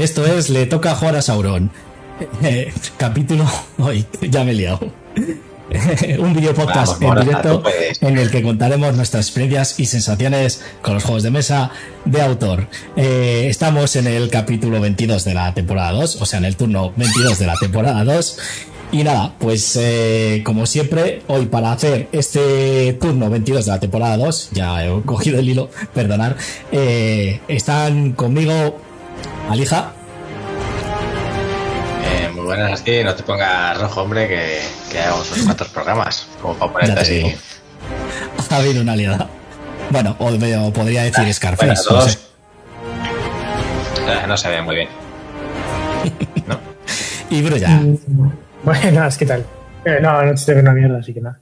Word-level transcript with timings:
Esto 0.00 0.24
es 0.24 0.48
Le 0.48 0.64
toca 0.64 0.94
jugar 0.94 1.16
a 1.16 1.22
Sauron. 1.22 1.70
Eh, 2.42 2.72
capítulo. 2.96 3.44
Hoy, 3.78 4.06
ya 4.22 4.44
me 4.44 4.52
he 4.52 4.54
liado. 4.54 4.80
un 6.18 6.34
video 6.34 6.54
podcast 6.54 7.00
en 7.02 7.14
directo 7.14 7.62
en 8.00 8.18
el 8.18 8.30
que 8.30 8.42
contaremos 8.42 8.94
nuestras 8.94 9.26
experiencias 9.26 9.78
y 9.78 9.84
sensaciones 9.84 10.62
con 10.80 10.94
los 10.94 11.04
juegos 11.04 11.22
de 11.22 11.30
mesa 11.30 11.70
de 12.06 12.22
autor. 12.22 12.66
Eh, 12.96 13.46
estamos 13.48 13.94
en 13.96 14.06
el 14.06 14.30
capítulo 14.30 14.80
22 14.80 15.24
de 15.24 15.34
la 15.34 15.52
temporada 15.52 15.92
2, 15.92 16.22
o 16.22 16.26
sea, 16.26 16.38
en 16.38 16.46
el 16.46 16.56
turno 16.56 16.92
22 16.96 17.38
de 17.38 17.46
la 17.46 17.56
temporada 17.56 18.02
2. 18.04 18.38
Y 18.92 19.04
nada, 19.04 19.34
pues 19.38 19.76
eh, 19.76 20.42
como 20.44 20.64
siempre, 20.64 21.22
hoy 21.26 21.46
para 21.46 21.72
hacer 21.72 22.08
este 22.12 22.94
turno 23.00 23.28
22 23.28 23.66
de 23.66 23.70
la 23.70 23.80
temporada 23.80 24.16
2, 24.16 24.50
ya 24.52 24.86
he 24.86 25.02
cogido 25.02 25.38
el 25.38 25.48
hilo, 25.48 25.70
perdonar, 25.94 26.36
eh, 26.72 27.40
están 27.48 28.12
conmigo 28.12 28.80
Alija. 29.50 29.92
No 33.04 33.14
te 33.14 33.22
pongas 33.22 33.78
rojo, 33.78 34.02
hombre, 34.02 34.28
que, 34.28 34.60
que 34.90 35.00
hagamos 35.00 35.30
unos 35.32 35.44
cuantos 35.44 35.68
programas, 35.68 36.26
como 36.42 36.54
para 36.54 36.72
ponerte 36.72 37.00
así. 37.00 37.34
Ha 38.50 38.56
habido 38.56 38.82
una 38.82 38.92
aliada. 38.92 39.28
Bueno, 39.90 40.16
o, 40.18 40.72
podría 40.72 41.04
decir 41.04 41.24
ah, 41.26 41.32
Scarface. 41.32 41.82
no, 41.90 42.00
sé. 42.02 42.18
no 44.26 44.36
se 44.36 44.48
ve 44.48 44.62
muy 44.62 44.76
bien. 44.76 44.88
¿No? 46.46 46.58
y 47.30 47.42
Brulla. 47.42 47.68
Mm. 47.68 47.98
Buenas, 48.62 49.16
¿qué 49.16 49.26
tal? 49.26 49.44
Eh, 49.84 49.98
no, 50.02 50.22
no 50.22 50.34
te 50.34 50.52
veo 50.52 50.62
una 50.62 50.72
mierda, 50.72 50.98
así 50.98 51.14
que 51.14 51.20
nada. 51.20 51.40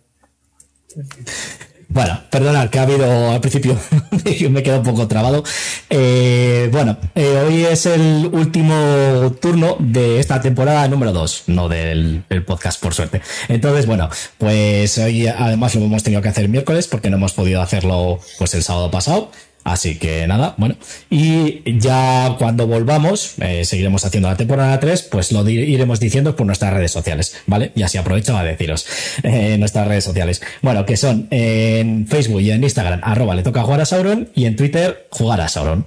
Bueno, 1.91 2.20
perdonad 2.28 2.69
que 2.69 2.78
ha 2.78 2.83
habido 2.83 3.31
al 3.31 3.41
principio, 3.41 3.75
me 4.50 4.62
quedo 4.62 4.78
un 4.81 4.84
poco 4.84 5.08
trabado. 5.08 5.42
Eh, 5.89 6.69
bueno, 6.70 6.98
eh, 7.14 7.42
hoy 7.47 7.64
es 7.64 7.86
el 7.86 8.28
último 8.31 9.34
turno 9.41 9.77
de 9.78 10.20
esta 10.20 10.39
temporada 10.42 10.86
número 10.86 11.14
2, 11.14 11.44
no 11.47 11.66
del, 11.66 12.25
podcast, 12.47 12.78
por 12.83 12.92
suerte. 12.92 13.22
Entonces, 13.48 13.86
bueno, 13.86 14.11
pues 14.36 14.98
hoy 14.98 15.28
además 15.28 15.75
lo 15.77 15.84
hemos 15.84 16.03
tenido 16.03 16.20
que 16.20 16.28
hacer 16.28 16.47
miércoles 16.50 16.89
porque 16.89 17.09
no 17.09 17.16
hemos 17.16 17.33
podido 17.33 17.62
hacerlo 17.62 18.20
pues 18.36 18.53
el 18.53 18.62
sábado 18.62 18.91
pasado. 18.91 19.31
Así 19.69 19.97
que 19.97 20.27
nada, 20.27 20.55
bueno. 20.57 20.77
Y 21.11 21.79
ya 21.79 22.37
cuando 22.39 22.67
volvamos, 22.67 23.35
eh, 23.43 23.67
seguiremos 23.67 24.03
haciendo 24.03 24.31
la 24.31 24.37
temporada 24.37 24.81
3, 24.81 25.03
pues 25.03 25.31
lo 25.31 25.47
iremos 25.47 26.01
diciendo 26.01 26.35
por 26.37 26.47
nuestras 26.47 26.73
redes 26.73 26.91
sociales, 26.91 27.37
¿vale? 27.47 27.73
Y 27.75 27.83
así 27.83 27.99
aprovecho 27.99 28.35
a 28.35 28.45
deciros 28.45 28.87
eh, 29.23 29.59
nuestras 29.59 29.87
redes 29.87 30.05
sociales. 30.05 30.41
Bueno, 30.63 30.87
que 30.87 30.97
son 30.97 31.29
en 31.31 32.07
Facebook 32.07 32.41
y 32.41 32.51
en 32.51 32.65
Instagram, 32.65 33.01
arroba 33.03 33.35
le 33.35 33.43
toca 33.43 33.63
jugar 33.63 33.83
a 33.83 33.85
Sauron 33.85 34.31
y 34.35 34.47
en 34.47 34.57
Twitter, 34.57 35.07
jugar 35.11 35.43
a 35.43 35.49
Sauron. 35.49 35.87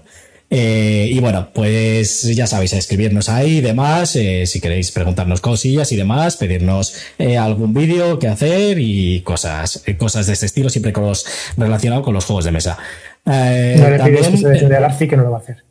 Eh, 0.53 1.09
y 1.09 1.19
bueno, 1.19 1.49
pues 1.53 2.23
ya 2.35 2.45
sabéis, 2.45 2.73
escribirnos 2.73 3.29
ahí 3.29 3.59
y 3.59 3.61
demás, 3.61 4.09
si 4.09 4.59
queréis 4.61 4.91
preguntarnos 4.91 5.39
cosillas 5.39 5.91
y 5.93 5.95
demás, 5.95 6.35
pedirnos 6.35 6.93
algún 7.39 7.73
vídeo 7.73 8.19
que 8.19 8.27
hacer 8.27 8.77
y 8.77 9.21
cosas, 9.21 9.81
cosas 9.97 10.27
de 10.27 10.33
este 10.33 10.47
estilo, 10.47 10.69
siempre 10.69 10.91
con 10.91 11.05
los, 11.05 11.25
relacionado 11.55 12.03
con 12.03 12.13
los 12.13 12.25
juegos 12.25 12.43
de 12.43 12.51
mesa. 12.51 12.77
Eh, 13.25 13.75
no 13.79 13.89
le 13.89 13.99
pides 13.99 14.27
que 14.27 14.37
se 14.37 14.67
Garci 14.67 15.07
que 15.07 15.17
no 15.17 15.23
lo 15.23 15.31
va 15.31 15.37
a 15.37 15.41
hacer. 15.41 15.63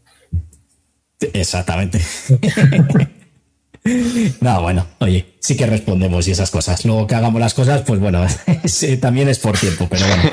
Exactamente. 1.33 2.01
no, 4.41 4.63
bueno, 4.63 4.87
oye, 5.01 5.35
sí 5.41 5.57
que 5.57 5.67
respondemos 5.67 6.27
y 6.29 6.31
esas 6.31 6.51
cosas. 6.51 6.85
Luego 6.85 7.07
que 7.07 7.15
hagamos 7.15 7.41
las 7.41 7.55
cosas, 7.55 7.83
pues 7.83 8.01
bueno, 8.01 8.25
también 9.01 9.29
es 9.29 9.39
por 9.39 9.59
tiempo, 9.59 9.87
pero 9.91 10.07
bueno. 10.07 10.31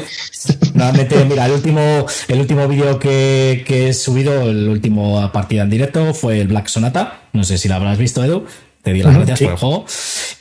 Nuevamente, 0.73 1.25
mira, 1.25 1.45
el 1.45 1.53
último, 1.53 2.05
el 2.27 2.39
último 2.39 2.67
vídeo 2.67 2.99
que, 2.99 3.63
que 3.65 3.89
he 3.89 3.93
subido, 3.93 4.49
el 4.49 4.69
último 4.69 5.31
partida 5.31 5.63
en 5.63 5.69
directo, 5.69 6.13
fue 6.13 6.39
el 6.39 6.47
Black 6.47 6.67
Sonata. 6.67 7.21
No 7.33 7.43
sé 7.43 7.57
si 7.57 7.67
lo 7.67 7.75
habrás 7.75 7.97
visto, 7.97 8.23
Edu 8.23 8.45
te 8.87 8.93
di 8.93 9.03
las 9.03 9.15
gracias 9.15 9.41
por 9.41 9.51
el 9.51 9.57
juego. 9.57 9.85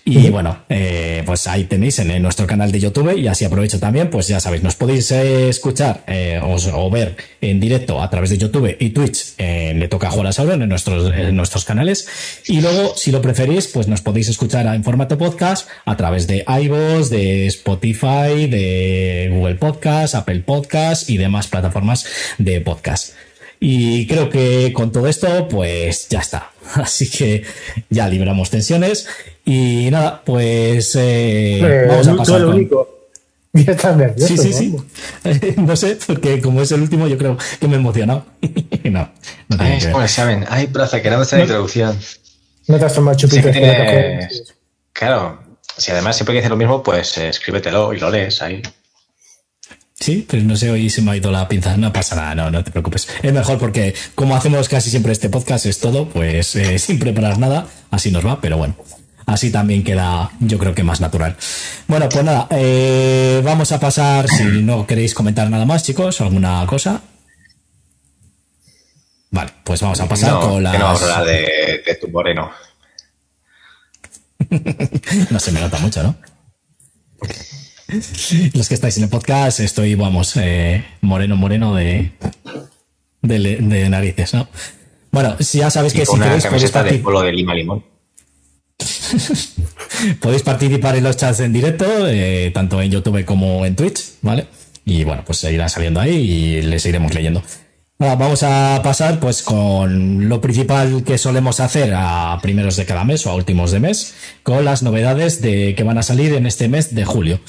Y 0.04 0.30
bueno, 0.30 0.58
eh, 0.68 1.24
pues 1.26 1.48
ahí 1.48 1.64
tenéis 1.64 1.98
en, 1.98 2.22
nuestro 2.22 2.46
canal 2.46 2.70
de 2.70 2.78
YouTube 2.78 3.18
y 3.18 3.26
así 3.26 3.44
aprovecho 3.44 3.80
también, 3.80 4.08
pues 4.08 4.28
ya 4.28 4.38
sabéis, 4.38 4.62
nos 4.62 4.76
podéis 4.76 5.10
eh, 5.10 5.48
escuchar 5.48 6.04
eh, 6.06 6.40
o, 6.40 6.88
ver 6.88 7.16
en 7.40 7.58
directo 7.58 8.00
a 8.00 8.08
través 8.08 8.30
de 8.30 8.38
YouTube 8.38 8.76
y 8.78 8.90
Twitch, 8.90 9.34
le 9.36 9.88
toca 9.88 10.10
jugar 10.10 10.28
a 10.28 10.32
Sauron 10.32 10.62
en 10.62 10.68
nuestros, 10.68 11.12
en 11.12 11.34
nuestros 11.34 11.64
canales. 11.64 12.06
Y 12.46 12.60
luego, 12.60 12.96
si 12.96 13.10
lo 13.10 13.20
preferís, 13.20 13.66
pues 13.66 13.88
nos 13.88 14.00
podéis 14.00 14.28
escuchar 14.28 14.72
en 14.72 14.84
formato 14.84 15.18
podcast 15.18 15.68
a 15.84 15.96
través 15.96 16.28
de 16.28 16.44
iVoox, 16.46 17.10
de 17.10 17.48
Spotify, 17.48 18.46
de 18.48 19.28
Google 19.32 19.56
Podcast, 19.56 20.14
Apple 20.14 20.44
Podcast 20.46 21.10
y 21.10 21.16
demás 21.16 21.48
plataformas 21.48 22.06
de 22.38 22.60
podcast. 22.60 23.12
Y 23.58 24.06
creo 24.06 24.30
que 24.30 24.72
con 24.72 24.92
todo 24.92 25.08
esto, 25.08 25.48
pues 25.48 26.08
ya 26.08 26.20
está. 26.20 26.52
Así 26.74 27.10
que 27.10 27.44
ya 27.90 28.08
libramos 28.08 28.50
tensiones. 28.50 29.08
Y 29.44 29.88
nada, 29.90 30.22
pues 30.24 30.94
eh, 30.96 31.60
eh 31.60 31.86
vamos 31.88 32.08
a 32.08 32.16
pasar. 32.16 32.42
Con... 32.42 32.54
único. 32.54 32.96
Estás 33.52 33.96
nervioso, 33.96 34.36
sí, 34.36 34.36
sí, 34.36 34.52
sí. 34.52 35.54
no 35.56 35.76
sé, 35.76 35.96
porque 36.06 36.42
como 36.42 36.60
es 36.60 36.72
el 36.72 36.82
último, 36.82 37.08
yo 37.08 37.16
creo 37.16 37.38
que 37.58 37.68
me 37.68 37.76
he 37.76 37.78
emocionado. 37.78 38.26
no, 38.84 39.10
no 39.48 39.56
Ay, 39.58 39.78
es 39.78 39.86
como 39.86 40.02
examen. 40.02 40.44
Ay, 40.48 40.66
profe, 40.66 41.00
que 41.00 41.10
no 41.10 41.22
la 41.22 41.40
introducción. 41.40 41.98
No 42.68 42.78
te 42.78 42.84
has 42.84 42.94
tomado 42.94 43.16
chupitos. 43.16 43.54
Sí, 43.54 44.44
Claro, 44.92 45.38
si 45.76 45.90
además 45.90 46.16
siempre 46.16 46.34
que 46.34 46.40
dice 46.40 46.48
lo 46.48 46.56
mismo, 46.56 46.82
pues 46.82 47.16
eh, 47.18 47.28
escríbetelo 47.28 47.92
y 47.92 48.00
lo 48.00 48.10
lees 48.10 48.40
ahí. 48.42 48.62
Sí, 50.06 50.24
pero 50.30 50.44
no 50.44 50.54
sé, 50.54 50.70
hoy 50.70 50.88
se 50.88 51.02
me 51.02 51.10
ha 51.10 51.16
ido 51.16 51.32
la 51.32 51.48
pinza. 51.48 51.76
No 51.76 51.92
pasa 51.92 52.14
nada, 52.14 52.32
no, 52.36 52.48
no 52.48 52.62
te 52.62 52.70
preocupes. 52.70 53.08
Es 53.24 53.32
mejor 53.32 53.58
porque, 53.58 53.92
como 54.14 54.36
hacemos 54.36 54.68
casi 54.68 54.88
siempre 54.88 55.10
este 55.10 55.28
podcast, 55.30 55.66
es 55.66 55.80
todo, 55.80 56.08
pues 56.08 56.54
eh, 56.54 56.78
sin 56.78 57.00
preparar 57.00 57.38
nada, 57.38 57.66
así 57.90 58.12
nos 58.12 58.24
va, 58.24 58.40
pero 58.40 58.56
bueno. 58.56 58.76
Así 59.26 59.50
también 59.50 59.82
queda, 59.82 60.30
yo 60.38 60.58
creo 60.58 60.76
que 60.76 60.84
más 60.84 61.00
natural. 61.00 61.36
Bueno, 61.88 62.08
pues 62.08 62.24
nada, 62.24 62.46
eh, 62.52 63.40
vamos 63.42 63.72
a 63.72 63.80
pasar, 63.80 64.28
si 64.28 64.44
no 64.62 64.86
queréis 64.86 65.12
comentar 65.12 65.50
nada 65.50 65.64
más, 65.64 65.82
chicos, 65.82 66.20
alguna 66.20 66.64
cosa. 66.68 67.02
Vale, 69.32 69.50
pues 69.64 69.82
vamos 69.82 69.98
a 69.98 70.06
pasar 70.06 70.38
con 70.38 70.62
la. 70.62 70.70
Que 70.70 70.78
no 70.78 70.84
vamos 70.84 71.02
a 71.02 71.16
hablar 71.16 71.24
de, 71.34 71.82
de 71.84 71.94
tu 72.00 72.06
moreno. 72.10 72.52
no 75.30 75.40
se 75.40 75.50
me 75.50 75.58
nota 75.58 75.78
mucho, 75.80 76.04
¿no? 76.04 76.14
Los 78.54 78.68
que 78.68 78.74
estáis 78.74 78.96
en 78.96 79.04
el 79.04 79.08
podcast, 79.08 79.60
estoy, 79.60 79.94
vamos, 79.94 80.36
eh, 80.36 80.84
moreno, 81.02 81.36
moreno 81.36 81.74
de, 81.74 82.12
de, 83.22 83.88
narices, 83.88 84.34
¿no? 84.34 84.48
Bueno, 85.12 85.36
si 85.40 85.58
ya 85.58 85.70
sabéis 85.70 85.92
que 85.92 86.04
si 86.04 86.18
queréis 86.18 86.46
podéis 86.46 86.72
de 86.72 86.98
polo 86.98 87.22
de 87.22 87.32
lima 87.32 87.54
limón. 87.54 87.84
podéis 90.20 90.42
participar 90.42 90.96
en 90.96 91.04
los 91.04 91.16
chats 91.16 91.40
en 91.40 91.52
directo, 91.52 91.86
eh, 92.08 92.50
tanto 92.52 92.82
en 92.82 92.90
YouTube 92.90 93.24
como 93.24 93.64
en 93.64 93.76
Twitch, 93.76 94.02
¿vale? 94.22 94.46
Y 94.84 95.04
bueno, 95.04 95.22
pues 95.24 95.38
seguirán 95.38 95.70
saliendo 95.70 96.00
ahí 96.00 96.14
y 96.14 96.62
les 96.62 96.84
iremos 96.86 97.14
leyendo. 97.14 97.42
vamos 97.98 98.42
a 98.42 98.80
pasar 98.82 99.18
pues 99.18 99.42
con 99.42 100.28
lo 100.28 100.40
principal 100.40 101.02
que 101.02 101.18
solemos 101.18 101.60
hacer 101.60 101.94
a 101.94 102.38
primeros 102.42 102.76
de 102.76 102.84
cada 102.84 103.04
mes 103.04 103.26
o 103.26 103.30
a 103.30 103.34
últimos 103.34 103.70
de 103.70 103.80
mes, 103.80 104.14
con 104.42 104.64
las 104.64 104.82
novedades 104.82 105.40
de 105.40 105.74
que 105.74 105.82
van 105.82 105.98
a 105.98 106.02
salir 106.02 106.34
en 106.34 106.46
este 106.46 106.68
mes 106.68 106.94
de 106.94 107.04
julio. 107.04 107.40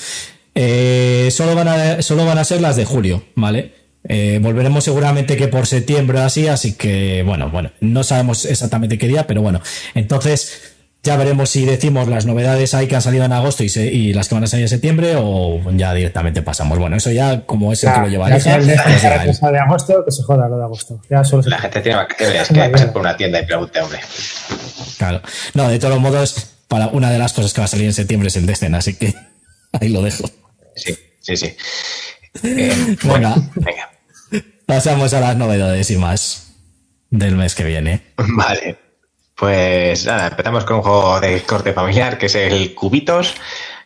Eh, 0.60 1.30
solo, 1.30 1.54
van 1.54 1.68
a, 1.68 2.02
solo 2.02 2.26
van 2.26 2.40
a 2.40 2.44
ser 2.44 2.62
las 2.62 2.76
de 2.76 2.84
julio, 2.84 3.24
¿vale? 3.36 3.76
Eh, 4.10 4.40
volveremos 4.42 4.84
seguramente 4.84 5.38
que 5.38 5.48
por 5.48 5.68
septiembre 5.68 6.20
o 6.20 6.24
así, 6.24 6.48
así 6.48 6.74
que 6.74 7.22
bueno, 7.24 7.52
bueno, 7.52 7.72
no 7.80 8.04
sabemos 8.04 8.46
exactamente 8.46 8.98
qué 8.98 9.08
día, 9.08 9.28
pero 9.28 9.44
bueno, 9.44 9.62
entonces 9.94 10.78
ya 11.04 11.16
veremos 11.16 11.52
si 11.52 11.64
decimos 11.64 12.08
las 12.08 12.26
novedades 12.26 12.74
ahí 12.74 12.88
que 12.88 12.96
han 12.96 13.04
salido 13.04 13.24
en 13.24 13.34
agosto 13.34 13.64
y, 13.64 13.68
y 13.78 14.14
las 14.14 14.28
que 14.28 14.36
van 14.36 14.46
a 14.46 14.48
salir 14.48 14.64
en 14.64 14.70
septiembre 14.70 15.14
o 15.16 15.62
ya 15.74 15.94
directamente 15.94 16.42
pasamos. 16.42 16.80
Bueno, 16.80 16.98
eso 16.98 17.12
ya 17.12 17.46
como 17.46 17.72
es 17.72 17.84
el 17.84 17.94
que 17.94 18.00
lo 18.00 18.08
llevará. 18.08 18.38
Ya, 18.40 18.58
de, 18.58 18.66
de 18.66 19.60
agosto, 19.60 20.04
que 20.04 20.12
se 20.12 20.24
joda 20.24 20.50
lo 20.50 20.58
de 20.58 20.64
agosto. 20.64 21.00
la 21.10 21.60
gente 21.60 21.82
tiene 21.82 21.98
vacaciones, 21.98 22.48
que 22.48 22.70
pasar 22.70 22.92
por 22.94 23.02
una 23.02 23.16
tienda 23.16 23.40
y 23.40 23.46
pregunte, 23.46 23.80
hombre. 23.80 24.00
Claro. 24.98 25.22
No, 25.54 25.70
de 25.70 25.78
todos 25.78 26.00
modos, 26.00 26.48
para 26.68 26.88
una 26.88 27.12
de 27.12 27.20
las 27.20 27.32
cosas 27.34 27.54
que 27.54 27.62
va 27.62 27.66
a 27.66 27.70
salir 27.70 27.86
en 27.86 27.94
septiembre 27.94 28.28
es 28.28 28.36
el 28.36 28.46
Descent, 28.46 28.76
así 28.76 28.96
que 28.96 29.14
ahí 29.80 29.90
lo 29.90 30.02
dejo. 30.02 30.26
Sí, 30.78 30.98
sí, 31.20 31.38
sí. 31.38 31.56
Eh, 32.44 32.96
venga. 33.04 33.36
venga. 33.56 33.90
Pasamos 34.68 35.12
a 35.16 35.22
las 35.22 35.38
novedades 35.38 35.90
y 35.90 35.98
más 35.98 36.54
del 37.10 37.36
mes 37.36 37.56
que 37.56 37.64
viene. 37.64 38.14
Vale. 38.16 38.78
Pues 39.36 40.06
nada, 40.06 40.28
empezamos 40.28 40.66
con 40.66 40.78
un 40.78 40.82
juego 40.84 41.20
de 41.20 41.42
corte 41.42 41.74
familiar 41.74 42.18
que 42.18 42.28
es 42.28 42.36
el 42.36 42.76
Cubitos, 42.76 43.36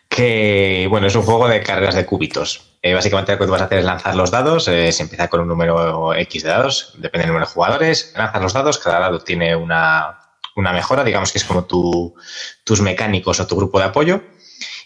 que 0.09 0.87
bueno, 0.89 1.07
es 1.07 1.15
un 1.15 1.23
juego 1.23 1.47
de 1.47 1.61
carreras 1.61 1.95
de 1.95 2.05
cubitos. 2.05 2.77
Eh, 2.81 2.93
básicamente 2.93 3.31
lo 3.31 3.37
que 3.37 3.45
tú 3.45 3.51
vas 3.51 3.61
a 3.61 3.65
hacer 3.65 3.79
es 3.79 3.85
lanzar 3.85 4.15
los 4.15 4.31
dados, 4.31 4.67
eh, 4.67 4.91
se 4.91 5.03
empieza 5.03 5.27
con 5.29 5.41
un 5.41 5.47
número 5.47 6.13
X 6.13 6.43
de 6.43 6.49
dados, 6.49 6.93
depende 6.97 7.19
del 7.19 7.27
número 7.27 7.45
de 7.45 7.53
jugadores, 7.53 8.13
lanzas 8.17 8.41
los 8.41 8.53
dados, 8.53 8.77
cada 8.77 8.99
dado 8.99 9.19
tiene 9.19 9.55
una, 9.55 10.19
una 10.55 10.73
mejora, 10.73 11.03
digamos 11.03 11.31
que 11.31 11.37
es 11.37 11.45
como 11.45 11.65
tu, 11.65 12.15
tus 12.63 12.81
mecánicos 12.81 13.39
o 13.39 13.47
tu 13.47 13.55
grupo 13.55 13.79
de 13.79 13.85
apoyo 13.85 14.23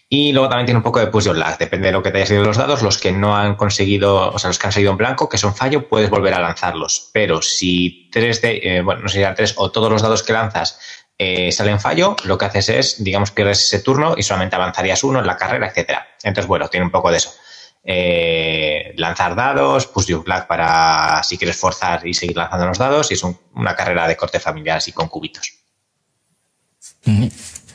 Y 0.08 0.34
luego 0.34 0.50
también 0.50 0.68
tiene 0.68 0.78
un 0.78 0.84
poco 0.84 1.00
de 1.00 1.08
push 1.08 1.26
your 1.26 1.38
lag. 1.38 1.58
Depende 1.58 1.88
de 1.88 1.92
lo 1.92 2.04
que 2.04 2.12
te 2.12 2.18
hayas 2.18 2.32
ido 2.32 2.44
los 2.44 2.58
dados. 2.58 2.84
Los 2.84 2.98
que 2.98 3.12
no 3.12 3.36
han 3.36 3.56
conseguido, 3.56 4.32
o 4.32 4.38
sea, 4.38 4.50
los 4.50 4.60
que 4.60 4.68
han 4.68 4.74
salido 4.74 4.92
en 4.92 4.98
blanco, 4.98 5.28
que 5.28 5.38
son 5.38 5.56
fallo, 5.56 5.88
puedes 5.90 6.10
volver 6.10 6.34
a 6.36 6.40
lanzarlos. 6.40 7.10
Pero 7.12 7.42
si 7.42 8.10
tres 8.12 8.42
de, 8.42 8.60
eh, 8.64 8.82
bueno, 8.82 9.02
no 9.02 9.10
sé 9.10 9.26
si 9.26 9.36
tres 9.36 9.56
o 9.58 9.72
todos 9.72 9.92
los 9.92 10.02
dados 10.02 10.22
que 10.22 10.34
lanzas 10.34 10.80
eh, 11.18 11.52
salen 11.52 11.80
fallo, 11.80 12.16
lo 12.26 12.38
que 12.38 12.46
haces 12.46 12.70
es, 12.70 13.04
digamos, 13.04 13.32
pierdes 13.32 13.64
ese 13.64 13.80
turno 13.80 14.16
y 14.18 14.24
solamente 14.24 14.56
avanzarías 14.56 15.04
uno 15.04 15.20
en 15.20 15.28
la 15.28 15.38
carrera, 15.38 15.68
etcétera. 15.68 16.08
Entonces, 16.24 16.48
bueno, 16.48 16.68
tiene 16.68 16.86
un 16.86 16.92
poco 16.92 17.10
de 17.10 17.18
eso. 17.18 17.34
Eh, 17.84 18.94
lanzar 18.98 19.36
dados, 19.36 19.88
push 19.88 20.08
your 20.08 20.28
lag 20.28 20.48
para 20.48 21.24
si 21.24 21.38
quieres 21.38 21.56
forzar 21.56 22.06
y 22.06 22.14
seguir 22.14 22.36
lanzando 22.36 22.68
los 22.68 22.78
dados, 22.78 23.12
y 23.12 23.14
es 23.14 23.24
una 23.24 23.76
carrera 23.76 24.08
de 24.08 24.18
corte 24.18 24.40
familiar 24.40 24.78
así 24.78 24.92
con 24.92 25.08
cubitos. 25.08 25.54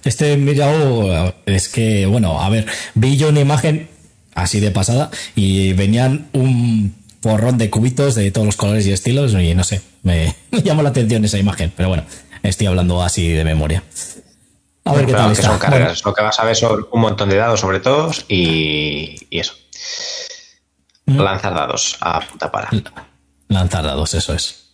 Este 0.05 0.37
Mirao 0.37 1.35
es 1.47 1.69
que, 1.69 2.07
bueno, 2.07 2.41
a 2.41 2.49
ver, 2.49 2.67
vi 2.95 3.17
yo 3.17 3.29
una 3.29 3.41
imagen 3.41 3.89
así 4.35 4.61
de 4.61 4.71
pasada 4.71 5.11
y 5.35 5.73
venían 5.75 6.29
un 6.33 6.95
porrón 7.21 7.59
de 7.59 7.71
cubitos 7.71 8.15
de 8.15 8.31
todos 8.31 8.47
los 8.47 8.57
colores 8.57 8.87
y 8.87 8.93
estilos 8.93 9.35
y 9.35 9.55
no 9.55 9.65
sé, 9.65 9.83
me, 10.03 10.35
llamó 10.51 10.83
la 10.83 10.91
atención 10.91 11.25
esa 11.25 11.39
imagen, 11.39 11.73
pero 11.77 11.89
bueno, 11.89 12.05
estoy 12.43 12.67
hablando 12.67 13.03
así 13.03 13.29
de 13.29 13.45
memoria. 13.45 13.83
A 14.85 14.95
ver 14.95 15.07
qué 15.07 15.13
tal. 15.13 15.37
Que 15.37 15.43
son 15.43 15.59
carreras, 15.59 16.05
lo 16.05 16.15
que 16.15 16.23
vas 16.23 16.41
a 16.41 16.45
ver 16.45 16.57
son 16.57 16.87
un 16.91 17.01
montón 17.01 17.29
de 17.29 17.37
dados 17.37 17.61
sobre 17.61 17.81
todos 17.81 18.25
y, 18.29 19.17
eso. 19.31 19.53
Mm. 21.05 21.21
Lanzar 21.21 21.55
dados 21.55 21.99
a 22.01 22.21
puta 22.21 22.51
para. 22.51 22.71
Lanzar 23.49 23.85
dados, 23.85 24.15
eso 24.15 24.33
es. 24.33 24.70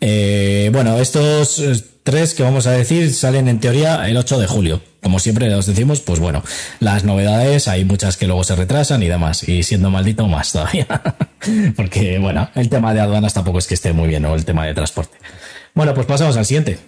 Eh, 0.00 0.70
bueno, 0.72 0.98
estos 0.98 1.62
tres 2.02 2.34
que 2.34 2.44
vamos 2.44 2.68
a 2.68 2.70
decir 2.70 3.12
salen 3.12 3.48
en 3.48 3.58
teoría 3.58 4.08
el 4.08 4.16
8 4.16 4.38
de 4.38 4.46
julio. 4.46 4.80
Como 5.02 5.18
siempre 5.18 5.52
os 5.54 5.66
decimos, 5.66 6.00
pues 6.00 6.20
bueno, 6.20 6.42
las 6.80 7.04
novedades 7.04 7.68
hay 7.68 7.84
muchas 7.84 8.16
que 8.16 8.26
luego 8.26 8.44
se 8.44 8.56
retrasan 8.56 9.02
y 9.02 9.08
demás. 9.08 9.48
Y 9.48 9.62
siendo 9.62 9.90
maldito 9.90 10.26
más 10.28 10.52
todavía. 10.52 10.86
Porque 11.76 12.18
bueno, 12.18 12.48
el 12.54 12.68
tema 12.68 12.94
de 12.94 13.00
aduanas 13.00 13.34
tampoco 13.34 13.58
es 13.58 13.66
que 13.66 13.74
esté 13.74 13.92
muy 13.92 14.08
bien, 14.08 14.24
o 14.24 14.34
el 14.34 14.44
tema 14.44 14.66
de 14.66 14.74
transporte. 14.74 15.16
Bueno, 15.74 15.94
pues 15.94 16.06
pasamos 16.06 16.36
al 16.36 16.46
siguiente. 16.46 16.78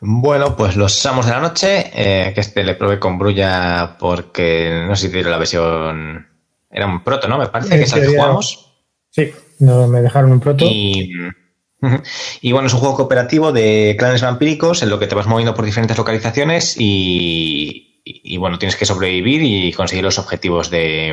Bueno, 0.00 0.56
pues 0.56 0.76
los 0.76 0.92
Samos 0.92 1.26
de 1.26 1.32
la 1.32 1.40
Noche, 1.40 1.90
eh, 1.94 2.32
que 2.34 2.40
este 2.40 2.62
le 2.62 2.74
probé 2.74 2.98
con 2.98 3.18
Brulla 3.18 3.96
porque 3.98 4.84
no 4.86 4.94
sé 4.96 5.10
si 5.10 5.22
la 5.22 5.38
versión. 5.38 6.28
Era 6.70 6.86
un 6.86 7.02
proto, 7.02 7.26
¿no? 7.28 7.38
Me 7.38 7.46
parece 7.46 7.76
que 7.76 7.84
es 7.84 7.92
el 7.92 8.02
que 8.02 8.16
jugamos. 8.16 8.72
Sí, 9.10 9.32
no, 9.58 9.88
me 9.88 10.02
dejaron 10.02 10.32
un 10.32 10.40
proto. 10.40 10.64
Y 10.64 11.12
y 12.40 12.52
bueno, 12.52 12.66
es 12.66 12.74
un 12.74 12.80
juego 12.80 12.96
cooperativo 12.96 13.52
de 13.52 13.96
clanes 13.98 14.22
vampíricos 14.22 14.82
en 14.82 14.90
lo 14.90 14.98
que 14.98 15.06
te 15.06 15.14
vas 15.14 15.26
moviendo 15.26 15.54
por 15.54 15.64
diferentes 15.64 15.96
localizaciones 15.96 16.76
y, 16.78 18.36
bueno, 18.38 18.58
tienes 18.58 18.76
que 18.76 18.86
sobrevivir 18.86 19.42
y 19.42 19.72
conseguir 19.72 20.04
los 20.04 20.18
objetivos 20.18 20.70
de 20.70 21.10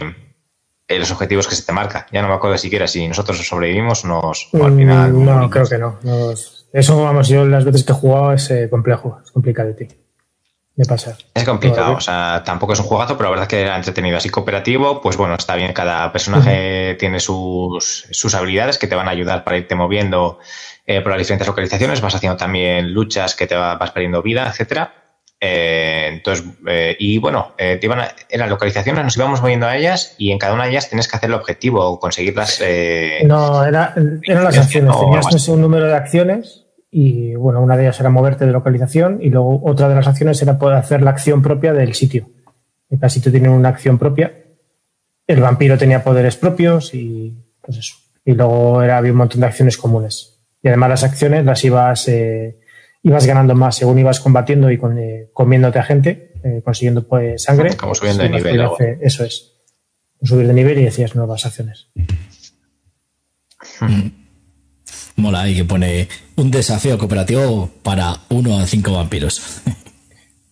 eh, 0.88 0.99
los 0.99 1.11
objetivos 1.11 1.47
que 1.47 1.55
se 1.55 1.65
te 1.65 1.71
marca. 1.71 2.07
Ya 2.11 2.21
no 2.21 2.27
me 2.27 2.33
acuerdo 2.33 2.57
siquiera 2.57 2.88
si 2.88 3.07
nosotros 3.07 3.45
sobrevivimos 3.45 4.05
nos, 4.05 4.49
o 4.53 4.65
al 4.65 4.75
final. 4.75 5.13
Mm, 5.13 5.25
no, 5.25 5.49
creo 5.49 5.65
que 5.65 5.77
no. 5.77 5.97
Eso, 6.73 7.03
vamos, 7.03 7.27
yo 7.27 7.45
las 7.45 7.65
veces 7.65 7.83
que 7.83 7.91
he 7.91 7.95
jugado 7.95 8.33
es 8.33 8.49
eh, 8.51 8.69
complejo, 8.69 9.19
es 9.23 9.31
complicado 9.31 9.69
de 9.69 9.73
ti. 9.73 9.87
De 10.75 10.85
pasar. 10.85 11.15
Es 11.33 11.44
complicado, 11.44 11.94
o 11.94 12.00
sea, 12.00 12.44
tampoco 12.45 12.73
es 12.73 12.79
un 12.79 12.85
juegazo, 12.85 13.18
pero 13.18 13.25
la 13.25 13.31
verdad 13.31 13.44
es 13.44 13.50
que 13.50 13.62
era 13.62 13.75
entretenido. 13.75 14.15
Así 14.15 14.29
cooperativo, 14.29 15.01
pues 15.01 15.18
bueno, 15.18 15.35
está 15.35 15.56
bien. 15.56 15.73
Cada 15.73 16.12
personaje 16.13 16.95
tiene 16.97 17.19
sus, 17.19 18.07
sus 18.09 18.33
habilidades 18.35 18.77
que 18.77 18.88
te 18.88 18.95
van 18.95 19.07
a 19.07 19.12
ayudar 19.12 19.44
para 19.44 19.57
irte 19.57 19.75
moviendo 19.75 20.39
eh, 20.88 21.01
por 21.01 21.12
las 21.12 21.19
diferentes 21.19 21.47
localizaciones. 21.47 22.00
Vas 22.00 22.15
haciendo 22.15 22.38
también 22.38 22.94
luchas 22.94 23.35
que 23.35 23.47
te 23.47 23.56
vas 23.56 23.91
perdiendo 23.91 24.21
vida, 24.21 24.47
etcétera. 24.47 24.94
Eh, 25.41 26.07
entonces, 26.13 26.45
eh, 26.65 26.95
y 26.97 27.18
bueno, 27.18 27.53
te 27.57 27.79
iban 27.81 28.07
en 28.29 28.39
las 28.39 28.50
localizaciones 28.50 29.03
nos 29.03 29.18
íbamos 29.18 29.41
moviendo 29.41 29.65
a 29.65 29.75
ellas 29.75 30.15
y 30.19 30.31
en 30.31 30.38
cada 30.38 30.53
una 30.53 30.65
de 30.65 30.69
ellas 30.69 30.88
tienes 30.88 31.07
que 31.07 31.18
hacer 31.18 31.29
el 31.29 31.35
objetivo 31.35 31.83
o 31.83 32.00
conseguirlas. 32.00 32.62
no, 33.25 33.65
era, 33.65 33.94
eran 34.23 34.44
las 34.45 34.57
acciones. 34.57 34.95
Tenías 34.97 35.47
un 35.50 35.62
número 35.62 35.88
de 35.88 35.95
acciones 35.95 36.60
y 36.93 37.35
bueno, 37.35 37.61
una 37.61 37.77
de 37.77 37.83
ellas 37.83 37.99
era 38.01 38.09
moverte 38.09 38.45
de 38.45 38.51
localización 38.51 39.19
y 39.21 39.29
luego 39.29 39.61
otra 39.63 39.88
de 39.88 39.95
las 39.95 40.07
acciones 40.07 40.41
era 40.41 40.59
poder 40.59 40.75
hacer 40.75 41.01
la 41.01 41.11
acción 41.11 41.41
propia 41.41 41.71
del 41.71 41.93
sitio. 41.93 42.29
Cada 42.89 43.07
sitio 43.07 43.31
tiene 43.31 43.47
una 43.47 43.69
acción 43.69 43.97
propia. 43.97 44.43
El 45.25 45.39
vampiro 45.39 45.77
tenía 45.77 46.03
poderes 46.03 46.35
propios 46.35 46.93
y 46.93 47.33
pues 47.61 47.77
eso. 47.77 47.95
Y 48.25 48.33
luego 48.33 48.83
era, 48.83 48.97
había 48.97 49.13
un 49.13 49.19
montón 49.19 49.39
de 49.39 49.47
acciones 49.47 49.77
comunes. 49.77 50.41
Y 50.61 50.67
además 50.67 50.89
las 50.89 51.03
acciones 51.05 51.45
las 51.45 51.63
ibas, 51.63 52.09
eh, 52.09 52.59
ibas 53.03 53.25
ganando 53.25 53.55
más 53.55 53.77
según 53.77 53.97
ibas 53.97 54.19
combatiendo 54.19 54.69
y 54.69 54.77
con, 54.77 54.99
eh, 54.99 55.29
comiéndote 55.31 55.79
a 55.79 55.83
gente, 55.83 56.33
eh, 56.44 56.61
consiguiendo 56.61 57.07
pues 57.07 57.44
sangre. 57.44 57.77
Como 57.77 57.95
subiendo 57.95 58.23
de 58.23 58.29
nivel. 58.29 58.67
eso 58.99 59.23
es. 59.23 59.53
Subir 60.21 60.45
de 60.45 60.53
nivel 60.53 60.77
y 60.79 60.83
decías 60.83 61.15
nuevas 61.15 61.45
acciones. 61.45 61.87
Hmm. 63.79 64.20
Mola 65.21 65.47
y 65.47 65.56
que 65.56 65.65
pone 65.65 66.07
un 66.35 66.51
desafío 66.51 66.97
cooperativo 66.97 67.69
para 67.83 68.18
uno 68.29 68.59
a 68.59 68.65
cinco 68.68 68.94
vampiros. 68.94 69.62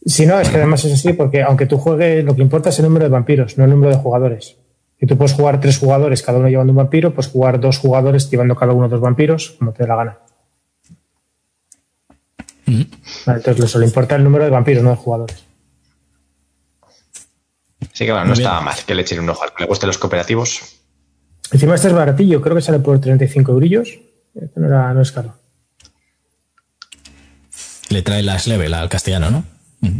Si 0.06 0.26
no, 0.26 0.40
es 0.40 0.50
que 0.50 0.56
además 0.56 0.84
es 0.86 0.94
así, 0.94 1.14
porque 1.14 1.44
aunque 1.44 1.66
tú 1.66 1.78
juegues, 1.78 2.24
lo 2.24 2.34
que 2.34 2.42
importa 2.42 2.70
es 2.70 2.80
el 2.80 2.86
número 2.86 3.04
de 3.04 3.12
vampiros, 3.12 3.58
no 3.58 3.66
el 3.66 3.70
número 3.70 3.92
de 3.92 4.02
jugadores. 4.02 4.56
Si 5.00 5.06
tú 5.06 5.18
puedes 5.18 5.34
jugar 5.34 5.60
tres 5.60 5.78
jugadores, 5.78 6.24
cada 6.24 6.40
uno 6.40 6.50
llevando 6.50 6.72
un 6.72 6.78
vampiro, 6.78 7.14
pues 7.14 7.28
jugar 7.28 7.60
dos 7.60 7.78
jugadores 7.78 8.30
llevando 8.30 8.56
cada 8.56 8.74
uno 8.74 8.90
dos 8.90 9.02
vampiros, 9.02 9.56
como 9.60 9.72
te 9.72 9.84
dé 9.84 9.90
la 9.90 9.96
gana. 9.96 10.20
Mm. 12.66 12.82
entonces, 13.28 13.70
solo 13.70 13.86
importa 13.86 14.16
el 14.16 14.24
número 14.24 14.46
de 14.46 14.50
vampiros, 14.50 14.84
no 14.84 14.92
de 14.92 14.96
jugadores. 14.96 15.44
Sí 17.94 18.06
que 18.06 18.12
bueno, 18.12 18.28
no 18.28 18.34
estaba 18.34 18.62
mal 18.62 18.76
que 18.86 18.96
le 18.96 19.02
echen 19.02 19.20
un 19.20 19.30
ojo 19.30 19.44
al 19.44 19.54
que 19.54 19.64
le 19.64 19.68
gusten 19.68 19.88
los 19.88 19.98
cooperativos. 19.98 20.62
Encima 21.52 21.76
este 21.76 21.88
es 21.88 21.94
baratillo, 21.94 22.42
creo 22.42 22.56
que 22.56 22.62
sale 22.62 22.80
por 22.80 23.00
35 23.00 23.52
eurillos. 23.52 24.00
Esto 24.36 24.60
no, 24.60 25.02
es 25.02 25.12
caro. 25.12 25.36
Le 27.90 28.02
trae 28.02 28.24
las 28.24 28.48
level 28.48 28.74
al 28.74 28.90
castellano, 28.90 29.30
¿no? 29.32 29.44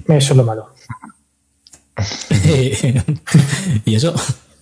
Eso 0.08 0.34
es 0.34 0.38
lo 0.38 0.44
malo. 0.44 0.74
¿Y 3.86 3.96
eso? 3.96 4.14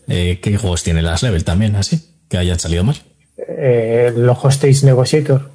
Eh, 0.08 0.40
¿Qué 0.42 0.58
juegos 0.58 0.84
tiene 0.84 1.02
las 1.02 1.24
level 1.24 1.44
también, 1.44 1.76
así? 1.76 2.16
Que 2.30 2.38
hayan 2.38 2.60
salido 2.60 2.84
más. 2.84 3.02
Eh, 3.38 4.14
el 4.16 4.30
Hostage 4.30 4.86
Negotiator. 4.86 5.52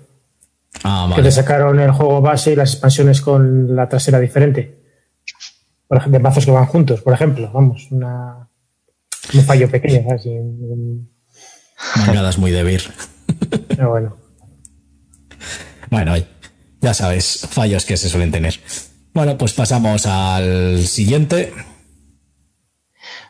Ah, 0.85 1.07
vale. 1.09 1.17
Que 1.17 1.23
te 1.23 1.33
sacaron 1.33 1.81
el 1.81 1.91
juego 1.91 2.21
base 2.21 2.53
y 2.53 2.57
las 2.57 2.73
expansiones 2.73 3.21
con 3.21 3.75
la 3.75 3.89
trasera 3.89 4.21
diferente. 4.21 4.83
Por 5.89 5.99
ejemplo, 5.99 6.19
de 6.19 6.23
mazos 6.23 6.45
que 6.45 6.51
van 6.51 6.67
juntos, 6.67 7.01
por 7.03 7.13
ejemplo. 7.13 7.51
Vamos, 7.53 7.89
una, 7.91 8.49
un 9.35 9.43
fallo 9.43 9.71
pequeño. 9.71 10.07
Así, 10.13 10.31
Mangadas 12.07 12.39
muy 12.39 12.51
de 12.51 12.65
vir. 12.65 12.83
Pero 13.69 13.91
bueno. 13.91 14.17
Bueno, 15.91 16.15
ya 16.81 16.95
sabes, 16.95 17.47
fallos 17.51 17.85
que 17.85 17.97
se 17.97 18.09
suelen 18.09 18.33
tener. 18.33 18.59
Bueno, 19.13 19.37
pues 19.37 19.53
pasamos 19.53 20.07
al 20.07 20.85
siguiente. 20.87 21.53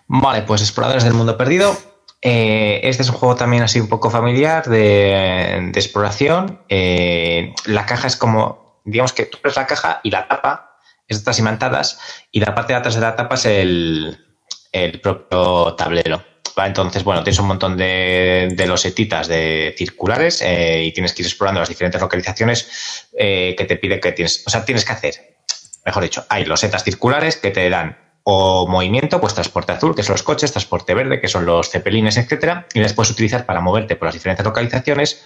Vale, 0.07 0.43
pues 0.43 0.63
Exploradores 0.63 1.05
del 1.05 1.15
Mundo 1.15 1.37
Perdido. 1.37 1.77
Eh, 2.21 2.81
este 2.85 3.03
es 3.03 3.09
un 3.09 3.17
juego 3.17 3.35
también 3.35 3.65
así 3.65 3.81
un 3.81 3.89
poco 3.89 4.11
familiar 4.11 4.69
de, 4.69 5.73
exploración. 5.75 6.61
Eh, 6.69 7.53
la 7.67 7.85
caja 7.85 8.07
es 8.07 8.17
como, 8.17 8.81
digamos 8.85 9.13
que 9.13 9.27
tú 9.27 9.39
ves 9.43 9.57
la 9.57 9.67
caja 9.67 10.01
y 10.05 10.11
la 10.11 10.29
tapa 10.29 10.77
es 11.09 11.17
de 11.17 11.21
estas 11.21 11.39
imantadas 11.41 11.99
y 12.31 12.39
la 12.41 12.55
parte 12.55 12.75
de 12.75 12.79
atrás 12.79 12.95
de 12.95 13.01
la 13.01 13.17
tapa 13.17 13.35
es 13.35 13.47
el 13.47 15.01
propio 15.03 15.75
tablero. 15.75 16.32
Entonces, 16.57 17.05
bueno, 17.05 17.23
tienes 17.23 17.39
un 17.39 17.47
montón 17.47 17.77
de, 17.77 18.49
de 18.53 18.67
losetitas 18.67 19.29
de 19.29 19.75
circulares 19.77 20.43
eh, 20.43 20.85
y 20.85 20.93
tienes 20.93 21.13
que 21.13 21.23
ir 21.23 21.27
explorando 21.27 21.61
las 21.61 21.69
diferentes 21.69 22.01
localizaciones 22.01 23.09
eh, 23.17 23.55
que 23.57 23.65
te 23.65 23.77
pide 23.77 24.01
que 24.01 24.13
tienes, 24.13 24.43
o 24.47 24.51
sea, 24.51 24.65
tienes 24.65 24.85
que 24.85 24.93
hacer, 24.93 25.37
mejor 25.85 26.03
dicho, 26.03 26.25
hay 26.29 26.45
losetas 26.45 26.85
circulares 26.85 27.37
que 27.37 27.51
te 27.51 27.69
dan 27.71 27.99
o 28.25 28.69
movimiento, 28.69 29.21
pues 29.21 29.35
transporte 29.35 29.73
azul, 29.73 29.97
que 29.97 30.03
son 30.03 30.15
los 30.15 30.23
coches, 30.23 30.53
transporte 30.53 30.95
verde, 30.95 31.21
que 31.21 31.29
son 31.29 31.45
los 31.45 31.71
cepelines, 31.71 32.17
etcétera, 32.17 32.67
y 32.73 32.81
las 32.81 32.93
puedes 32.93 33.11
utilizar 33.11 33.47
para 33.47 33.61
moverte 33.61 33.97
por 33.97 34.07
las 34.07 34.15
diferentes 34.15 34.45
localizaciones, 34.45 35.25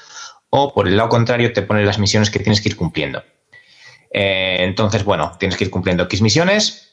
o 0.48 0.72
por 0.72 0.88
el 0.88 0.96
lado 0.96 1.10
contrario, 1.10 1.52
te 1.52 1.62
pone 1.62 1.84
las 1.84 1.98
misiones 1.98 2.30
que 2.30 2.38
tienes 2.38 2.60
que 2.60 2.70
ir 2.70 2.76
cumpliendo. 2.76 3.22
Eh, 4.10 4.58
entonces, 4.60 5.04
bueno, 5.04 5.32
tienes 5.38 5.58
que 5.58 5.64
ir 5.64 5.70
cumpliendo 5.70 6.04
X 6.04 6.22
misiones, 6.22 6.85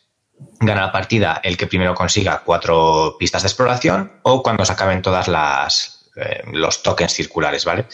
gana 0.59 0.81
la 0.81 0.91
partida 0.91 1.41
el 1.43 1.57
que 1.57 1.67
primero 1.67 1.93
consiga 1.93 2.43
cuatro 2.45 3.15
pistas 3.19 3.43
de 3.43 3.47
exploración 3.47 4.19
o 4.23 4.41
cuando 4.43 4.65
se 4.65 4.73
acaben 4.73 5.01
todas 5.01 5.27
las 5.27 6.03
eh, 6.15 6.43
los 6.51 6.83
tokens 6.83 7.13
circulares, 7.13 7.65
¿vale? 7.65 7.85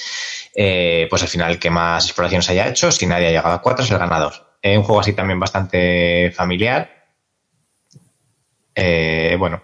Eh, 0.54 1.08
pues 1.10 1.22
al 1.22 1.30
final 1.30 1.52
el 1.52 1.60
que 1.60 1.70
más 1.70 2.06
exploraciones 2.06 2.50
haya 2.50 2.68
hecho, 2.68 2.92
si 2.92 3.06
nadie 3.06 3.28
ha 3.28 3.32
llegado 3.32 3.54
a 3.54 3.62
cuatro, 3.62 3.86
es 3.86 3.92
el 3.92 3.98
ganador. 3.98 4.34
Es 4.62 4.78
un 4.78 4.84
juego 4.84 5.00
así 5.00 5.14
también 5.14 5.40
bastante 5.40 6.32
familiar. 6.36 7.08
Eh, 8.76 9.36
bueno, 9.40 9.62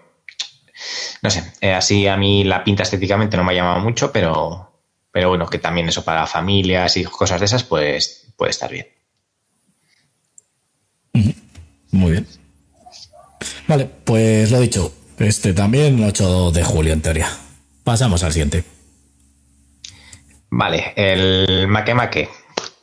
no 1.20 1.30
sé, 1.30 1.52
así 1.72 2.06
a 2.06 2.16
mí 2.16 2.44
la 2.44 2.64
pinta 2.64 2.82
estéticamente 2.82 3.36
no 3.36 3.44
me 3.44 3.52
ha 3.52 3.56
llamado 3.56 3.80
mucho, 3.80 4.10
pero, 4.10 4.80
pero 5.10 5.28
bueno, 5.28 5.46
que 5.46 5.58
también 5.58 5.88
eso 5.88 6.04
para 6.04 6.26
familias 6.26 6.96
y 6.96 7.04
cosas 7.04 7.40
de 7.40 7.46
esas, 7.46 7.62
pues 7.62 8.32
puede 8.36 8.50
estar 8.50 8.70
bien. 8.70 8.86
Muy 11.90 12.12
bien. 12.12 12.26
Vale, 13.66 13.88
pues 14.04 14.50
lo 14.50 14.60
dicho. 14.60 14.92
Este 15.18 15.54
también 15.54 16.02
8 16.02 16.50
de 16.52 16.62
julio 16.62 16.92
en 16.92 17.00
teoría. 17.00 17.28
Pasamos 17.84 18.22
al 18.22 18.32
siguiente. 18.32 18.64
Vale, 20.50 20.92
el 20.96 21.66
Makemake. 21.68 22.28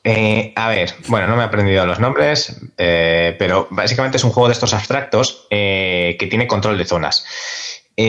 Eh, 0.04 0.52
a 0.56 0.70
ver, 0.70 0.94
bueno, 1.08 1.28
no 1.28 1.36
me 1.38 1.44
he 1.44 1.46
aprendido 1.46 1.86
los 1.86 2.00
nombres, 2.00 2.60
eh, 2.78 3.36
pero 3.40 3.68
básicamente 3.72 4.18
es 4.18 4.24
un 4.24 4.32
juego 4.32 4.50
de 4.50 4.54
estos 4.54 4.74
abstractos 4.74 5.48
eh, 5.50 6.18
que 6.20 6.28
tiene 6.28 6.48
control 6.48 6.78
de 6.78 6.86
zonas. 6.86 7.26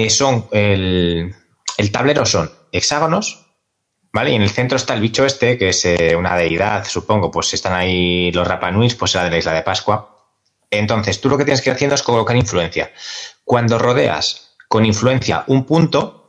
son 0.09 0.49
el, 0.51 1.35
el, 1.79 1.93
tablero 1.93 2.27
son 2.27 2.51
hexágonos, 2.73 3.47
¿vale? 4.13 4.31
Y 4.33 4.35
en 4.35 4.43
el 4.43 4.51
centro 4.51 4.77
está 4.77 4.95
el 4.95 5.01
bicho 5.01 5.25
este, 5.25 5.57
que 5.57 5.69
es 5.69 5.87
una 6.17 6.37
deidad, 6.37 6.85
supongo, 6.85 7.31
pues 7.31 7.55
están 7.55 7.75
ahí 7.75 8.33
los 8.33 8.49
Rapanuis, 8.49 8.97
pues 8.97 9.13
será 9.13 9.25
de 9.25 9.31
la 9.31 9.39
isla 9.39 9.53
de 9.53 9.63
Pascua. 9.63 10.14
Entonces, 10.71 11.21
tú 11.21 11.29
lo 11.29 11.39
que 11.39 11.45
tienes 11.45 11.63
que 11.63 11.71
ir 11.71 11.75
haciendo 11.75 11.95
es 11.95 12.03
colocar 12.03 12.37
influencia. 12.37 12.93
Cuando 13.45 13.79
rodeas 13.79 14.57
con 14.69 14.85
influencia 14.85 15.45
un 15.47 15.65
punto, 15.65 16.25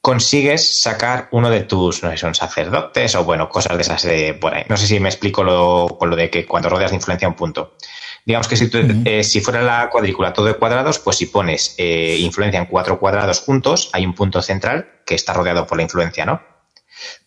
consigues 0.00 0.82
sacar 0.82 1.28
uno 1.30 1.48
de 1.48 1.62
tus, 1.62 2.02
no 2.02 2.10
sé 2.10 2.16
son 2.16 2.34
sacerdotes 2.34 3.14
o 3.14 3.24
bueno, 3.24 3.48
cosas 3.48 3.76
de 3.76 3.82
esas 3.82 4.02
de 4.02 4.34
por 4.34 4.54
ahí. 4.54 4.64
No 4.68 4.76
sé 4.76 4.86
si 4.86 5.00
me 5.00 5.08
explico 5.08 5.44
lo, 5.44 5.96
con 5.98 6.10
lo 6.10 6.16
de 6.16 6.28
que 6.28 6.44
cuando 6.44 6.68
rodeas 6.68 6.90
de 6.90 6.96
influencia 6.96 7.28
un 7.28 7.34
punto. 7.34 7.76
Digamos 8.24 8.46
que 8.46 8.56
si, 8.56 8.70
eh, 9.04 9.24
si 9.24 9.40
fuera 9.40 9.62
la 9.62 9.90
cuadrícula 9.90 10.32
todo 10.32 10.46
de 10.46 10.54
cuadrados, 10.54 10.98
pues 10.98 11.16
si 11.16 11.26
pones 11.26 11.74
eh, 11.78 12.16
influencia 12.20 12.60
en 12.60 12.66
cuatro 12.66 12.98
cuadrados 12.98 13.40
juntos, 13.40 13.90
hay 13.92 14.04
un 14.04 14.14
punto 14.14 14.42
central 14.42 15.00
que 15.06 15.14
está 15.14 15.32
rodeado 15.32 15.66
por 15.66 15.76
la 15.76 15.84
influencia, 15.84 16.24
¿no? 16.24 16.51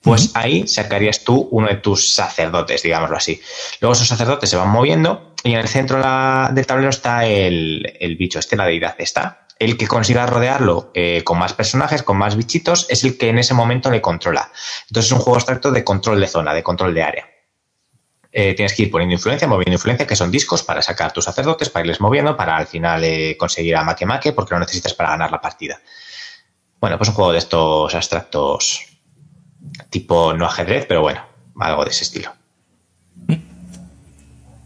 Pues 0.02 0.32
ahí 0.36 0.68
sacarías 0.68 1.24
tú 1.24 1.48
uno 1.52 1.68
de 1.68 1.76
tus 1.76 2.12
sacerdotes, 2.12 2.84
digámoslo 2.84 3.18
así. 3.18 3.42
Luego 3.82 3.94
esos 3.94 4.08
sacerdotes 4.08 4.50
se 4.50 4.58
van 4.58 4.70
moviendo 4.70 5.34
y 5.44 5.54
en 5.54 5.60
el 5.60 5.68
centro 5.68 5.98
del 5.98 6.66
tablero 6.66 6.90
está 6.90 7.26
el, 7.26 7.98
el 8.00 8.16
bicho, 8.16 8.40
este, 8.40 8.56
la 8.56 8.66
deidad 8.66 8.96
está 9.00 9.46
el 9.60 9.78
que 9.78 9.88
consiga 9.88 10.26
rodearlo 10.26 10.92
eh, 10.94 11.24
con 11.24 11.40
más 11.40 11.54
personajes, 11.54 12.04
con 12.04 12.18
más 12.18 12.36
bichitos, 12.36 12.88
es 12.90 13.04
el 13.04 13.18
que 13.18 13.30
en 13.30 13.40
ese 13.40 13.54
momento 13.54 13.90
le 13.90 14.02
controla. 14.02 14.52
Entonces 14.90 15.12
es 15.12 15.12
un 15.14 15.20
juego 15.20 15.36
abstracto 15.36 15.72
de 15.72 15.84
control 15.84 16.20
de 16.20 16.28
zona, 16.28 16.54
de 16.54 16.64
control 16.64 16.94
de 16.94 17.04
área. 17.04 17.30
Eh, 18.32 18.54
tienes 18.54 18.74
que 18.74 18.84
ir 18.84 18.92
poniendo 18.92 19.14
influencia, 19.14 19.48
moviendo 19.48 19.74
influencia, 19.74 20.06
que 20.06 20.16
son 20.16 20.30
discos 20.30 20.62
para 20.62 20.82
sacar 20.82 21.14
tus 21.14 21.24
sacerdotes, 21.24 21.70
para 21.70 21.86
irles 21.86 22.02
moviendo, 22.02 22.36
para 22.36 22.58
al 22.58 22.68
final 22.68 23.02
eh, 23.06 23.38
conseguir 23.38 23.78
a 23.78 23.84
Make 23.84 24.06
Make, 24.06 24.34
porque 24.34 24.54
lo 24.54 24.60
necesitas 24.60 24.94
para 24.94 25.12
ganar 25.12 25.32
la 25.32 25.40
partida. 25.40 25.80
Bueno, 26.82 26.98
pues 26.98 27.10
un 27.10 27.16
juego 27.16 27.32
de 27.32 27.38
estos 27.38 27.96
abstractos 27.96 28.95
tipo 29.90 30.34
no 30.34 30.46
ajedrez, 30.46 30.86
pero 30.88 31.02
bueno, 31.02 31.22
algo 31.60 31.84
de 31.84 31.92
ese 31.92 32.04
estilo. 32.04 32.34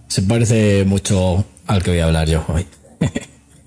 Se 0.08 0.24
parece 0.24 0.86
mucho 0.86 1.46
al 1.68 1.84
que 1.84 1.92
voy 1.92 2.00
a 2.00 2.06
hablar 2.06 2.28
yo 2.28 2.44
hoy. 2.48 2.68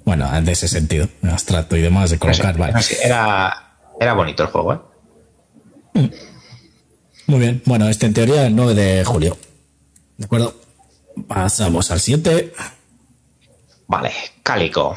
Bueno, 0.04 0.28
de 0.40 0.50
ese 0.50 0.66
sentido, 0.66 1.08
abstracto 1.22 1.76
y 1.76 1.80
demás, 1.80 2.10
de 2.10 2.18
colocar, 2.18 2.58
vale. 2.58 2.74
Era, 3.04 3.76
era 4.00 4.14
bonito 4.14 4.42
el 4.42 4.48
juego, 4.48 4.72
¿eh? 4.74 4.78
Mm. 5.94 6.06
Muy 7.28 7.40
bien. 7.40 7.62
Bueno, 7.64 7.88
este 7.88 8.06
en 8.06 8.14
teoría 8.14 8.46
el 8.46 8.56
9 8.56 8.74
de 8.74 9.04
julio. 9.04 9.38
¿De 10.16 10.24
acuerdo? 10.24 10.54
Pasamos 11.28 11.90
al 11.90 12.00
7. 12.00 12.52
Vale, 13.86 14.12
Cálico. 14.42 14.96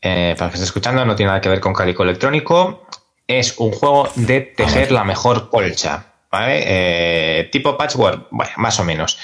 Eh, 0.00 0.34
para 0.38 0.46
los 0.46 0.52
que 0.52 0.56
esté 0.56 0.64
escuchando, 0.66 1.04
no 1.04 1.16
tiene 1.16 1.30
nada 1.30 1.40
que 1.40 1.48
ver 1.48 1.60
con 1.60 1.74
Cálico 1.74 2.04
electrónico. 2.04 2.86
Es 3.26 3.58
un 3.58 3.72
juego 3.72 4.08
de 4.14 4.40
tejer 4.40 4.92
la 4.92 5.04
mejor 5.04 5.50
colcha. 5.50 6.12
¿Vale? 6.30 6.64
Eh, 6.66 7.48
tipo 7.50 7.78
patchwork, 7.78 8.26
bueno, 8.30 8.52
más 8.56 8.78
o 8.80 8.84
menos. 8.84 9.18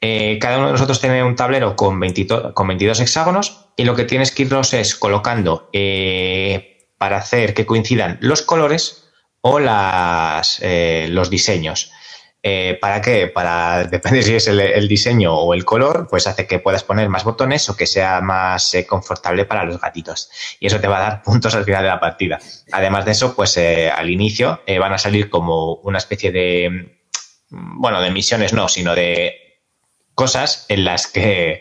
Eh, 0.00 0.38
cada 0.40 0.58
uno 0.58 0.66
de 0.66 0.72
nosotros 0.72 1.00
tiene 1.00 1.22
un 1.22 1.36
tablero 1.36 1.76
con, 1.76 2.00
con 2.52 2.68
22 2.68 3.00
hexágonos 3.00 3.68
y 3.76 3.84
lo 3.84 3.94
que 3.94 4.04
tienes 4.04 4.32
que 4.32 4.42
irnos 4.42 4.74
es 4.74 4.94
colocando 4.96 5.70
eh, 5.72 6.88
para 6.98 7.18
hacer 7.18 7.54
que 7.54 7.64
coincidan 7.64 8.18
los 8.20 8.42
colores 8.42 9.08
o 9.40 9.60
las, 9.60 10.60
los 11.08 11.30
diseños. 11.30 11.92
Eh, 12.42 12.78
¿Para 12.80 13.00
qué? 13.00 13.26
Para, 13.26 13.84
depende 13.84 14.22
si 14.22 14.34
es 14.34 14.46
el, 14.46 14.88
diseño 14.88 15.34
o 15.34 15.54
el 15.54 15.64
color, 15.64 16.06
pues 16.08 16.26
hace 16.26 16.46
que 16.46 16.60
puedas 16.60 16.84
poner 16.84 17.08
más 17.08 17.24
botones 17.24 17.68
o 17.68 17.76
que 17.76 17.86
sea 17.86 18.20
más 18.20 18.76
confortable 18.88 19.44
para 19.44 19.64
los 19.64 19.80
gatitos. 19.80 20.30
Y 20.60 20.66
eso 20.68 20.80
te 20.80 20.88
va 20.88 20.98
a 20.98 21.10
dar 21.10 21.22
puntos 21.24 21.54
al 21.54 21.64
final 21.64 21.82
de 21.82 21.88
la 21.88 22.00
partida. 22.00 22.38
Además 22.72 23.04
de 23.04 23.12
eso, 23.12 23.34
pues 23.34 23.58
al 23.58 24.10
inicio 24.10 24.62
van 24.78 24.92
a 24.92 24.98
salir 24.98 25.30
como 25.30 25.74
una 25.76 25.98
especie 25.98 26.30
de, 26.30 26.98
bueno, 27.50 28.00
de 28.00 28.10
misiones 28.10 28.52
no, 28.52 28.68
sino 28.68 28.94
de 28.94 29.34
cosas 30.14 30.66
en 30.68 30.84
las 30.84 31.06
que 31.06 31.60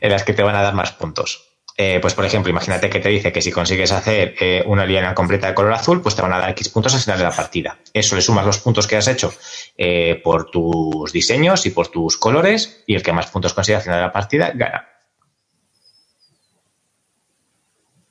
en 0.00 0.10
las 0.10 0.24
que 0.24 0.34
te 0.34 0.42
van 0.42 0.56
a 0.56 0.62
dar 0.62 0.74
más 0.74 0.92
puntos. 0.92 1.53
Eh, 1.76 1.98
pues, 2.00 2.14
por 2.14 2.24
ejemplo, 2.24 2.50
imagínate 2.50 2.88
que 2.88 3.00
te 3.00 3.08
dice 3.08 3.32
que 3.32 3.42
si 3.42 3.50
consigues 3.50 3.90
hacer 3.90 4.36
eh, 4.40 4.62
una 4.66 4.86
línea 4.86 5.12
completa 5.12 5.48
de 5.48 5.54
color 5.54 5.72
azul, 5.72 6.00
pues 6.00 6.14
te 6.14 6.22
van 6.22 6.32
a 6.32 6.38
dar 6.38 6.50
X 6.50 6.68
puntos 6.68 6.94
al 6.94 7.00
final 7.00 7.18
de 7.18 7.24
la 7.24 7.32
partida. 7.32 7.78
Eso 7.92 8.14
le 8.14 8.22
sumas 8.22 8.46
los 8.46 8.58
puntos 8.58 8.86
que 8.86 8.96
has 8.96 9.08
hecho 9.08 9.34
eh, 9.76 10.20
por 10.22 10.50
tus 10.50 11.12
diseños 11.12 11.66
y 11.66 11.70
por 11.70 11.88
tus 11.88 12.16
colores, 12.16 12.84
y 12.86 12.94
el 12.94 13.02
que 13.02 13.12
más 13.12 13.26
puntos 13.26 13.54
consiga 13.54 13.78
al 13.78 13.82
final 13.82 13.98
de 13.98 14.06
la 14.06 14.12
partida 14.12 14.52
gana. 14.54 14.88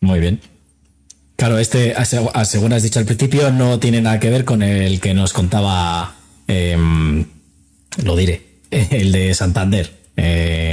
Muy 0.02 0.20
bien. 0.20 0.42
Claro, 1.38 1.58
este, 1.58 1.96
según 2.44 2.74
has 2.74 2.84
dicho 2.84 3.00
al 3.00 3.06
principio, 3.06 3.50
no 3.52 3.80
tiene 3.80 4.02
nada 4.02 4.20
que 4.20 4.30
ver 4.30 4.44
con 4.44 4.62
el 4.62 5.00
que 5.00 5.14
nos 5.14 5.32
contaba, 5.32 6.16
em, 6.48 7.26
lo 8.04 8.16
diré, 8.18 8.42
el 8.72 9.14
de 9.14 9.34
Santander. 9.34 10.04
Eh, 10.18 10.73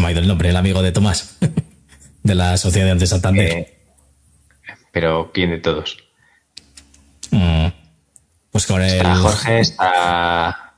se 0.00 0.02
me 0.02 0.08
ha 0.08 0.12
ido 0.12 0.20
el 0.20 0.28
nombre, 0.28 0.48
el 0.48 0.56
amigo 0.56 0.82
de 0.82 0.92
Tomás, 0.92 1.38
de 2.22 2.34
la 2.34 2.56
Sociedad 2.56 2.96
de 2.96 3.06
Santander. 3.06 3.46
Eh, 3.50 3.78
pero 4.92 5.30
¿quién 5.32 5.50
de 5.50 5.58
todos? 5.58 5.98
Mm, 7.30 7.66
pues 8.50 8.66
con 8.66 8.80
el... 8.82 9.06
Jorge, 9.06 9.60
está... 9.60 10.74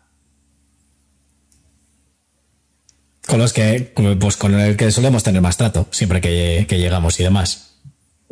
Con 3.29 3.39
los 3.39 3.53
que, 3.53 3.93
pues 4.19 4.37
con 4.37 4.59
el 4.59 4.77
que 4.77 4.91
solemos 4.91 5.23
tener 5.23 5.41
más 5.41 5.57
trato, 5.57 5.87
siempre 5.91 6.21
que, 6.21 6.67
llegamos 6.69 7.21
y 7.21 7.23
demás. 7.23 7.81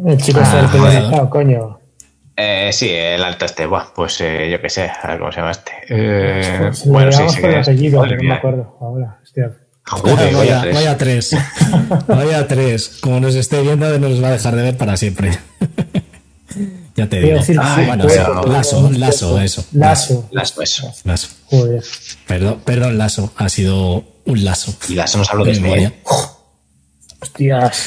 El 0.05 0.19
chico 0.19 0.41
está 0.41 0.69
ah, 0.69 1.31
coño. 1.31 1.79
Eh, 2.37 2.71
sí, 2.73 2.91
el 2.91 3.23
alto 3.23 3.45
este, 3.45 3.67
Buah, 3.67 3.95
pues 3.95 4.21
eh, 4.21 4.51
yo 4.51 4.61
qué 4.61 4.69
sé, 4.69 4.91
a 4.91 5.09
ver 5.09 5.19
cómo 5.21 5.31
se 5.31 5.39
llama 5.39 5.53
este. 5.53 5.73
Eh, 5.89 6.71
bueno, 6.87 7.13
sí, 7.13 7.23
sí. 7.29 7.47
Apellido, 7.47 8.05
no 8.05 8.23
me 8.23 8.35
acuerdo 8.35 8.77
ahora, 8.81 9.21
hostia 9.23 9.53
vaya, 10.03 10.97
tres. 10.97 11.37
vaya 12.07 12.47
tres. 12.47 12.99
Como 13.01 13.21
nos 13.21 13.35
esté 13.35 13.63
viendo, 13.63 13.99
nos 13.99 14.23
va 14.23 14.29
a 14.29 14.33
dejar 14.33 14.57
de 14.57 14.63
ver 14.63 14.77
para 14.77 14.97
siempre. 14.97 15.37
ya 16.97 17.09
te 17.09 17.21
digo. 17.21 17.41
bueno, 17.87 18.05
lazo, 18.47 18.91
lazo, 18.91 19.41
eso. 19.41 19.65
Lazo. 19.73 20.29
Lazo, 20.33 20.63
eso. 20.63 20.93
Lazo. 21.05 21.29
Joder. 21.47 21.83
Perdón, 22.27 22.61
perdón, 22.65 22.99
lazo. 22.99 23.33
Ha 23.37 23.49
sido 23.49 24.05
un 24.25 24.45
lazo. 24.45 24.75
Y 24.89 24.95
lazo 24.95 25.19
nos 25.19 25.31
habló 25.31 25.45
de 25.45 25.61
memoria. 25.61 25.93
Hostias. 27.21 27.87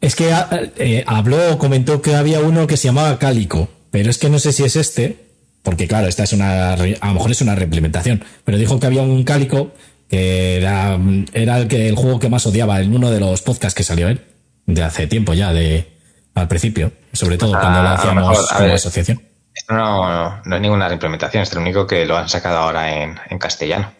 Es 0.00 0.14
que 0.14 0.32
ah, 0.32 0.48
eh, 0.76 1.04
habló, 1.06 1.58
comentó 1.58 2.02
que 2.02 2.14
había 2.14 2.40
uno 2.40 2.66
que 2.66 2.76
se 2.76 2.88
llamaba 2.88 3.18
Cálico, 3.18 3.68
pero 3.90 4.10
es 4.10 4.18
que 4.18 4.28
no 4.28 4.38
sé 4.38 4.52
si 4.52 4.62
es 4.62 4.76
este, 4.76 5.26
porque 5.62 5.88
claro, 5.88 6.06
esta 6.06 6.24
es 6.24 6.32
una, 6.32 6.74
a 6.74 6.76
lo 6.76 7.14
mejor 7.14 7.30
es 7.30 7.40
una 7.40 7.54
reimplementación, 7.54 8.22
pero 8.44 8.58
dijo 8.58 8.78
que 8.78 8.86
había 8.86 9.02
un 9.02 9.24
Cálico 9.24 9.72
que 10.08 10.56
era, 10.56 10.98
era 11.32 11.58
el, 11.58 11.68
que, 11.68 11.88
el 11.88 11.96
juego 11.96 12.18
que 12.18 12.28
más 12.28 12.46
odiaba 12.46 12.80
en 12.80 12.94
uno 12.94 13.10
de 13.10 13.20
los 13.20 13.42
podcasts 13.42 13.74
que 13.74 13.82
salió 13.82 14.08
él, 14.08 14.24
de 14.66 14.82
hace 14.82 15.06
tiempo 15.06 15.34
ya, 15.34 15.52
de 15.52 15.96
al 16.34 16.48
principio, 16.48 16.92
sobre 17.12 17.38
todo 17.38 17.52
cuando 17.52 17.82
lo 17.82 17.88
hacíamos 17.88 18.52
como 18.52 18.72
asociación. 18.74 19.22
Esto 19.54 19.72
no, 19.72 20.42
no, 20.44 20.56
es 20.56 20.60
ninguna 20.60 20.92
implementación, 20.92 21.42
es 21.42 21.54
lo 21.54 21.62
único 21.62 21.86
que 21.86 22.04
lo 22.04 22.16
han 22.16 22.28
sacado 22.28 22.58
ahora 22.58 23.02
en, 23.02 23.38
castellano. 23.38 23.90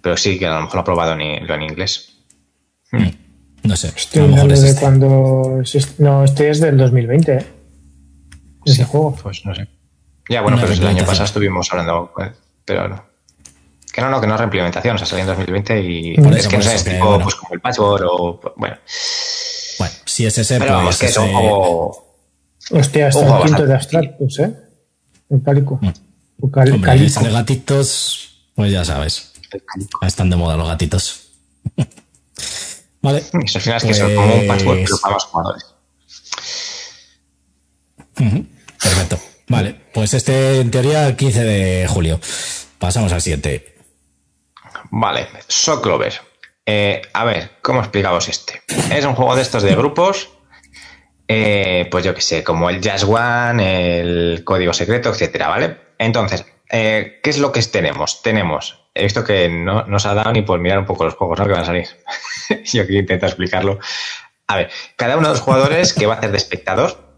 Pero 0.00 0.16
sí, 0.16 0.38
que 0.38 0.46
a 0.46 0.54
lo 0.54 0.62
mejor 0.62 0.76
lo 0.76 0.80
ha 0.80 0.84
probado 0.84 1.12
en, 1.12 1.46
lo 1.46 1.54
en 1.54 1.62
inglés. 1.62 2.16
Hmm. 2.90 3.08
No 3.64 3.76
sé. 3.76 3.92
Estoy 3.94 4.22
hablando 4.22 4.60
de 4.60 4.68
este. 4.68 4.80
cuando. 4.80 5.62
No, 5.98 6.24
este 6.24 6.50
es 6.50 6.60
del 6.60 6.76
2020, 6.76 7.32
¿eh? 7.32 7.46
Ese 8.64 8.84
juego. 8.84 9.14
Pues 9.22 9.44
no 9.44 9.54
sé. 9.54 9.68
Ya, 10.28 10.40
bueno, 10.40 10.56
pero 10.60 10.72
el 10.72 10.86
año 10.86 11.04
pasado 11.04 11.26
estuvimos 11.26 11.70
hablando, 11.70 12.12
pero 12.64 12.88
no. 12.88 13.11
Que 13.92 14.00
no, 14.00 14.08
no, 14.08 14.20
que 14.20 14.26
no 14.26 14.34
es 14.34 14.40
reimplementación, 14.40 14.96
o 14.96 14.98
sea, 14.98 15.06
salió 15.06 15.22
en 15.22 15.28
2020 15.28 15.82
y 15.82 16.14
es 16.14 16.48
que 16.48 16.56
no 16.56 16.62
sé, 16.62 16.74
es 16.74 16.84
tipo 16.84 17.20
pues, 17.20 17.34
como 17.34 17.54
el 17.54 17.60
patchwork 17.60 18.04
o. 18.06 18.40
Bueno. 18.56 18.76
Bueno, 19.78 19.94
si 20.06 20.26
es 20.26 20.38
ese, 20.38 20.58
Pero 20.58 20.82
pues. 20.82 20.98
que 20.98 21.06
es 21.06 21.16
un 21.16 21.32
juego. 21.32 22.16
Hostia, 22.70 23.08
está 23.08 23.38
el 23.38 23.44
quinto 23.44 23.66
de 23.66 23.74
abstractos, 23.74 24.38
¿eh? 24.38 24.54
El 25.28 25.42
cálico. 25.42 25.78
Mm. 25.80 25.90
Cal 26.50 26.72
Hombre, 26.72 26.98
de 26.98 27.30
gatitos, 27.30 28.48
pues 28.54 28.72
ya 28.72 28.84
sabes. 28.84 29.32
Están 30.02 30.30
de 30.30 30.36
moda 30.36 30.56
los 30.56 30.66
gatitos. 30.66 31.28
vale. 33.02 33.22
al 33.32 33.60
final 33.60 33.76
es 33.76 33.84
que 33.84 33.94
son 33.94 34.14
como 34.14 34.34
un 34.34 34.46
patchwork, 34.46 34.80
pero 34.84 34.98
para 34.98 35.14
los 35.14 35.24
jugadores. 35.24 35.64
Perfecto. 38.82 39.18
Vale, 39.48 39.76
pues 39.92 40.14
este 40.14 40.60
en 40.60 40.70
teoría 40.70 41.06
el 41.06 41.16
15 41.16 41.44
de 41.44 41.86
julio. 41.88 42.20
Pasamos 42.78 43.12
al 43.12 43.20
siguiente. 43.20 43.71
Vale, 44.90 45.28
Socklover. 45.48 46.32
Eh, 46.64 47.02
a 47.12 47.24
ver, 47.24 47.58
¿cómo 47.60 47.80
explicamos 47.80 48.28
este? 48.28 48.62
Es 48.94 49.04
un 49.04 49.14
juego 49.14 49.34
de 49.34 49.42
estos 49.42 49.62
de 49.62 49.74
grupos, 49.74 50.30
eh, 51.26 51.88
pues 51.90 52.04
yo 52.04 52.14
qué 52.14 52.20
sé, 52.20 52.44
como 52.44 52.70
el 52.70 52.80
Jazz 52.80 53.04
One, 53.04 53.98
el 54.00 54.44
Código 54.44 54.72
Secreto, 54.72 55.10
etcétera, 55.10 55.48
¿vale? 55.48 55.76
Entonces, 55.98 56.46
eh, 56.70 57.20
¿qué 57.22 57.30
es 57.30 57.38
lo 57.38 57.50
que 57.50 57.62
tenemos? 57.62 58.22
Tenemos, 58.22 58.86
he 58.94 59.02
visto 59.02 59.24
que 59.24 59.48
no 59.48 59.84
nos 59.86 60.06
ha 60.06 60.14
dado 60.14 60.32
ni 60.32 60.42
por 60.42 60.60
mirar 60.60 60.78
un 60.78 60.86
poco 60.86 61.04
los 61.04 61.14
juegos 61.14 61.38
¿no? 61.38 61.46
que 61.46 61.52
van 61.52 61.62
a 61.62 61.66
salir. 61.66 61.88
yo 62.64 62.86
quiero 62.86 63.00
intentar 63.00 63.28
explicarlo. 63.28 63.80
A 64.46 64.56
ver, 64.56 64.70
cada 64.96 65.16
uno 65.16 65.28
de 65.28 65.34
los 65.34 65.42
jugadores 65.42 65.92
que 65.92 66.06
va 66.06 66.14
a 66.14 66.18
hacer 66.18 66.30
de 66.30 66.36
espectador 66.36 67.12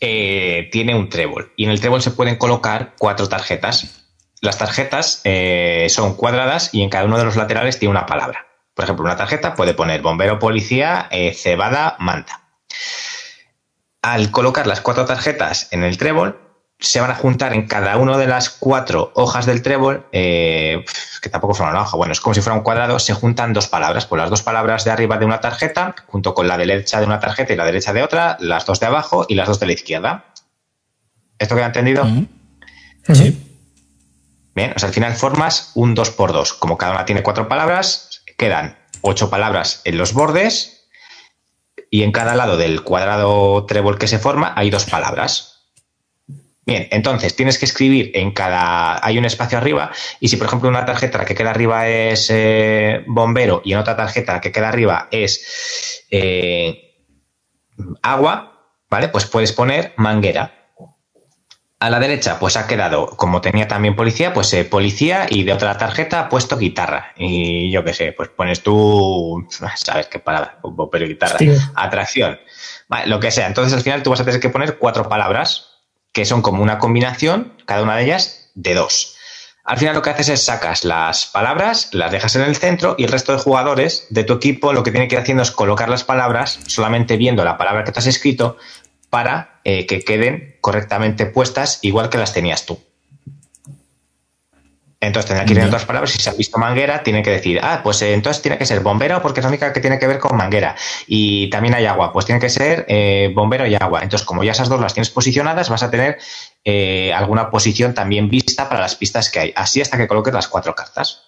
tiene 0.00 0.94
un 0.94 1.08
trébol 1.08 1.54
y 1.56 1.64
en 1.64 1.70
el 1.70 1.80
trébol 1.80 2.02
se 2.02 2.10
pueden 2.10 2.36
colocar 2.36 2.92
cuatro 2.98 3.26
tarjetas 3.26 4.03
las 4.44 4.58
tarjetas 4.58 5.20
eh, 5.24 5.86
son 5.88 6.14
cuadradas 6.14 6.70
y 6.72 6.82
en 6.82 6.90
cada 6.90 7.06
uno 7.06 7.18
de 7.18 7.24
los 7.24 7.36
laterales 7.36 7.78
tiene 7.78 7.90
una 7.90 8.06
palabra. 8.06 8.46
Por 8.74 8.84
ejemplo, 8.84 9.04
una 9.04 9.16
tarjeta 9.16 9.54
puede 9.54 9.74
poner 9.74 10.02
bombero, 10.02 10.38
policía, 10.38 11.08
eh, 11.10 11.32
cebada, 11.32 11.96
manta. 11.98 12.42
Al 14.02 14.30
colocar 14.30 14.66
las 14.66 14.80
cuatro 14.80 15.06
tarjetas 15.06 15.68
en 15.70 15.82
el 15.82 15.96
trébol, 15.96 16.38
se 16.78 17.00
van 17.00 17.10
a 17.10 17.14
juntar 17.14 17.54
en 17.54 17.66
cada 17.66 17.96
una 17.96 18.18
de 18.18 18.26
las 18.26 18.50
cuatro 18.50 19.12
hojas 19.14 19.46
del 19.46 19.62
trébol, 19.62 20.06
eh, 20.12 20.84
que 21.22 21.30
tampoco 21.30 21.54
forman 21.54 21.76
una 21.76 21.84
hoja, 21.84 21.96
bueno, 21.96 22.12
es 22.12 22.20
como 22.20 22.34
si 22.34 22.42
fuera 22.42 22.58
un 22.58 22.64
cuadrado, 22.64 22.98
se 22.98 23.14
juntan 23.14 23.54
dos 23.54 23.68
palabras, 23.68 24.04
pues 24.06 24.20
las 24.20 24.28
dos 24.28 24.42
palabras 24.42 24.84
de 24.84 24.90
arriba 24.90 25.16
de 25.16 25.24
una 25.24 25.40
tarjeta, 25.40 25.94
junto 26.08 26.34
con 26.34 26.48
la 26.48 26.58
derecha 26.58 27.00
de 27.00 27.06
una 27.06 27.20
tarjeta 27.20 27.52
y 27.52 27.56
la 27.56 27.64
derecha 27.64 27.94
de 27.94 28.02
otra, 28.02 28.36
las 28.40 28.66
dos 28.66 28.80
de 28.80 28.86
abajo 28.86 29.24
y 29.28 29.36
las 29.36 29.48
dos 29.48 29.60
de 29.60 29.66
la 29.66 29.72
izquierda. 29.72 30.26
¿Esto 31.38 31.54
queda 31.54 31.66
entendido? 31.66 32.04
Sí. 33.12 33.53
Bien, 34.54 34.72
o 34.74 34.78
sea, 34.78 34.88
al 34.88 34.94
final 34.94 35.14
formas 35.14 35.72
un 35.74 35.94
2 35.94 36.10
por 36.10 36.32
2 36.32 36.54
Como 36.54 36.78
cada 36.78 36.92
una 36.92 37.04
tiene 37.04 37.22
cuatro 37.22 37.48
palabras, 37.48 38.22
quedan 38.36 38.78
ocho 39.00 39.30
palabras 39.30 39.82
en 39.84 39.98
los 39.98 40.12
bordes 40.12 40.88
y 41.90 42.02
en 42.02 42.12
cada 42.12 42.34
lado 42.34 42.56
del 42.56 42.82
cuadrado 42.82 43.66
trébol 43.66 43.98
que 43.98 44.08
se 44.08 44.18
forma 44.18 44.52
hay 44.56 44.70
dos 44.70 44.86
palabras. 44.86 45.54
Bien, 46.66 46.88
entonces 46.90 47.36
tienes 47.36 47.58
que 47.58 47.66
escribir 47.66 48.10
en 48.14 48.32
cada. 48.32 49.04
Hay 49.06 49.18
un 49.18 49.26
espacio 49.26 49.58
arriba, 49.58 49.92
y 50.18 50.28
si 50.28 50.36
por 50.36 50.46
ejemplo 50.46 50.68
una 50.68 50.86
tarjeta 50.86 51.18
la 51.18 51.24
que 51.26 51.34
queda 51.34 51.50
arriba 51.50 51.86
es 51.86 52.30
eh, 52.30 53.04
bombero 53.06 53.60
y 53.64 53.74
en 53.74 53.78
otra 53.78 53.96
tarjeta 53.96 54.32
la 54.32 54.40
que 54.40 54.50
queda 54.50 54.68
arriba 54.68 55.08
es 55.10 56.06
eh, 56.10 56.96
agua, 58.02 58.72
¿vale? 58.88 59.08
Pues 59.08 59.26
puedes 59.26 59.52
poner 59.52 59.92
manguera. 59.96 60.63
A 61.80 61.90
la 61.90 61.98
derecha, 62.00 62.38
pues 62.38 62.56
ha 62.56 62.66
quedado, 62.66 63.08
como 63.08 63.40
tenía 63.40 63.68
también 63.68 63.96
policía, 63.96 64.32
pues 64.32 64.52
eh, 64.54 64.64
policía 64.64 65.26
y 65.28 65.44
de 65.44 65.52
otra 65.52 65.76
tarjeta 65.76 66.20
ha 66.20 66.28
puesto 66.28 66.56
guitarra. 66.56 67.12
Y 67.16 67.70
yo 67.70 67.84
qué 67.84 67.92
sé, 67.92 68.12
pues 68.12 68.30
pones 68.30 68.62
tú, 68.62 69.46
sabes 69.76 70.06
qué 70.06 70.18
palabra, 70.18 70.58
pero 70.90 71.06
guitarra, 71.06 71.38
atracción, 71.74 72.38
vale, 72.88 73.06
lo 73.08 73.20
que 73.20 73.30
sea. 73.30 73.46
Entonces 73.46 73.74
al 73.74 73.82
final 73.82 74.02
tú 74.02 74.10
vas 74.10 74.20
a 74.20 74.24
tener 74.24 74.40
que 74.40 74.48
poner 74.48 74.78
cuatro 74.78 75.08
palabras 75.08 75.74
que 76.12 76.24
son 76.24 76.42
como 76.42 76.62
una 76.62 76.78
combinación, 76.78 77.54
cada 77.66 77.82
una 77.82 77.96
de 77.96 78.04
ellas, 78.04 78.50
de 78.54 78.74
dos. 78.74 79.16
Al 79.64 79.78
final 79.78 79.94
lo 79.94 80.02
que 80.02 80.10
haces 80.10 80.28
es 80.28 80.44
sacas 80.44 80.84
las 80.84 81.24
palabras, 81.24 81.88
las 81.92 82.12
dejas 82.12 82.36
en 82.36 82.42
el 82.42 82.54
centro 82.54 82.96
y 82.98 83.04
el 83.04 83.10
resto 83.10 83.32
de 83.32 83.38
jugadores 83.38 84.06
de 84.10 84.22
tu 84.22 84.34
equipo 84.34 84.74
lo 84.74 84.82
que 84.82 84.90
tiene 84.90 85.08
que 85.08 85.14
ir 85.14 85.22
haciendo 85.22 85.42
es 85.42 85.50
colocar 85.50 85.88
las 85.88 86.04
palabras 86.04 86.60
solamente 86.66 87.16
viendo 87.16 87.44
la 87.44 87.56
palabra 87.56 87.82
que 87.82 87.90
te 87.90 87.98
has 87.98 88.06
escrito 88.06 88.58
para 89.14 89.60
eh, 89.62 89.86
que 89.86 90.02
queden 90.02 90.56
correctamente 90.60 91.24
puestas 91.24 91.78
igual 91.82 92.10
que 92.10 92.18
las 92.18 92.34
tenías 92.34 92.66
tú. 92.66 92.80
Entonces 94.98 95.28
tendrá 95.28 95.44
que 95.44 95.52
ir 95.52 95.58
en 95.60 95.68
otras 95.68 95.84
palabras, 95.84 96.10
si 96.10 96.18
se 96.20 96.30
ha 96.30 96.32
visto 96.32 96.58
manguera, 96.58 97.04
tiene 97.04 97.22
que 97.22 97.30
decir, 97.30 97.60
ah, 97.62 97.80
pues 97.84 98.02
eh, 98.02 98.12
entonces 98.12 98.42
tiene 98.42 98.58
que 98.58 98.66
ser 98.66 98.80
bombero 98.80 99.22
porque 99.22 99.38
es 99.38 99.44
la 99.44 99.50
única 99.50 99.72
que 99.72 99.78
tiene 99.78 100.00
que 100.00 100.08
ver 100.08 100.18
con 100.18 100.36
manguera. 100.36 100.74
Y 101.06 101.48
también 101.48 101.74
hay 101.74 101.86
agua, 101.86 102.12
pues 102.12 102.26
tiene 102.26 102.40
que 102.40 102.48
ser 102.48 102.86
eh, 102.88 103.30
bombero 103.32 103.68
y 103.68 103.76
agua. 103.76 104.00
Entonces, 104.02 104.26
como 104.26 104.42
ya 104.42 104.50
esas 104.50 104.68
dos 104.68 104.80
las 104.80 104.94
tienes 104.94 105.10
posicionadas, 105.10 105.68
vas 105.68 105.84
a 105.84 105.92
tener 105.92 106.18
alguna 107.14 107.50
posición 107.50 107.94
también 107.94 108.28
vista 108.28 108.68
para 108.68 108.80
las 108.80 108.96
pistas 108.96 109.30
que 109.30 109.38
hay. 109.38 109.52
Así 109.54 109.80
hasta 109.80 109.96
que 109.96 110.08
coloques 110.08 110.34
las 110.34 110.48
cuatro 110.48 110.74
cartas. 110.74 111.22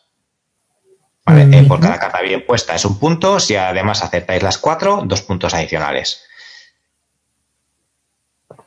¿Vale? 1.25 1.62
por 1.64 1.79
cada 1.79 2.01
carta 2.01 2.20
bien 2.20 2.44
puesta 2.44 2.75
es 2.75 2.85
un 2.85 2.99
punto. 2.99 3.38
Si 3.38 3.55
además 3.55 4.03
acertáis 4.03 4.42
las 4.42 4.59
cuatro, 4.59 5.03
dos 5.05 5.22
puntos 5.22 5.55
adicionales. 5.55 6.25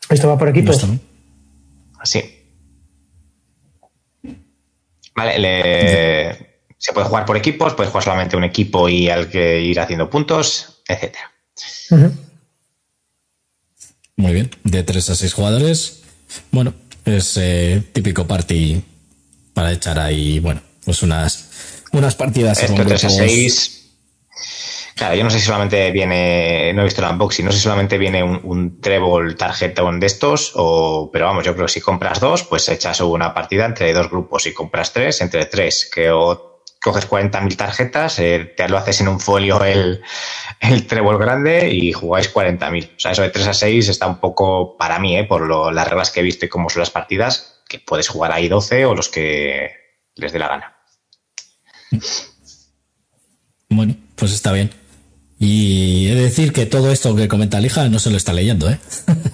Esto 0.10 0.28
va 0.28 0.38
por 0.38 0.50
equipos. 0.50 0.86
Sí. 2.04 2.36
Vale, 5.16 6.50
se 6.78 6.94
puede 6.94 7.08
jugar 7.08 7.26
por 7.26 7.38
equipos, 7.38 7.74
puedes 7.74 7.92
jugar 7.92 8.04
solamente 8.06 8.38
un 8.38 8.46
equipo 8.46 8.88
y 8.88 9.10
al 9.10 9.30
que 9.30 9.62
ir 9.62 9.80
haciendo 9.80 10.10
puntos, 10.10 10.82
etcétera. 10.88 11.32
Muy 14.16 14.34
bien, 14.34 14.50
de 14.64 14.84
3 14.84 15.10
a 15.10 15.16
6 15.16 15.34
jugadores. 15.34 16.04
Bueno, 16.52 16.74
es 17.06 17.38
eh, 17.38 17.84
típico 17.92 18.26
party 18.28 18.82
para 19.54 19.74
echar 19.74 20.00
ahí, 20.00 20.40
bueno, 20.40 20.62
pues 20.86 21.04
unas, 21.04 21.50
unas 21.92 22.16
partidas. 22.16 22.64
Esto 22.64 22.84
3 22.86 23.04
a 23.04 23.10
6 23.10 23.80
Claro, 25.00 25.16
yo 25.16 25.24
no 25.24 25.30
sé 25.30 25.40
si 25.40 25.46
solamente 25.46 25.92
viene, 25.92 26.74
no 26.74 26.82
he 26.82 26.84
visto 26.84 27.02
el 27.02 27.10
unboxing, 27.10 27.46
no 27.46 27.54
sé 27.54 27.60
si 27.60 27.64
solamente 27.64 27.98
viene 27.98 28.22
un, 28.22 28.42
un 28.44 28.82
Trébol 28.82 29.38
tarjetón 29.38 29.98
de 29.98 30.08
estos, 30.08 30.52
o, 30.56 31.10
pero 31.10 31.26
vamos, 31.28 31.46
yo 31.46 31.54
creo 31.54 31.68
que 31.68 31.72
si 31.72 31.80
compras 31.80 32.20
dos, 32.20 32.44
pues 32.44 32.68
echas 32.68 33.00
una 33.00 33.34
partida 33.34 33.64
entre 33.64 33.94
dos 33.94 34.10
grupos. 34.10 34.44
Si 34.44 34.54
compras 34.54 34.92
tres, 34.92 35.22
entre 35.22 35.46
tres, 35.46 35.90
que 35.90 36.12
o 36.12 36.66
coges 36.82 37.10
40.000 37.10 37.56
tarjetas, 37.56 38.20
eh, 38.20 38.54
te 38.58 38.68
lo 38.68 38.78
haces 38.78 39.00
en 39.00 39.08
un 39.08 39.22
folio 39.22 39.64
el, 39.64 40.02
el 40.60 40.86
Trébol 40.86 41.18
grande 41.18 41.70
y 41.74 41.94
jugáis 41.94 42.34
40.000. 42.34 42.96
O 42.98 43.00
sea, 43.00 43.12
eso 43.14 43.22
de 43.22 43.30
3 43.30 43.48
a 43.48 43.54
6 43.54 43.88
está 43.88 44.06
un 44.06 44.20
poco, 44.20 44.76
para 44.76 45.00
mí, 45.00 45.18
eh, 45.18 45.24
por 45.24 45.48
lo, 45.48 45.72
las 45.72 45.88
reglas 45.88 46.12
que 46.12 46.20
he 46.20 46.24
visto 46.24 46.46
y 46.46 46.50
cómo 46.50 46.70
son 46.70 46.82
las 46.82 46.92
partidas, 46.92 47.62
que 47.70 47.80
puedes 47.80 48.10
jugar 48.10 48.34
ahí 48.34 48.50
12 48.50 48.86
o 48.86 48.96
los 48.96 49.08
que 49.08 49.72
les 50.16 50.34
dé 50.34 50.40
la 50.40 50.50
gana. 50.50 50.76
Bueno, 53.70 53.96
pues 54.18 54.34
está 54.34 54.52
bien. 54.52 54.89
Y 55.42 56.10
he 56.10 56.16
de 56.16 56.24
decir 56.24 56.52
que 56.52 56.66
todo 56.66 56.92
esto 56.92 57.16
que 57.16 57.30
comenta 57.30 57.62
Lija 57.62 57.88
no 57.88 57.98
se 58.00 58.10
lo 58.10 58.18
está 58.18 58.34
leyendo, 58.34 58.70
¿eh? 58.70 58.78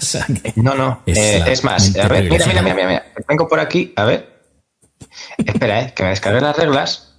no, 0.56 0.76
no. 0.76 1.02
Es, 1.08 1.18
eh, 1.18 1.64
más, 1.64 1.98
a 1.98 2.08
ver, 2.08 2.30
mira, 2.30 2.46
mira, 2.46 2.62
mira, 2.62 2.76
mira, 2.76 3.06
Vengo 3.28 3.48
por 3.48 3.60
aquí, 3.60 3.92
a 3.96 4.06
ver. 4.06 4.40
Espera, 5.44 5.82
¿eh? 5.82 5.94
Que 5.96 6.04
me 6.04 6.10
descargue 6.10 6.42
las 6.42 6.56
reglas. 6.56 7.16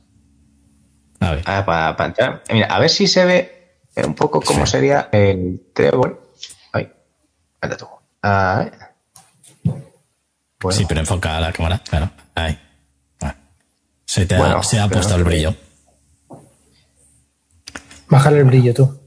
A 1.19 1.33
ver. 1.33 1.43
Ah, 1.47 1.65
para, 1.67 2.07
entrar. 2.07 2.45
Mira, 2.53 2.69
a 2.69 2.79
ver 2.79 2.89
si 2.89 3.09
se 3.09 3.25
ve 3.25 3.81
un 3.97 4.15
poco 4.15 4.41
cómo 4.41 4.67
sería 4.67 5.09
el 5.11 5.63
trébol. 5.75 6.21
Ay, 6.73 6.89
anda 7.61 7.77
tú. 7.77 7.89
A 8.23 8.59
ver. 8.59 8.73
Sí, 10.71 10.85
pero 10.87 11.01
enfoca 11.01 11.41
la 11.41 11.53
cámara, 11.53 11.81
claro. 11.89 12.09
Ahí. 12.37 12.57
Ah. 13.21 13.35
Se, 14.05 14.27
te 14.27 14.37
ha, 14.37 14.63
se 14.63 14.79
ha 14.79 14.89
puesto 14.89 15.17
el 15.17 15.25
brillo. 15.25 15.57
Bájale 18.09 18.39
el 18.39 18.45
brillo 18.45 18.75
tú. 18.75 19.01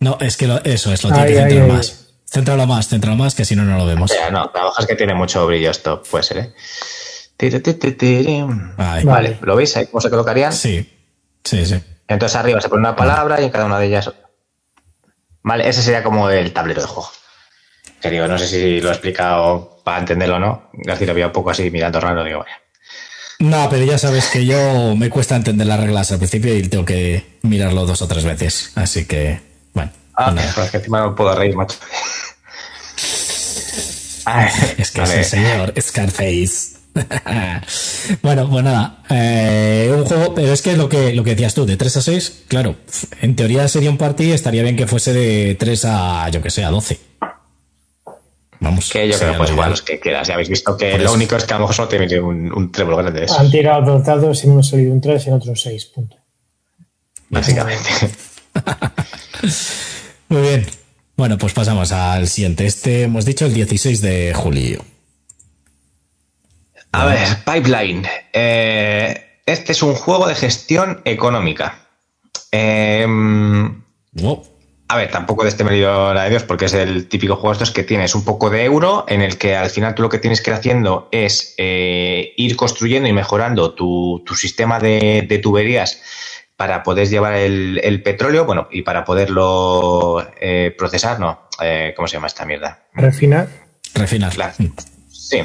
No, 0.00 0.16
es 0.20 0.36
que 0.36 0.44
eso 0.64 0.92
es, 0.92 1.02
lo 1.02 1.12
tiene 1.12 1.26
que 1.26 1.34
centrar 1.34 1.68
más. 1.68 2.04
Céntralo 2.24 2.66
más, 2.66 2.88
céntralo 2.88 3.16
más, 3.16 3.34
que 3.34 3.44
si 3.44 3.56
no, 3.56 3.64
no 3.64 3.78
lo 3.78 3.86
vemos. 3.86 4.12
no, 4.30 4.50
la 4.54 4.66
hoja 4.66 4.82
es 4.82 4.86
que 4.86 4.94
tiene 4.94 5.14
mucho 5.14 5.46
brillo 5.46 5.70
esto, 5.70 6.02
puede 6.02 6.24
ser, 6.24 6.38
¿eh? 6.38 6.54
Vale, 8.76 9.38
¿lo 9.42 9.56
veis 9.56 9.76
ahí 9.76 9.86
cómo 9.86 10.00
se 10.00 10.10
colocarían? 10.10 10.52
Sí, 10.52 10.92
sí, 11.44 11.64
sí. 11.64 11.80
Entonces 12.06 12.36
arriba 12.36 12.60
se 12.60 12.68
pone 12.68 12.80
una 12.80 12.96
palabra 12.96 13.40
y 13.40 13.44
en 13.44 13.50
cada 13.50 13.64
una 13.64 13.78
de 13.78 13.86
ellas 13.86 14.12
Vale, 15.42 15.68
ese 15.68 15.82
sería 15.82 16.02
como 16.02 16.28
el 16.28 16.52
tablero 16.52 16.82
de 16.82 16.86
juego. 16.86 17.10
Que 18.02 18.10
digo, 18.10 18.26
no 18.28 18.38
sé 18.38 18.46
si 18.46 18.80
lo 18.80 18.88
he 18.90 18.92
explicado 18.92 19.80
para 19.82 19.98
entenderlo 19.98 20.36
o 20.36 20.38
no. 20.38 20.70
García 20.74 21.06
lo 21.06 21.12
había 21.12 21.26
un 21.26 21.32
poco 21.32 21.50
así 21.50 21.70
mirando 21.70 22.00
raro, 22.00 22.22
digo, 22.22 22.40
vaya. 22.40 22.60
No, 23.40 23.68
pero 23.70 23.84
ya 23.84 23.98
sabes 23.98 24.26
que 24.28 24.44
yo 24.44 24.96
me 24.96 25.10
cuesta 25.10 25.36
entender 25.36 25.66
las 25.66 25.78
reglas 25.78 26.10
al 26.10 26.18
principio 26.18 26.56
y 26.56 26.68
tengo 26.68 26.84
que 26.84 27.38
mirarlo 27.42 27.86
dos 27.86 28.02
o 28.02 28.08
tres 28.08 28.24
veces. 28.24 28.72
Así 28.74 29.04
que, 29.06 29.40
bueno. 29.74 29.92
Ah, 30.14 30.32
pues 30.34 30.58
es 30.58 30.70
que 30.70 30.76
encima 30.78 31.00
no 31.00 31.14
puedo 31.14 31.34
reír, 31.34 31.54
macho. 31.54 31.78
es 34.78 34.90
que 34.90 35.02
es 35.02 35.10
el 35.10 35.24
señor 35.24 35.74
Scarface. 35.80 36.78
bueno, 38.22 38.48
pues 38.50 38.64
nada. 38.64 38.98
Eh, 39.08 39.92
un 39.94 40.04
juego, 40.04 40.34
pero 40.34 40.52
es 40.52 40.62
que 40.62 40.76
lo 40.76 40.88
que, 40.88 41.12
lo 41.14 41.22
que 41.22 41.30
decías 41.30 41.54
tú, 41.54 41.64
de 41.64 41.76
3 41.76 41.96
a 41.96 42.02
6, 42.02 42.44
claro, 42.48 42.76
en 43.20 43.36
teoría 43.36 43.68
sería 43.68 43.90
un 43.90 43.98
party, 43.98 44.32
estaría 44.32 44.62
bien 44.62 44.76
que 44.76 44.86
fuese 44.86 45.12
de 45.12 45.54
3 45.54 45.84
a, 45.84 46.28
yo 46.30 46.42
que 46.42 46.50
sé, 46.50 46.64
a 46.64 46.70
12. 46.70 46.98
Vamos. 48.60 48.90
Que 48.90 49.08
yo 49.08 49.16
creo 49.18 49.32
que 49.32 49.38
puedes 49.38 49.52
jugar 49.52 49.70
los 49.70 49.82
que 49.82 50.00
quieras. 50.00 50.28
Ya 50.28 50.34
habéis 50.34 50.48
visto 50.48 50.76
que 50.76 50.98
lo 50.98 51.12
único 51.12 51.36
es 51.36 51.44
que 51.44 51.54
a 51.54 51.56
lo 51.56 51.62
mejor 51.62 51.76
solo 51.76 51.88
tiene 51.88 52.20
un, 52.20 52.52
un 52.52 52.72
trébol 52.72 52.96
grande 52.96 53.20
de 53.20 53.26
eso. 53.26 53.38
Han 53.38 53.50
tirado 53.50 53.92
dos 53.92 54.04
dados 54.04 54.44
y 54.44 54.48
hemos 54.48 54.68
salido 54.68 54.92
un 54.92 55.00
3 55.00 55.26
y 55.26 55.28
en 55.28 55.34
otro 55.34 55.54
6. 55.54 55.86
Punto. 55.86 56.16
Básicamente. 57.28 57.88
Muy 60.28 60.42
bien. 60.42 60.66
Bueno, 61.16 61.38
pues 61.38 61.52
pasamos 61.52 61.92
al 61.92 62.28
siguiente. 62.28 62.66
Este 62.66 63.02
hemos 63.02 63.24
dicho 63.24 63.46
el 63.46 63.54
16 63.54 64.00
de 64.00 64.34
julio. 64.34 64.84
A 66.92 67.04
ver, 67.06 67.28
Pipeline. 67.44 68.06
Eh, 68.32 69.40
este 69.46 69.72
es 69.72 69.82
un 69.82 69.94
juego 69.94 70.26
de 70.28 70.34
gestión 70.34 71.02
económica. 71.04 71.88
Eh, 72.50 73.06
a 74.90 74.96
ver, 74.96 75.10
tampoco 75.10 75.42
de 75.42 75.50
este 75.50 75.64
medio 75.64 76.14
la 76.14 76.24
de 76.24 76.30
Dios, 76.30 76.44
porque 76.44 76.64
es 76.64 76.72
el 76.72 77.08
típico 77.08 77.36
juego 77.36 77.52
estos 77.52 77.70
que 77.70 77.84
tienes 77.84 78.14
un 78.14 78.24
poco 78.24 78.48
de 78.48 78.64
euro, 78.64 79.04
en 79.06 79.20
el 79.20 79.36
que 79.36 79.54
al 79.54 79.68
final 79.68 79.94
tú 79.94 80.02
lo 80.02 80.08
que 80.08 80.18
tienes 80.18 80.40
que 80.40 80.50
ir 80.50 80.56
haciendo 80.56 81.08
es 81.12 81.54
eh, 81.58 82.32
ir 82.38 82.56
construyendo 82.56 83.06
y 83.06 83.12
mejorando 83.12 83.74
tu, 83.74 84.24
sistema 84.34 84.80
de, 84.80 85.40
tuberías 85.42 86.00
para 86.56 86.82
poder 86.82 87.06
llevar 87.06 87.34
el, 87.34 88.02
petróleo, 88.02 88.46
bueno, 88.46 88.68
y 88.70 88.80
para 88.80 89.04
poderlo 89.04 90.26
eh, 90.40 90.74
procesar, 90.76 91.20
¿no? 91.20 91.48
Eh, 91.62 91.92
¿Cómo 91.94 92.08
se 92.08 92.14
llama 92.14 92.28
esta 92.28 92.46
mierda? 92.46 92.84
Refinar. 92.94 93.46
Refinar. 93.94 94.32
Sí. 95.12 95.42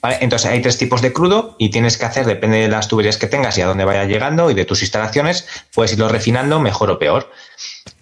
Vale, 0.00 0.16
entonces 0.22 0.50
hay 0.50 0.62
tres 0.62 0.78
tipos 0.78 1.02
de 1.02 1.12
crudo 1.12 1.56
y 1.58 1.68
tienes 1.68 1.98
que 1.98 2.06
hacer, 2.06 2.24
depende 2.24 2.56
de 2.58 2.68
las 2.68 2.88
tuberías 2.88 3.18
que 3.18 3.26
tengas 3.26 3.58
y 3.58 3.60
a 3.60 3.66
dónde 3.66 3.84
vaya 3.84 4.04
llegando 4.04 4.50
y 4.50 4.54
de 4.54 4.64
tus 4.64 4.80
instalaciones, 4.80 5.46
puedes 5.74 5.92
irlo 5.92 6.08
refinando 6.08 6.58
mejor 6.58 6.90
o 6.90 6.98
peor. 6.98 7.30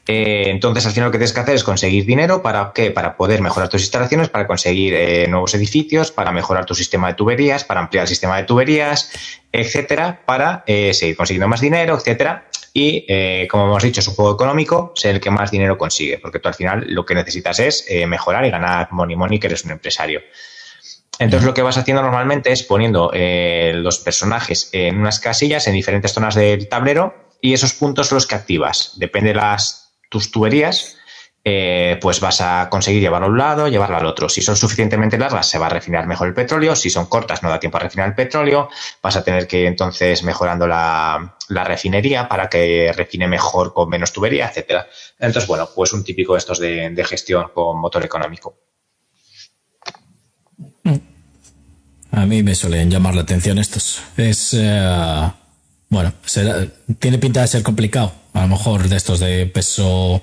Eh, 0.08 0.44
entonces, 0.46 0.86
al 0.86 0.92
final 0.92 1.08
lo 1.08 1.12
que 1.12 1.18
tienes 1.18 1.32
que 1.32 1.40
hacer 1.40 1.54
es 1.56 1.64
conseguir 1.64 2.06
dinero 2.06 2.40
para 2.40 2.70
qué? 2.72 2.92
Para 2.92 3.16
poder 3.16 3.42
mejorar 3.42 3.68
tus 3.68 3.80
instalaciones, 3.80 4.28
para 4.28 4.46
conseguir 4.46 4.94
eh, 4.94 5.26
nuevos 5.28 5.54
edificios, 5.54 6.12
para 6.12 6.30
mejorar 6.30 6.64
tu 6.64 6.74
sistema 6.74 7.08
de 7.08 7.14
tuberías, 7.14 7.64
para 7.64 7.80
ampliar 7.80 8.02
el 8.02 8.08
sistema 8.08 8.36
de 8.36 8.44
tuberías, 8.44 9.10
etcétera, 9.50 10.22
para 10.24 10.62
eh, 10.66 10.94
seguir 10.94 11.16
consiguiendo 11.16 11.48
más 11.48 11.60
dinero, 11.60 11.96
etcétera. 11.96 12.48
Y 12.72 13.06
como 13.48 13.64
hemos 13.64 13.82
dicho, 13.82 14.00
es 14.00 14.08
un 14.08 14.14
juego 14.14 14.34
económico, 14.34 14.92
ser 14.96 15.14
el 15.14 15.20
que 15.20 15.30
más 15.30 15.50
dinero 15.50 15.78
consigue, 15.78 16.18
porque 16.18 16.40
tú 16.40 16.48
al 16.48 16.54
final 16.54 16.84
lo 16.88 17.06
que 17.06 17.14
necesitas 17.14 17.58
es 17.58 17.86
mejorar 18.06 18.44
y 18.44 18.50
ganar 18.50 18.88
money 18.92 19.16
money, 19.16 19.38
que 19.38 19.46
eres 19.46 19.64
un 19.64 19.70
empresario. 19.70 20.20
Entonces 21.18 21.46
lo 21.46 21.54
que 21.54 21.62
vas 21.62 21.78
haciendo 21.78 22.02
normalmente 22.02 22.52
es 22.52 22.62
poniendo 22.64 23.10
los 23.14 23.98
personajes 24.00 24.68
en 24.72 24.98
unas 24.98 25.20
casillas 25.20 25.66
en 25.68 25.72
diferentes 25.72 26.12
zonas 26.12 26.34
del 26.34 26.68
tablero 26.68 27.14
y 27.40 27.54
esos 27.54 27.72
puntos 27.72 28.08
son 28.08 28.16
los 28.16 28.26
que 28.26 28.34
activas. 28.34 28.92
Depende 28.96 29.30
de 29.30 29.36
las 29.36 29.85
tus 30.08 30.30
tuberías, 30.30 30.96
eh, 31.48 31.96
pues 32.02 32.18
vas 32.18 32.40
a 32.40 32.68
conseguir 32.68 33.00
llevarlo 33.00 33.28
a 33.28 33.30
un 33.30 33.38
lado, 33.38 33.68
llevarlo 33.68 33.96
al 33.96 34.06
otro. 34.06 34.28
Si 34.28 34.42
son 34.42 34.56
suficientemente 34.56 35.16
largas, 35.16 35.48
se 35.48 35.58
va 35.58 35.66
a 35.66 35.68
refinar 35.68 36.04
mejor 36.08 36.26
el 36.26 36.34
petróleo. 36.34 36.74
Si 36.74 36.90
son 36.90 37.06
cortas, 37.06 37.40
no 37.44 37.48
da 37.48 37.60
tiempo 37.60 37.76
a 37.76 37.82
refinar 37.82 38.08
el 38.08 38.16
petróleo. 38.16 38.68
Vas 39.00 39.14
a 39.14 39.22
tener 39.22 39.46
que 39.46 39.60
ir 39.60 39.66
entonces 39.66 40.24
mejorando 40.24 40.66
la, 40.66 41.36
refinería 41.48 42.28
para 42.28 42.48
que 42.48 42.92
refine 42.92 43.28
mejor 43.28 43.72
con 43.72 43.88
menos 43.88 44.12
tubería, 44.12 44.48
etcétera. 44.48 44.88
Entonces, 45.20 45.46
bueno, 45.46 45.68
pues 45.72 45.92
un 45.92 46.02
típico 46.02 46.32
de 46.32 46.38
estos 46.38 46.58
de, 46.58 47.04
gestión 47.08 47.50
con 47.54 47.78
motor 47.78 48.04
económico. 48.04 48.58
A 52.10 52.26
mí 52.26 52.42
me 52.42 52.56
suelen 52.56 52.90
llamar 52.90 53.14
la 53.14 53.20
atención 53.20 53.58
estos. 53.58 54.02
Es. 54.16 54.52
Eh, 54.52 55.30
bueno, 55.96 56.12
tiene 56.98 57.18
pinta 57.18 57.40
de 57.40 57.46
ser 57.46 57.62
complicado. 57.62 58.12
A 58.34 58.42
lo 58.42 58.48
mejor 58.48 58.88
de 58.88 58.96
estos 58.96 59.18
de 59.18 59.46
peso 59.46 60.22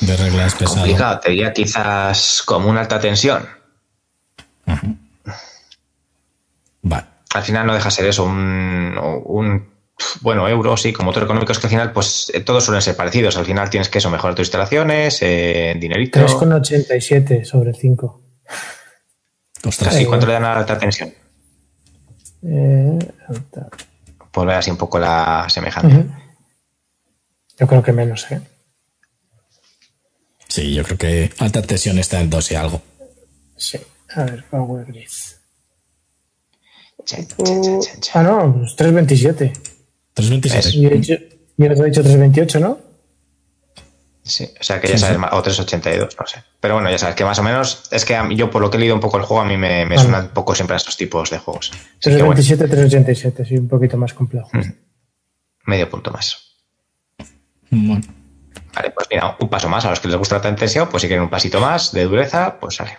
de 0.00 0.16
reglas 0.16 0.54
pesadas. 0.54 0.80
Complicado, 0.80 1.20
te 1.20 1.30
diría 1.30 1.52
quizás 1.52 2.42
como 2.44 2.68
una 2.68 2.80
alta 2.80 3.00
tensión. 3.00 3.46
Vale. 6.82 7.06
Al 7.32 7.42
final 7.42 7.66
no 7.66 7.74
deja 7.74 7.90
ser 7.90 8.06
eso, 8.06 8.24
un, 8.24 9.66
bueno, 10.20 10.46
euro, 10.46 10.76
sí, 10.76 10.92
como 10.92 11.06
motor 11.06 11.22
económico 11.22 11.52
es 11.52 11.58
que 11.58 11.66
al 11.66 11.70
final, 11.70 11.92
pues 11.92 12.30
eh, 12.34 12.40
todos 12.40 12.64
suelen 12.64 12.82
ser 12.82 12.96
parecidos. 12.96 13.38
Al 13.38 13.46
final 13.46 13.70
tienes 13.70 13.88
que 13.88 13.98
eso, 13.98 14.10
mejorar 14.10 14.34
tus 14.34 14.46
instalaciones, 14.46 15.22
eh, 15.22 15.74
dinerito. 15.78 16.20
3,87 16.20 17.44
sobre 17.44 17.72
5. 17.72 18.22
Ostras, 19.66 19.98
¿y 20.00 20.04
cuánto 20.04 20.26
le 20.26 20.34
dan 20.34 20.44
a 20.44 20.52
la 20.52 20.60
alta 20.60 20.78
tensión? 20.78 21.14
Eh, 22.46 22.98
por 24.34 24.48
ver 24.48 24.56
así 24.56 24.70
un 24.70 24.76
poco 24.76 24.98
la 24.98 25.46
semejanza. 25.48 26.04
Yo 27.56 27.66
creo 27.68 27.82
que 27.82 27.92
menos, 27.92 28.30
¿eh? 28.32 28.40
Sí, 30.48 30.74
yo 30.74 30.82
creo 30.82 30.98
que 30.98 31.30
alta 31.38 31.62
tensión 31.62 31.98
está 31.98 32.20
en 32.20 32.28
2 32.28 32.50
y 32.50 32.54
algo. 32.56 32.82
Sí. 33.56 33.78
A 34.16 34.24
ver, 34.24 34.44
Power 34.50 34.84
Grid. 34.86 35.08
ah, 38.14 38.22
no, 38.22 38.64
327. 38.76 39.52
327. 40.14 41.38
Yo, 41.56 41.68
te 41.68 41.80
he 41.80 41.84
dicho 41.84 42.02
328, 42.02 42.60
¿no? 42.60 42.78
Sí, 44.24 44.48
o 44.58 44.64
sea 44.64 44.80
que 44.80 44.88
ya 44.88 44.96
sabes, 44.96 45.18
o 45.18 45.42
382, 45.42 46.16
no 46.18 46.26
sé. 46.26 46.42
Pero 46.58 46.74
bueno, 46.74 46.90
ya 46.90 46.96
sabes 46.96 47.14
que 47.14 47.24
más 47.24 47.38
o 47.38 47.42
menos, 47.42 47.82
es 47.90 48.06
que 48.06 48.18
yo 48.34 48.50
por 48.50 48.62
lo 48.62 48.70
que 48.70 48.78
he 48.78 48.80
leído 48.80 48.94
un 48.94 49.00
poco 49.00 49.18
el 49.18 49.24
juego, 49.24 49.42
a 49.42 49.44
mí 49.44 49.58
me, 49.58 49.86
suena 49.98 50.20
un 50.20 50.28
poco 50.28 50.54
siempre 50.54 50.74
a 50.74 50.78
estos 50.78 50.96
tipos 50.96 51.28
de 51.28 51.38
juegos. 51.38 51.70
327, 52.00 52.64
387, 52.64 53.44
sí, 53.44 53.56
un 53.58 53.68
poquito 53.68 53.98
más 53.98 54.14
complejo. 54.14 54.48
Medio 55.66 55.90
punto 55.90 56.10
más. 56.10 56.38
Vale, 57.70 58.90
pues 58.90 59.08
mira, 59.10 59.36
un 59.38 59.48
paso 59.48 59.68
más. 59.68 59.84
A 59.84 59.90
los 59.90 60.00
que 60.00 60.08
les 60.08 60.16
gusta 60.16 60.36
la 60.36 60.54
tensión, 60.54 60.88
pues 60.88 61.02
si 61.02 61.06
quieren 61.06 61.24
un 61.24 61.30
pasito 61.30 61.60
más 61.60 61.92
de 61.92 62.04
dureza, 62.04 62.58
pues 62.58 62.76
sale. 62.76 62.98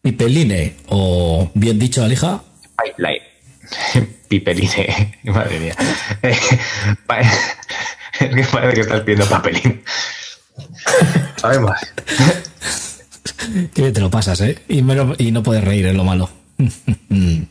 Pipeline, 0.00 0.76
o 0.88 1.50
bien 1.54 1.78
dicho, 1.78 2.02
Alija. 2.02 2.40
Pipeline. 2.82 3.22
Pipeline, 4.28 5.18
madre 5.24 5.60
mía. 5.60 5.76
es 8.20 8.34
que 8.34 8.44
parece 8.44 8.74
que 8.74 8.80
estás 8.80 9.00
pidiendo 9.00 9.26
papelín. 9.26 9.82
Sabemos. 11.36 11.76
Que 13.74 13.92
te 13.92 14.00
lo 14.00 14.10
pasas, 14.10 14.40
¿eh? 14.40 14.58
Y, 14.68 14.82
no 14.82 15.42
puedes 15.42 15.64
reír, 15.64 15.86
es 15.86 15.94
lo 15.94 16.04
malo. 16.04 16.30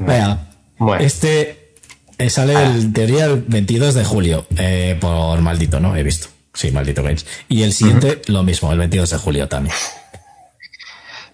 Vea, 0.00 0.50
este 1.00 1.72
eh, 2.18 2.30
sale 2.30 2.56
ah. 2.56 2.66
el 2.66 2.92
teoría 2.92 3.26
el 3.26 3.42
22 3.42 3.94
de 3.94 4.04
julio, 4.04 4.46
eh, 4.56 4.96
por 5.00 5.40
maldito, 5.40 5.80
¿no? 5.80 5.96
He 5.96 6.02
visto. 6.02 6.28
Sí, 6.52 6.70
maldito 6.72 7.02
Games. 7.02 7.24
Y 7.48 7.62
el 7.62 7.72
siguiente, 7.72 8.20
lo 8.26 8.42
mismo, 8.42 8.72
el 8.72 8.78
22 8.78 9.10
de 9.10 9.16
julio 9.18 9.48
también. 9.48 9.74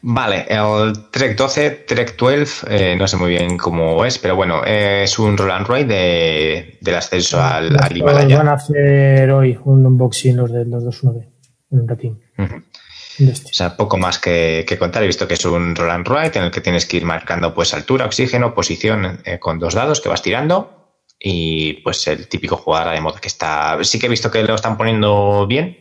Vale, 0.07 0.45
el 0.51 1.09
Trek 1.11 1.35
12, 1.35 1.71
Trek 1.89 2.15
12, 2.19 2.67
eh, 2.69 2.95
no 2.95 3.09
sé 3.09 3.17
muy 3.17 3.31
bien 3.31 3.57
cómo 3.57 4.05
es, 4.05 4.19
pero 4.19 4.37
bueno, 4.37 4.63
es 4.63 5.19
un 5.19 5.35
roll 5.39 5.51
and 5.51 5.67
ride 5.67 5.87
de, 5.87 6.79
del 6.83 6.95
ascenso 6.95 7.41
al, 7.41 7.75
al 7.83 7.97
Himalaya. 7.97 8.37
Van 8.37 8.49
a 8.49 8.53
hacer 8.53 9.31
hoy 9.31 9.59
un 9.65 9.87
unboxing 9.87 10.37
los 10.37 10.53
de 10.53 10.67
los 10.67 10.85
2.9 10.85 11.27
en 11.71 11.79
un 11.79 11.89
ratín. 11.89 12.23
O 12.39 13.53
sea, 13.55 13.79
poco 13.79 13.97
más 13.97 14.19
que, 14.19 14.67
contar. 14.79 15.03
He 15.03 15.07
visto 15.07 15.27
que 15.27 15.35
es 15.35 15.45
un 15.47 15.75
roll 15.75 15.91
and 15.91 16.07
ride 16.07 16.39
en 16.39 16.45
el 16.45 16.51
que 16.51 16.61
tienes 16.61 16.85
que 16.85 16.99
ir 16.99 17.07
marcando 17.07 17.55
pues 17.55 17.73
altura, 17.73 18.05
oxígeno, 18.05 18.53
posición 18.53 19.23
eh, 19.25 19.39
con 19.39 19.59
dos 19.59 19.73
dados 19.73 20.03
que 20.03 20.11
vas 20.11 20.21
tirando 20.21 21.01
y 21.19 21.81
pues 21.83 22.07
el 22.09 22.29
típico 22.29 22.59
jugador 22.59 22.93
de 22.93 23.01
modo 23.01 23.19
que 23.23 23.29
está... 23.29 23.83
Sí 23.83 23.99
que 23.99 24.05
he 24.05 24.11
visto 24.11 24.31
que 24.31 24.43
lo 24.43 24.55
están 24.55 24.77
poniendo 24.77 25.47
bien, 25.47 25.79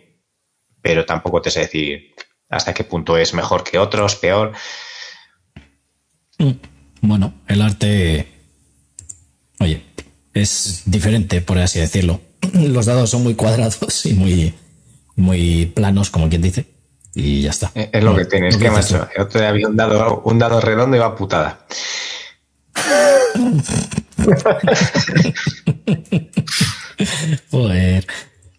pero 0.82 1.04
tampoco 1.06 1.42
te 1.42 1.52
sé 1.52 1.60
decir 1.60 2.14
hasta 2.56 2.74
qué 2.74 2.84
punto 2.84 3.18
es 3.18 3.34
mejor 3.34 3.64
que 3.64 3.80
otros, 3.80 4.16
peor. 4.16 4.54
Mm, 6.40 6.52
bueno, 7.02 7.34
el 7.48 7.62
arte, 7.62 8.28
oye, 9.60 9.84
es 10.34 10.84
diferente, 10.86 11.42
por 11.42 11.58
así 11.58 11.80
decirlo. 11.80 12.22
Los 12.54 12.86
dados 12.86 13.10
son 13.10 13.24
muy 13.24 13.36
cuadrados 13.36 14.06
y 14.06 14.14
muy, 14.14 14.54
muy 15.16 15.68
planos, 15.68 16.10
como 16.10 16.30
quien 16.30 16.42
dice 16.42 16.74
y 17.16 17.42
ya 17.42 17.52
está. 17.52 17.72
Eh, 17.76 17.90
es 17.92 18.04
lo 18.04 18.16
que 18.16 18.26
tienes, 18.26 18.58
que 18.58 18.72
macho. 18.72 19.08
Otro 19.18 19.40
día 19.40 19.50
había 19.50 19.68
un 19.68 19.76
dado, 19.76 20.22
un 20.26 20.40
dado 20.40 20.62
redondo 20.62 20.98
y 20.98 21.00
va 21.00 21.16
putada. 21.16 21.60
Joder, 27.52 28.08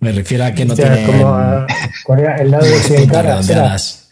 me 0.05 0.13
refiero 0.13 0.45
a 0.45 0.53
que 0.53 0.67
no 0.67 0.75
tiene. 0.75 1.07
Como 1.07 1.35
a, 1.35 1.67
el 2.39 2.51
dado 2.51 2.67
de 2.67 2.79
100 2.81 3.07
caras. 3.09 4.11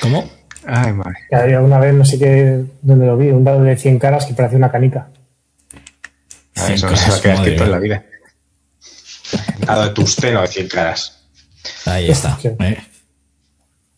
¿Cómo? 0.00 0.30
Ay, 0.64 0.92
madre. 0.92 1.16
Había 1.32 1.60
una 1.60 1.78
vez, 1.80 1.92
no 1.94 2.04
sé 2.04 2.18
qué, 2.18 2.64
donde 2.82 3.06
lo 3.06 3.16
vi, 3.16 3.30
un 3.30 3.42
dado 3.42 3.62
de 3.62 3.76
100 3.76 3.98
caras 3.98 4.24
que 4.24 4.34
parece 4.34 4.54
una 4.56 4.70
canica. 4.70 5.08
Ah, 6.54 6.72
eso 6.72 6.88
no 6.88 6.96
se 6.96 7.10
va 7.10 7.16
a 7.16 7.20
quedar 7.20 7.36
escrito 7.36 7.64
en 7.64 7.70
la 7.72 7.78
vida. 7.78 8.06
Dado 9.58 9.84
de 9.84 9.90
tusteno 9.90 10.42
de 10.42 10.46
100 10.46 10.68
caras. 10.68 11.24
Ahí 11.86 12.08
está. 12.08 12.38
¿eh? 12.44 12.78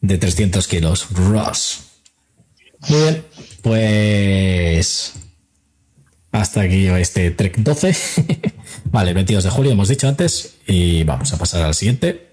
De 0.00 0.16
300 0.16 0.66
kilos. 0.66 1.08
Ross. 1.12 1.84
Muy 2.88 3.00
bien. 3.02 3.24
Pues. 3.62 5.12
Hasta 6.32 6.62
aquí 6.62 6.86
este 6.86 7.30
Trek 7.32 7.58
12. 7.58 7.94
vale, 8.90 9.12
22 9.12 9.44
de 9.44 9.50
julio 9.50 9.72
hemos 9.72 9.88
dicho 9.88 10.08
antes. 10.08 10.58
Y 10.66 11.04
vamos 11.04 11.32
a 11.32 11.38
pasar 11.38 11.62
al 11.62 11.74
siguiente. 11.74 12.26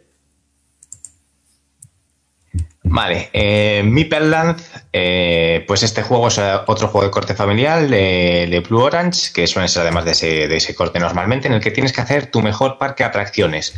Vale, 2.87 3.29
eh, 3.33 3.81
Mipperland, 3.83 4.61
eh, 4.93 5.63
pues 5.67 5.81
este 5.81 6.03
juego 6.03 6.27
es 6.27 6.39
otro 6.67 6.87
juego 6.87 7.05
de 7.05 7.11
corte 7.11 7.33
familiar 7.33 7.87
de, 7.87 8.63
Blue 8.67 8.81
Orange, 8.81 9.33
que 9.33 9.47
suele 9.47 9.67
ser 9.67 9.81
además 9.81 10.05
de 10.05 10.11
ese, 10.11 10.47
de 10.47 10.55
ese 10.55 10.75
corte 10.75 10.99
normalmente, 10.99 11.47
en 11.47 11.55
el 11.55 11.61
que 11.61 11.71
tienes 11.71 11.91
que 11.91 12.01
hacer 12.01 12.27
tu 12.29 12.41
mejor 12.41 12.77
parque 12.77 13.03
de 13.03 13.09
atracciones 13.09 13.73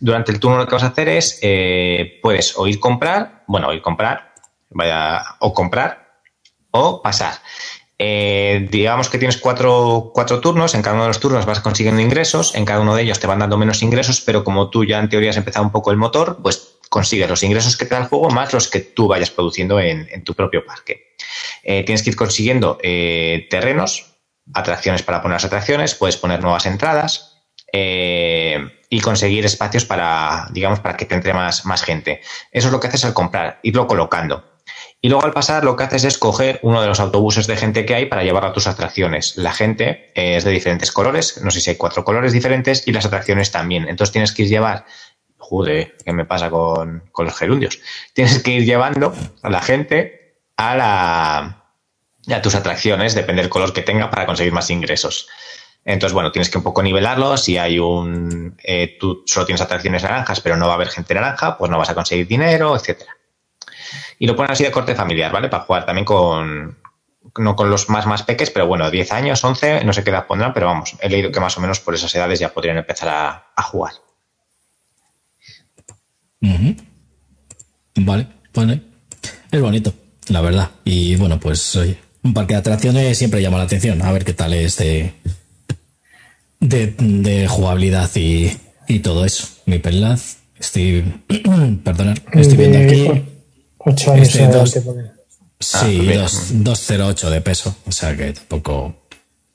durante 0.00 0.32
el 0.32 0.40
turno 0.40 0.56
lo 0.56 0.66
que 0.66 0.74
vas 0.74 0.82
a 0.82 0.88
hacer 0.88 1.08
es, 1.08 1.38
eh, 1.42 2.18
puedes 2.22 2.56
o 2.56 2.66
ir 2.66 2.80
comprar, 2.80 3.44
bueno, 3.46 3.72
ir 3.72 3.82
comprar, 3.82 4.32
vaya, 4.70 5.36
o 5.38 5.52
comprar 5.54 6.08
o 6.72 7.02
pasar. 7.02 7.34
Eh, 8.02 8.66
digamos 8.70 9.10
que 9.10 9.18
tienes 9.18 9.36
cuatro, 9.36 10.10
cuatro, 10.14 10.40
turnos, 10.40 10.74
en 10.74 10.80
cada 10.80 10.94
uno 10.94 11.02
de 11.02 11.08
los 11.08 11.20
turnos 11.20 11.44
vas 11.44 11.60
consiguiendo 11.60 12.00
ingresos, 12.00 12.54
en 12.54 12.64
cada 12.64 12.80
uno 12.80 12.96
de 12.96 13.02
ellos 13.02 13.20
te 13.20 13.26
van 13.26 13.40
dando 13.40 13.58
menos 13.58 13.82
ingresos, 13.82 14.22
pero 14.22 14.42
como 14.42 14.70
tú 14.70 14.86
ya 14.86 14.98
en 14.98 15.10
teoría 15.10 15.28
has 15.28 15.36
empezado 15.36 15.66
un 15.66 15.70
poco 15.70 15.90
el 15.90 15.98
motor, 15.98 16.38
pues 16.42 16.78
consigues 16.88 17.28
los 17.28 17.42
ingresos 17.42 17.76
que 17.76 17.84
te 17.84 17.94
da 17.94 18.00
el 18.00 18.06
juego 18.06 18.30
más 18.30 18.54
los 18.54 18.68
que 18.68 18.80
tú 18.80 19.06
vayas 19.06 19.30
produciendo 19.30 19.78
en, 19.78 20.24
tu 20.24 20.32
propio 20.32 20.64
parque. 20.64 21.14
Eh, 21.62 21.84
tienes 21.84 22.02
que 22.02 22.08
ir 22.08 22.16
consiguiendo 22.16 22.78
eh, 22.82 23.46
terrenos, 23.50 24.14
atracciones 24.54 25.02
para 25.02 25.20
poner 25.20 25.34
las 25.34 25.44
atracciones, 25.44 25.94
puedes 25.94 26.16
poner 26.16 26.40
nuevas 26.40 26.64
entradas 26.64 27.36
y 27.70 29.00
conseguir 29.02 29.44
espacios 29.44 29.84
para, 29.84 30.48
digamos, 30.52 30.80
para 30.80 30.96
que 30.96 31.04
te 31.04 31.14
entre 31.14 31.34
más, 31.34 31.66
más 31.66 31.82
gente. 31.82 32.22
Eso 32.50 32.68
es 32.68 32.72
lo 32.72 32.80
que 32.80 32.88
haces 32.88 33.04
al 33.04 33.12
comprar, 33.12 33.60
irlo 33.62 33.86
colocando. 33.86 34.49
Y 35.02 35.08
luego 35.08 35.24
al 35.24 35.32
pasar 35.32 35.64
lo 35.64 35.76
que 35.76 35.84
haces 35.84 36.04
es 36.04 36.18
coger 36.18 36.60
uno 36.62 36.82
de 36.82 36.86
los 36.86 37.00
autobuses 37.00 37.46
de 37.46 37.56
gente 37.56 37.86
que 37.86 37.94
hay 37.94 38.06
para 38.06 38.22
llevar 38.22 38.44
a 38.44 38.52
tus 38.52 38.66
atracciones. 38.66 39.36
La 39.38 39.52
gente 39.52 40.12
eh, 40.14 40.36
es 40.36 40.44
de 40.44 40.50
diferentes 40.50 40.92
colores, 40.92 41.40
no 41.42 41.50
sé 41.50 41.60
si 41.60 41.70
hay 41.70 41.76
cuatro 41.76 42.04
colores 42.04 42.32
diferentes 42.32 42.86
y 42.86 42.92
las 42.92 43.06
atracciones 43.06 43.50
también. 43.50 43.88
Entonces 43.88 44.12
tienes 44.12 44.32
que 44.32 44.42
ir 44.42 44.48
llevar, 44.48 44.84
joder, 45.38 45.96
¿qué 46.04 46.12
me 46.12 46.26
pasa 46.26 46.50
con, 46.50 47.02
los 47.16 47.36
gerundios? 47.36 47.80
Tienes 48.12 48.42
que 48.42 48.50
ir 48.50 48.64
llevando 48.66 49.14
a 49.42 49.48
la 49.48 49.62
gente 49.62 50.36
a 50.56 50.76
la 50.76 51.56
a 52.30 52.42
tus 52.42 52.54
atracciones, 52.54 53.14
depende 53.14 53.40
del 53.40 53.50
color 53.50 53.72
que 53.72 53.80
tenga 53.80 54.10
para 54.10 54.26
conseguir 54.26 54.52
más 54.52 54.68
ingresos. 54.68 55.26
Entonces, 55.82 56.12
bueno, 56.12 56.30
tienes 56.30 56.50
que 56.50 56.58
un 56.58 56.64
poco 56.64 56.82
nivelarlo. 56.82 57.38
Si 57.38 57.56
hay 57.56 57.78
un, 57.78 58.54
eh, 58.62 58.98
tú 59.00 59.22
solo 59.26 59.46
tienes 59.46 59.62
atracciones 59.62 60.02
naranjas, 60.02 60.40
pero 60.40 60.58
no 60.58 60.66
va 60.66 60.72
a 60.72 60.74
haber 60.74 60.88
gente 60.88 61.14
naranja, 61.14 61.56
pues 61.56 61.70
no 61.70 61.78
vas 61.78 61.88
a 61.88 61.94
conseguir 61.94 62.26
dinero, 62.28 62.76
etcétera 62.76 63.19
y 64.18 64.26
lo 64.26 64.36
ponen 64.36 64.52
así 64.52 64.64
de 64.64 64.70
corte 64.70 64.94
familiar, 64.94 65.32
¿vale? 65.32 65.48
Para 65.48 65.64
jugar 65.64 65.86
también 65.86 66.04
con, 66.04 66.78
no 67.38 67.56
con 67.56 67.70
los 67.70 67.88
más 67.88 68.06
más 68.06 68.22
peques, 68.22 68.50
pero 68.50 68.66
bueno, 68.66 68.90
10 68.90 69.12
años, 69.12 69.42
11, 69.42 69.84
no 69.84 69.92
sé 69.92 70.02
qué 70.02 70.10
edad 70.10 70.26
pondrán, 70.26 70.52
pero 70.52 70.66
vamos, 70.66 70.96
he 71.00 71.08
leído 71.08 71.30
que 71.30 71.40
más 71.40 71.56
o 71.56 71.60
menos 71.60 71.80
por 71.80 71.94
esas 71.94 72.14
edades 72.14 72.40
ya 72.40 72.52
podrían 72.52 72.78
empezar 72.78 73.08
a, 73.56 73.62
jugar. 73.62 73.92
Vale, 77.96 78.26
vale. 78.54 78.80
Es 79.50 79.60
bonito, 79.60 79.92
la 80.28 80.40
verdad. 80.40 80.70
Y 80.84 81.16
bueno, 81.16 81.38
pues 81.38 81.78
un 82.22 82.34
parque 82.34 82.54
de 82.54 82.60
atracciones 82.60 83.18
siempre 83.18 83.42
llama 83.42 83.58
la 83.58 83.64
atención. 83.64 84.00
A 84.02 84.12
ver 84.12 84.24
qué 84.24 84.32
tal 84.32 84.54
es 84.54 84.78
de, 84.78 85.12
de, 86.60 87.46
jugabilidad 87.48 88.10
y, 88.14 88.98
todo 89.02 89.24
eso. 89.24 89.48
Mi 89.66 89.78
pelaz. 89.78 90.38
Estoy, 90.58 91.02
perdonad, 91.84 92.18
estoy 92.32 92.56
viendo 92.56 92.78
aquí. 92.78 93.24
8 93.82 94.12
años 94.12 94.28
este 94.28 94.46
dos, 94.48 94.72
Sí, 95.58 96.00
2,08 96.00 97.24
ah, 97.24 97.30
de 97.30 97.40
peso. 97.40 97.76
O 97.86 97.92
sea 97.92 98.16
que 98.16 98.32
tampoco 98.32 98.94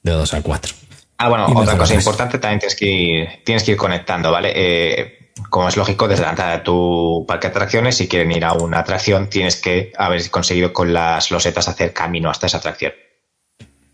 de 0.03 0.11
2 0.11 0.33
a 0.33 0.41
4. 0.41 0.73
Ah, 1.17 1.29
bueno, 1.29 1.47
otra 1.55 1.77
cosa 1.77 1.95
importante 1.95 2.37
también 2.39 2.59
tienes 2.59 2.75
que 2.75 2.85
ir, 2.85 3.27
tienes 3.43 3.63
que 3.63 3.71
ir 3.71 3.77
conectando, 3.77 4.31
¿vale? 4.31 4.51
Eh, 4.55 5.31
como 5.49 5.67
es 5.67 5.77
lógico, 5.77 6.07
desde 6.07 6.23
la 6.23 6.31
entrada 6.31 6.57
de 6.57 6.59
tu 6.59 7.25
parque 7.27 7.47
de 7.47 7.51
atracciones, 7.51 7.95
si 7.97 8.07
quieren 8.07 8.31
ir 8.31 8.45
a 8.45 8.53
una 8.53 8.79
atracción, 8.79 9.29
tienes 9.29 9.55
que 9.55 9.93
haber 9.97 10.29
conseguido 10.29 10.73
con 10.73 10.93
las 10.93 11.31
losetas 11.31 11.67
hacer 11.67 11.93
camino 11.93 12.29
hasta 12.29 12.47
esa 12.47 12.57
atracción. 12.57 12.93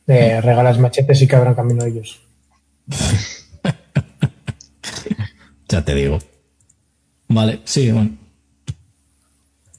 Eh, 0.07 0.41
regalas 0.41 0.79
machetes 0.79 1.21
y 1.21 1.27
que 1.27 1.35
abran 1.35 1.55
camino 1.55 1.85
ellos. 1.85 2.21
ya 5.69 5.85
te 5.85 5.95
digo. 5.95 6.19
Vale, 7.27 7.61
sí, 7.63 7.91
bueno. 7.91 8.20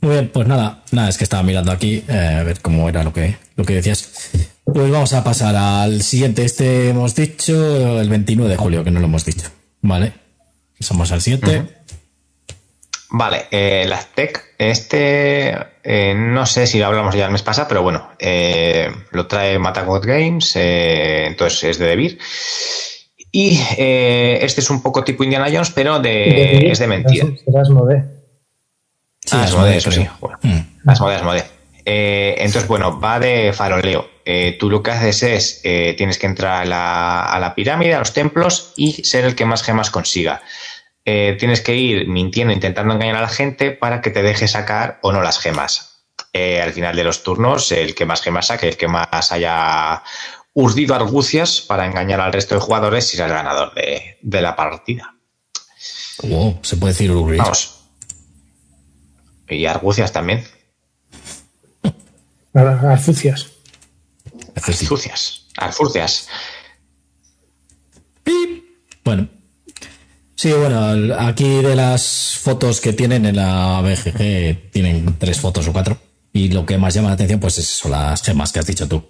Muy 0.02 0.14
bien, 0.14 0.30
pues 0.32 0.48
nada, 0.48 0.82
nada, 0.90 1.08
es 1.08 1.16
que 1.16 1.22
estaba 1.22 1.44
mirando 1.44 1.70
aquí 1.70 2.04
eh, 2.08 2.38
a 2.40 2.42
ver 2.42 2.60
cómo 2.60 2.88
era 2.88 3.04
lo 3.04 3.12
que, 3.12 3.36
lo 3.54 3.64
que 3.64 3.74
decías. 3.74 4.30
Pues 4.64 4.90
vamos 4.90 5.12
a 5.12 5.22
pasar 5.22 5.54
al 5.54 6.02
siguiente. 6.02 6.44
Este 6.44 6.88
hemos 6.88 7.14
dicho 7.14 8.00
el 8.00 8.08
29 8.08 8.50
de 8.50 8.56
julio, 8.56 8.82
que 8.82 8.90
no 8.90 8.98
lo 8.98 9.06
hemos 9.06 9.24
dicho. 9.24 9.48
Vale. 9.80 10.12
Somos 10.80 11.12
al 11.12 11.20
7. 11.20 11.66
Vale, 13.10 13.44
eh, 13.50 13.82
el 13.84 13.92
Aztec, 13.92 14.54
este 14.58 15.54
eh, 15.84 16.14
no 16.16 16.46
sé 16.46 16.66
si 16.66 16.78
lo 16.80 16.86
hablamos 16.86 17.14
ya 17.14 17.26
el 17.26 17.30
mes 17.30 17.42
pasado, 17.42 17.68
pero 17.68 17.82
bueno, 17.82 18.08
eh, 18.18 18.90
lo 19.12 19.26
trae 19.28 19.58
Matagot 19.58 20.04
Games, 20.04 20.56
entonces 20.56 21.62
es 21.62 21.78
de 21.78 21.86
Debir. 21.86 22.18
Y 23.30 23.60
este 23.78 24.60
es 24.62 24.68
un 24.68 24.82
poco 24.82 25.04
tipo 25.04 25.22
Indiana 25.22 25.48
Jones, 25.52 25.70
pero 25.70 26.00
de, 26.00 26.70
es 26.70 26.78
de 26.80 26.86
mentira. 26.86 27.28
Sí, 29.24 29.36
ah, 29.36 29.70
eso 29.70 29.90
sí. 29.92 30.06
Bueno, 30.20 30.38
mm. 30.42 30.58
eh, 31.84 32.34
entonces, 32.38 32.66
bueno, 32.66 32.98
va 32.98 33.20
de 33.20 33.52
faroleo. 33.52 34.10
Eh, 34.24 34.56
tú 34.58 34.68
lo 34.68 34.82
que 34.82 34.90
haces 34.90 35.22
es, 35.22 35.60
eh, 35.64 35.94
tienes 35.96 36.18
que 36.18 36.26
entrar 36.26 36.62
a 36.62 36.64
la, 36.64 37.22
a 37.24 37.38
la, 37.38 37.54
pirámide, 37.54 37.94
a 37.94 38.00
los 38.00 38.12
templos 38.12 38.72
y 38.76 39.04
ser 39.04 39.24
el 39.24 39.34
que 39.34 39.44
más 39.44 39.62
gemas 39.62 39.90
consiga. 39.90 40.42
tienes 41.04 41.60
que 41.60 41.74
ir 41.74 42.08
mintiendo, 42.08 42.52
intentando 42.52 42.94
engañar 42.94 43.16
a 43.16 43.22
la 43.22 43.28
gente 43.28 43.70
para 43.70 44.00
que 44.00 44.10
te 44.10 44.22
deje 44.22 44.48
sacar 44.48 44.98
o 45.02 45.12
no 45.12 45.22
las 45.22 45.38
gemas. 45.38 46.04
al 46.34 46.72
final 46.72 46.96
de 46.96 47.04
los 47.04 47.22
turnos, 47.22 47.70
el 47.72 47.94
que 47.94 48.06
más 48.06 48.22
gemas 48.22 48.48
saque, 48.48 48.68
el 48.68 48.76
que 48.76 48.88
más 48.88 49.32
haya 49.32 50.02
urdido 50.54 50.94
argucias 50.94 51.60
para 51.60 51.86
engañar 51.86 52.20
al 52.20 52.32
resto 52.32 52.54
de 52.54 52.60
jugadores, 52.60 53.08
será 53.08 53.26
el 53.26 53.32
ganador 53.32 53.74
de, 53.74 54.18
de 54.20 54.42
la 54.42 54.54
partida. 54.54 55.14
Wow, 56.22 56.58
se 56.62 56.76
puede 56.76 56.92
decir. 56.92 57.12
Vamos. 57.12 57.81
Y 59.52 59.66
argucias 59.66 60.12
también. 60.12 60.44
Arfucias. 62.54 63.48
Arfucias. 64.54 65.46
Arfucias. 65.56 66.28
Bueno. 69.04 69.28
Sí, 70.34 70.52
bueno, 70.52 71.14
aquí 71.18 71.62
de 71.62 71.76
las 71.76 72.38
fotos 72.42 72.80
que 72.80 72.92
tienen 72.92 73.26
en 73.26 73.36
la 73.36 73.80
BGG, 73.80 74.70
tienen 74.72 75.16
tres 75.18 75.38
fotos 75.40 75.68
o 75.68 75.72
cuatro. 75.72 75.98
Y 76.32 76.48
lo 76.48 76.66
que 76.66 76.78
más 76.78 76.94
llama 76.94 77.08
la 77.08 77.14
atención, 77.14 77.38
pues 77.38 77.58
es 77.58 77.70
eso, 77.70 77.88
las 77.88 78.22
gemas 78.22 78.52
que 78.52 78.58
has 78.58 78.66
dicho 78.66 78.88
tú. 78.88 79.04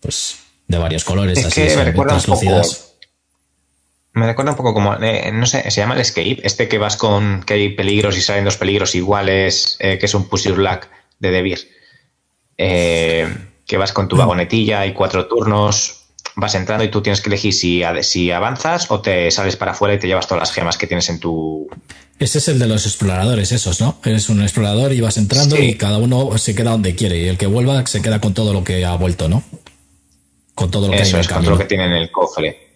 pues 0.00 0.36
de 0.66 0.78
varios 0.78 1.04
colores, 1.04 1.38
es 1.38 1.46
así, 1.46 1.62
que 1.62 1.76
me 1.76 1.84
recuerda 1.84 2.14
un 2.14 2.22
poco, 2.22 2.62
me 4.12 4.26
recuerda 4.26 4.52
un 4.52 4.56
poco 4.56 4.74
como, 4.74 4.94
eh, 4.94 5.30
no 5.32 5.46
sé, 5.46 5.70
se 5.70 5.80
llama 5.80 5.94
el 5.94 6.00
escape, 6.00 6.40
este 6.42 6.68
que 6.68 6.78
vas 6.78 6.96
con 6.96 7.42
que 7.44 7.54
hay 7.54 7.68
peligros 7.70 8.16
y 8.16 8.20
salen 8.20 8.44
dos 8.44 8.56
peligros 8.56 8.94
iguales, 8.94 9.76
eh, 9.78 9.98
que 9.98 10.06
es 10.06 10.14
un 10.14 10.28
push 10.28 10.48
your 10.48 10.58
luck 10.58 10.86
de 11.18 11.30
Debir. 11.30 11.68
Eh, 12.58 13.28
que 13.66 13.76
vas 13.76 13.92
con 13.92 14.08
tu 14.08 14.16
mm. 14.16 14.18
vagonetilla 14.18 14.84
y 14.84 14.92
cuatro 14.92 15.26
turnos, 15.26 16.06
vas 16.34 16.54
entrando 16.56 16.84
y 16.84 16.90
tú 16.90 17.02
tienes 17.02 17.20
que 17.20 17.28
elegir 17.28 17.54
si, 17.54 17.82
si 18.02 18.32
avanzas 18.32 18.90
o 18.90 19.00
te 19.00 19.30
sales 19.30 19.56
para 19.56 19.72
afuera 19.72 19.94
y 19.94 19.98
te 19.98 20.08
llevas 20.08 20.26
todas 20.26 20.40
las 20.40 20.52
gemas 20.52 20.76
que 20.76 20.88
tienes 20.88 21.08
en 21.08 21.20
tu... 21.20 21.68
Ese 22.18 22.38
es 22.38 22.48
el 22.48 22.58
de 22.58 22.66
los 22.66 22.84
exploradores, 22.84 23.52
esos, 23.52 23.80
¿no? 23.80 23.98
Eres 24.04 24.28
un 24.28 24.42
explorador 24.42 24.92
y 24.92 25.00
vas 25.00 25.16
entrando 25.16 25.56
y 25.56 25.76
cada 25.76 25.98
uno 25.98 26.36
se 26.36 26.54
queda 26.54 26.72
donde 26.72 26.94
quiere 26.94 27.18
y 27.18 27.28
el 27.28 27.38
que 27.38 27.46
vuelva 27.46 27.86
se 27.86 28.02
queda 28.02 28.20
con 28.20 28.34
todo 28.34 28.52
lo 28.52 28.62
que 28.64 28.84
ha 28.84 28.94
vuelto, 28.96 29.28
¿no? 29.28 29.42
Con 30.54 30.70
todo 30.70 30.88
lo 30.88 30.92
que 30.92 31.02
Eso 31.02 31.16
hay 31.16 31.22
es, 31.22 31.28
con 31.28 31.42
todo 31.42 31.52
lo 31.52 31.58
que 31.58 31.64
tiene 31.64 31.86
en 31.86 31.92
el 31.92 32.10
cofre. 32.10 32.69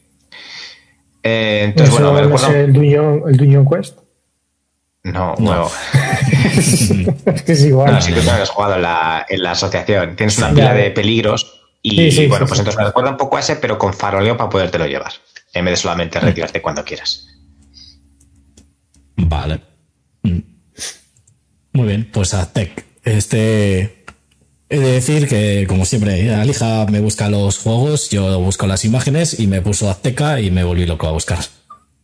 Eh, 1.26 1.62
entonces, 1.64 1.90
bueno, 1.90 2.12
me 2.12 2.22
recuerda... 2.22 2.60
el, 2.60 2.72
Dungeon, 2.72 3.22
el 3.26 3.36
Dungeon 3.38 3.66
Quest? 3.66 3.98
No, 5.04 5.34
no. 5.38 5.70
es 6.44 6.92
que 7.46 7.52
es 7.52 7.64
igual. 7.64 7.94
No, 7.94 8.00
si 8.00 8.12
tú 8.12 8.22
no 8.22 8.30
has 8.30 8.50
jugado 8.50 8.76
en 8.76 8.82
la, 8.82 9.26
en 9.28 9.42
la 9.42 9.52
asociación. 9.52 10.16
Tienes 10.16 10.36
una 10.38 10.50
pila 10.50 10.74
de 10.74 10.90
peligros 10.90 11.62
y, 11.82 12.26
bueno, 12.28 12.46
pues 12.46 12.60
entonces 12.60 12.78
me 12.78 12.86
recuerda 12.86 13.10
un 13.10 13.16
poco 13.16 13.36
a 13.36 13.40
ese, 13.40 13.56
pero 13.56 13.78
con 13.78 13.92
faroleo 13.92 14.36
para 14.36 14.50
podértelo 14.50 14.86
llevar. 14.86 15.12
En 15.52 15.64
vez 15.64 15.72
de 15.72 15.76
solamente 15.76 16.20
retirarte 16.20 16.60
cuando 16.60 16.84
quieras. 16.84 17.26
Vale. 19.16 19.60
Mm. 20.22 20.38
Muy 21.72 21.86
bien, 21.86 22.10
pues 22.12 22.34
Aztec. 22.34 22.84
Este 23.02 24.03
He 24.68 24.78
de 24.78 24.92
decir 24.92 25.28
que, 25.28 25.66
como 25.68 25.84
siempre, 25.84 26.34
Alija 26.34 26.86
me 26.86 27.00
busca 27.00 27.28
los 27.28 27.58
juegos, 27.58 28.08
yo 28.10 28.40
busco 28.40 28.66
las 28.66 28.84
imágenes 28.84 29.38
y 29.38 29.46
me 29.46 29.60
puso 29.60 29.90
Azteca 29.90 30.40
y 30.40 30.50
me 30.50 30.64
volví 30.64 30.86
loco 30.86 31.06
a 31.06 31.12
buscar. 31.12 31.38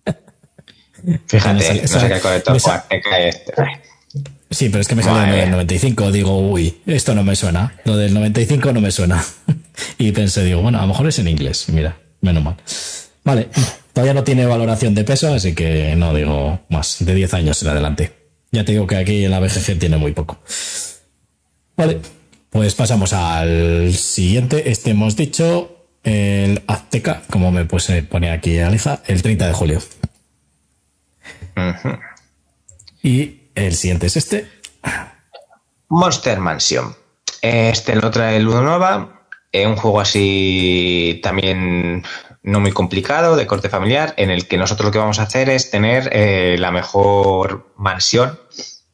Fíjate, 1.26 1.82
no 1.82 1.88
sé 1.88 2.08
qué 2.08 2.20
conector 2.20 2.56
Azteca 2.56 3.18
este. 3.18 3.52
Sí, 4.50 4.68
pero 4.68 4.80
es 4.80 4.88
que 4.88 4.96
me 4.96 5.02
salió 5.02 5.32
en 5.32 5.38
el 5.38 5.50
95. 5.52 6.10
Digo, 6.10 6.38
uy, 6.38 6.80
esto 6.86 7.14
no 7.14 7.22
me 7.22 7.36
suena. 7.36 7.72
Lo 7.84 7.96
del 7.96 8.12
95 8.12 8.72
no 8.72 8.80
me 8.80 8.90
suena. 8.90 9.24
y 9.98 10.10
pensé, 10.10 10.44
digo, 10.44 10.60
bueno, 10.60 10.78
a 10.78 10.82
lo 10.82 10.88
mejor 10.88 11.06
es 11.06 11.18
en 11.20 11.28
inglés. 11.28 11.68
Mira, 11.68 11.96
menos 12.20 12.42
mal. 12.42 12.56
Vale, 13.22 13.48
todavía 13.92 14.12
no 14.12 14.24
tiene 14.24 14.46
valoración 14.46 14.94
de 14.94 15.04
peso, 15.04 15.32
así 15.32 15.54
que 15.54 15.94
no 15.94 16.12
digo 16.12 16.60
más. 16.68 16.96
De 16.98 17.14
10 17.14 17.34
años 17.34 17.62
en 17.62 17.68
adelante. 17.68 18.12
Ya 18.50 18.64
te 18.64 18.72
digo 18.72 18.88
que 18.88 18.96
aquí 18.96 19.24
en 19.24 19.30
la 19.30 19.38
BGG 19.38 19.78
tiene 19.78 19.96
muy 19.96 20.12
poco. 20.12 20.40
Vale, 21.76 22.00
pues 22.50 22.74
pasamos 22.74 23.12
al 23.12 23.94
siguiente. 23.94 24.70
Este 24.70 24.90
hemos 24.90 25.16
dicho 25.16 25.86
el 26.02 26.62
Azteca, 26.66 27.22
como 27.30 27.50
me 27.50 27.64
puse, 27.64 28.02
pone 28.02 28.30
aquí 28.30 28.58
Aleja, 28.58 29.02
el 29.06 29.22
30 29.22 29.46
de 29.46 29.52
julio. 29.52 29.82
Y 33.02 33.50
el 33.54 33.74
siguiente 33.74 34.06
es 34.06 34.16
este. 34.16 34.46
Monster 35.88 36.38
Mansion. 36.38 36.94
Este 37.42 37.96
lo 37.96 38.10
trae 38.10 38.40
Ludonova. 38.40 39.26
eh, 39.52 39.66
un 39.66 39.76
juego 39.76 40.00
así 40.00 41.20
también 41.22 42.04
no 42.42 42.60
muy 42.60 42.72
complicado, 42.72 43.36
de 43.36 43.46
corte 43.46 43.68
familiar, 43.68 44.14
en 44.16 44.30
el 44.30 44.46
que 44.48 44.56
nosotros 44.56 44.86
lo 44.86 44.92
que 44.92 44.98
vamos 44.98 45.18
a 45.18 45.24
hacer 45.24 45.50
es 45.50 45.70
tener 45.70 46.08
eh, 46.12 46.56
la 46.58 46.70
mejor 46.70 47.72
mansión 47.76 48.38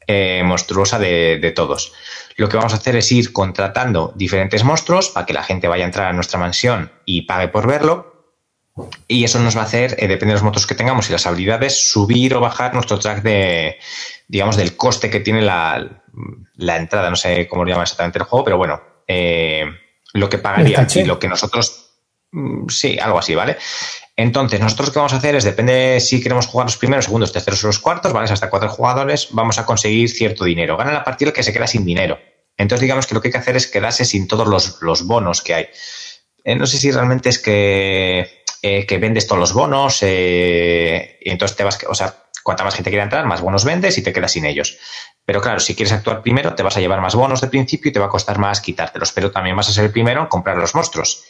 eh, 0.05 0.41
monstruosa 0.43 0.99
de, 0.99 1.53
todos. 1.55 1.93
Lo 2.37 2.47
que 2.47 2.57
vamos 2.57 2.73
a 2.73 2.77
hacer 2.77 2.95
es 2.95 3.11
ir 3.11 3.33
contratando 3.33 4.13
diferentes 4.15 4.63
monstruos 4.63 5.09
para 5.09 5.25
que 5.25 5.33
la 5.33 5.43
gente 5.43 5.67
vaya 5.67 5.83
a 5.83 5.87
entrar 5.87 6.07
a 6.07 6.13
nuestra 6.13 6.39
mansión 6.39 6.91
y 7.03 7.23
pague 7.23 7.47
por 7.47 7.67
verlo. 7.67 8.13
Y 9.07 9.23
eso 9.23 9.39
nos 9.39 9.57
va 9.57 9.61
a 9.61 9.65
hacer, 9.65 9.95
eh, 9.97 10.07
depende 10.07 10.27
de 10.27 10.33
los 10.33 10.43
monstruos 10.43 10.67
que 10.67 10.75
tengamos 10.75 11.09
y 11.09 11.13
las 11.13 11.25
habilidades, 11.25 11.89
subir 11.89 12.35
o 12.35 12.39
bajar 12.39 12.75
nuestro 12.75 12.99
track 12.99 13.23
de, 13.23 13.77
digamos, 14.27 14.55
del 14.55 14.77
coste 14.77 15.09
que 15.09 15.19
tiene 15.19 15.41
la, 15.41 16.03
la 16.55 16.77
entrada. 16.77 17.09
No 17.09 17.15
sé 17.15 17.47
cómo 17.47 17.63
lo 17.65 17.71
llama 17.71 17.83
exactamente 17.83 18.19
el 18.19 18.25
juego, 18.25 18.45
pero 18.45 18.57
bueno, 18.57 18.79
lo 20.13 20.29
que 20.29 20.37
pagaría 20.37 20.85
y 20.93 21.03
lo 21.05 21.17
que 21.17 21.27
nosotros 21.27 21.86
sí, 22.69 22.97
algo 22.99 23.19
así, 23.19 23.35
¿vale? 23.35 23.57
Entonces, 24.15 24.59
nosotros 24.59 24.87
lo 24.87 24.93
que 24.93 24.99
vamos 24.99 25.13
a 25.13 25.17
hacer 25.17 25.35
es, 25.35 25.43
depende 25.43 25.99
si 25.99 26.21
queremos 26.21 26.47
jugar 26.47 26.65
los 26.65 26.77
primeros, 26.77 27.05
segundos, 27.05 27.31
terceros 27.31 27.63
o 27.63 27.67
los 27.67 27.79
cuartos, 27.79 28.11
¿vale? 28.13 28.31
Hasta 28.31 28.49
cuatro 28.49 28.69
jugadores, 28.69 29.27
vamos 29.31 29.59
a 29.59 29.65
conseguir 29.65 30.09
cierto 30.09 30.43
dinero. 30.43 30.75
Gana 30.75 30.91
la 30.91 31.03
partida 31.03 31.29
el 31.29 31.33
que 31.35 31.43
se 31.43 31.53
queda 31.53 31.67
sin 31.67 31.85
dinero. 31.85 32.17
Entonces, 32.57 32.81
digamos 32.81 33.05
que 33.05 33.13
lo 33.13 33.21
que 33.21 33.27
hay 33.27 33.31
que 33.31 33.37
hacer 33.37 33.55
es 33.55 33.67
quedarse 33.67 34.05
sin 34.05 34.27
todos 34.27 34.47
los, 34.81 35.05
bonos 35.05 35.41
que 35.41 35.53
hay. 35.53 35.67
Eh, 36.43 36.55
no 36.55 36.65
sé 36.65 36.77
si 36.79 36.91
realmente 36.91 37.29
es 37.29 37.37
que, 37.37 38.43
eh, 38.63 38.85
que 38.87 38.97
vendes 38.97 39.27
todos 39.27 39.39
los 39.39 39.53
bonos 39.53 39.99
eh, 40.01 41.19
y 41.21 41.29
entonces 41.29 41.55
te 41.55 41.63
vas, 41.63 41.77
o 41.87 41.93
sea, 41.93 42.15
cuanta 42.41 42.63
más 42.63 42.73
gente 42.73 42.89
quiera 42.89 43.03
entrar, 43.03 43.25
más 43.27 43.41
bonos 43.41 43.65
vendes 43.65 43.97
y 43.99 44.01
te 44.01 44.11
quedas 44.11 44.31
sin 44.31 44.45
ellos. 44.45 44.79
Pero 45.25 45.41
claro, 45.41 45.59
si 45.59 45.75
quieres 45.75 45.93
actuar 45.93 46.23
primero, 46.23 46.55
te 46.55 46.63
vas 46.63 46.77
a 46.77 46.79
llevar 46.79 47.01
más 47.01 47.13
bonos 47.13 47.41
de 47.41 47.49
principio 47.49 47.89
y 47.89 47.91
te 47.93 47.99
va 47.99 48.07
a 48.07 48.09
costar 48.09 48.39
más 48.39 48.61
quitártelos. 48.61 49.11
Pero 49.11 49.29
también 49.29 49.55
vas 49.55 49.69
a 49.69 49.73
ser 49.73 49.83
el 49.83 49.91
primero 49.91 50.21
en 50.21 50.27
comprar 50.27 50.57
los 50.57 50.73
monstruos. 50.73 51.23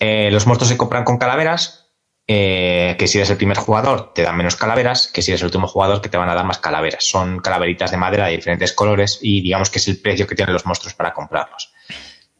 Eh, 0.00 0.30
los 0.32 0.46
monstruos 0.46 0.70
se 0.70 0.78
compran 0.78 1.04
con 1.04 1.18
calaveras, 1.18 1.88
eh, 2.26 2.96
que 2.98 3.06
si 3.06 3.18
eres 3.18 3.28
el 3.28 3.36
primer 3.36 3.58
jugador 3.58 4.14
te 4.14 4.22
dan 4.22 4.36
menos 4.36 4.56
calaveras, 4.56 5.08
que 5.12 5.20
si 5.20 5.30
eres 5.30 5.42
el 5.42 5.46
último 5.46 5.68
jugador 5.68 6.00
que 6.00 6.08
te 6.08 6.16
van 6.16 6.30
a 6.30 6.34
dar 6.34 6.46
más 6.46 6.58
calaveras. 6.58 7.04
Son 7.04 7.40
calaveritas 7.40 7.90
de 7.90 7.98
madera 7.98 8.26
de 8.26 8.36
diferentes 8.36 8.72
colores 8.72 9.18
y 9.20 9.42
digamos 9.42 9.68
que 9.68 9.78
es 9.78 9.88
el 9.88 10.00
precio 10.00 10.26
que 10.26 10.34
tienen 10.34 10.54
los 10.54 10.64
monstruos 10.64 10.94
para 10.94 11.12
comprarlos. 11.12 11.72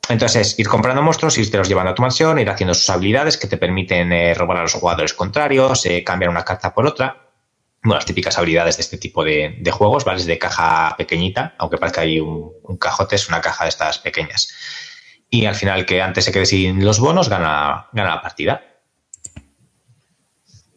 Entonces, 0.09 0.59
ir 0.59 0.69
comprando 0.69 1.03
monstruos, 1.03 1.37
irte 1.37 1.59
los 1.59 1.69
llevando 1.69 1.91
a 1.91 1.95
tu 1.95 2.03
mansión, 2.03 2.39
ir 2.39 2.49
haciendo 2.49 2.73
sus 2.73 2.89
habilidades 2.89 3.37
que 3.37 3.47
te 3.47 3.59
permiten 3.59 4.11
eh, 4.13 4.35
robar 4.35 4.57
a 4.57 4.63
los 4.63 4.73
jugadores 4.73 5.13
contrarios, 5.13 5.87
cambiar 6.05 6.31
una 6.31 6.45
carta 6.45 6.73
por 6.73 6.87
otra. 6.87 7.29
Bueno, 7.83 7.97
las 7.97 8.07
típicas 8.07 8.37
habilidades 8.39 8.79
de 8.79 8.83
este 8.83 8.99
tipo 8.99 9.23
de, 9.23 9.71
juegos, 9.71 10.05
¿vale? 10.05 10.21
Es 10.21 10.27
de 10.27 10.39
caja 10.39 10.95
pequeñita, 10.97 11.55
aunque 11.59 11.79
parezca 11.79 12.01
ahí 12.01 12.19
un 12.19 12.77
cajote, 12.79 13.17
es 13.17 13.29
una 13.29 13.41
caja 13.41 13.65
de 13.65 13.71
estas 13.71 13.99
pequeñas 13.99 14.49
y 15.31 15.47
al 15.47 15.55
final 15.55 15.87
que 15.87 16.03
antes 16.03 16.25
se 16.25 16.33
quede 16.33 16.47
sin 16.47 16.85
los 16.85 16.99
bonos 16.99 17.29
gana, 17.29 17.87
gana 17.93 18.17
la 18.17 18.23
partida. 18.23 18.63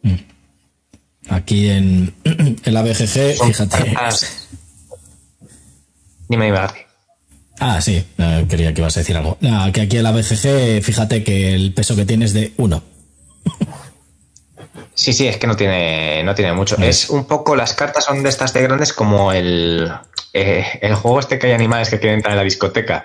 Mm. 0.02 0.14
Aquí 1.30 1.68
en, 1.68 2.14
en 2.24 2.74
la 2.74 2.82
BGG, 2.82 3.44
fíjate. 3.44 3.96
Dime, 6.28 6.46
dime, 6.46 6.58
Ah, 7.60 7.80
sí, 7.80 8.04
quería 8.48 8.74
que 8.74 8.80
ibas 8.80 8.96
a 8.96 9.00
decir 9.00 9.16
algo. 9.16 9.38
que 9.72 9.80
aquí 9.82 9.96
en 9.96 10.02
la 10.02 10.10
BGG, 10.12 10.82
fíjate 10.82 11.22
que 11.22 11.54
el 11.54 11.72
peso 11.72 11.94
que 11.94 12.04
tiene 12.04 12.24
es 12.24 12.32
de 12.32 12.52
uno. 12.56 12.82
Sí, 14.96 15.12
sí, 15.12 15.26
es 15.26 15.38
que 15.38 15.48
no 15.48 15.56
tiene, 15.56 16.22
no 16.22 16.36
tiene 16.36 16.52
mucho. 16.52 16.76
Es 16.76 17.10
un 17.10 17.26
poco, 17.26 17.56
las 17.56 17.74
cartas 17.74 18.04
son 18.04 18.22
de 18.22 18.28
estas 18.28 18.52
de 18.52 18.62
grandes 18.62 18.92
como 18.92 19.32
el, 19.32 19.92
eh, 20.32 20.64
el 20.82 20.94
juego 20.94 21.18
este 21.18 21.36
que 21.36 21.48
hay 21.48 21.52
animales 21.52 21.90
que 21.90 21.98
quieren 21.98 22.18
entrar 22.18 22.34
en 22.34 22.38
la 22.38 22.44
discoteca. 22.44 23.04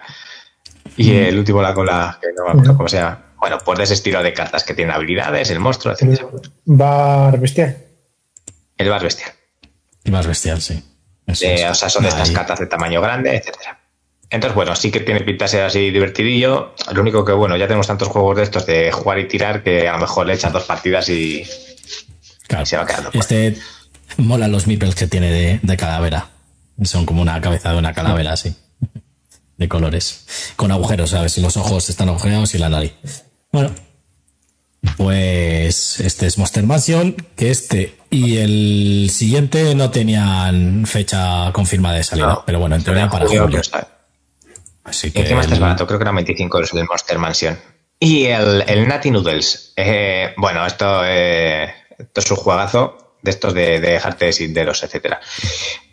Y 0.97 1.15
el 1.15 1.37
último, 1.37 1.61
la 1.61 1.73
cola, 1.73 2.17
que 2.21 2.27
no 2.35 2.45
me 2.45 2.51
acuerdo 2.51 2.77
cómo 2.77 2.89
se 2.89 2.97
llama. 2.97 3.29
Bueno, 3.39 3.57
pues 3.63 3.77
de 3.77 3.83
ese 3.85 3.93
estilo 3.93 4.21
de 4.21 4.33
cartas 4.33 4.63
que 4.63 4.73
tienen 4.73 4.93
habilidades, 4.93 5.49
el 5.49 5.59
monstruo, 5.59 5.93
etc. 5.93 6.21
Bar 6.65 7.39
bestial. 7.39 7.77
El 8.77 8.89
bar 8.89 9.01
bestial. 9.01 9.31
El 10.03 10.11
bar 10.11 10.27
bestial, 10.27 10.61
sí. 10.61 10.83
o 11.25 11.35
sea, 11.35 11.73
son 11.73 12.03
de 12.03 12.09
estas 12.09 12.31
cartas 12.31 12.59
de 12.59 12.67
tamaño 12.67 13.01
grande, 13.01 13.35
etcétera. 13.35 13.79
Entonces, 14.29 14.55
bueno, 14.55 14.75
sí 14.75 14.91
que 14.91 14.99
tiene 14.99 15.21
pinta 15.21 15.45
de 15.45 15.49
ser 15.49 15.63
así 15.63 15.89
divertidillo. 15.89 16.75
Lo 16.91 17.01
único 17.01 17.25
que, 17.25 17.31
bueno, 17.31 17.57
ya 17.57 17.65
tenemos 17.65 17.87
tantos 17.87 18.09
juegos 18.09 18.37
de 18.37 18.43
estos 18.43 18.65
de 18.65 18.91
jugar 18.91 19.19
y 19.19 19.27
tirar 19.27 19.63
que 19.63 19.87
a 19.87 19.93
lo 19.93 19.99
mejor 19.99 20.27
le 20.27 20.33
echan 20.33 20.53
dos 20.53 20.65
partidas 20.65 21.09
y, 21.09 21.45
se 22.63 22.77
va 22.77 22.85
quedando. 22.85 23.09
Este 23.13 23.57
mola 24.17 24.47
los 24.47 24.67
meeples 24.67 24.95
que 24.95 25.07
tiene 25.07 25.31
de, 25.31 25.59
de 25.63 25.77
calavera. 25.77 26.29
Son 26.83 27.05
como 27.05 27.21
una 27.21 27.41
cabeza 27.41 27.71
de 27.71 27.79
una 27.79 27.93
calavera, 27.93 28.33
así 28.33 28.55
de 29.59 29.67
colores, 29.67 30.53
con 30.55 30.71
agujeros, 30.71 31.11
¿sabes? 31.11 31.33
Si 31.33 31.41
los 31.41 31.57
ojos 31.57 31.89
están 31.89 32.07
agujereados 32.09 32.55
y 32.55 32.57
la 32.57 32.69
nariz. 32.69 32.93
Bueno, 33.51 33.71
pues 34.95 35.99
este 35.99 36.27
es 36.27 36.37
Monster 36.37 36.63
Mansion, 36.63 37.13
que 37.35 37.51
este 37.51 37.97
y 38.09 38.37
el 38.37 39.09
siguiente 39.11 39.75
no 39.75 39.91
tenían 39.91 40.85
fecha 40.85 41.51
confirmada 41.51 41.97
de 41.97 42.03
salida, 42.03 42.41
pero 42.45 42.59
bueno, 42.59 42.75
en 42.75 42.83
teoría 42.83 43.09
para 43.09 43.27
julio. 43.27 43.61
Así 44.85 45.11
que. 45.11 45.19
Encima 45.19 45.41
este 45.41 45.55
es 45.55 45.59
barato, 45.59 45.85
creo 45.85 45.99
que 45.99 46.03
eran 46.03 46.15
25 46.15 46.57
euros 46.57 46.73
el 46.73 46.85
Monster 46.85 47.19
Mansion. 47.19 47.59
Y 47.99 48.27
el, 48.27 48.63
el 48.65 48.87
Natty 48.87 49.11
Noodles. 49.11 49.73
Eh, 49.75 50.33
bueno, 50.37 50.65
esto, 50.65 51.01
eh, 51.03 51.65
esto 51.97 52.21
es 52.21 52.31
un 52.31 52.37
juegazo 52.37 53.17
de 53.21 53.31
estos 53.31 53.53
de, 53.53 53.81
de 53.81 53.91
dejarte 53.91 54.31
sin 54.31 54.53
dedos, 54.53 54.81
etcétera. 54.83 55.19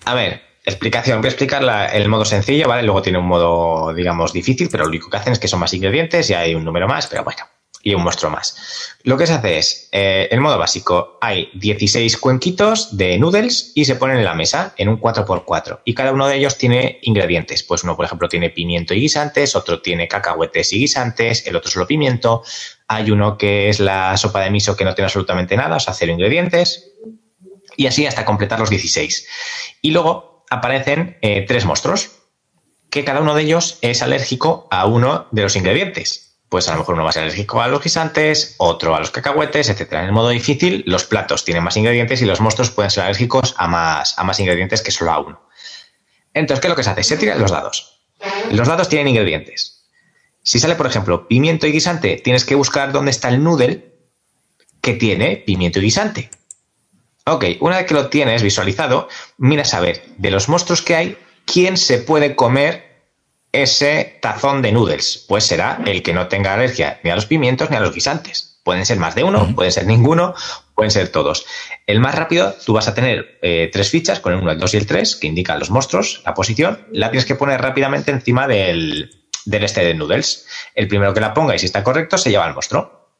A 0.05 0.15
ver, 0.15 0.41
Explicación. 0.67 1.21
Voy 1.21 1.29
a 1.29 1.31
explicar 1.31 1.63
el 1.93 2.09
modo 2.09 2.25
sencillo, 2.25 2.67
¿vale? 2.67 2.83
Luego 2.83 3.01
tiene 3.01 3.19
un 3.19 3.27
modo, 3.27 3.95
digamos, 3.95 4.33
difícil, 4.33 4.69
pero 4.69 4.83
lo 4.83 4.89
único 4.89 5.09
que 5.09 5.17
hacen 5.17 5.33
es 5.33 5.39
que 5.39 5.47
son 5.47 5.61
más 5.61 5.73
ingredientes 5.73 6.29
y 6.29 6.35
hay 6.35 6.57
un 6.57 6.65
número 6.65 6.89
más, 6.89 7.07
pero 7.07 7.23
bueno, 7.23 7.45
y 7.85 7.95
un 7.95 8.03
monstruo 8.03 8.33
más. 8.33 8.97
Lo 9.05 9.17
que 9.17 9.29
se 9.29 9.35
hace 9.35 9.59
es, 9.59 9.89
eh, 9.93 10.27
el 10.33 10.41
modo 10.41 10.59
básico, 10.59 11.19
hay 11.21 11.51
16 11.55 12.17
cuenquitos 12.17 12.97
de 12.97 13.17
noodles 13.17 13.71
y 13.77 13.85
se 13.85 13.95
ponen 13.95 14.19
en 14.19 14.25
la 14.25 14.35
mesa 14.35 14.75
en 14.77 14.89
un 14.89 15.01
4x4. 15.01 15.83
Y 15.85 15.95
cada 15.95 16.11
uno 16.11 16.27
de 16.27 16.35
ellos 16.35 16.59
tiene 16.59 16.99
ingredientes. 17.03 17.63
Pues 17.63 17.85
uno, 17.85 17.95
por 17.95 18.05
ejemplo, 18.05 18.29
tiene 18.29 18.51
pimiento 18.51 18.93
y 18.93 19.03
guisantes, 19.03 19.55
otro 19.55 19.81
tiene 19.81 20.09
cacahuetes 20.09 20.73
y 20.73 20.81
guisantes, 20.81 21.47
el 21.47 21.55
otro 21.55 21.71
solo 21.71 21.87
pimiento. 21.87 22.43
Hay 22.89 23.13
uno 23.13 23.39
que 23.39 23.69
es 23.69 23.79
la 23.79 24.17
sopa 24.17 24.41
de 24.41 24.51
miso 24.51 24.77
que 24.77 24.85
no 24.85 24.97
tiene 24.97 25.07
absolutamente 25.07 25.57
nada, 25.57 25.77
o 25.77 25.81
sea, 25.81 25.95
cero 25.95 26.11
ingredientes. 26.11 26.91
Y 27.77 27.87
así 27.87 28.05
hasta 28.05 28.25
completar 28.25 28.59
los 28.59 28.71
16. 28.71 29.29
Y 29.83 29.93
luego 29.93 30.36
aparecen 30.51 31.19
eh, 31.23 31.45
tres 31.47 31.65
monstruos, 31.65 32.11
que 32.91 33.05
cada 33.05 33.21
uno 33.21 33.35
de 33.35 33.43
ellos 33.43 33.79
es 33.83 34.03
alérgico 34.03 34.69
a 34.71 34.87
uno 34.87 35.29
de 35.31 35.43
los 35.43 35.57
ingredientes. 35.57 36.39
Pues 36.49 36.69
a 36.69 36.73
lo 36.73 36.79
mejor 36.79 36.95
uno 36.95 37.05
va 37.05 37.11
a 37.11 37.13
ser 37.13 37.25
alérgico 37.25 37.61
a 37.61 37.69
los 37.69 37.83
guisantes, 37.83 38.55
otro 38.59 38.95
a 38.95 39.01
los 39.01 39.11
cacahuetes, 39.11 39.69
etc. 39.69 39.93
En 39.95 40.05
el 40.05 40.13
modo 40.13 40.29
difícil, 40.29 40.85
los 40.87 41.05
platos 41.05 41.45
tienen 41.45 41.65
más 41.65 41.77
ingredientes 41.77 42.23
y 42.23 42.25
los 42.25 42.41
monstruos 42.41 42.71
pueden 42.71 42.91
ser 42.91 43.03
alérgicos 43.03 43.55
a 43.59 43.67
más, 43.67 44.17
a 44.19 44.25
más 44.25 44.39
ingredientes 44.39 44.81
que 44.81 44.93
solo 44.93 45.13
a 45.13 45.19
uno. 45.19 45.41
Entonces, 46.33 46.61
¿qué 46.61 46.69
es 46.69 46.71
lo 46.71 46.77
que 46.77 46.85
se 46.85 46.91
hace? 46.91 47.03
Se 47.03 47.17
tiran 47.17 47.41
los 47.41 47.51
dados. 47.51 48.01
Los 48.53 48.69
dados 48.69 48.89
tienen 48.89 49.09
ingredientes. 49.09 49.89
Si 50.43 50.61
sale, 50.61 50.77
por 50.77 50.87
ejemplo, 50.87 51.27
pimiento 51.27 51.67
y 51.67 51.73
guisante, 51.73 52.21
tienes 52.23 52.45
que 52.45 52.55
buscar 52.55 52.93
dónde 52.93 53.11
está 53.11 53.29
el 53.29 53.43
noodle 53.43 53.97
que 54.81 54.95
tiene 54.95 55.39
pimiento 55.39 55.81
y 55.81 55.83
guisante. 55.83 56.31
Ok, 57.29 57.45
una 57.59 57.79
vez 57.79 57.87
que 57.87 57.95
lo 57.95 58.09
tienes 58.09 58.45
visualizado, 58.45 59.09
mira 59.37 59.65
a 59.73 59.81
ver, 59.81 60.05
de 60.17 60.31
los 60.31 60.49
monstruos 60.49 60.81
que 60.81 60.95
hay, 60.95 61.19
¿quién 61.45 61.77
se 61.77 61.99
puede 61.99 62.37
comer 62.37 63.03
ese 63.51 64.19
tazón 64.23 64.63
de 64.63 64.71
noodles? 64.71 65.25
Pues 65.27 65.43
será 65.45 65.83
el 65.87 66.05
que 66.05 66.15
no 66.15 66.29
tenga 66.29 66.55
alergia 66.55 67.01
ni 67.03 67.11
a 67.11 67.17
los 67.17 67.27
pimientos 67.27 67.69
ni 67.69 67.77
a 67.77 67.81
los 67.81 67.93
guisantes. 67.93 68.61
Pueden 68.63 68.87
ser 68.87 68.99
más 68.99 69.17
de 69.17 69.25
uno, 69.25 69.57
pueden 69.57 69.73
ser 69.73 69.87
ninguno, 69.87 70.35
pueden 70.77 70.93
ser 70.93 71.09
todos. 71.09 71.47
El 71.89 71.99
más 71.99 72.15
rápido, 72.15 72.55
tú 72.65 72.75
vas 72.75 72.87
a 72.87 72.95
tener 72.95 73.41
eh, 73.43 73.71
tres 73.73 73.91
fichas 73.91 74.21
con 74.21 74.33
el 74.33 74.39
1, 74.39 74.53
el 74.53 74.59
2 74.61 74.75
y 74.75 74.77
el 74.77 74.87
3 74.87 75.17
que 75.17 75.27
indican 75.27 75.59
los 75.59 75.71
monstruos, 75.71 76.23
la 76.25 76.33
posición. 76.33 76.87
La 76.93 77.11
tienes 77.11 77.27
que 77.27 77.35
poner 77.35 77.61
rápidamente 77.61 78.13
encima 78.13 78.47
del, 78.47 79.11
este 79.51 79.85
de 79.85 79.95
noodles. 79.95 80.47
El 80.77 80.87
primero 80.87 81.13
que 81.13 81.21
la 81.21 81.35
ponga 81.35 81.57
y 81.57 81.59
si 81.59 81.67
está 81.67 81.83
correcto 81.83 82.19
se 82.19 82.31
lleva 82.31 82.47
el 82.47 82.55
monstruo. 82.55 83.11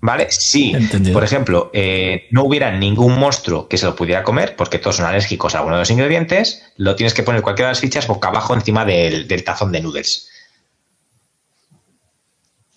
¿Vale? 0.00 0.28
Si, 0.30 0.72
por 1.12 1.24
ejemplo, 1.24 1.70
eh, 1.74 2.28
no 2.30 2.44
hubiera 2.44 2.70
ningún 2.70 3.18
monstruo 3.18 3.68
que 3.68 3.76
se 3.78 3.86
lo 3.86 3.96
pudiera 3.96 4.22
comer, 4.22 4.54
porque 4.54 4.78
todos 4.78 4.96
son 4.96 5.06
alérgicos 5.06 5.54
a 5.54 5.58
alguno 5.58 5.76
de 5.76 5.82
los 5.82 5.90
ingredientes, 5.90 6.62
lo 6.76 6.94
tienes 6.94 7.14
que 7.14 7.24
poner 7.24 7.42
cualquiera 7.42 7.68
de 7.68 7.72
las 7.72 7.80
fichas 7.80 8.06
boca 8.06 8.28
abajo 8.28 8.54
encima 8.54 8.84
del, 8.84 9.26
tazón 9.44 9.72
de 9.72 9.80
noodles. 9.80 10.30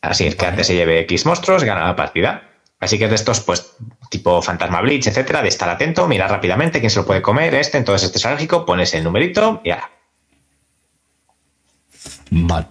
Así 0.02 0.26
es 0.26 0.36
que 0.36 0.48
antes 0.48 0.66
se 0.66 0.74
lleve 0.74 1.02
X 1.02 1.28
monstruos, 1.28 1.64
gana 1.64 1.86
la 1.86 1.96
partida. 1.96 2.50
Así 2.80 2.98
que 2.98 3.08
de 3.08 3.14
estos, 3.14 3.42
pues, 3.42 3.74
tipo 4.10 4.42
Fantasma 4.42 4.82
Bleach, 4.82 5.06
etcétera, 5.06 5.44
de 5.44 5.50
estar 5.50 5.70
atento, 5.70 6.08
mirar 6.08 6.32
rápidamente 6.32 6.80
quién 6.80 6.90
se 6.90 7.00
lo 7.00 7.06
puede 7.06 7.22
comer, 7.22 7.54
este, 7.54 7.78
entonces 7.78 8.08
este 8.08 8.18
es 8.18 8.26
alérgico, 8.26 8.66
pones 8.66 8.96
el 8.96 9.04
numerito 9.04 9.62
y 9.64 9.70
ahora. 9.70 9.92
Vale. 12.32 12.66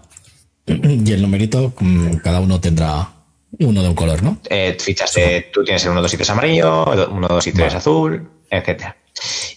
Y 0.67 1.13
el 1.13 1.23
numerito, 1.23 1.73
mm, 1.79 2.17
cada 2.17 2.41
uno 2.41 2.61
tendrá 2.61 3.20
uno 3.59 3.83
de 3.83 3.89
un 3.89 3.95
color, 3.95 4.23
¿no? 4.23 4.39
Eh, 4.49 4.77
fichas 4.79 5.13
de, 5.15 5.51
tú 5.53 5.65
tienes 5.65 5.85
el 5.85 5.91
1, 5.91 6.03
2 6.03 6.15
y 6.15 6.17
3 6.17 6.31
amarillo, 6.31 6.85
1, 7.11 7.29
2 7.29 7.47
y 7.47 7.53
3 7.53 7.75
azul, 7.75 8.31
etcétera. 8.49 8.97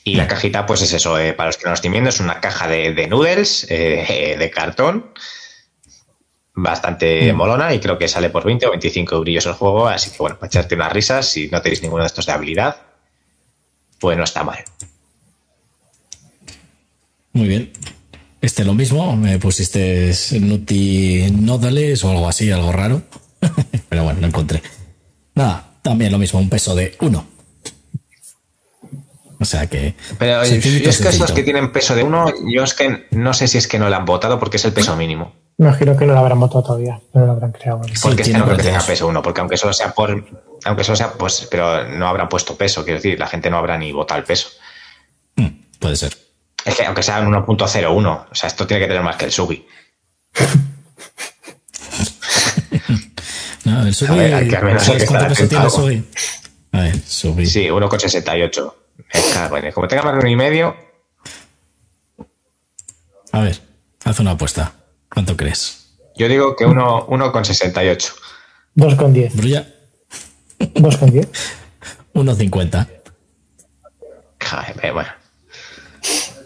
Y 0.03 0.15
la 0.15 0.27
cajita, 0.27 0.65
pues 0.65 0.81
es 0.81 0.93
eso, 0.93 1.17
eh, 1.17 1.33
para 1.33 1.47
los 1.47 1.57
que 1.57 1.63
no 1.63 1.69
lo 1.69 1.75
estén 1.75 1.91
viendo, 1.91 2.09
es 2.09 2.19
una 2.19 2.41
caja 2.41 2.67
de, 2.67 2.93
de 2.93 3.07
noodles, 3.07 3.67
eh, 3.69 4.35
de 4.37 4.51
cartón, 4.51 5.11
bastante 6.55 7.31
molona 7.33 7.73
y 7.73 7.79
creo 7.79 7.97
que 7.97 8.07
sale 8.07 8.29
por 8.29 8.43
20 8.43 8.67
o 8.67 8.71
25 8.71 9.19
brillos 9.21 9.45
el 9.45 9.53
juego, 9.53 9.87
así 9.87 10.11
que 10.11 10.17
bueno, 10.19 10.37
para 10.37 10.47
echarte 10.47 10.75
unas 10.75 10.91
risas, 10.91 11.27
si 11.27 11.47
no 11.47 11.61
tenéis 11.61 11.81
ninguno 11.81 12.03
de 12.03 12.07
estos 12.07 12.25
de 12.25 12.31
habilidad, 12.31 12.77
pues 13.99 14.17
no 14.17 14.23
está 14.23 14.43
mal. 14.43 14.63
Muy 17.31 17.47
bien. 17.47 17.71
Este 18.41 18.65
lo 18.65 18.73
mismo, 18.73 19.15
me 19.15 19.39
pusiste 19.39 20.11
Nuti 20.39 21.31
Nodales 21.31 22.03
o 22.03 22.11
algo 22.11 22.27
así, 22.27 22.51
algo 22.51 22.71
raro. 22.71 23.01
Pero 23.93 24.05
bueno, 24.05 24.21
lo 24.21 24.25
encontré. 24.25 24.63
Nada, 25.35 25.63
también 25.83 26.11
lo 26.11 26.17
mismo, 26.17 26.39
un 26.39 26.49
peso 26.49 26.73
de 26.73 26.95
1. 26.99 27.25
O 29.39 29.45
sea 29.45 29.67
que. 29.67 29.93
Pero 30.17 30.43
yo 30.43 30.89
es 30.89 30.99
que 30.99 31.09
estos 31.09 31.31
que 31.31 31.43
tienen 31.43 31.71
peso 31.71 31.93
de 31.93 32.01
1, 32.01 32.33
yo 32.51 32.63
es 32.63 32.73
que 32.73 33.05
no 33.11 33.35
sé 33.35 33.47
si 33.47 33.59
es 33.59 33.67
que 33.67 33.77
no 33.77 33.89
le 33.89 33.95
han 33.95 34.05
votado 34.05 34.39
porque 34.39 34.57
es 34.57 34.65
el 34.65 34.73
peso 34.73 34.95
mínimo. 34.95 35.35
Imagino 35.59 35.95
que 35.95 36.07
no 36.07 36.13
lo 36.13 36.19
habrán 36.21 36.39
votado 36.39 36.63
todavía, 36.63 36.99
no 37.13 37.23
lo 37.23 37.33
habrán 37.33 37.51
creado. 37.51 37.81
Porque 38.01 38.23
es 38.23 38.29
que 38.29 38.35
no 38.35 38.45
creo 38.45 38.57
que 38.57 38.63
tenga 38.63 38.81
peso 38.81 39.05
1, 39.05 39.21
porque 39.21 39.41
aunque 39.41 39.57
solo 39.57 39.73
sea 39.73 39.93
por. 39.93 40.25
Aunque 40.65 40.83
solo 40.83 40.95
sea, 40.95 41.13
pues, 41.13 41.47
pero 41.51 41.87
no 41.87 42.07
habrán 42.07 42.29
puesto 42.29 42.57
peso, 42.57 42.83
quiero 42.83 42.97
decir, 42.97 43.19
la 43.19 43.27
gente 43.27 43.51
no 43.51 43.59
habrá 43.59 43.77
ni 43.77 43.91
votado 43.91 44.19
el 44.19 44.25
peso. 44.25 44.49
Mm, 45.35 45.49
puede 45.77 45.97
ser. 45.97 46.17
Es 46.65 46.75
que 46.75 46.83
aunque 46.83 47.03
sea 47.03 47.19
un 47.19 47.31
1.01, 47.31 48.25
o 48.31 48.33
sea, 48.33 48.47
esto 48.47 48.65
tiene 48.65 48.81
que 48.81 48.87
tener 48.87 49.03
más 49.03 49.17
que 49.17 49.25
el 49.25 49.31
Subi. 49.31 49.67
no, 53.73 53.87
el 53.87 53.93
Subi. 53.93 54.11
A 54.11 54.15
ver, 54.15 54.47
que 54.47 54.55
al 54.55 54.65
menos 54.65 54.83
¿Cuánto 55.07 55.27
peso 55.27 55.47
tiene 55.47 55.65
el 55.65 55.71
Subi? 55.71 56.03
A 56.71 56.81
ver, 56.81 56.99
Subi. 57.05 57.45
Sí, 57.45 57.67
1.68. 57.67 58.73
Como 59.73 59.87
tenga 59.87 60.03
más 60.03 60.13
de 60.13 60.19
uno 60.19 60.29
y 60.29 60.35
medio. 60.35 60.75
A 63.31 63.39
ver, 63.41 63.59
haz 64.03 64.19
una 64.19 64.31
apuesta. 64.31 64.73
¿Cuánto 65.09 65.35
crees? 65.37 65.95
Yo 66.15 66.27
digo 66.27 66.55
que 66.55 66.65
1,68. 66.65 68.13
2,10. 68.75 69.33
Brulla. 69.33 69.67
2,10. 70.59 71.27
1,50. 72.13 72.87
Bueno. 74.93 75.09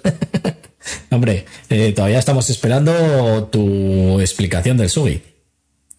Hombre, 1.12 1.46
eh, 1.70 1.94
todavía 1.94 2.20
estamos 2.20 2.50
esperando 2.50 3.50
tu 3.52 4.20
explicación 4.22 4.78
del 4.78 4.90
Sugi. 4.90 5.22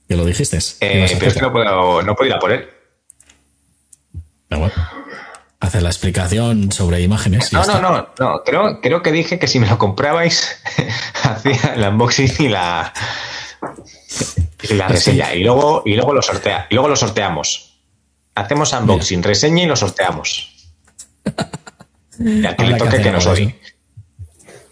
Que 0.09 0.17
lo 0.17 0.25
dijiste. 0.25 0.59
Eh, 0.81 1.07
pero 1.19 1.31
es 1.31 1.35
que 1.35 1.41
no 1.41 1.53
puedo, 1.53 2.03
no 2.03 2.15
puedo 2.15 2.29
ir 2.29 2.35
a 2.35 2.39
por 2.39 2.53
él. 2.53 2.69
Pero 4.49 4.61
bueno 4.61 4.75
hacer 5.61 5.83
la 5.83 5.89
explicación 5.89 6.73
sobre 6.73 7.01
imágenes. 7.01 7.53
No, 7.53 7.65
no, 7.65 7.81
no, 7.81 8.09
no, 8.19 8.43
creo, 8.45 8.81
creo 8.81 9.03
que 9.03 9.13
dije 9.13 9.39
que 9.39 9.49
si 9.49 9.59
me 9.59 9.67
lo 9.67 9.79
comprabais, 9.79 10.57
hacía 11.23 11.75
el 11.75 11.83
unboxing 11.83 12.31
y 12.39 12.49
la, 12.49 12.93
y 14.63 14.75
la 14.75 14.89
reseña. 14.89 15.35
Y 15.35 15.43
luego, 15.43 15.83
y 15.85 15.95
luego 15.95 16.13
lo 16.13 16.23
sortea, 16.23 16.67
y 16.71 16.75
luego 16.75 16.89
lo 16.89 16.97
sorteamos. 16.97 17.81
Hacemos 18.35 18.73
unboxing, 18.73 19.23
reseña 19.23 19.65
y 19.65 19.67
lo 19.67 19.77
sorteamos. 19.77 20.55
Y 22.21 22.45
al 22.45 22.57
que 22.57 22.65
le 22.65 22.75
toque 22.75 23.01
que, 23.01 23.13
nos 23.13 23.27
odie. 23.27 23.61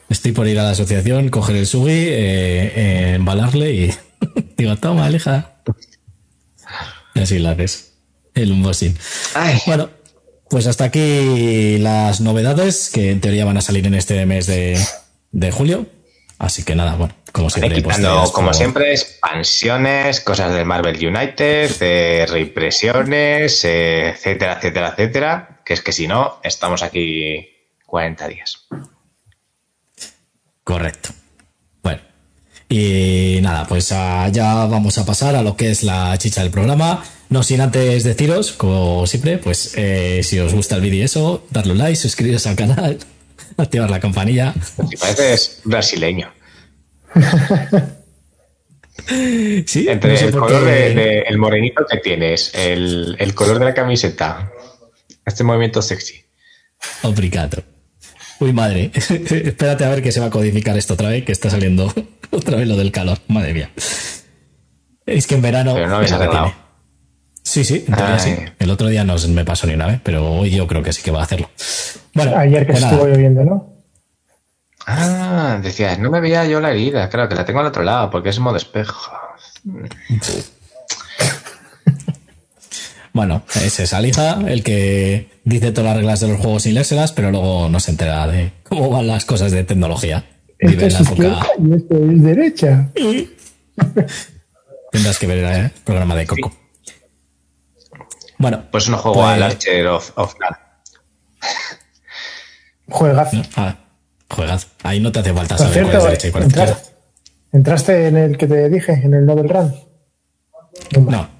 Estoy 0.08 0.32
por 0.32 0.48
ir 0.48 0.58
a 0.58 0.64
la 0.64 0.70
asociación, 0.70 1.28
coger 1.28 1.54
el 1.54 1.68
sugi, 1.68 1.92
eh, 1.92 2.72
eh, 2.74 3.12
embalarle 3.14 3.70
y 3.70 3.94
digo, 4.56 4.76
toma, 4.76 5.08
elija. 5.08 5.56
Y 7.14 7.20
así 7.20 7.38
la 7.38 7.52
haces. 7.52 7.94
El 8.34 8.52
unboxing. 8.52 8.96
Bueno, 9.66 9.88
pues 10.50 10.66
hasta 10.66 10.84
aquí 10.84 11.78
las 11.78 12.20
novedades 12.20 12.90
que 12.92 13.10
en 13.10 13.20
teoría 13.20 13.44
van 13.44 13.56
a 13.56 13.62
salir 13.62 13.86
en 13.86 13.94
este 13.94 14.24
mes 14.26 14.46
de, 14.46 15.50
julio. 15.50 15.86
Así 16.38 16.62
que 16.64 16.74
nada, 16.74 16.96
bueno, 16.96 17.14
como 17.32 17.48
siempre. 17.48 17.80
Pues, 17.80 17.98
como, 18.32 18.52
siempre, 18.52 18.92
expansiones, 18.92 20.20
cosas 20.20 20.52
del 20.52 20.66
Marvel 20.66 20.96
United, 20.96 21.78
de 21.78 22.26
reimpresiones, 22.28 23.64
eh, 23.64 24.10
etcétera, 24.10 24.58
etcétera, 24.58 24.88
etcétera. 24.90 25.60
Que 25.64 25.72
es 25.72 25.80
que 25.80 25.92
si 25.92 26.06
no, 26.06 26.38
estamos 26.42 26.82
aquí 26.82 27.48
40 27.86 28.28
días. 28.28 28.66
Correcto. 30.62 31.10
Y 32.68 33.38
nada, 33.42 33.66
pues 33.66 33.88
ya 33.88 34.66
vamos 34.66 34.98
a 34.98 35.06
pasar 35.06 35.36
a 35.36 35.42
lo 35.42 35.56
que 35.56 35.70
es 35.70 35.82
la 35.82 36.16
chicha 36.18 36.42
del 36.42 36.50
programa. 36.50 37.04
No 37.28 37.42
sin 37.42 37.60
antes 37.60 38.04
deciros, 38.04 38.52
como 38.52 39.06
siempre, 39.06 39.38
pues 39.38 39.74
eh, 39.76 40.22
si 40.22 40.38
os 40.38 40.54
gusta 40.54 40.76
el 40.76 40.80
vídeo 40.80 41.00
y 41.00 41.02
eso, 41.02 41.44
darle 41.50 41.72
un 41.72 41.78
like, 41.78 41.96
suscribiros 41.96 42.46
al 42.46 42.56
canal, 42.56 42.98
activar 43.56 43.90
la 43.90 44.00
campanilla. 44.00 44.54
Si 44.88 44.96
pareces 44.96 45.60
brasileño. 45.64 46.32
sí, 49.66 49.86
entre 49.88 50.20
el 50.20 50.30
color 50.32 50.64
de, 50.64 51.20
el 51.20 51.38
morenito 51.38 51.84
que 51.88 51.98
tienes, 51.98 52.52
el, 52.54 53.16
el, 53.18 53.34
color 53.34 53.58
de 53.58 53.64
la 53.64 53.74
camiseta, 53.74 54.52
este 55.24 55.42
movimiento 55.42 55.82
sexy. 55.82 56.24
Obrigado. 57.02 57.75
Uy, 58.40 58.52
madre, 58.52 58.90
espérate 58.94 59.84
a 59.84 59.88
ver 59.88 60.02
que 60.02 60.12
se 60.12 60.20
va 60.20 60.26
a 60.26 60.30
codificar 60.30 60.76
esto 60.76 60.94
otra 60.94 61.08
vez, 61.08 61.24
que 61.24 61.32
está 61.32 61.50
saliendo 61.50 61.92
otra 62.30 62.58
vez 62.58 62.68
lo 62.68 62.76
del 62.76 62.92
calor. 62.92 63.18
Madre 63.28 63.54
mía. 63.54 63.70
Es 65.06 65.26
que 65.26 65.36
en 65.36 65.42
verano. 65.42 65.74
Pero 65.74 65.88
no 65.88 65.96
habéis 65.96 66.12
arreglado. 66.12 66.52
Sí, 67.42 67.64
sí, 67.64 67.84
en 67.86 68.20
sí. 68.20 68.36
El 68.58 68.70
otro 68.70 68.88
día 68.88 69.04
no 69.04 69.16
me 69.28 69.44
pasó 69.44 69.68
ni 69.68 69.74
una 69.74 69.86
vez, 69.86 70.00
pero 70.02 70.32
hoy 70.32 70.50
yo 70.50 70.66
creo 70.66 70.82
que 70.82 70.92
sí 70.92 71.02
que 71.02 71.12
va 71.12 71.20
a 71.20 71.22
hacerlo. 71.22 71.48
Bueno, 72.12 72.36
ayer 72.36 72.66
que 72.66 72.72
pues 72.72 72.82
estuvo 72.82 73.06
lloviendo, 73.06 73.44
¿no? 73.44 73.76
Ah, 74.84 75.58
decías, 75.62 75.98
no 75.98 76.10
me 76.10 76.20
veía 76.20 76.44
yo 76.44 76.60
la 76.60 76.72
herida, 76.72 77.08
claro, 77.08 77.28
que 77.28 77.36
la 77.36 77.44
tengo 77.44 77.60
al 77.60 77.66
otro 77.66 77.84
lado, 77.84 78.10
porque 78.10 78.30
es 78.30 78.38
modo 78.40 78.56
espejo. 78.56 79.12
bueno, 83.16 83.42
ese 83.64 83.84
es 83.84 83.94
Alija, 83.94 84.38
el 84.46 84.62
que 84.62 85.40
dice 85.42 85.72
todas 85.72 85.88
las 85.88 85.96
reglas 85.96 86.20
de 86.20 86.28
los 86.28 86.38
juegos 86.38 86.64
sin 86.64 86.74
leérselas, 86.74 87.12
pero 87.12 87.30
luego 87.30 87.70
no 87.70 87.80
se 87.80 87.90
entera 87.90 88.26
de 88.26 88.52
cómo 88.62 88.90
van 88.90 89.06
las 89.06 89.24
cosas 89.24 89.52
de 89.52 89.64
tecnología. 89.64 90.26
Esto 90.58 90.84
es 90.84 91.00
izquierda 91.00 91.46
y 91.58 91.74
esto 91.74 91.94
es 91.96 92.22
derecha. 92.22 92.90
Tendrás 94.92 95.18
que 95.18 95.26
ver 95.26 95.38
el 95.38 95.70
programa 95.82 96.14
de 96.14 96.26
Coco. 96.26 96.54
Bueno. 98.36 98.64
Pues 98.70 98.88
no 98.90 98.98
juego 98.98 99.26
al 99.26 99.40
pues- 99.40 99.54
Archer 99.54 99.86
of, 99.86 100.12
of 100.16 100.34
Juegas. 102.88 103.30
Ah, 103.56 103.76
juegas. 104.28 104.68
Ahí 104.82 105.00
no 105.00 105.10
te 105.10 105.20
hace 105.20 105.32
falta 105.32 105.56
saber 105.56 105.84
cuál 105.84 105.96
es 105.96 106.04
derecha 106.04 106.28
y 106.28 106.30
cuál 106.32 106.44
es 106.44 106.92
¿Entraste 107.52 108.08
en 108.08 108.18
el 108.18 108.36
que 108.36 108.46
te 108.46 108.68
dije, 108.68 108.92
en 108.92 109.14
el 109.14 109.24
Nobel 109.24 109.48
Run? 109.48 109.74
No. 110.94 111.10
No 111.10 111.35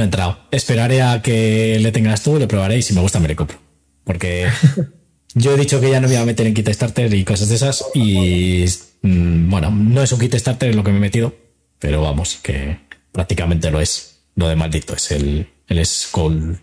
he 0.00 0.04
entrado. 0.04 0.38
Esperaré 0.50 1.02
a 1.02 1.22
que 1.22 1.78
le 1.80 1.92
tengas 1.92 2.22
tú, 2.22 2.38
lo 2.38 2.48
probaré 2.48 2.78
y 2.78 2.82
si 2.82 2.94
me 2.94 3.00
gusta 3.00 3.20
me 3.20 3.28
lo 3.28 3.36
compro. 3.36 3.58
Porque 4.04 4.48
yo 5.34 5.54
he 5.54 5.56
dicho 5.56 5.80
que 5.80 5.90
ya 5.90 6.00
no 6.00 6.08
me 6.08 6.14
iba 6.14 6.22
a 6.22 6.26
meter 6.26 6.46
en 6.46 6.54
kit 6.54 6.68
starter 6.68 7.12
y 7.12 7.24
cosas 7.24 7.48
de 7.48 7.56
esas 7.56 7.84
y 7.94 8.64
mm, 9.02 9.50
bueno, 9.50 9.70
no 9.70 10.02
es 10.02 10.12
un 10.12 10.20
kit 10.20 10.34
starter 10.34 10.70
en 10.70 10.76
lo 10.76 10.84
que 10.84 10.90
me 10.90 10.98
he 10.98 11.00
metido, 11.00 11.34
pero 11.78 12.02
vamos, 12.02 12.38
que 12.42 12.78
prácticamente 13.12 13.70
lo 13.70 13.80
es. 13.80 14.08
Lo 14.34 14.48
de 14.48 14.56
maldito 14.56 14.94
es 14.94 15.10
el, 15.10 15.46
el 15.68 15.84
Skull. 15.84 16.58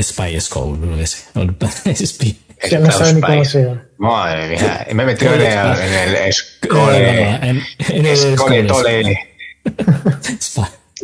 Spy 0.00 0.40
Skull, 0.40 0.98
ese. 1.00 1.24
El 1.34 1.54
Spy. 2.06 2.38
Ya 2.70 2.78
no 2.78 2.90
sabe 2.90 3.14
ni 3.14 3.20
cómo 3.20 3.44
se 3.44 3.64
llama. 3.64 3.86
Madre 3.98 4.48
mía, 4.48 4.86
me 4.94 5.02
he 5.02 5.06
metido 5.06 5.34
en 5.34 5.40
el, 5.42 5.48
en 5.52 6.16
el 6.16 6.32
Skull. 6.32 6.94
En, 6.94 7.62
en 7.90 8.06
el 8.06 8.16
Skull 8.16 8.68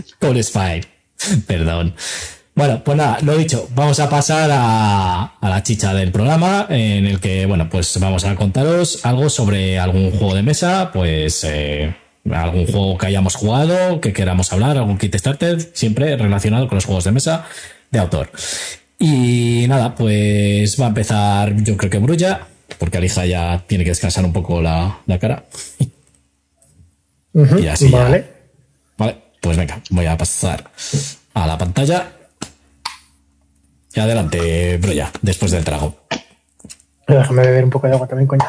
Skull 0.09 0.43
Spy. 0.43 0.81
Perdón. 1.47 1.95
Bueno, 2.55 2.85
pues 2.85 2.99
nada, 2.99 3.19
lo 3.23 3.37
dicho, 3.39 3.67
vamos 3.75 3.99
a 3.99 4.11
pasar 4.11 4.51
a, 4.53 5.37
a, 5.41 5.49
la 5.49 5.63
chicha 5.63 5.95
del 5.95 6.13
programa, 6.13 6.67
en 6.69 7.07
el 7.07 7.19
que, 7.19 7.47
bueno, 7.47 7.71
pues 7.71 7.99
vamos 7.99 8.27
a 8.27 8.35
contaros 8.35 9.07
algo 9.07 9.31
sobre 9.31 9.79
algún 9.79 10.11
juego 10.11 10.35
de 10.35 10.43
mesa, 10.43 10.91
pues 10.93 11.45
eh, 11.45 11.95
algún 12.31 12.67
juego 12.67 12.99
que 12.99 13.07
hayamos 13.07 13.37
jugado, 13.37 14.01
que 14.03 14.13
queramos 14.13 14.53
hablar, 14.53 14.77
algún 14.77 14.99
kit 14.99 15.17
starter, 15.17 15.71
siempre 15.73 16.15
relacionado 16.17 16.69
con 16.69 16.77
los 16.77 16.85
juegos 16.85 17.05
de 17.05 17.13
mesa 17.13 17.47
de 17.91 17.99
autor. 17.99 18.31
Y 18.99 19.65
nada, 19.69 19.95
pues 19.95 20.81
va 20.81 20.85
a 20.85 20.89
empezar, 20.89 21.57
yo 21.63 21.77
creo 21.77 21.91
que 21.91 21.99
Brulla, 21.99 22.47
porque 22.79 22.99
Alija 22.99 23.27
ya 23.27 23.65
tiene 23.67 23.85
que 23.85 23.91
descansar 23.91 24.25
un 24.25 24.33
poco 24.33 24.61
la, 24.61 25.01
cara. 25.21 25.45
y 27.35 27.67
así 27.67 27.89
vale. 27.89 28.05
Vale, 28.05 28.27
pues 29.43 29.59
venga, 29.59 29.83
voy 29.91 30.07
a 30.07 30.17
pasar 30.17 30.71
a 31.35 31.47
la 31.47 31.59
pantalla. 31.59 32.13
Y 33.95 34.01
adelante, 34.01 34.79
Brulla, 34.79 35.11
después 35.21 35.53
del 35.53 35.65
trago. 35.65 35.97
Déjame 37.07 37.43
beber 37.43 37.65
un 37.65 37.71
poco 37.71 37.87
de 37.89 37.93
agua 37.93 38.09
también, 38.09 38.27
coño 38.27 38.47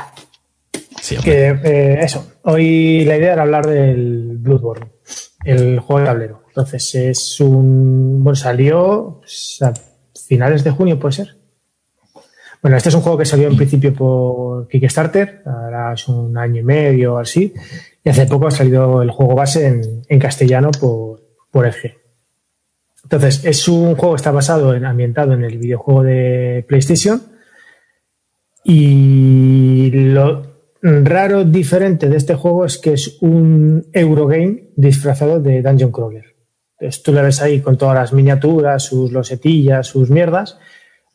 que 1.24 1.50
eh, 1.64 2.00
eso, 2.02 2.34
hoy 2.44 3.04
la 3.06 3.18
idea 3.18 3.34
era 3.34 3.42
hablar 3.42 3.68
del 3.68 4.38
Bloodborne, 4.38 4.92
el 5.44 5.80
juego 5.80 6.00
de 6.00 6.06
tablero. 6.06 6.44
Entonces 6.48 6.96
es 6.96 7.40
un. 7.40 8.24
Bueno, 8.24 8.36
salió 8.36 9.22
a 9.62 9.74
finales 10.28 10.64
de 10.64 10.72
junio, 10.72 11.00
puede 11.00 11.14
ser. 11.14 11.38
Bueno, 12.62 12.78
este 12.78 12.90
es 12.90 12.96
un 12.96 13.02
juego 13.02 13.18
que 13.18 13.26
salió 13.26 13.50
en 13.50 13.58
principio 13.58 13.94
por 13.94 14.70
Kickstarter, 14.70 15.42
ahora 15.46 15.94
es 15.94 16.08
un 16.08 16.38
año 16.38 16.62
y 16.62 16.64
medio 16.64 17.16
o 17.16 17.18
así, 17.18 17.54
y 18.04 18.10
hace 18.10 18.26
poco 18.26 18.48
ha 18.48 18.52
salido 18.52 19.02
el 19.02 19.12
juego 19.12 19.36
base 19.36 19.68
en, 20.08 20.20
castellano 20.20 20.72
por, 20.72 21.22
por. 21.52 21.72
Entonces, 23.04 23.46
es 23.46 23.68
un 23.68 23.96
juego 23.96 24.14
que 24.14 24.18
está 24.18 24.32
basado 24.32 24.76
en, 24.76 24.86
ambientado 24.86 25.34
en 25.34 25.44
el 25.44 25.58
videojuego 25.58 26.04
de 26.04 26.66
PlayStation. 26.68 27.22
Y 28.64 29.92
lo 29.92 30.54
raro, 30.82 31.44
diferente 31.44 32.10
de 32.10 32.18
este 32.18 32.36
juego 32.36 32.66
es 32.66 32.78
que 32.78 32.94
es 32.94 33.18
un 33.22 33.88
Eurogame 33.94 34.70
disfrazado 34.76 35.40
de 35.40 35.62
Dungeon 35.62 35.92
Crawler. 35.92 36.36
Entonces, 36.80 37.04
tú 37.04 37.14
le 37.14 37.22
ves 37.22 37.42
ahí 37.42 37.62
con 37.62 37.78
todas 37.78 37.96
las 37.96 38.14
miniaturas, 38.14 38.84
sus 38.84 39.12
losetillas, 39.12 39.88
sus 39.88 40.10
mierdas, 40.10 40.58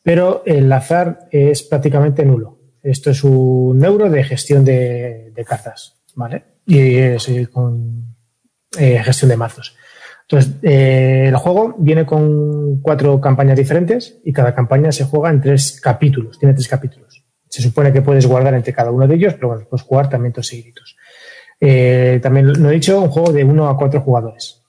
pero 0.01 0.41
el 0.45 0.71
azar 0.71 1.27
es 1.31 1.63
prácticamente 1.63 2.25
nulo. 2.25 2.57
Esto 2.81 3.11
es 3.11 3.23
un 3.23 3.83
euro 3.83 4.09
de 4.09 4.23
gestión 4.23 4.63
de, 4.63 5.33
cartas, 5.47 6.01
¿vale? 6.15 6.43
Y 6.69 6.77
eh, 6.97 7.47
con 7.51 8.15
eh, 8.77 9.01
gestión 9.03 9.29
de 9.29 9.37
mazos. 9.37 9.75
Entonces, 10.29 10.57
eh, 10.61 11.25
el 11.27 11.35
juego 11.37 11.75
viene 11.79 12.05
con 12.05 12.81
cuatro 12.81 13.19
campañas 13.19 13.57
diferentes 13.57 14.19
y 14.23 14.31
cada 14.31 14.53
campaña 14.53 14.91
se 14.91 15.05
juega 15.05 15.31
en 15.31 15.41
tres 15.41 15.81
capítulos, 15.81 16.37
tiene 16.37 16.53
tres 16.53 16.67
capítulos. 16.67 17.25
Se 17.49 17.63
supone 17.63 17.91
que 17.91 18.03
puedes 18.03 18.27
guardar 18.27 18.53
entre 18.53 18.71
cada 18.71 18.91
uno 18.91 19.07
de 19.07 19.15
ellos, 19.15 19.33
pero 19.33 19.47
bueno, 19.47 19.65
puedes 19.67 19.83
jugar 19.83 20.07
también 20.07 20.31
todos 20.31 20.45
seguiditos. 20.45 20.95
Eh, 21.59 22.19
también 22.21 22.61
lo 22.61 22.69
he 22.69 22.73
dicho, 22.73 23.01
un 23.01 23.09
juego 23.09 23.33
de 23.33 23.43
uno 23.43 23.69
a 23.69 23.75
cuatro 23.75 24.01
jugadores. 24.01 24.61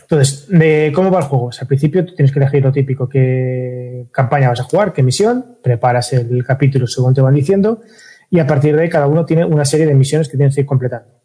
Entonces, 0.00 0.48
de 0.48 0.90
¿cómo 0.94 1.10
va 1.10 1.18
el 1.18 1.26
juego? 1.26 1.50
al 1.60 1.66
principio 1.66 2.06
tienes 2.06 2.32
que 2.32 2.38
elegir 2.38 2.64
lo 2.64 2.72
típico, 2.72 3.06
qué 3.06 4.06
campaña 4.10 4.48
vas 4.48 4.60
a 4.60 4.64
jugar, 4.64 4.94
qué 4.94 5.02
misión, 5.02 5.58
preparas 5.62 6.14
el 6.14 6.42
capítulo 6.42 6.86
según 6.86 7.12
te 7.12 7.20
van 7.20 7.34
diciendo 7.34 7.82
y 8.30 8.38
a 8.38 8.46
partir 8.46 8.76
de 8.76 8.82
ahí 8.82 8.88
cada 8.88 9.08
uno 9.08 9.26
tiene 9.26 9.44
una 9.44 9.64
serie 9.64 9.86
de 9.86 9.94
misiones 9.94 10.28
que 10.28 10.36
tienes 10.36 10.54
que 10.54 10.60
ir 10.60 10.66
completando. 10.66 11.20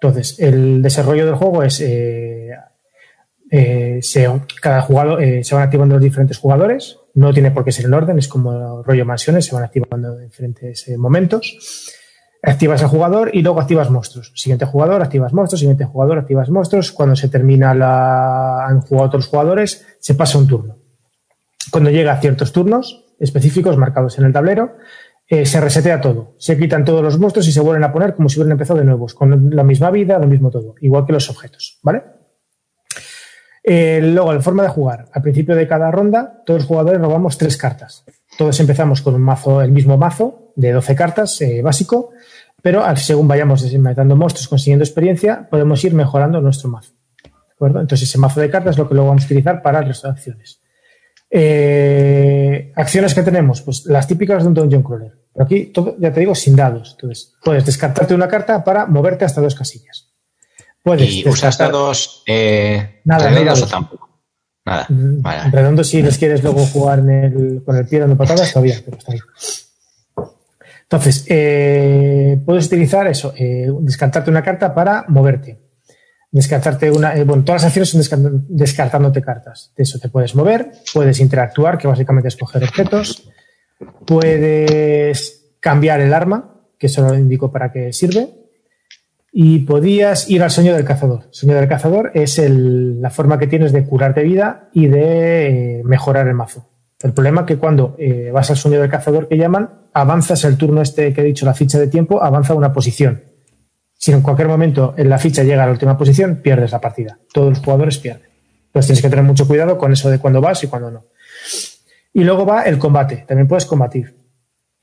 Entonces, 0.00 0.38
el 0.38 0.82
desarrollo 0.82 1.24
del 1.24 1.36
juego 1.36 1.62
es 1.62 1.80
eh, 1.80 2.50
eh, 3.50 3.98
se, 4.02 4.28
cada 4.60 4.82
jugador, 4.82 5.22
eh, 5.22 5.42
se 5.42 5.54
van 5.54 5.64
activando 5.64 5.94
los 5.94 6.02
diferentes 6.02 6.38
jugadores. 6.38 6.98
No 7.14 7.32
tiene 7.32 7.50
por 7.50 7.64
qué 7.64 7.72
ser 7.72 7.86
en 7.86 7.94
orden, 7.94 8.18
es 8.18 8.28
como 8.28 8.82
rollo 8.82 9.04
mansiones, 9.04 9.46
se 9.46 9.54
van 9.54 9.64
activando 9.64 10.18
en 10.18 10.26
diferentes 10.26 10.88
momentos. 10.98 11.94
Activas 12.42 12.82
al 12.82 12.88
jugador 12.88 13.30
y 13.32 13.42
luego 13.42 13.60
activas 13.60 13.90
monstruos. 13.90 14.32
Siguiente 14.36 14.64
jugador, 14.64 15.02
activas 15.02 15.32
monstruos, 15.32 15.60
siguiente 15.60 15.84
jugador, 15.84 16.18
activas 16.18 16.50
monstruos. 16.50 16.92
Cuando 16.92 17.16
se 17.16 17.28
termina 17.28 17.74
la, 17.74 18.66
han 18.66 18.80
jugado 18.80 19.16
los 19.16 19.26
jugadores, 19.26 19.84
se 19.98 20.14
pasa 20.14 20.38
un 20.38 20.46
turno. 20.46 20.76
Cuando 21.72 21.90
llega 21.90 22.12
a 22.12 22.20
ciertos 22.20 22.52
turnos 22.52 23.04
específicos 23.18 23.76
marcados 23.76 24.18
en 24.18 24.24
el 24.26 24.32
tablero, 24.32 24.76
se 25.28 25.60
resetea 25.60 26.00
todo. 26.00 26.34
Se 26.38 26.56
quitan 26.56 26.84
todos 26.84 27.02
los 27.02 27.18
monstruos 27.18 27.46
y 27.48 27.52
se 27.52 27.60
vuelven 27.60 27.84
a 27.84 27.92
poner 27.92 28.14
como 28.14 28.28
si 28.28 28.38
hubieran 28.38 28.52
empezado 28.52 28.78
de 28.78 28.86
nuevos, 28.86 29.14
con 29.14 29.50
la 29.54 29.62
misma 29.62 29.90
vida, 29.90 30.18
lo 30.18 30.26
mismo 30.26 30.50
todo, 30.50 30.74
igual 30.80 31.04
que 31.04 31.12
los 31.12 31.28
objetos, 31.28 31.78
¿vale? 31.82 32.02
Eh, 33.70 34.00
luego, 34.02 34.32
la 34.32 34.40
forma 34.40 34.62
de 34.62 34.70
jugar. 34.70 35.06
Al 35.12 35.20
principio 35.20 35.54
de 35.54 35.68
cada 35.68 35.90
ronda, 35.90 36.42
todos 36.46 36.60
los 36.60 36.66
jugadores 36.66 36.98
robamos 36.98 37.36
tres 37.36 37.58
cartas. 37.58 38.02
Todos 38.38 38.58
empezamos 38.60 39.02
con 39.02 39.14
un 39.14 39.20
mazo, 39.20 39.60
el 39.60 39.72
mismo 39.72 39.98
mazo 39.98 40.52
de 40.56 40.72
12 40.72 40.94
cartas 40.94 41.38
eh, 41.42 41.60
básico, 41.60 42.10
pero 42.62 42.82
según 42.96 43.28
vayamos 43.28 43.62
desmatando 43.62 44.16
monstruos, 44.16 44.48
consiguiendo 44.48 44.84
experiencia, 44.84 45.48
podemos 45.50 45.84
ir 45.84 45.92
mejorando 45.92 46.40
nuestro 46.40 46.70
mazo. 46.70 46.92
Entonces, 47.60 48.04
ese 48.04 48.18
mazo 48.18 48.40
de 48.40 48.48
cartas 48.48 48.76
es 48.76 48.78
lo 48.78 48.88
que 48.88 48.94
luego 48.94 49.08
vamos 49.08 49.24
a 49.24 49.26
utilizar 49.26 49.60
para 49.60 49.82
de 49.82 49.94
acciones. 50.04 50.62
Eh, 51.30 52.72
acciones 52.74 53.14
que 53.14 53.22
tenemos, 53.22 53.62
pues 53.62 53.84
las 53.86 54.06
típicas 54.06 54.42
de 54.42 54.48
un 54.48 54.54
Dungeon 54.54 54.82
Crawler. 54.82 55.12
Pero 55.32 55.44
aquí, 55.44 55.66
todo, 55.66 55.96
ya 55.98 56.12
te 56.12 56.20
digo, 56.20 56.34
sin 56.34 56.56
dados. 56.56 56.96
Entonces, 56.96 57.34
puedes 57.42 57.64
descartarte 57.64 58.14
una 58.14 58.28
carta 58.28 58.64
para 58.64 58.86
moverte 58.86 59.24
hasta 59.24 59.40
dos 59.40 59.54
casillas. 59.54 60.08
¿Y 60.98 61.28
usas 61.28 61.58
dados 61.58 62.22
eh, 62.26 63.00
nada, 63.04 63.28
redondos 63.28 63.62
o 63.62 63.66
tampoco? 63.66 64.08
Nada. 64.64 64.86
Mm, 64.88 65.52
redondos 65.52 65.88
si 65.88 66.02
les 66.02 66.16
quieres 66.16 66.42
luego 66.42 66.64
jugar 66.66 67.00
con 67.64 67.76
el 67.76 67.86
pie 67.86 68.00
dando 68.00 68.16
patadas, 68.16 68.52
todavía, 68.52 68.80
pero 68.84 68.96
está 68.96 69.12
ahí. 69.12 69.18
Entonces, 70.82 71.26
eh, 71.28 72.40
puedes 72.46 72.66
utilizar 72.66 73.06
eso, 73.06 73.34
eh, 73.36 73.70
descartarte 73.80 74.30
una 74.30 74.42
carta 74.42 74.74
para 74.74 75.04
moverte. 75.08 75.67
Descartarte 76.30 76.90
una. 76.90 77.16
Eh, 77.16 77.24
bueno, 77.24 77.44
todas 77.44 77.62
las 77.62 77.76
acciones 77.76 78.08
son 78.08 78.46
descartándote 78.48 79.22
cartas. 79.22 79.72
De 79.76 79.82
eso 79.82 79.98
te 79.98 80.08
puedes 80.08 80.34
mover, 80.34 80.72
puedes 80.92 81.20
interactuar, 81.20 81.78
que 81.78 81.88
básicamente 81.88 82.28
es 82.28 82.36
coger 82.36 82.64
objetos. 82.64 83.28
Puedes 84.06 85.54
cambiar 85.60 86.00
el 86.00 86.12
arma, 86.12 86.54
que 86.78 86.88
eso 86.88 87.02
lo 87.02 87.14
indico 87.16 87.50
para 87.50 87.72
qué 87.72 87.92
sirve 87.92 88.38
y 89.32 89.60
podías 89.60 90.28
ir 90.30 90.42
al 90.42 90.50
sueño 90.50 90.74
del 90.74 90.84
cazador. 90.84 91.24
El 91.28 91.34
sueño 91.34 91.54
del 91.54 91.68
cazador 91.68 92.10
es 92.14 92.40
la 92.42 93.10
forma 93.10 93.38
que 93.38 93.46
tienes 93.46 93.72
de 93.72 93.84
curarte 93.84 94.22
vida 94.22 94.68
y 94.72 94.86
de 94.86 95.78
eh, 95.78 95.82
mejorar 95.84 96.26
el 96.28 96.34
mazo. 96.34 96.68
El 97.00 97.12
problema 97.12 97.42
es 97.42 97.46
que 97.46 97.56
cuando 97.56 97.94
eh, 97.98 98.30
vas 98.32 98.50
al 98.50 98.56
sueño 98.56 98.80
del 98.80 98.90
cazador 98.90 99.28
que 99.28 99.36
llaman, 99.36 99.86
avanzas 99.92 100.44
el 100.44 100.56
turno 100.56 100.82
este 100.82 101.12
que 101.12 101.20
he 101.20 101.24
dicho, 101.24 101.46
la 101.46 101.54
ficha 101.54 101.78
de 101.78 101.86
tiempo, 101.86 102.22
avanza 102.22 102.54
una 102.54 102.72
posición. 102.72 103.22
Si 103.98 104.12
en 104.12 104.22
cualquier 104.22 104.46
momento 104.48 104.94
en 104.96 105.10
la 105.10 105.18
ficha 105.18 105.42
llega 105.42 105.64
a 105.64 105.66
la 105.66 105.72
última 105.72 105.98
posición, 105.98 106.36
pierdes 106.36 106.70
la 106.70 106.80
partida. 106.80 107.18
Todos 107.32 107.50
los 107.50 107.58
jugadores 107.58 107.98
pierden. 107.98 108.30
Entonces 108.66 108.86
tienes 108.86 109.02
que 109.02 109.10
tener 109.10 109.24
mucho 109.24 109.46
cuidado 109.46 109.76
con 109.76 109.92
eso 109.92 110.08
de 110.08 110.20
cuándo 110.20 110.40
vas 110.40 110.62
y 110.62 110.68
cuándo 110.68 110.90
no. 110.90 111.06
Y 112.12 112.22
luego 112.22 112.46
va 112.46 112.62
el 112.62 112.78
combate. 112.78 113.24
También 113.26 113.48
puedes 113.48 113.66
combatir. 113.66 114.16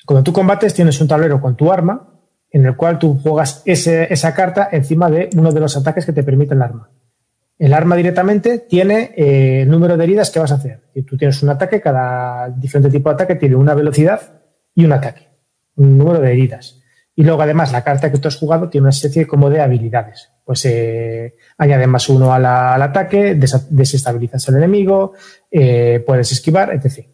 Cuando 0.05 0.22
tú 0.22 0.34
combates 0.34 0.74
tienes 0.74 0.99
un 0.99 1.07
tablero 1.07 1.39
con 1.39 1.55
tu 1.55 1.72
arma 1.72 2.11
en 2.51 2.66
el 2.66 2.76
cual 2.76 2.99
tú 2.99 3.18
juegas 3.18 3.63
esa 3.66 4.34
carta 4.34 4.70
encima 4.72 5.09
de 5.09 5.30
uno 5.36 5.51
de 5.51 5.59
los 5.61 5.76
ataques 5.78 6.05
que 6.05 6.13
te 6.13 6.24
permite 6.24 6.53
el 6.53 6.61
arma. 6.61 6.89
El 7.57 7.74
arma 7.74 7.95
directamente 7.95 8.59
tiene 8.59 9.13
eh, 9.16 9.61
el 9.61 9.70
número 9.70 9.95
de 9.95 10.03
heridas 10.03 10.30
que 10.30 10.39
vas 10.39 10.51
a 10.51 10.55
hacer. 10.55 10.82
Y 10.93 11.03
tú 11.03 11.18
tienes 11.18 11.41
un 11.41 11.49
ataque, 11.49 11.80
cada 11.80 12.49
diferente 12.49 12.89
tipo 12.89 13.09
de 13.09 13.16
ataque 13.16 13.36
tiene 13.36 13.55
una 13.55 13.74
velocidad 13.74 14.41
y 14.74 14.84
un 14.84 14.91
ataque, 14.91 15.30
un 15.76 15.97
número 15.97 16.20
de 16.20 16.32
heridas. 16.32 16.82
Y 17.16 17.24
luego, 17.24 17.41
además, 17.41 17.72
la 17.72 17.84
carta 17.84 18.11
que 18.11 18.18
tú 18.18 18.28
has 18.28 18.36
jugado 18.36 18.70
tiene 18.70 18.84
una 18.84 18.89
especie 18.89 19.26
como 19.26 19.49
de 19.49 19.61
habilidades. 19.61 20.32
Pues 20.43 20.66
eh, 20.66 21.36
añade 21.57 21.88
más 21.88 22.09
uno 22.09 22.34
al 22.34 22.45
ataque, 22.45 23.36
desestabilizas 23.36 24.49
al 24.49 24.57
enemigo, 24.57 25.13
eh, 25.49 26.03
puedes 26.05 26.32
esquivar, 26.34 26.74
etc. 26.74 27.07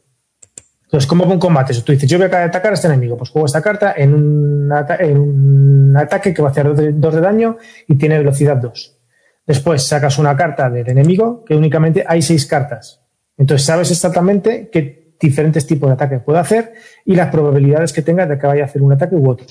Entonces, 0.91 1.07
¿cómo 1.07 1.25
va 1.25 1.31
un 1.31 1.39
combate? 1.39 1.73
Tú 1.81 1.93
dices, 1.93 2.09
yo 2.09 2.17
voy 2.17 2.27
a 2.29 2.43
atacar 2.43 2.71
a 2.71 2.73
este 2.73 2.87
enemigo, 2.87 3.15
pues 3.15 3.29
juego 3.29 3.45
esta 3.45 3.61
carta 3.61 3.93
en 3.95 4.13
un, 4.13 5.95
ataque 5.95 6.33
que 6.33 6.41
va 6.41 6.49
a 6.49 6.51
hacer 6.51 6.67
2 6.99 7.13
de, 7.15 7.21
daño 7.21 7.57
y 7.87 7.95
tiene 7.95 8.17
velocidad 8.17 8.57
2. 8.57 8.97
Después 9.45 9.83
sacas 9.83 10.17
una 10.17 10.35
carta 10.35 10.69
del 10.69 10.89
enemigo 10.89 11.45
que 11.45 11.55
únicamente 11.55 12.03
hay 12.05 12.21
6 12.21 12.45
cartas. 12.45 13.01
Entonces 13.37 13.65
sabes 13.65 13.89
exactamente 13.89 14.69
qué 14.69 15.15
diferentes 15.17 15.65
tipos 15.65 15.89
de 15.89 15.93
ataque 15.93 16.19
puede 16.19 16.39
hacer 16.39 16.73
y 17.05 17.15
las 17.15 17.29
probabilidades 17.29 17.93
que 17.93 18.01
tenga 18.01 18.25
de 18.25 18.37
que 18.37 18.47
vaya 18.47 18.63
a 18.63 18.65
hacer 18.65 18.81
un 18.81 18.91
ataque 18.91 19.15
u 19.15 19.29
otro. 19.29 19.47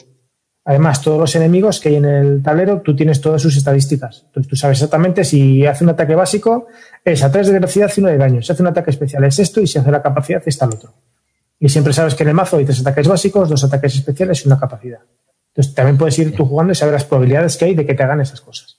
Además, 0.71 1.03
todos 1.03 1.19
los 1.19 1.35
enemigos 1.35 1.81
que 1.81 1.89
hay 1.89 1.97
en 1.97 2.05
el 2.05 2.43
tablero, 2.45 2.81
tú 2.81 2.95
tienes 2.95 3.21
todas 3.21 3.43
sus 3.43 3.57
estadísticas. 3.57 4.23
Entonces, 4.27 4.49
tú 4.51 4.55
sabes 4.55 4.79
exactamente 4.79 5.25
si 5.25 5.67
hace 5.67 5.83
un 5.83 5.91
ataque 5.91 6.15
básico, 6.15 6.69
es 7.05 7.25
a 7.25 7.33
3 7.33 7.49
de 7.49 7.53
velocidad 7.55 7.91
y 7.97 8.01
1 8.01 8.09
de 8.09 8.17
daño. 8.17 8.41
Si 8.41 8.53
hace 8.53 8.63
un 8.63 8.69
ataque 8.69 8.91
especial 8.91 9.25
es 9.25 9.41
esto 9.41 9.61
y 9.61 9.67
si 9.67 9.81
hace 9.81 9.91
la 9.91 10.01
capacidad 10.01 10.41
está 10.47 10.67
el 10.67 10.75
otro. 10.75 10.95
Y 11.59 11.69
siempre 11.69 11.93
sabes 11.93 12.15
que 12.15 12.23
en 12.23 12.29
el 12.29 12.37
mazo 12.37 12.57
hay 12.57 12.65
tres 12.65 12.81
ataques 12.83 13.09
básicos, 13.09 13.49
dos 13.49 13.65
ataques 13.65 13.97
especiales 13.97 14.45
y 14.45 14.47
una 14.47 14.61
capacidad. 14.61 15.01
Entonces 15.49 15.75
también 15.75 15.99
puedes 15.99 16.17
ir 16.21 16.37
tú 16.37 16.45
jugando 16.45 16.73
y 16.73 16.77
saber 16.77 16.95
las 16.95 17.05
probabilidades 17.05 17.57
que 17.57 17.65
hay 17.65 17.75
de 17.75 17.85
que 17.85 17.95
te 17.95 18.05
hagan 18.05 18.21
esas 18.21 18.41
cosas. 18.41 18.79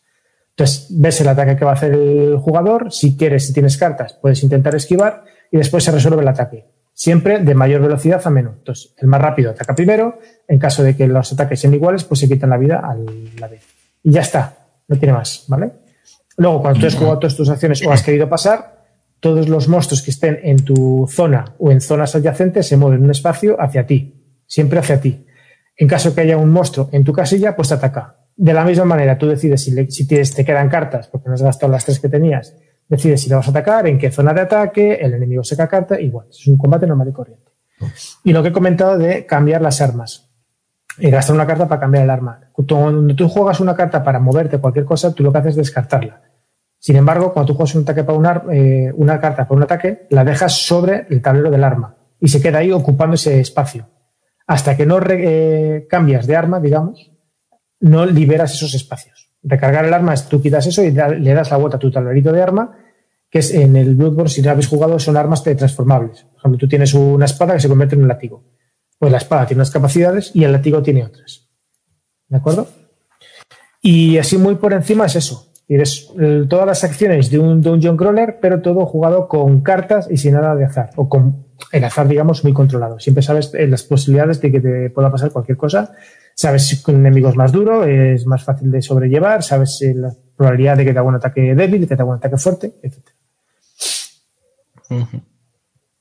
Entonces 0.52 0.88
ves 0.92 1.20
el 1.20 1.28
ataque 1.28 1.58
que 1.58 1.66
va 1.66 1.72
a 1.72 1.74
hacer 1.74 1.92
el 1.92 2.38
jugador, 2.38 2.94
si 2.94 3.18
quieres, 3.18 3.48
si 3.48 3.52
tienes 3.52 3.76
cartas, 3.76 4.14
puedes 4.14 4.42
intentar 4.44 4.74
esquivar 4.76 5.26
y 5.52 5.58
después 5.58 5.84
se 5.84 5.92
resuelve 5.92 6.22
el 6.22 6.28
ataque. 6.30 6.64
Siempre 6.94 7.40
de 7.40 7.56
mayor 7.56 7.82
velocidad 7.82 8.22
a 8.24 8.30
menos. 8.30 8.56
Entonces 8.58 8.94
el 8.98 9.08
más 9.08 9.22
rápido 9.22 9.52
ataca 9.52 9.76
primero, 9.76 10.20
en 10.48 10.60
caso 10.60 10.84
de 10.84 10.96
que 10.96 11.08
los 11.08 11.32
ataques 11.34 11.60
sean 11.60 11.74
iguales, 11.74 12.04
pues 12.04 12.20
se 12.20 12.28
quitan 12.28 12.50
la 12.50 12.58
vida 12.58 12.78
a 12.78 12.96
la 13.40 13.48
vez. 13.48 13.64
Y 14.04 14.12
ya 14.12 14.22
está, 14.22 14.56
no 14.88 14.98
tiene 14.98 15.14
más, 15.14 15.46
¿vale? 15.48 15.72
Luego, 16.38 16.62
cuando 16.62 16.80
tú 16.80 16.88
has 16.88 16.96
jugado 16.96 17.20
todas 17.20 17.36
tus 17.36 17.50
acciones 17.50 17.86
o 17.86 17.92
has 17.92 18.04
querido 18.04 18.28
pasar, 18.28 18.82
todos 19.20 19.48
los 19.48 19.68
monstruos 19.68 20.02
que 20.02 20.12
estén 20.12 20.40
en 20.44 20.66
tu 20.66 21.08
zona 21.10 21.56
o 21.60 21.72
en 21.72 21.82
zonas 21.82 22.16
adyacentes 22.16 22.68
se 22.68 22.78
mueven 22.78 23.04
un 23.04 23.12
espacio 23.12 23.62
hacia 23.62 23.86
ti, 23.86 24.42
siempre 24.48 24.80
hacia 24.80 25.00
ti. 25.00 25.26
En 25.78 25.88
caso 25.88 26.14
que 26.14 26.22
haya 26.22 26.38
un 26.38 26.50
monstruo 26.50 26.90
en 26.92 27.04
tu 27.04 27.14
casilla, 27.14 27.56
pues 27.56 27.72
ataca. 27.72 28.18
De 28.36 28.54
la 28.54 28.66
misma 28.66 28.86
manera, 28.86 29.18
tú 29.18 29.28
decides 29.28 29.64
si, 29.64 29.92
si 29.92 30.08
te 30.08 30.46
quedan 30.46 30.70
cartas, 30.70 31.08
porque 31.08 31.30
no 31.30 31.36
has 31.36 31.42
gastado 31.42 31.72
las 31.72 31.86
tres 31.86 32.00
que 32.00 32.10
tenías, 32.10 32.56
decides 32.92 33.22
si 33.22 33.30
le 33.30 33.36
vas 33.36 33.48
a 33.48 33.52
atacar, 33.52 33.88
en 33.88 33.98
qué 33.98 34.12
zona 34.12 34.34
de 34.34 34.42
ataque, 34.42 34.96
el 34.96 35.14
enemigo 35.14 35.46
saca 35.46 35.66
carta, 35.66 36.00
igual. 36.00 36.28
Es 36.30 36.46
un 36.48 36.58
combate 36.58 36.86
normal 36.86 37.08
y 37.08 37.14
corriente. 37.14 37.52
Y 38.26 38.34
lo 38.34 38.44
que 38.44 38.50
he 38.50 38.52
comentado 38.52 38.98
de 38.98 39.26
cambiar 39.26 39.62
las 39.62 39.80
armas. 39.80 40.30
Y 40.98 41.10
gastar 41.10 41.34
una 41.34 41.48
carta 41.48 41.70
para 41.70 41.80
cambiar 41.80 42.04
el 42.04 42.10
arma. 42.10 42.52
Cuando 42.52 43.16
tú 43.16 43.30
juegas 43.30 43.62
una 43.62 43.78
carta 43.78 44.04
para 44.04 44.20
moverte 44.20 44.58
cualquier 44.58 44.84
cosa, 44.84 45.16
tú 45.16 45.24
lo 45.24 45.32
que 45.32 45.38
haces 45.38 45.52
es 45.52 45.56
descartarla. 45.56 46.22
Sin 46.80 46.98
embargo, 46.98 47.34
cuando 47.34 47.54
tú 47.54 47.56
juegas 47.56 47.76
un 47.76 47.84
ataque 47.84 48.04
para 48.04 48.44
eh, 48.52 48.92
una 48.94 49.22
carta 49.22 49.48
para 49.48 49.56
un 49.56 49.64
ataque, 49.64 50.08
la 50.10 50.26
dejas 50.26 50.52
sobre 50.52 51.08
el 51.10 51.22
tablero 51.22 51.50
del 51.50 51.64
arma. 51.64 51.96
y 52.20 52.28
se 52.28 52.42
queda 52.42 52.60
ahí 52.60 52.72
ocupando 52.72 53.16
ese 53.16 53.40
espacio. 53.40 53.88
Hasta 54.48 54.76
que 54.76 54.86
no 54.86 55.00
eh, 55.10 55.88
cambias 55.90 56.28
de 56.28 56.36
arma, 56.36 56.60
digamos, 56.60 57.10
no 57.80 58.06
liberas 58.06 58.54
esos 58.54 58.74
espacios. 58.74 59.32
Recargar 59.44 59.86
el 59.86 59.94
arma 59.94 60.14
es 60.14 60.28
tú 60.28 60.42
quitas 60.42 60.68
eso 60.68 60.84
y 60.84 60.92
le 60.92 61.34
das 61.34 61.50
la 61.50 61.58
vuelta 61.58 61.78
a 61.78 61.80
tu 61.80 61.90
tablerito 61.90 62.32
de 62.32 62.42
arma, 62.44 62.81
que 63.32 63.40
es 63.40 63.54
en 63.54 63.78
el 63.78 63.96
Bloodborne, 63.96 64.30
si 64.30 64.42
no 64.42 64.52
habéis 64.52 64.68
jugado, 64.68 65.00
son 65.00 65.16
armas 65.16 65.42
transformables. 65.42 66.24
Por 66.24 66.38
ejemplo, 66.40 66.60
tú 66.60 66.68
tienes 66.68 66.94
una 66.94 67.26
espada 67.26 67.54
que 67.54 67.62
se 67.62 67.70
convierte 67.70 67.96
en 67.96 68.02
un 68.02 68.10
látigo. 68.10 68.44
Pues 69.00 69.10
la 69.10 69.20
espada 69.20 69.48
tiene 69.48 69.60
unas 69.60 69.72
capacidades 69.72 70.32
y 70.36 70.44
el 70.44 70.52
látigo 70.52 70.84
tiene 70.84 71.06
otras. 71.06 71.50
¿De 72.28 72.38
acuerdo? 72.38 72.68
Y 73.82 74.18
así 74.18 74.38
muy 74.38 74.56
por 74.56 74.74
encima 74.74 75.06
es 75.06 75.16
eso. 75.16 75.54
Tienes 75.66 76.10
todas 76.50 76.68
las 76.68 76.84
acciones 76.84 77.32
de 77.32 77.40
un 77.40 77.62
dungeon 77.62 77.96
crawler, 77.96 78.40
pero 78.42 78.62
todo 78.62 78.86
jugado 78.86 79.30
con 79.30 79.62
cartas 79.62 80.10
y 80.12 80.18
sin 80.18 80.34
nada 80.34 80.54
de 80.54 80.66
azar. 80.66 80.90
O 80.98 81.08
con 81.08 81.46
el 81.72 81.84
azar, 81.86 82.10
digamos, 82.10 82.44
muy 82.44 82.52
controlado. 82.52 83.00
Siempre 83.00 83.24
sabes 83.24 83.54
eh, 83.54 83.66
las 83.68 83.84
posibilidades 83.84 84.42
de 84.42 84.52
que 84.52 84.60
te 84.60 84.90
pueda 84.90 85.10
pasar 85.10 85.32
cualquier 85.32 85.58
cosa. 85.58 85.94
Sabes 86.36 86.68
si 86.68 86.82
con 86.82 86.96
enemigos 86.96 87.38
más 87.38 87.54
duro 87.54 87.86
es 87.86 88.26
más 88.26 88.44
fácil 88.44 88.70
de 88.70 88.82
sobrellevar. 88.82 89.44
Sabes 89.44 89.82
eh, 89.82 89.94
la 89.96 90.14
probabilidad 90.36 90.76
de 90.76 90.84
que 90.84 90.92
te 90.92 91.00
haga 91.00 91.08
un 91.08 91.16
ataque 91.16 91.56
débil, 91.56 91.88
que 91.88 91.96
te 91.96 92.02
haga 92.02 92.12
un 92.12 92.18
ataque 92.18 92.38
fuerte, 92.38 92.74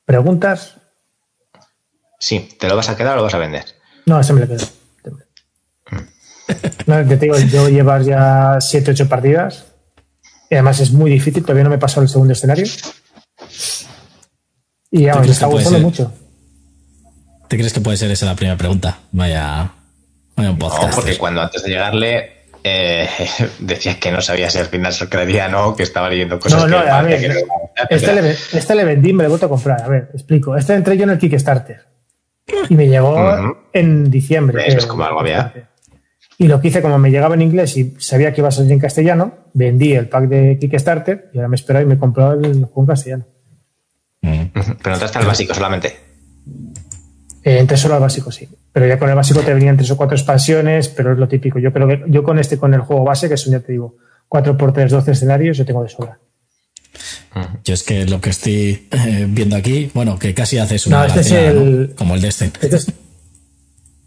¿Preguntas? 0.04 0.76
Sí, 2.18 2.48
¿te 2.58 2.68
lo 2.68 2.76
vas 2.76 2.88
a 2.88 2.96
quedar 2.96 3.14
o 3.14 3.16
lo 3.16 3.22
vas 3.24 3.34
a 3.34 3.38
vender? 3.38 3.64
No, 4.06 4.20
ese 4.20 4.32
me 4.32 4.40
lo 4.40 4.48
quedo. 4.48 4.66
No, 6.86 7.06
te 7.06 7.16
digo, 7.16 7.38
yo 7.38 7.68
llevar 7.68 8.02
ya 8.02 8.58
7, 8.60 8.90
8 8.90 9.08
partidas. 9.08 9.66
Y 10.50 10.54
además 10.54 10.80
es 10.80 10.90
muy 10.90 11.10
difícil, 11.10 11.42
todavía 11.42 11.64
no 11.64 11.70
me 11.70 11.76
he 11.76 11.78
pasado 11.78 12.02
el 12.02 12.08
segundo 12.08 12.32
escenario. 12.32 12.66
Y 14.90 15.02
ya, 15.04 15.14
me 15.14 15.28
está 15.28 15.46
gustando 15.46 15.78
mucho. 15.78 16.12
¿Te 17.48 17.56
crees 17.56 17.72
que 17.72 17.80
puede 17.80 17.96
ser 17.96 18.10
esa 18.10 18.26
la 18.26 18.34
primera 18.34 18.56
pregunta? 18.56 18.98
Vaya, 19.12 19.72
vaya 20.36 20.50
un 20.50 20.58
podcast. 20.58 20.90
No, 20.90 20.94
porque 20.96 21.16
cuando 21.16 21.40
antes 21.40 21.62
de 21.62 21.68
llegarle 21.68 22.39
eh, 22.64 23.08
decías 23.58 23.96
que 23.96 24.12
no 24.12 24.20
sabías 24.20 24.52
si 24.52 24.58
al 24.58 24.66
final 24.66 24.92
se 24.92 25.08
creía 25.08 25.48
no, 25.48 25.76
que 25.76 25.82
estaba 25.82 26.08
leyendo 26.08 26.38
cosas. 26.38 26.60
No, 26.60 26.68
no, 26.68 26.78
a 26.78 27.02
ver, 27.02 27.14
este, 27.88 28.14
le, 28.14 28.30
este, 28.30 28.74
le, 28.74 28.84
vendí, 28.84 29.12
me 29.12 29.22
lo 29.22 29.26
he 29.26 29.28
vuelto 29.28 29.46
a 29.46 29.48
comprar. 29.48 29.82
A 29.82 29.88
ver, 29.88 30.10
explico. 30.12 30.56
Este 30.56 30.74
entré 30.74 30.96
yo 30.96 31.04
en 31.04 31.10
el 31.10 31.18
Kickstarter 31.18 31.86
y 32.68 32.74
me 32.74 32.88
llegó 32.88 33.56
en 33.72 34.10
diciembre. 34.10 34.64
es 34.66 34.86
como 34.86 35.04
algo 35.04 35.20
había. 35.20 35.52
Y 36.38 36.48
lo 36.48 36.60
que 36.60 36.68
hice, 36.68 36.80
como 36.80 36.98
me 36.98 37.10
llegaba 37.10 37.34
en 37.34 37.42
inglés 37.42 37.76
y 37.76 37.96
sabía 37.98 38.32
que 38.32 38.40
iba 38.40 38.48
a 38.48 38.52
salir 38.52 38.72
en 38.72 38.78
castellano, 38.78 39.34
vendí 39.52 39.92
el 39.92 40.08
pack 40.08 40.24
de 40.24 40.58
Kickstarter 40.58 41.30
y 41.34 41.38
ahora 41.38 41.48
me 41.48 41.56
esperaba 41.56 41.82
y 41.82 41.86
me 41.86 41.98
compró 41.98 42.32
el 42.32 42.64
juego 42.64 42.80
en 42.80 42.86
castellano. 42.86 43.26
Mm. 44.22 44.42
Pero 44.82 44.94
entraste 44.94 45.18
al 45.18 45.26
básico 45.26 45.52
solamente. 45.52 45.98
Eh, 47.44 47.58
entré 47.58 47.76
solo 47.76 47.94
al 47.94 48.00
básico, 48.00 48.32
sí. 48.32 48.48
Pero 48.72 48.86
ya 48.86 48.98
con 48.98 49.08
el 49.08 49.16
básico 49.16 49.40
te 49.40 49.52
venían 49.52 49.76
tres 49.76 49.90
o 49.90 49.96
cuatro 49.96 50.16
expansiones, 50.16 50.88
pero 50.88 51.12
es 51.12 51.18
lo 51.18 51.26
típico. 51.26 51.58
Yo 51.58 51.72
creo 51.72 51.88
que 51.88 52.04
yo 52.06 52.22
con 52.22 52.38
este, 52.38 52.56
con 52.56 52.72
el 52.72 52.80
juego 52.80 53.04
base, 53.04 53.28
que 53.28 53.36
son, 53.36 53.52
ya 53.52 53.60
te 53.60 53.72
digo, 53.72 53.96
4x3, 54.28 54.88
12 54.88 55.10
escenarios, 55.10 55.56
yo 55.56 55.64
tengo 55.66 55.82
de 55.82 55.88
sobra. 55.88 56.18
Yo 57.64 57.74
es 57.74 57.82
que 57.82 58.06
lo 58.06 58.20
que 58.20 58.30
estoy 58.30 58.88
eh, 58.90 59.26
viendo 59.28 59.56
aquí, 59.56 59.90
bueno, 59.94 60.18
que 60.18 60.34
casi 60.34 60.58
haces 60.58 60.86
una 60.86 61.00
no, 61.00 61.04
este 61.06 61.20
es 61.20 61.32
el, 61.32 61.94
como 61.96 62.14
el 62.14 62.20
de 62.20 62.28
este. 62.28 62.50
este 62.60 62.92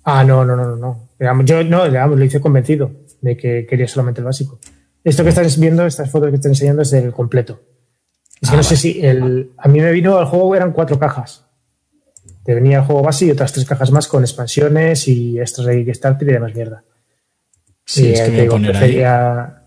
ah, 0.03 0.23
no, 0.23 0.43
no, 0.43 0.55
no, 0.55 0.75
no. 0.75 1.09
Yo 1.45 1.63
no, 1.63 1.87
lo 1.87 2.23
hice 2.23 2.41
convencido 2.41 2.91
de 3.21 3.37
que 3.37 3.65
quería 3.65 3.87
solamente 3.87 4.19
el 4.19 4.25
básico. 4.25 4.59
Esto 5.03 5.23
que 5.23 5.29
estás 5.29 5.57
viendo, 5.57 5.85
estas 5.85 6.09
fotos 6.11 6.29
que 6.29 6.35
estoy 6.35 6.51
enseñando, 6.51 6.81
es 6.81 6.91
el 6.93 7.11
completo. 7.13 7.61
Es 8.41 8.49
que 8.49 8.55
ah, 8.55 8.57
no 8.57 8.63
sé 8.63 8.75
si 8.75 9.01
el. 9.05 9.51
A 9.57 9.69
mí 9.69 9.79
me 9.79 9.91
vino 9.91 10.19
el 10.19 10.25
juego, 10.25 10.53
eran 10.55 10.73
cuatro 10.73 10.99
cajas. 10.99 11.42
Te 12.43 12.53
venía 12.53 12.79
el 12.79 12.83
juego 12.83 13.01
base 13.01 13.25
y 13.25 13.31
otras 13.31 13.53
tres 13.53 13.65
cajas 13.65 13.91
más 13.91 14.07
con 14.07 14.23
expansiones 14.23 15.07
y 15.07 15.39
extras 15.39 15.67
de 15.67 15.85
Kickstarter 15.85 16.27
y 16.27 16.33
demás 16.33 16.53
mierda. 16.53 16.83
Sí, 17.85 18.13
es 18.13 18.21
que 18.21 18.41
digo, 18.41 18.59
prefería. 18.59 19.63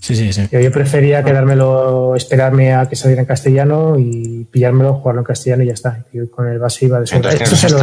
Sí, 0.00 0.14
sí, 0.14 0.32
sí. 0.32 0.48
Yo, 0.50 0.70
prefería 0.70 1.22
quedármelo, 1.22 2.14
esperarme 2.14 2.74
a 2.74 2.86
que 2.86 2.96
saliera 2.96 3.22
en 3.22 3.26
castellano 3.26 3.98
y 3.98 4.46
pillármelo, 4.50 4.94
jugarlo 4.94 5.22
en 5.22 5.26
castellano 5.26 5.62
y 5.62 5.68
ya 5.68 5.72
está. 5.72 6.04
con 6.30 6.48
el 6.48 6.58
base 6.58 6.86
iba 6.86 7.00
de 7.00 7.06
sobra. 7.06 7.32
Esto 7.32 7.56
se 7.56 7.70
lo 7.70 7.78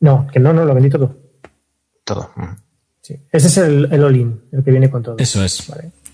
No, 0.00 0.26
que 0.32 0.38
no, 0.38 0.52
no, 0.52 0.64
lo 0.64 0.74
vendí 0.74 0.90
todo 0.90 1.28
todo. 2.08 2.30
Sí. 3.02 3.16
Ese 3.30 3.46
es 3.48 3.56
el, 3.58 3.88
el 3.92 4.02
all-in, 4.02 4.48
el 4.50 4.64
que 4.64 4.70
viene 4.70 4.90
con 4.90 5.02
todo. 5.02 5.16
Eso 5.18 5.44
es. 5.44 5.70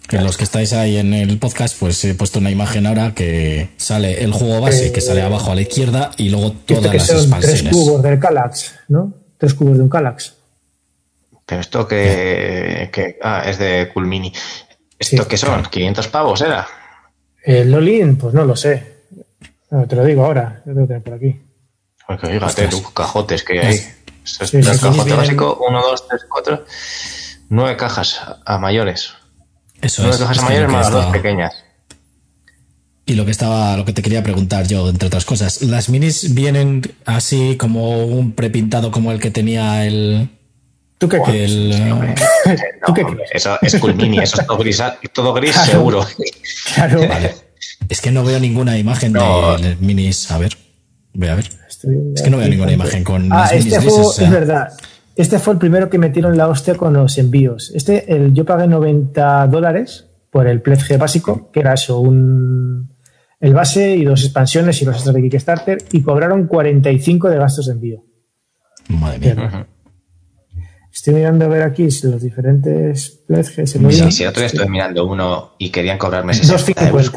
Que 0.09 0.21
los 0.21 0.37
que 0.37 0.45
estáis 0.45 0.73
ahí 0.75 0.99
en 0.99 1.15
el 1.15 1.39
podcast, 1.39 1.79
pues 1.79 2.05
he 2.05 2.15
puesto 2.15 2.39
una 2.39 2.51
imagen 2.51 2.87
ahora 2.87 3.15
que 3.15 3.71
sale 3.79 4.23
el 4.23 4.33
juego 4.33 4.61
base, 4.61 4.93
que 4.93 5.01
sale 5.01 5.21
eh, 5.21 5.25
abajo 5.25 5.51
a 5.51 5.55
la 5.55 5.63
izquierda, 5.63 6.11
y 6.19 6.29
luego 6.29 6.53
todas 6.53 6.95
las 6.95 7.11
expansiones. 7.11 7.63
Tres 7.63 7.73
cubos 7.73 8.03
del 8.03 8.19
Calax, 8.19 8.75
¿no? 8.89 9.15
Tres 9.39 9.55
cubos 9.55 9.79
de 9.79 9.83
un 9.83 9.89
Calax. 9.89 10.35
Pero 11.47 11.61
esto 11.61 11.89
que, 11.89 12.91
que 12.93 13.19
ah, 13.23 13.45
es 13.47 13.59
de 13.59 13.91
Culmini. 13.93 14.33
¿Esto 14.99 15.27
qué 15.27 15.37
son? 15.37 15.65
¿500 15.65 16.09
pavos 16.09 16.41
era? 16.43 16.67
El 17.43 17.75
all 17.75 18.17
pues 18.17 18.35
no 18.35 18.45
lo 18.45 18.57
sé. 18.57 18.97
te 19.89 19.97
lo 19.97 20.05
digo 20.05 20.25
ahora, 20.25 20.63
yo 20.65 20.73
tengo 20.73 20.87
que 20.87 20.89
tener 20.89 21.03
por 21.03 21.15
aquí. 21.15 21.41
Porque 22.07 22.27
fíjate, 22.29 22.69
tú, 22.69 22.83
cajotes 22.93 23.43
que 23.43 23.61
hay. 23.61 23.81
Es 24.25 24.55
el 24.55 24.65
cajote 24.65 25.15
básico, 25.15 25.59
1, 25.69 25.83
2, 25.83 26.09
3, 26.09 26.23
4, 26.29 26.65
9 27.51 27.77
cajas 27.77 28.21
a 28.45 28.59
mayores. 28.59 29.15
Eso 29.85 30.03
9 30.03 30.19
cajas 30.19 30.39
a 30.39 30.43
mayores 30.43 30.71
más 30.71 30.87
las 30.87 30.93
dos 30.93 31.07
pequeñas. 31.13 31.55
Y 33.07 33.15
lo 33.15 33.25
que 33.25 33.31
estaba, 33.31 33.77
lo 33.77 33.85
que 33.85 33.93
te 33.93 34.01
quería 34.01 34.23
preguntar 34.23 34.67
yo, 34.67 34.89
entre 34.89 35.09
otras 35.09 35.27
cosas, 35.27 35.61
¿las 35.63 35.91
minis 35.91 36.35
vienen 36.35 36.83
así 37.05 37.57
como 37.59 38.05
un 38.07 38.33
prepintado 38.33 38.91
como 38.91 39.13
el 39.13 39.21
que 39.21 39.31
tenía 39.31 39.85
el, 39.85 40.31
¿Tú 40.97 41.09
qué 41.09 41.21
crees? 41.21 41.53
¿Tú 42.87 42.95
qué 42.95 43.05
crees? 43.05 43.31
Eso 43.33 43.59
es 43.61 43.77
cool 43.77 43.95
mini, 43.95 44.19
eso 44.19 44.41
es 44.41 44.47
todo 44.47 44.57
gris, 44.59 44.83
todo 45.13 45.35
gris 45.35 45.55
seguro. 45.55 46.07
Claro. 46.75 47.07
Vale. 47.07 47.35
Es 47.89 48.01
que 48.01 48.11
no 48.11 48.25
veo 48.25 48.41
ninguna 48.41 48.79
imagen 48.79 49.13
de 49.13 49.77
minis. 49.81 50.31
A 50.31 50.39
ver, 50.39 50.57
voy 51.13 51.29
a 51.29 51.35
ver 51.35 51.51
es 52.15 52.23
que 52.23 52.31
no 52.31 52.39
veo 52.39 52.49
ninguna 52.49 52.73
imagen 52.73 53.05
con. 53.05 53.33
Ah, 53.33 53.51
este 53.53 53.79
juego 53.81 54.13
es 54.13 54.31
verdad. 54.31 54.73
Este 55.17 55.39
fue 55.39 55.55
el 55.55 55.59
primero 55.59 55.89
que 55.89 55.99
metieron 55.99 56.37
la 56.37 56.49
hostia 56.49 56.75
con 56.75 56.93
los 56.93 57.19
envíos. 57.19 57.71
Este, 57.75 58.13
el, 58.13 58.35
yo 58.35 58.45
pagué 58.45 58.67
90 58.67 59.47
dólares 59.47 60.11
por 60.31 60.49
el 60.49 60.61
pledge 60.61 60.97
básico, 60.97 61.51
que 61.53 61.61
era 61.61 61.75
eso, 61.75 62.01
un, 62.01 62.97
el 63.39 63.55
base 63.55 63.95
y 63.95 64.05
dos 64.05 64.25
expansiones 64.25 64.83
y 64.83 64.85
los 64.85 64.97
extras 64.97 65.15
de 65.15 65.23
Kickstarter, 65.23 65.79
y 65.93 66.03
cobraron 66.03 66.47
45 66.47 67.29
de 67.29 67.37
gastos 67.37 67.67
de 67.67 67.73
envío. 67.73 68.05
Madre 68.89 69.35
mía. 69.35 69.69
Estoy 70.93 71.15
mirando 71.15 71.45
a 71.45 71.49
ver 71.49 71.63
aquí 71.63 71.91
si 71.91 72.09
los 72.09 72.23
diferentes 72.23 73.11
pledges. 73.27 73.71
Sí, 73.71 73.79
sí, 73.91 74.13
sí, 74.13 74.25
otro 74.25 74.41
día 74.41 74.47
estoy 74.47 74.69
mirando 74.69 75.07
uno 75.07 75.55
y 75.59 75.71
querían 75.71 75.99
cobrarme 75.99 76.35
60 76.35 76.89
euros. 76.89 77.13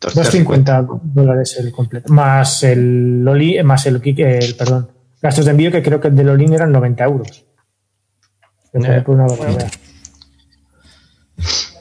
250 0.00 0.86
dólares 1.02 1.56
el 1.58 1.72
completo. 1.72 2.12
Más 2.12 2.62
el 2.64 3.24
Loli, 3.24 3.62
más 3.62 3.86
el, 3.86 4.00
el, 4.04 4.54
perdón, 4.56 4.90
gastos 5.20 5.44
de 5.44 5.50
envío 5.52 5.70
que 5.70 5.82
creo 5.82 6.00
que 6.00 6.08
el 6.08 6.16
de 6.16 6.24
Lolin 6.24 6.52
eran 6.52 6.72
90 6.72 7.04
euros. 7.04 7.44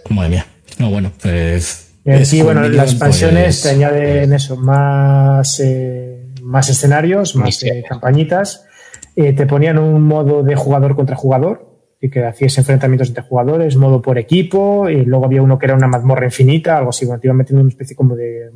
Madre 0.09 0.29
mía. 0.29 0.45
No, 0.79 0.89
bueno, 0.89 1.11
pues. 1.21 1.93
Sí, 2.23 2.41
bueno, 2.41 2.67
las 2.69 2.91
expansiones 2.91 3.61
te 3.61 3.69
añaden 3.69 4.31
eso, 4.31 4.55
más, 4.55 5.59
eh, 5.59 6.25
más 6.41 6.69
escenarios, 6.69 7.35
más 7.35 7.61
eh, 7.63 7.83
campañitas. 7.87 8.65
Eh, 9.13 9.33
te 9.33 9.45
ponían 9.45 9.77
un 9.77 10.03
modo 10.03 10.41
de 10.41 10.55
jugador 10.55 10.95
contra 10.95 11.17
jugador, 11.17 11.67
y 11.99 12.09
que 12.09 12.23
hacías 12.23 12.57
enfrentamientos 12.57 13.09
entre 13.09 13.23
jugadores, 13.23 13.75
modo 13.75 14.01
por 14.01 14.17
equipo, 14.17 14.89
y 14.89 15.03
luego 15.03 15.25
había 15.25 15.41
uno 15.41 15.57
que 15.57 15.65
era 15.65 15.75
una 15.75 15.87
mazmorra 15.87 16.25
infinita, 16.25 16.77
algo 16.77 16.91
así, 16.91 17.05
bueno, 17.05 17.19
te 17.19 17.27
iban 17.27 17.37
metiendo 17.37 17.61
una 17.61 17.71
especie 17.71 17.95
como 17.95 18.15
de 18.15 18.51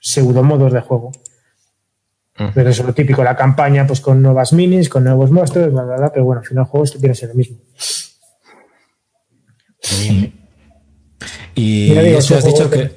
pseudo 0.00 0.42
modos 0.42 0.72
de 0.72 0.80
juego. 0.80 1.12
Pero 2.54 2.70
eso 2.70 2.82
es 2.82 2.86
lo 2.86 2.94
típico, 2.94 3.22
la 3.22 3.36
campaña 3.36 3.86
pues 3.86 4.00
con 4.00 4.22
nuevas 4.22 4.52
minis, 4.52 4.88
con 4.88 5.04
nuevos 5.04 5.30
monstruos, 5.30 5.72
bla, 5.72 5.82
bla, 5.82 5.96
bla, 5.96 6.12
pero 6.12 6.24
bueno, 6.24 6.40
al 6.40 6.46
final 6.46 6.64
el 6.64 6.70
juego 6.70 6.86
tiene 6.86 7.08
que 7.08 7.14
ser 7.14 7.30
el 7.30 7.36
mismo. 7.36 7.58
Y 11.54 11.92
eso 11.92 12.36
has 12.36 12.44
dicho 12.44 12.70
que... 12.70 12.92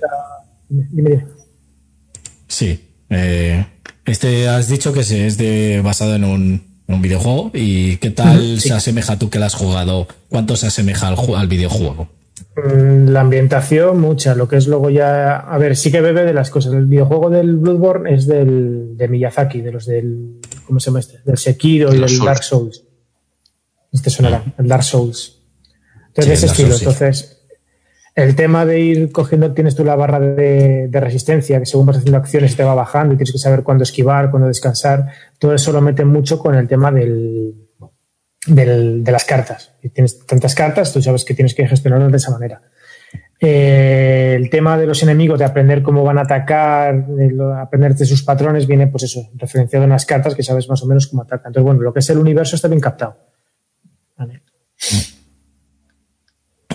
Sí. 2.47 2.89
Eh, 3.09 3.65
este 4.05 4.47
has 4.47 4.69
dicho 4.69 4.93
que 4.93 5.01
es 5.01 5.37
de, 5.37 5.81
basado 5.83 6.15
en 6.15 6.23
un 6.23 6.73
un 6.87 7.01
videojuego. 7.01 7.51
¿Y 7.53 7.97
qué 7.97 8.09
tal 8.09 8.59
se 8.59 8.73
asemeja 8.73 9.17
tú 9.17 9.29
que 9.29 9.39
lo 9.39 9.45
has 9.45 9.55
jugado? 9.55 10.07
¿Cuánto 10.29 10.55
se 10.55 10.67
asemeja 10.67 11.07
al, 11.07 11.17
al 11.35 11.47
videojuego? 11.47 12.09
Mm, 12.55 13.09
la 13.09 13.21
ambientación, 13.21 13.99
mucha. 13.99 14.35
Lo 14.35 14.47
que 14.47 14.57
es 14.57 14.67
luego 14.67 14.89
ya. 14.89 15.37
A 15.37 15.57
ver, 15.57 15.75
sí 15.75 15.91
que 15.91 16.01
bebe 16.01 16.23
de 16.23 16.33
las 16.33 16.49
cosas. 16.49 16.73
El 16.73 16.85
videojuego 16.85 17.29
del 17.29 17.57
Bloodborne 17.57 18.13
es 18.13 18.27
del, 18.27 18.95
de 18.95 19.07
Miyazaki, 19.07 19.61
de 19.61 19.71
los 19.71 19.85
del. 19.85 20.39
¿Cómo 20.65 20.79
se 20.79 20.87
llama 20.87 20.99
este? 20.99 21.19
Del 21.25 21.37
Sekiro 21.37 21.93
y 21.93 21.99
del 21.99 22.19
Dark 22.19 22.43
Souls. 22.43 22.83
Este 23.91 24.09
sonará, 24.09 24.43
el 24.57 24.67
Dark 24.67 24.83
Souls. 24.83 25.39
Entonces, 26.07 26.43
ese 26.43 26.45
estilo. 26.47 26.75
Entonces, 26.75 27.39
El 28.15 28.35
tema 28.35 28.63
de 28.63 28.79
ir 28.79 29.11
cogiendo, 29.11 29.53
tienes 29.53 29.75
tú 29.75 29.83
la 29.83 29.95
barra 29.95 30.19
de, 30.19 30.87
resistencia, 30.91 31.57
que 31.59 31.65
según 31.65 31.87
vas 31.87 31.97
haciendo 31.97 32.19
acciones 32.19 32.55
te 32.55 32.63
va 32.63 32.75
bajando 32.75 33.15
y 33.15 33.17
tienes 33.17 33.31
que 33.31 33.39
saber 33.39 33.63
cuándo 33.63 33.83
esquivar, 33.83 34.29
cuándo 34.29 34.47
descansar. 34.47 35.07
Todo 35.39 35.55
eso 35.55 35.71
lo 35.71 35.81
mete 35.81 36.05
mucho 36.05 36.37
con 36.37 36.53
el 36.53 36.67
tema 36.67 36.91
del, 36.91 37.55
de 38.47 39.11
las 39.11 39.25
cartas. 39.25 39.71
Si 39.81 39.89
tienes 39.89 40.25
tantas 40.25 40.55
cartas, 40.55 40.91
tú 40.93 41.01
sabes 41.01 41.23
que 41.23 41.33
tienes 41.33 41.53
que 41.53 41.67
gestionarlas 41.67 42.11
de 42.11 42.17
esa 42.17 42.31
manera. 42.31 42.61
Eh, 43.39 44.35
el 44.37 44.49
tema 44.49 44.77
de 44.77 44.85
los 44.85 45.03
enemigos, 45.03 45.37
de 45.37 45.45
aprender 45.45 45.83
cómo 45.83 46.03
van 46.03 46.17
a 46.17 46.21
atacar, 46.21 47.05
de 47.07 47.35
aprender 47.59 47.93
de 47.95 48.05
sus 48.05 48.23
patrones, 48.23 48.67
viene, 48.67 48.87
pues 48.87 49.03
eso, 49.03 49.29
referenciado 49.35 49.83
en 49.83 49.91
las 49.91 50.05
cartas 50.05 50.33
que 50.33 50.43
sabes 50.43 50.69
más 50.69 50.81
o 50.81 50.87
menos 50.87 51.07
cómo 51.07 51.23
atacan. 51.23 51.49
Entonces, 51.49 51.65
bueno, 51.65 51.81
lo 51.81 51.93
que 51.93 51.99
es 51.99 52.09
el 52.09 52.19
universo 52.19 52.55
está 52.55 52.67
bien 52.69 52.79
captado. 52.79 53.17
Vale. 54.17 54.43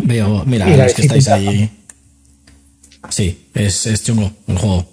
Veo, 0.02 0.44
mira, 0.44 0.68
los 0.76 0.94
que 0.94 1.02
estáis 1.02 1.28
ahí. 1.28 1.70
Sí, 3.08 3.50
es, 3.54 3.86
es 3.86 4.04
chungo 4.04 4.30
el 4.46 4.58
juego. 4.58 4.84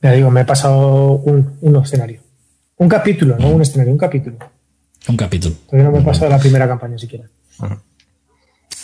Ya 0.00 0.12
digo, 0.12 0.30
me 0.30 0.40
he 0.40 0.44
pasado 0.44 1.12
un, 1.12 1.58
un 1.60 1.76
escenario. 1.76 2.20
Un 2.76 2.88
capítulo, 2.88 3.36
no 3.38 3.50
un 3.50 3.62
escenario, 3.62 3.92
un 3.92 3.98
capítulo. 3.98 4.36
Un 5.08 5.16
capítulo. 5.16 5.54
Todavía 5.66 5.90
no 5.90 5.96
me 5.96 6.02
he 6.02 6.04
pasado 6.04 6.30
la 6.30 6.38
primera 6.38 6.68
campaña 6.68 6.98
siquiera. 6.98 7.24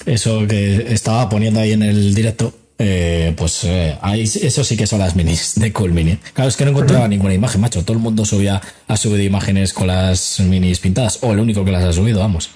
Eso 0.06 0.46
que 0.46 0.92
estaba 0.92 1.28
poniendo 1.28 1.60
ahí 1.60 1.72
en 1.72 1.82
el 1.82 2.14
directo, 2.14 2.52
eh, 2.78 3.34
pues 3.36 3.64
eh, 3.64 3.96
ahí, 4.00 4.22
eso 4.22 4.64
sí 4.64 4.76
que 4.76 4.86
son 4.86 5.00
las 5.00 5.16
minis 5.16 5.54
de 5.56 5.72
Cool 5.72 5.92
Mini. 5.92 6.16
Claro, 6.32 6.48
es 6.48 6.56
que 6.56 6.64
no 6.64 6.70
encontraba 6.70 7.08
ninguna 7.08 7.34
imagen, 7.34 7.60
macho. 7.60 7.84
Todo 7.84 7.96
el 7.96 8.02
mundo 8.02 8.24
subía, 8.24 8.60
ha 8.86 8.96
subido 8.96 9.22
imágenes 9.22 9.72
con 9.72 9.86
las 9.86 10.40
minis 10.40 10.80
pintadas, 10.80 11.18
o 11.22 11.32
el 11.32 11.40
único 11.40 11.64
que 11.64 11.72
las 11.72 11.84
ha 11.84 11.92
subido, 11.92 12.20
vamos. 12.20 12.50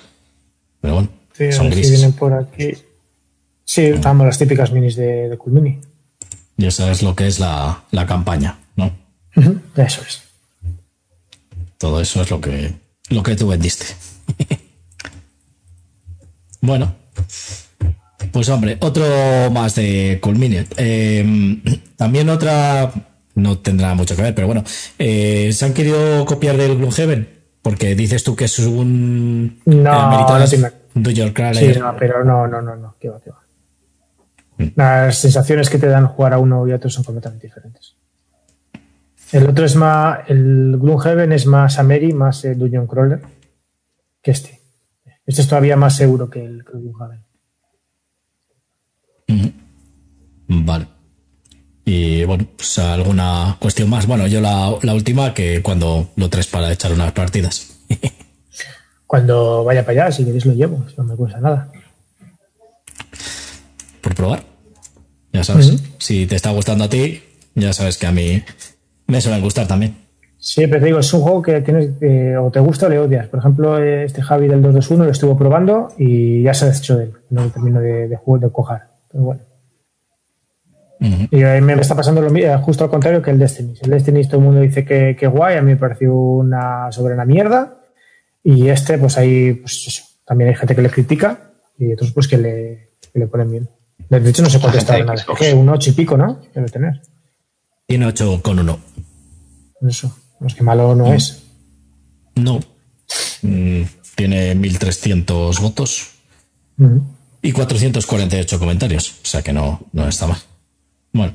Pero 0.80 0.94
bueno. 0.94 1.08
Sí, 1.32 1.52
son 1.52 1.70
grises. 1.70 1.86
Si 1.86 1.96
vienen 1.96 2.12
por 2.12 2.32
aquí. 2.34 2.72
Sí, 3.64 3.92
vamos, 3.92 4.26
las 4.26 4.38
típicas 4.38 4.70
minis 4.72 4.96
de, 4.96 5.28
de 5.28 5.38
Cool 5.38 5.54
Mini. 5.54 5.78
Y 6.58 6.66
eso 6.66 6.90
es 6.90 7.02
lo 7.02 7.16
que 7.16 7.26
es 7.26 7.40
la, 7.40 7.84
la 7.90 8.06
campaña, 8.06 8.58
¿no? 8.76 8.92
Eso 9.76 10.02
es. 10.02 10.22
Todo 11.78 12.00
eso 12.00 12.22
es 12.22 12.30
lo 12.30 12.40
que, 12.40 12.74
lo 13.12 13.22
que 13.22 13.36
tú 13.36 13.48
vendiste. 13.48 13.86
bueno, 16.60 16.94
pues 18.32 18.48
hombre, 18.48 18.78
otro 18.80 19.04
más 19.50 19.74
de 19.74 20.18
Cool 20.22 20.36
Mini. 20.36 20.64
Eh, 20.76 21.60
también 21.96 22.28
otra, 22.28 22.92
no 23.34 23.58
tendrá 23.58 23.94
mucho 23.94 24.16
que 24.16 24.22
ver, 24.22 24.34
pero 24.34 24.46
bueno, 24.46 24.64
eh, 24.98 25.50
¿se 25.52 25.64
han 25.64 25.74
querido 25.74 26.24
copiar 26.24 26.56
del 26.56 26.78
Gloomhaven? 26.78 27.42
Porque 27.60 27.94
dices 27.94 28.24
tú 28.24 28.34
que 28.34 28.46
es 28.46 28.58
un... 28.58 29.60
No, 29.66 30.10
no 30.10 30.70
Do 30.94 31.10
Your 31.10 31.32
Sí, 31.54 31.72
no, 31.78 31.96
pero 31.98 32.24
no, 32.24 32.46
no, 32.46 32.60
no, 32.60 32.76
no, 32.76 32.96
qué 33.00 33.08
va, 33.08 33.20
qué 33.20 33.30
va. 33.30 33.40
Mm. 34.58 34.72
Las 34.76 35.18
sensaciones 35.18 35.70
que 35.70 35.78
te 35.78 35.86
dan 35.86 36.06
jugar 36.06 36.34
a 36.34 36.38
uno 36.38 36.66
y 36.68 36.72
a 36.72 36.76
otro 36.76 36.90
son 36.90 37.04
completamente 37.04 37.46
diferentes. 37.46 37.96
El 39.32 39.48
otro 39.48 39.64
es 39.64 39.76
más, 39.76 40.20
el 40.28 40.76
Gloomhaven 40.78 41.32
es 41.32 41.46
más 41.46 41.78
Ameri, 41.78 42.12
más 42.12 42.44
el 42.44 42.58
Dungeon 42.58 42.86
Crawler 42.86 43.20
que 44.22 44.30
este. 44.30 44.60
Este 45.26 45.42
es 45.42 45.48
todavía 45.48 45.76
más 45.76 45.96
seguro 45.96 46.30
que 46.30 46.44
el, 46.44 46.64
que 46.64 46.72
Gloomhaven. 46.72 47.24
Vale. 50.48 50.86
Y 51.84 52.24
bueno, 52.24 52.46
pues 52.56 52.78
alguna 52.78 53.56
cuestión 53.58 53.88
más. 53.88 54.06
Bueno, 54.06 54.26
yo 54.26 54.40
la, 54.40 54.76
la 54.82 54.94
última 54.94 55.34
que 55.34 55.62
cuando 55.62 56.10
lo 56.16 56.28
traes 56.28 56.46
para 56.46 56.70
echar 56.70 56.92
unas 56.92 57.12
partidas. 57.12 57.80
Cuando 59.12 59.62
vaya 59.62 59.84
para 59.84 60.06
allá, 60.06 60.12
si 60.12 60.24
queréis 60.24 60.46
lo 60.46 60.54
llevo, 60.54 60.86
no 60.96 61.04
me 61.04 61.14
cuesta 61.14 61.38
nada. 61.38 61.70
Por 64.00 64.14
probar. 64.14 64.42
Ya 65.34 65.44
sabes, 65.44 65.82
si 65.98 66.24
te 66.26 66.34
está 66.34 66.50
gustando 66.50 66.84
a 66.84 66.88
ti, 66.88 67.22
ya 67.54 67.74
sabes 67.74 67.98
que 67.98 68.06
a 68.06 68.12
mí 68.12 68.42
me 69.12 69.20
suelen 69.20 69.42
gustar 69.42 69.68
también. 69.68 69.94
Sí, 70.38 70.66
pero 70.66 70.80
te 70.80 70.86
digo, 70.86 70.98
es 70.98 71.14
un 71.14 71.20
juego 71.20 71.40
que 71.40 71.60
tienes 71.60 71.90
o 72.40 72.50
te 72.50 72.58
gusta 72.58 72.86
o 72.86 72.88
le 72.88 72.98
odias. 72.98 73.28
Por 73.28 73.38
ejemplo, 73.38 73.78
este 73.78 74.22
Javi 74.22 74.48
del 74.48 74.60
221 74.60 75.04
lo 75.04 75.10
estuvo 75.10 75.38
probando 75.38 75.90
y 75.96 76.42
ya 76.42 76.52
se 76.52 76.64
ha 76.64 76.68
deshecho 76.68 76.96
de 76.96 77.04
él. 77.04 77.12
No 77.30 77.48
termino 77.50 77.80
de, 77.80 78.08
de, 78.08 78.18
de 78.18 78.50
cojar. 78.50 78.88
Pero 79.08 79.22
bueno. 79.22 79.40
Y 81.30 81.42
a 81.42 81.54
mí 81.54 81.60
me 81.60 81.74
está 81.74 81.94
pasando 81.94 82.20
lo 82.20 82.30
mismo, 82.30 82.56
justo 82.58 82.84
al 82.84 82.90
contrario 82.90 83.22
que 83.22 83.30
el 83.30 83.38
Destiny. 83.38 83.74
El 83.82 83.90
Destiny 83.90 84.24
todo 84.24 84.38
el 84.38 84.44
mundo 84.44 84.60
dice 84.60 84.84
que, 84.84 85.16
que 85.18 85.26
guay, 85.26 85.56
a 85.56 85.62
mí 85.62 85.72
me 85.72 85.76
pareció 85.76 86.14
una 86.14 86.90
sobre 86.90 87.14
una 87.14 87.24
mierda. 87.24 87.78
Y 88.42 88.68
este, 88.68 88.98
pues 88.98 89.18
ahí, 89.18 89.54
pues 89.54 89.86
eso, 89.86 90.02
también 90.24 90.50
hay 90.50 90.56
gente 90.56 90.74
que 90.74 90.82
le 90.82 90.90
critica 90.90 91.52
y 91.78 91.92
otros 91.92 92.12
pues 92.12 92.28
que 92.28 92.38
le, 92.38 92.90
que 93.12 93.18
le 93.18 93.26
ponen 93.26 93.50
bien. 93.50 93.68
De 94.08 94.28
hecho, 94.28 94.42
no 94.42 94.50
sé 94.50 94.60
cuánto 94.60 94.78
está 94.78 94.98
en 94.98 95.06
la 95.06 95.14
¿Qué? 95.38 95.54
Un 95.54 95.68
8 95.68 95.90
y 95.90 95.92
pico, 95.92 96.16
¿no? 96.16 96.40
Debe 96.54 96.68
tener. 96.68 97.00
Tiene 97.92 98.06
8 98.06 98.40
con 98.40 98.58
1. 98.58 98.80
Eso, 99.86 100.16
no 100.40 100.46
es 100.46 100.54
que 100.54 100.62
malo 100.62 100.94
no, 100.94 101.12
es. 101.12 101.42
No. 102.36 102.58
Mm, 103.42 103.82
tiene 104.14 104.54
1300 104.54 105.60
votos 105.60 106.12
y 107.42 107.52
448 107.52 108.58
comentarios. 108.58 109.16
O 109.22 109.26
sea 109.26 109.42
que 109.42 109.52
no, 109.52 109.88
no 109.92 110.08
está 110.08 110.26
mal. 110.26 110.38
Bueno, 111.12 111.34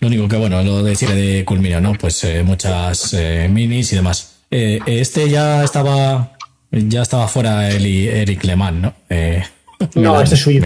lo 0.00 0.08
único 0.08 0.26
que, 0.26 0.36
bueno, 0.36 0.64
lo 0.64 0.82
decir 0.82 1.10
de 1.10 1.44
Culminio, 1.44 1.80
¿no? 1.80 1.92
Pues 1.94 2.24
eh, 2.24 2.42
muchas 2.42 3.14
eh, 3.14 3.48
minis 3.48 3.92
y 3.92 3.94
demás. 3.94 4.38
Eh, 4.50 4.80
este 4.86 5.30
ya 5.30 5.62
estaba 5.62 6.36
ya 6.72 7.02
estaba 7.02 7.28
fuera 7.28 7.70
el 7.70 7.86
Eric 7.86 8.42
Leman, 8.42 8.82
¿no? 8.82 8.94
No, 9.94 10.20
este 10.20 10.34
es 10.34 10.40
suyo. 10.40 10.60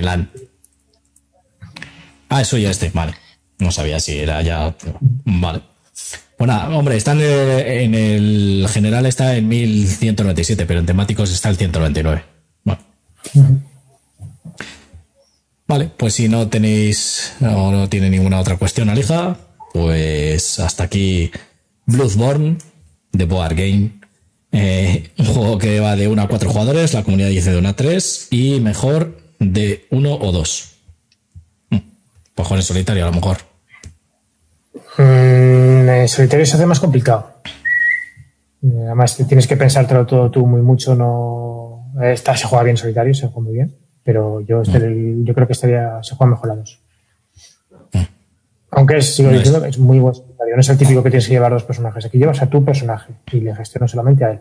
Ah, 2.31 2.41
es 2.41 2.49
suyo 2.49 2.70
este, 2.70 2.89
vale. 2.95 3.12
No 3.59 3.71
sabía 3.71 4.01
si 4.01 4.19
era 4.19 4.43
ya. 4.43 4.75
Vale. 5.25 5.63
Bueno, 6.39 6.79
hombre, 6.79 6.97
están 6.97 7.21
en 7.21 7.95
el 7.95 8.67
general 8.71 9.07
está 9.07 9.37
en 9.37 9.49
1197, 9.49 10.67
pero 10.67 10.81
en 10.81 10.87
temáticos 10.87 11.33
está 11.33 11.49
el 11.49 11.57
199. 11.57 12.25
Bueno. 12.63 12.81
Vale, 15.67 15.91
pues 15.97 16.15
si 16.15 16.29
no 16.29 16.49
tenéis 16.49 17.35
o 17.41 17.73
no 17.73 17.89
tiene 17.89 18.09
ninguna 18.09 18.39
otra 18.39 18.57
cuestión, 18.57 18.89
Alija, 18.89 19.37
pues 19.75 20.61
hasta 20.61 20.85
aquí 20.85 21.31
Bloodborne 21.87 22.59
de 23.13 23.25
Board 23.25 23.57
Game 23.57 23.99
eh, 24.53 25.11
un 25.19 25.27
juego 25.27 25.59
que 25.59 25.81
va 25.81 25.95
de 25.97 26.09
1 26.09 26.23
a 26.23 26.29
4 26.29 26.51
jugadores, 26.51 26.95
la 26.95 27.03
comunidad 27.03 27.29
dice 27.29 27.51
de 27.51 27.59
1 27.59 27.69
a 27.69 27.77
3 27.77 28.29
y 28.31 28.61
mejor 28.61 29.21
de 29.39 29.87
1 29.91 30.15
o 30.15 30.33
2. 30.33 30.75
Mm, 32.39 32.47
pues 32.47 32.61
en 32.61 32.62
solitario 32.62 33.05
a 33.05 33.11
lo 33.11 33.14
mejor. 33.14 33.39
Mm, 34.97 35.89
en 35.89 36.09
solitario 36.09 36.47
se 36.47 36.57
hace 36.57 36.66
más 36.66 36.80
complicado. 36.80 37.34
Además, 38.62 39.16
tienes 39.28 39.47
que 39.47 39.57
pensártelo 39.57 40.07
todo 40.07 40.30
tú 40.30 40.47
muy 40.47 40.62
mucho. 40.62 40.95
No, 40.95 41.93
Esta 42.03 42.36
se 42.36 42.47
juega 42.47 42.64
bien 42.64 42.74
en 42.74 42.78
solitario, 42.78 43.14
se 43.14 43.26
juega 43.28 43.41
muy 43.41 43.55
bien. 43.55 43.76
Pero 44.03 44.41
yo, 44.41 44.62
este, 44.62 44.78
mm. 44.78 45.24
yo 45.24 45.34
creo 45.34 45.47
que 45.47 45.53
estaría, 45.53 46.03
se 46.03 46.14
juega 46.14 46.30
mejor 46.30 46.51
a 46.53 46.57
dos. 46.57 46.80
Aunque 48.70 48.99
es, 48.99 49.14
sigo 49.14 49.30
diciendo, 49.30 49.64
es 49.64 49.78
muy 49.78 49.99
bueno. 49.99 50.18
No 50.55 50.61
es 50.61 50.68
el 50.68 50.78
típico 50.78 51.03
que 51.03 51.11
tienes 51.11 51.26
que 51.26 51.32
llevar 51.32 51.53
dos 51.53 51.64
personajes. 51.64 52.05
Aquí 52.05 52.18
llevas 52.18 52.43
a 52.43 52.47
tu 52.49 52.64
personaje 52.64 53.14
y 53.32 53.41
le 53.41 53.55
gestionas 53.55 53.91
solamente 53.91 54.24
a 54.24 54.30
él. 54.32 54.41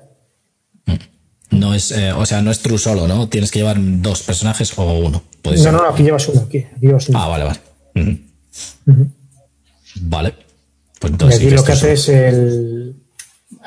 No 1.50 1.74
es, 1.74 1.92
eh, 1.92 2.12
o 2.12 2.26
sea, 2.26 2.42
no 2.42 2.52
es 2.52 2.60
true 2.60 2.78
solo, 2.78 3.08
¿no? 3.08 3.30
Tienes 3.30 3.52
que 3.52 3.60
llevar 3.60 3.78
dos 3.80 4.24
personajes 4.24 4.78
o 4.78 5.00
uno. 5.00 5.24
No, 5.44 5.72
no, 5.72 5.84
no, 5.84 5.90
aquí 5.90 6.04
llevas 6.04 6.28
uno. 6.28 6.42
Aquí, 6.42 6.66
llevas 6.82 7.08
uno. 7.08 7.20
Ah, 7.20 7.28
vale, 7.30 7.46
vale. 7.46 7.60
Vale. 10.02 10.34
Pues 11.00 11.14
entonces. 11.14 11.42
Y 11.42 11.46
aquí 11.46 11.56
lo 11.56 11.64
que 11.64 11.72
hace 11.72 11.94
es 11.94 12.10
el, 12.10 12.96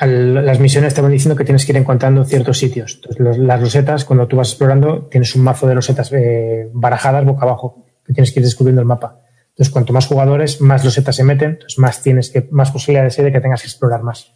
las 0.06 0.60
misiones 0.60 0.94
te 0.94 1.00
van 1.00 1.12
diciendo 1.12 1.36
que 1.36 1.44
tienes 1.44 1.64
que 1.64 1.72
ir 1.72 1.78
encontrando 1.78 2.24
ciertos 2.24 2.58
sitios. 2.58 3.00
Entonces, 3.02 3.38
las 3.38 3.60
rosetas, 3.60 4.04
cuando 4.04 4.26
tú 4.26 4.36
vas 4.36 4.48
explorando, 4.48 5.06
tienes 5.10 5.34
un 5.34 5.42
mazo 5.42 5.66
de 5.66 5.74
rosetas 5.74 6.12
eh, 6.12 6.68
barajadas 6.72 7.24
boca 7.24 7.42
abajo, 7.42 7.86
que 8.06 8.12
tienes 8.12 8.32
que 8.32 8.40
ir 8.40 8.44
descubriendo 8.44 8.80
el 8.80 8.86
mapa. 8.86 9.20
Entonces, 9.50 9.72
cuanto 9.72 9.92
más 9.92 10.06
jugadores, 10.06 10.60
más 10.60 10.84
losetas 10.84 11.16
se 11.16 11.24
meten, 11.24 11.50
entonces 11.50 11.78
más 11.78 12.02
tienes 12.02 12.30
que, 12.30 12.48
más 12.50 12.70
posibilidades 12.70 13.18
hay 13.18 13.26
de 13.26 13.32
que 13.32 13.40
tengas 13.40 13.60
que 13.62 13.68
explorar 13.68 14.02
más. 14.02 14.32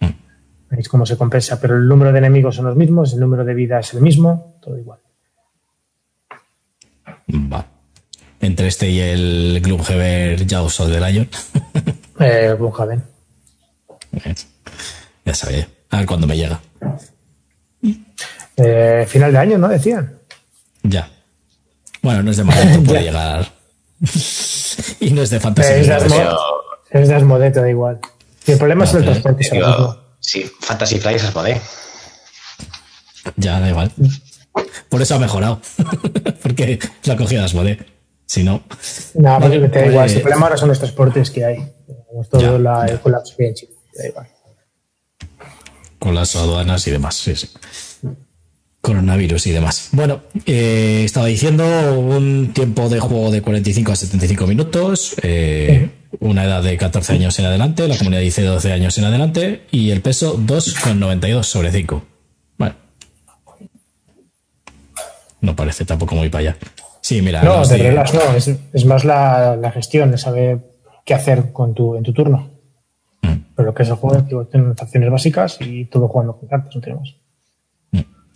Mm. 0.00 0.06
Veis 0.70 0.88
cómo 0.88 1.06
se 1.06 1.16
compensa, 1.16 1.60
pero 1.60 1.76
el 1.76 1.88
número 1.88 2.12
de 2.12 2.18
enemigos 2.18 2.56
son 2.56 2.66
los 2.66 2.76
mismos, 2.76 3.12
el 3.14 3.20
número 3.20 3.44
de 3.44 3.54
vida 3.54 3.80
es 3.80 3.92
el 3.94 4.02
mismo, 4.02 4.58
todo 4.60 4.78
igual. 4.78 5.00
Va. 7.52 7.73
Entre 8.44 8.68
este 8.68 8.90
y 8.90 9.00
el 9.00 9.62
Gloomhaven 9.62 10.46
Jaws 10.46 10.78
of 10.80 10.92
the 10.92 11.00
Lion. 11.00 11.26
eh, 12.20 12.54
Gloomhaven. 12.58 13.02
Ya 15.24 15.34
sabía. 15.34 15.66
A 15.88 15.96
ver 15.96 16.06
cuándo 16.06 16.26
me 16.26 16.36
llega. 16.36 16.60
Eh, 18.58 19.06
final 19.08 19.32
de 19.32 19.38
año, 19.38 19.56
¿no? 19.56 19.68
Decían. 19.68 20.18
Ya. 20.82 21.10
Bueno, 22.02 22.22
no 22.22 22.32
es 22.32 22.36
de 22.36 22.44
mal 22.44 22.82
puede 22.86 23.04
llegar 23.04 23.50
y 25.00 25.10
no 25.12 25.22
es 25.22 25.30
de 25.30 25.40
fantasía. 25.40 25.76
Es 25.76 25.86
de, 25.86 25.94
Asmodee, 27.14 27.48
es 27.48 27.54
da 27.54 27.70
igual. 27.70 27.98
el 28.46 28.58
problema 28.58 28.84
es 28.84 28.92
el 28.92 29.04
transporte. 29.04 29.48
sí, 30.20 30.44
Fantasy 30.60 30.98
Flight 30.98 31.16
es 31.16 31.24
Asmodee. 31.24 31.60
Ya, 33.36 33.58
da 33.58 33.70
igual. 33.70 33.90
Por 34.90 35.00
eso 35.00 35.14
ha 35.14 35.18
mejorado. 35.18 35.62
Porque 36.42 36.78
se 37.00 37.10
ha 37.10 37.16
cogido 37.16 37.42
Asmode. 37.42 37.93
Si 38.34 38.42
no. 38.42 38.64
Nada, 39.14 39.38
vale, 39.38 39.60
que 39.62 39.68
te 39.68 39.78
da 39.78 39.86
igual. 39.86 40.10
El 40.10 40.20
problema 40.20 40.46
ahora 40.46 40.56
son 40.56 40.68
los 40.68 40.78
transportes 40.78 41.30
que 41.30 41.44
hay. 41.44 41.72
todo 42.28 42.58
la, 42.58 42.84
el 42.86 42.98
colapso 42.98 43.36
bien 43.38 43.54
chico. 43.54 43.74
Da 43.96 44.08
igual. 44.08 44.26
Con 46.00 46.16
las 46.16 46.34
aduanas 46.34 46.84
y 46.88 46.90
demás, 46.90 47.14
sí, 47.14 47.36
sí 47.36 47.48
coronavirus 48.80 49.46
y 49.46 49.52
demás. 49.52 49.88
Bueno, 49.92 50.20
eh, 50.44 51.02
estaba 51.06 51.26
diciendo 51.26 51.64
un 51.98 52.52
tiempo 52.52 52.90
de 52.90 53.00
juego 53.00 53.30
de 53.30 53.40
45 53.40 53.92
a 53.92 53.96
75 53.96 54.46
minutos, 54.46 55.14
eh, 55.22 55.88
una 56.20 56.44
edad 56.44 56.62
de 56.62 56.76
14 56.76 57.14
años 57.14 57.38
en 57.38 57.46
adelante, 57.46 57.88
la 57.88 57.96
comunidad 57.96 58.20
dice 58.20 58.42
12 58.42 58.72
años 58.72 58.98
en 58.98 59.04
adelante 59.04 59.62
y 59.70 59.90
el 59.90 60.02
peso 60.02 60.38
2,92 60.38 61.44
sobre 61.44 61.72
5. 61.72 62.04
Bueno. 62.58 62.74
No 65.40 65.56
parece 65.56 65.86
tampoco 65.86 66.14
muy 66.14 66.28
para 66.28 66.50
allá. 66.50 66.56
Sí, 67.04 67.20
mira. 67.20 67.42
No, 67.42 67.62
de 67.66 67.76
reglas 67.76 68.14
no, 68.14 68.20
es, 68.34 68.84
más 68.86 69.04
la, 69.04 69.70
gestión, 69.74 70.10
de 70.10 70.16
saber 70.16 70.60
qué 71.04 71.12
hacer 71.12 71.52
con 71.52 71.74
tu, 71.74 71.96
en 71.96 72.02
tu 72.02 72.14
turno. 72.14 72.48
Mm. 73.20 73.34
Pero 73.54 73.66
lo 73.66 73.74
que 73.74 73.82
es 73.82 73.90
el 73.90 73.96
juego, 73.96 74.22
tiene 74.46 74.64
unas 74.64 74.80
acciones 74.80 75.10
básicas 75.10 75.58
y 75.60 75.84
todo 75.84 76.08
jugando 76.08 76.38
con 76.38 76.48
cartas, 76.48 76.74
no 76.74 76.80
tenemos. 76.80 77.14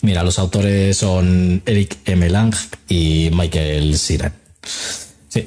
Mira, 0.03 0.23
los 0.23 0.39
autores 0.39 0.99
son 0.99 1.63
Eric 1.65 1.97
M. 2.05 2.29
Lang 2.29 2.55
y 2.91 3.31
Michael 3.33 3.97
Siran. 3.97 4.35
Sí. 5.29 5.47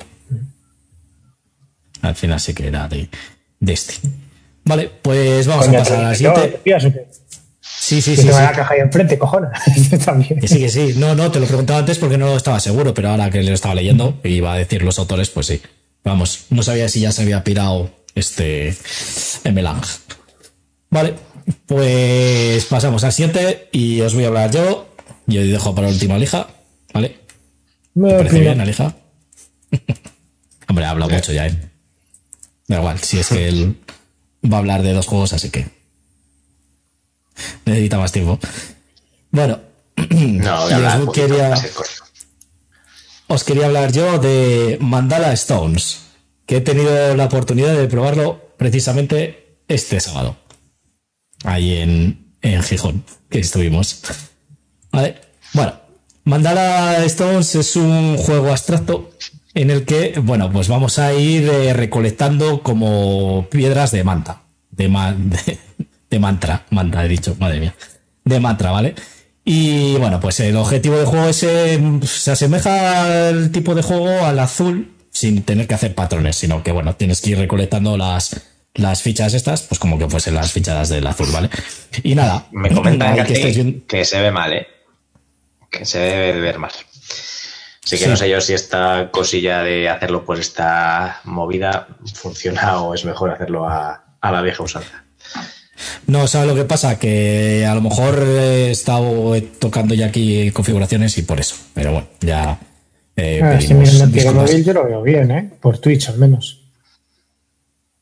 Al 2.02 2.16
final 2.16 2.40
sí 2.40 2.56
que 2.56 2.70
era 2.70 2.88
de, 2.88 3.08
este. 3.68 3.94
Vale, 4.66 4.90
pues 5.00 5.46
vamos 5.46 5.68
a 5.68 5.72
pasar 5.72 6.00
a 6.00 6.10
la 6.10 6.16
siguiente. 6.16 6.60
Sí, 7.92 8.02
sí, 8.02 8.16
sí. 8.16 8.26
Te 8.26 8.32
la 8.32 8.54
caja 8.54 8.74
ahí 8.74 8.80
enfrente, 8.80 9.18
cojones. 9.18 9.50
Que 10.40 10.48
sí, 10.48 10.60
que 10.60 10.70
sí. 10.70 10.94
No, 10.96 11.14
no, 11.14 11.30
te 11.30 11.42
lo 11.42 11.46
preguntaba 11.46 11.80
antes 11.80 11.98
porque 11.98 12.18
no 12.18 12.38
estaba 12.38 12.58
seguro, 12.62 12.94
pero 12.94 13.10
ahora 13.10 13.30
que 13.30 13.44
lo 13.44 13.54
estaba 13.54 13.76
leyendo 13.76 14.18
y 14.24 14.36
iba 14.36 14.54
a 14.54 14.56
decir 14.56 14.82
los 14.82 14.98
autores, 14.98 15.30
pues 15.30 15.48
sí. 15.48 15.62
Vamos, 16.06 16.46
no 16.52 16.64
sabía 16.64 16.88
si 16.88 17.02
ya 17.02 17.12
se 17.12 17.24
había 17.24 17.44
pirado 17.44 17.92
este 18.16 18.74
M. 19.44 19.62
Lang. 19.62 19.82
Vale, 20.90 21.16
pues 21.66 22.64
pasamos 22.64 23.04
al 23.04 23.12
siguiente 23.12 23.68
y 23.74 24.00
os 24.00 24.14
voy 24.14 24.24
a 24.24 24.28
hablar 24.28 24.52
yo. 24.52 24.88
Yo 25.28 25.42
dejo 25.42 25.76
para 25.76 25.88
la 25.88 25.94
última 25.94 26.18
lija, 26.18 26.48
¿vale? 26.94 27.20
¿Te 27.94 28.00
parece 28.00 28.40
bien 28.40 28.58
la 28.58 28.66
lija? 28.66 28.96
Hombre, 30.70 30.86
ha 30.86 30.92
hablado 30.92 31.12
mucho 31.12 31.34
ya, 31.34 31.48
¿eh? 31.48 31.58
Da 32.70 32.78
igual, 32.78 33.00
si 33.00 33.20
es 33.20 33.28
que 33.28 33.50
él 33.50 33.76
va 34.50 34.56
a 34.56 34.60
hablar 34.60 34.82
de 34.82 34.94
dos 34.94 35.08
juegos, 35.08 35.34
así 35.34 35.50
que 35.50 35.81
necesita 37.66 37.98
más 37.98 38.12
tiempo. 38.12 38.40
Bueno, 39.32 39.60
no, 40.10 40.64
os, 40.64 41.14
quería, 41.14 41.54
os 43.28 43.44
quería 43.44 43.66
hablar 43.66 43.92
yo 43.92 44.20
de 44.20 44.78
Mandala 44.82 45.34
Stones, 45.34 46.02
que 46.46 46.58
he 46.58 46.62
tenido 46.62 47.16
la 47.16 47.26
oportunidad 47.26 47.76
de 47.76 47.88
probarlo 47.88 48.54
precisamente 48.58 49.58
este 49.68 50.00
sábado 50.00 50.38
ahí 51.44 51.78
en, 51.78 52.36
en 52.42 52.64
Gijón, 52.64 53.04
que 53.30 53.40
estuvimos. 53.40 54.02
Vale. 54.92 55.16
Bueno, 55.54 55.74
Mandala 56.24 57.04
Stones 57.06 57.56
es 57.56 57.76
un 57.76 58.18
juego 58.18 58.52
abstracto 58.52 59.12
en 59.54 59.70
el 59.70 59.86
que, 59.86 60.20
bueno, 60.22 60.52
pues 60.52 60.68
vamos 60.68 61.00
a 61.00 61.14
ir 61.14 61.50
eh, 61.50 61.74
recolectando 61.74 62.64
como 62.64 63.48
piedras 63.50 63.92
de 63.92 64.04
manta. 64.04 64.44
De, 64.70 64.88
de, 65.18 65.60
mantra, 66.20 66.66
mantra 66.70 67.06
he 67.06 67.08
dicho, 67.08 67.36
madre 67.40 67.60
mía. 67.60 67.76
De 68.24 68.40
mantra, 68.40 68.72
¿vale? 68.72 68.96
Y 69.44 69.96
bueno, 69.98 70.20
pues 70.20 70.40
el 70.40 70.56
objetivo 70.56 70.98
del 70.98 71.06
juego 71.06 71.28
es, 71.28 71.38
se 71.38 72.32
asemeja 72.32 73.28
al 73.28 73.52
tipo 73.52 73.74
de 73.74 73.82
juego 73.82 74.26
al 74.26 74.38
azul 74.40 74.94
sin 75.10 75.44
tener 75.44 75.68
que 75.68 75.74
hacer 75.74 75.96
patrones, 75.96 76.36
sino 76.36 76.64
que, 76.64 76.72
bueno, 76.72 76.96
tienes 76.96 77.22
que 77.22 77.32
ir 77.32 77.38
recolectando 77.38 77.98
las, 77.98 78.42
las 78.74 79.02
fichas 79.02 79.34
estas, 79.34 79.64
pues 79.64 79.80
como 79.80 79.98
que 79.98 80.10
fuesen 80.10 80.36
las 80.36 80.52
fichadas 80.52 80.90
del 80.90 81.06
azul, 81.08 81.30
¿vale? 81.32 81.50
Y 82.04 82.16
nada. 82.16 82.48
Me 82.52 82.74
comentan 82.74 83.16
que, 83.26 83.84
que, 83.88 84.06
se 84.06 84.22
ve 84.22 84.32
mal, 84.32 84.54
¿eh? 84.54 84.68
Que 85.70 85.86
se 85.86 86.00
debe 86.00 86.40
ver 86.40 86.60
mal. 86.60 86.72
Así 87.84 87.98
que 87.98 88.08
no 88.08 88.16
sé 88.16 88.30
yo 88.30 88.40
si 88.40 88.54
esta 88.54 89.10
cosilla 89.12 89.64
de 89.64 89.90
hacerlo 89.90 90.24
por 90.24 90.40
esta 90.40 91.20
movida 91.26 91.88
funciona 92.14 92.82
o 92.82 92.94
es 92.94 93.04
mejor 93.04 93.32
hacerlo 93.32 93.68
a, 93.68 94.04
la 94.22 94.42
vieja 94.42 94.64
usanza. 94.64 95.04
No, 96.08 96.28
¿sabes 96.28 96.48
lo 96.48 96.56
que 96.56 96.66
pasa? 96.66 96.98
Que 96.98 97.66
a 97.66 97.76
lo 97.76 97.82
mejor 97.82 98.24
he 98.24 98.72
estado 98.72 99.34
tocando 99.60 99.94
ya 99.94 100.08
aquí 100.08 100.52
configuraciones 100.52 101.18
y 101.18 101.24
por 101.24 101.40
eso. 101.40 101.56
Pero 101.74 101.92
bueno, 101.92 102.08
ya. 102.22 102.60
Eh, 103.16 103.42
ah, 103.44 103.60
si 103.60 103.74
móvil 103.74 104.64
yo 104.64 104.74
lo 104.74 104.86
veo 104.86 105.02
bien, 105.04 105.32
¿eh? 105.32 105.50
Por 105.60 105.78
Twitch 105.78 106.10
al 106.10 106.18
menos. 106.18 106.62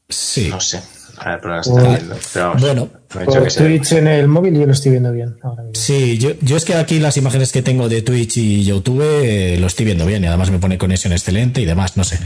Sí. 0.08 0.48
No 0.50 0.60
sé. 0.60 0.80
A 1.18 1.32
ver, 1.32 1.40
pero 1.42 1.56
lo 1.56 1.62
está 1.62 1.82
viendo. 1.82 2.16
Pero 2.34 2.54
bueno, 2.60 2.90
por 3.10 3.48
Twitch 3.48 3.92
en 3.94 4.08
el 4.08 4.28
móvil 4.28 4.58
yo 4.58 4.66
lo 4.66 4.72
estoy 4.72 4.92
viendo 4.92 5.12
bien. 5.12 5.36
Ahora 5.42 5.64
Sí, 5.74 6.18
yo, 6.18 6.32
yo, 6.42 6.56
es 6.56 6.64
que 6.64 6.76
aquí 6.76 7.00
las 7.00 7.18
imágenes 7.18 7.52
que 7.52 7.62
tengo 7.62 7.90
de 7.90 8.02
Twitch 8.02 8.38
y 8.38 8.64
YouTube 8.64 9.02
eh, 9.04 9.58
lo 9.60 9.68
estoy 9.68 9.86
viendo 9.86 10.06
bien 10.06 10.24
y 10.24 10.28
además 10.28 10.50
me 10.50 10.60
pone 10.60 10.78
conexión 10.78 11.12
excelente 11.12 11.62
y 11.62 11.66
demás, 11.66 11.98
no 11.98 12.04
sé. 12.04 12.20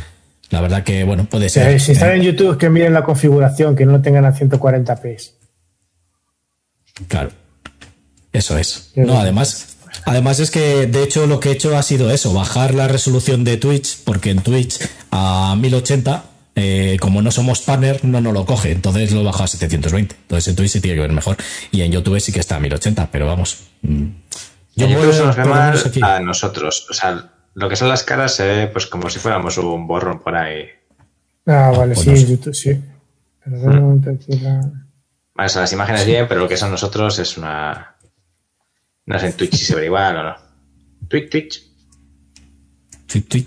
La 0.52 0.62
verdad 0.62 0.84
que, 0.84 1.04
bueno, 1.04 1.26
puede 1.26 1.50
ser. 1.50 1.80
si 1.80 1.94
están 1.94 2.12
en 2.12 2.22
eh. 2.22 2.26
YouTube, 2.26 2.60
que 2.60 2.70
miren 2.70 2.94
la 2.94 3.04
configuración, 3.04 3.76
que 3.76 3.88
no 3.88 3.94
lo 3.94 4.02
tengan 4.02 4.26
a 4.26 4.36
140p. 4.36 5.32
Claro. 7.08 7.32
Eso 8.32 8.58
es. 8.58 8.92
No, 8.96 9.20
además, 9.20 9.78
además 10.06 10.40
es 10.40 10.52
que, 10.52 10.88
de 10.88 11.04
hecho, 11.04 11.28
lo 11.28 11.40
que 11.40 11.50
he 11.50 11.52
hecho 11.54 11.78
ha 11.78 11.84
sido 11.84 12.10
eso, 12.12 12.34
bajar 12.34 12.74
la 12.74 12.88
resolución 12.88 13.44
de 13.44 13.58
Twitch, 13.58 14.04
porque 14.04 14.32
en 14.32 14.42
Twitch 14.42 14.80
a 15.12 15.56
1080 15.58 16.26
eh, 16.56 16.98
como 17.02 17.24
no 17.24 17.32
somos 17.32 17.62
partner, 17.62 18.06
no 18.06 18.22
nos 18.22 18.34
lo 18.34 18.46
coge. 18.46 18.72
Entonces 18.72 19.12
lo 19.12 19.24
bajo 19.24 19.44
a 19.44 19.48
720. 19.48 20.16
Entonces 20.16 20.48
en 20.48 20.56
Twitch 20.56 20.72
sí 20.72 20.82
tiene 20.82 20.96
que 20.96 21.02
ver 21.02 21.12
mejor. 21.12 21.38
Y 21.72 21.82
en 21.82 21.92
YouTube 21.92 22.20
sí 22.20 22.32
que 22.32 22.40
está 22.40 22.58
a 22.58 22.60
1080, 22.60 23.10
pero 23.12 23.26
vamos. 23.26 23.68
Mm. 23.82 24.08
Yo 24.76 25.14
se 25.14 25.24
nos 25.24 25.36
ve 25.36 25.46
mal 25.46 25.76
a 26.02 26.20
nosotros. 26.20 26.88
O 26.90 26.94
sea, 26.94 27.32
lo 27.54 27.70
que 27.70 27.76
son 27.76 27.90
las 27.90 28.04
caras 28.04 28.36
se 28.36 28.46
ve 28.46 28.68
pues 28.68 28.88
como 28.88 29.10
si 29.10 29.20
fuéramos 29.20 29.58
un 29.58 29.88
borrón 29.88 30.20
por 30.20 30.36
ahí. 30.36 30.66
Ah, 31.46 31.72
vale, 31.76 31.94
pues 31.96 32.06
sí, 32.06 32.10
en 32.10 32.28
YouTube 32.28 32.56
sí. 32.56 32.82
Pero 33.44 33.58
mm. 33.58 34.83
Vale, 35.36 35.50
son 35.50 35.62
las 35.62 35.74
imágenes 35.74 36.06
bien, 36.06 36.28
pero 36.28 36.42
lo 36.42 36.48
que 36.48 36.58
son 36.58 36.72
nosotros 36.72 37.18
es 37.20 37.38
una. 37.38 37.96
No 39.06 39.20
sé 39.20 39.28
en 39.28 39.34
Twitch 39.34 39.56
si 39.56 39.66
se 39.66 39.76
ve 39.76 39.86
igual 39.86 40.18
o 40.18 40.24
no. 40.24 40.36
Twitch, 41.10 41.30
Twitch. 41.30 41.74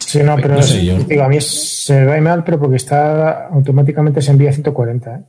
Sí, 0.06 0.22
no, 0.22 0.36
pero 0.36 0.60
digo, 0.64 1.24
a 1.24 1.28
mí 1.28 1.40
se 1.40 2.04
ve 2.04 2.20
mal, 2.20 2.44
pero 2.44 2.58
porque 2.58 2.76
está 2.76 3.48
automáticamente 3.48 4.22
se 4.22 4.30
envía 4.30 4.50
a 4.50 4.52
140. 4.52 5.14
¿eh? 5.14 5.24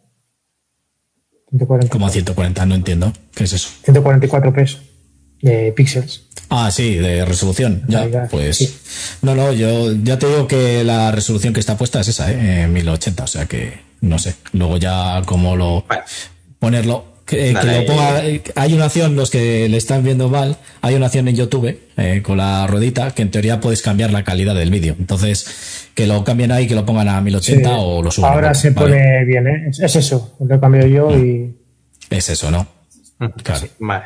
140. 1.49 1.91
¿Cómo 1.91 2.07
a 2.07 2.09
140? 2.09 2.65
No 2.65 2.75
entiendo. 2.75 3.13
¿Qué 3.33 3.45
es 3.45 3.53
eso? 3.53 3.69
144 3.83 4.53
pesos 4.53 4.81
de 5.41 5.71
píxeles. 5.75 6.27
Ah, 6.49 6.71
sí, 6.71 6.95
de 6.95 7.25
resolución. 7.25 7.83
Ya, 7.87 8.27
pues. 8.29 9.17
No, 9.21 9.35
no, 9.35 9.51
yo 9.53 9.93
ya 9.93 10.17
te 10.17 10.27
digo 10.27 10.47
que 10.47 10.83
la 10.83 11.11
resolución 11.11 11.53
que 11.53 11.59
está 11.59 11.77
puesta 11.77 11.99
es 11.99 12.07
esa, 12.09 12.31
¿eh? 12.31 12.67
1080. 12.67 13.23
O 13.23 13.27
sea 13.27 13.45
que 13.45 13.81
no 14.01 14.19
sé. 14.19 14.35
Luego 14.53 14.77
ya, 14.77 15.21
como 15.25 15.55
lo. 15.55 15.85
Ponerlo 16.59 17.17
que, 17.27 17.51
lo 17.51 17.85
ponga, 17.85 18.21
hay 18.55 18.73
una 18.73 18.85
acción, 18.85 19.15
los 19.15 19.29
que 19.29 19.67
le 19.67 19.77
están 19.77 20.01
viendo 20.01 20.29
mal, 20.29 20.55
hay 20.81 20.95
una 20.95 21.07
acción 21.07 21.27
en 21.27 21.35
YouTube 21.35 21.77
eh, 21.97 22.21
con 22.23 22.37
la 22.37 22.65
ruedita 22.67 23.11
que 23.11 23.21
en 23.21 23.31
teoría 23.31 23.59
puedes 23.59 23.81
cambiar 23.81 24.11
la 24.11 24.23
calidad 24.23 24.55
del 24.55 24.71
vídeo. 24.71 24.95
Entonces, 24.97 25.89
que 25.93 26.07
lo 26.07 26.23
cambien 26.23 26.53
ahí, 26.53 26.67
que 26.67 26.75
lo 26.75 26.85
pongan 26.85 27.09
a 27.09 27.19
1080 27.19 27.69
o 27.77 28.01
lo 28.01 28.11
suban. 28.11 28.31
Ahora 28.31 28.53
se 28.53 28.71
pone 28.71 29.25
bien, 29.25 29.45
¿eh? 29.45 29.71
Es, 29.77 29.95
eso, 29.97 30.37
lo 30.39 30.55
he 30.55 30.59
cambiado 30.59 30.87
yo 30.87 31.17
y. 31.17 31.53
Es 32.09 32.29
eso, 32.29 32.49
¿no? 32.49 32.65
Claro. 33.43 33.67
vale. 33.79 34.05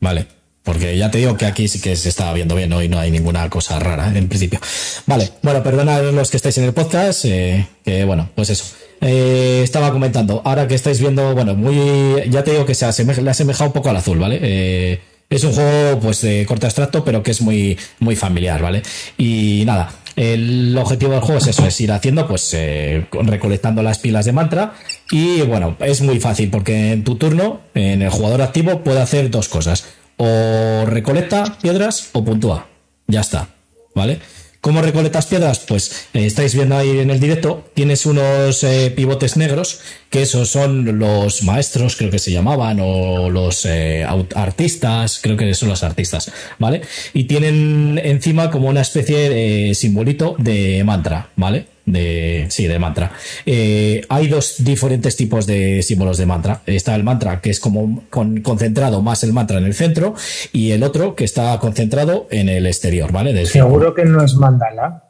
Vale. 0.00 0.26
Porque 0.62 0.96
ya 0.96 1.10
te 1.10 1.18
digo 1.18 1.36
que 1.36 1.46
aquí 1.46 1.68
sí 1.68 1.80
que 1.80 1.94
se 1.94 2.08
está 2.08 2.32
viendo 2.32 2.56
bien 2.56 2.70
¿no? 2.70 2.82
y 2.82 2.88
no 2.88 2.98
hay 2.98 3.12
ninguna 3.12 3.48
cosa 3.48 3.78
rara 3.78 4.10
en 4.12 4.26
principio. 4.26 4.58
Vale, 5.06 5.30
bueno, 5.42 5.62
perdonad 5.62 6.02
los 6.10 6.28
que 6.28 6.38
estáis 6.38 6.58
en 6.58 6.64
el 6.64 6.72
podcast, 6.72 7.24
eh, 7.26 7.68
que 7.84 8.04
bueno, 8.04 8.30
pues 8.34 8.50
eso. 8.50 8.64
Eh, 9.00 9.60
estaba 9.62 9.92
comentando, 9.92 10.42
ahora 10.44 10.66
que 10.66 10.74
estáis 10.74 11.00
viendo, 11.00 11.34
bueno, 11.34 11.54
muy, 11.54 12.28
ya 12.30 12.42
te 12.42 12.52
digo 12.52 12.64
que 12.64 12.74
se 12.74 12.86
asemeja, 12.86 13.20
le 13.20 13.30
asemeja 13.30 13.64
un 13.64 13.72
poco 13.72 13.90
al 13.90 13.96
azul, 13.96 14.18
¿vale? 14.18 14.38
Eh, 14.42 15.00
es 15.28 15.44
un 15.44 15.52
juego, 15.52 16.00
pues, 16.00 16.22
de 16.22 16.46
corto 16.46 16.66
abstracto, 16.66 17.04
pero 17.04 17.22
que 17.22 17.32
es 17.32 17.40
muy, 17.40 17.76
muy 17.98 18.16
familiar, 18.16 18.62
¿vale? 18.62 18.82
Y 19.18 19.64
nada, 19.66 19.90
el 20.16 20.76
objetivo 20.78 21.12
del 21.12 21.20
juego 21.20 21.38
es 21.38 21.46
eso, 21.46 21.66
es 21.66 21.80
ir 21.80 21.92
haciendo, 21.92 22.26
pues, 22.26 22.54
eh, 22.54 23.06
recolectando 23.12 23.82
las 23.82 23.98
pilas 23.98 24.24
de 24.24 24.32
mantra. 24.32 24.74
Y 25.10 25.42
bueno, 25.42 25.76
es 25.80 26.00
muy 26.00 26.20
fácil, 26.20 26.50
porque 26.50 26.92
en 26.92 27.04
tu 27.04 27.16
turno, 27.16 27.60
en 27.74 28.02
el 28.02 28.10
jugador 28.10 28.40
activo, 28.40 28.82
puede 28.82 29.00
hacer 29.00 29.30
dos 29.30 29.48
cosas. 29.48 29.84
O 30.16 30.84
recolecta 30.86 31.58
piedras 31.60 32.08
o 32.12 32.24
puntúa. 32.24 32.66
Ya 33.06 33.20
está, 33.20 33.48
¿vale? 33.94 34.18
¿Cómo 34.66 34.82
recolectas 34.82 35.26
piedras? 35.26 35.60
Pues 35.60 36.08
eh, 36.12 36.26
estáis 36.26 36.52
viendo 36.52 36.76
ahí 36.76 36.98
en 36.98 37.12
el 37.12 37.20
directo, 37.20 37.70
tienes 37.72 38.04
unos 38.04 38.64
eh, 38.64 38.92
pivotes 38.96 39.36
negros, 39.36 39.78
que 40.10 40.22
esos 40.22 40.48
son 40.48 40.98
los 40.98 41.44
maestros, 41.44 41.94
creo 41.94 42.10
que 42.10 42.18
se 42.18 42.32
llamaban, 42.32 42.80
o 42.82 43.30
los 43.30 43.64
eh, 43.64 44.04
artistas, 44.34 45.20
creo 45.22 45.36
que 45.36 45.54
son 45.54 45.68
los 45.68 45.84
artistas, 45.84 46.32
¿vale? 46.58 46.80
Y 47.14 47.28
tienen 47.28 48.00
encima 48.02 48.50
como 48.50 48.68
una 48.68 48.80
especie 48.80 49.30
de 49.30 49.72
simbolito 49.76 50.34
de 50.36 50.82
mantra, 50.82 51.30
¿vale? 51.36 51.75
De 51.86 52.46
sí 52.50 52.66
de 52.66 52.78
mantra 52.78 53.12
eh, 53.46 54.04
hay 54.08 54.28
dos 54.28 54.56
diferentes 54.58 55.16
tipos 55.16 55.46
de 55.46 55.82
símbolos 55.82 56.18
de 56.18 56.26
mantra 56.26 56.60
está 56.66 56.94
el 56.94 57.04
mantra 57.04 57.40
que 57.40 57.50
es 57.50 57.60
como 57.60 58.02
concentrado 58.10 59.02
más 59.02 59.22
el 59.24 59.32
mantra 59.32 59.58
en 59.58 59.64
el 59.64 59.74
centro 59.74 60.14
y 60.52 60.72
el 60.72 60.82
otro 60.82 61.14
que 61.14 61.24
está 61.24 61.58
concentrado 61.58 62.26
en 62.30 62.48
el 62.48 62.66
exterior 62.66 63.12
vale 63.12 63.46
seguro 63.46 63.94
que 63.94 64.04
no 64.04 64.22
es 64.22 64.34
mandala 64.34 65.04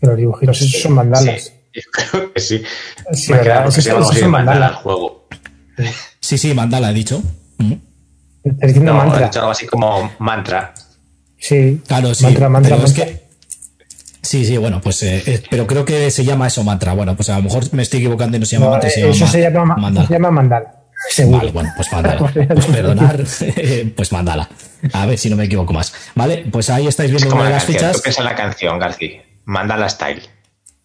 que 0.00 0.06
los 0.06 0.16
dibujitos 0.16 0.60
esos 0.60 0.82
son 0.82 0.92
mandalas 0.94 1.52
sí, 1.72 1.80
creo 2.10 2.32
que 2.32 2.40
sí 2.40 2.62
sí 3.12 3.32
verdad 3.32 3.70
son 3.70 4.30
mandala 4.30 4.68
el 4.68 4.74
juego 4.74 5.28
sí 6.20 6.38
sí 6.38 6.54
mandala 6.54 6.90
he 6.90 6.94
dicho 6.94 7.22
Está 8.44 8.66
diciendo 8.66 8.94
mantra. 8.94 9.20
He 9.20 9.24
dicho 9.24 9.38
algo 9.40 9.52
así 9.52 9.66
como 9.66 10.12
mantra. 10.18 10.74
Sí. 11.38 11.80
Claro, 11.86 12.14
sí. 12.14 12.24
Mantra, 12.24 12.48
mantra, 12.48 12.76
mantra. 12.76 12.88
Es 12.88 12.92
que 12.92 13.23
Sí, 14.24 14.44
sí, 14.44 14.56
bueno, 14.56 14.80
pues, 14.80 15.02
eh, 15.02 15.22
eh, 15.26 15.42
pero 15.50 15.66
creo 15.66 15.84
que 15.84 16.10
se 16.10 16.24
llama 16.24 16.46
eso 16.46 16.64
mantra. 16.64 16.94
Bueno, 16.94 17.14
pues 17.14 17.28
a 17.28 17.36
lo 17.36 17.42
mejor 17.42 17.64
me 17.72 17.82
estoy 17.82 18.00
equivocando 18.00 18.36
y 18.36 18.40
no 18.40 18.46
se 18.46 18.56
llama 18.56 18.70
mantra, 18.70 18.88
se 18.90 19.00
llama 19.00 19.12
eso 19.12 19.26
se 19.26 19.40
llama 19.40 19.76
mandala. 19.76 20.06
Se 20.06 20.12
llama 20.14 20.30
mandala. 20.30 20.74
Seguro. 21.10 21.38
Vale, 21.38 21.52
bueno, 21.52 21.72
pues 21.76 21.92
mandala. 21.92 22.32
Pues 22.54 22.66
perdonar, 22.66 23.24
pues 23.94 24.12
mandala. 24.12 24.48
A 24.92 25.06
ver 25.06 25.18
si 25.18 25.28
no 25.28 25.36
me 25.36 25.44
equivoco 25.44 25.72
más. 25.74 25.92
Vale, 26.14 26.46
pues 26.50 26.70
ahí 26.70 26.86
estáis 26.86 27.10
viendo 27.10 27.34
una 27.34 27.44
de 27.44 27.50
las 27.50 27.64
canción. 27.64 27.80
fichas. 27.80 27.96
Tú 27.96 28.02
piensas 28.02 28.18
en 28.20 28.24
la 28.24 28.34
canción, 28.34 28.78
García. 28.78 29.22
Mandala 29.44 29.88
Style. 29.88 30.22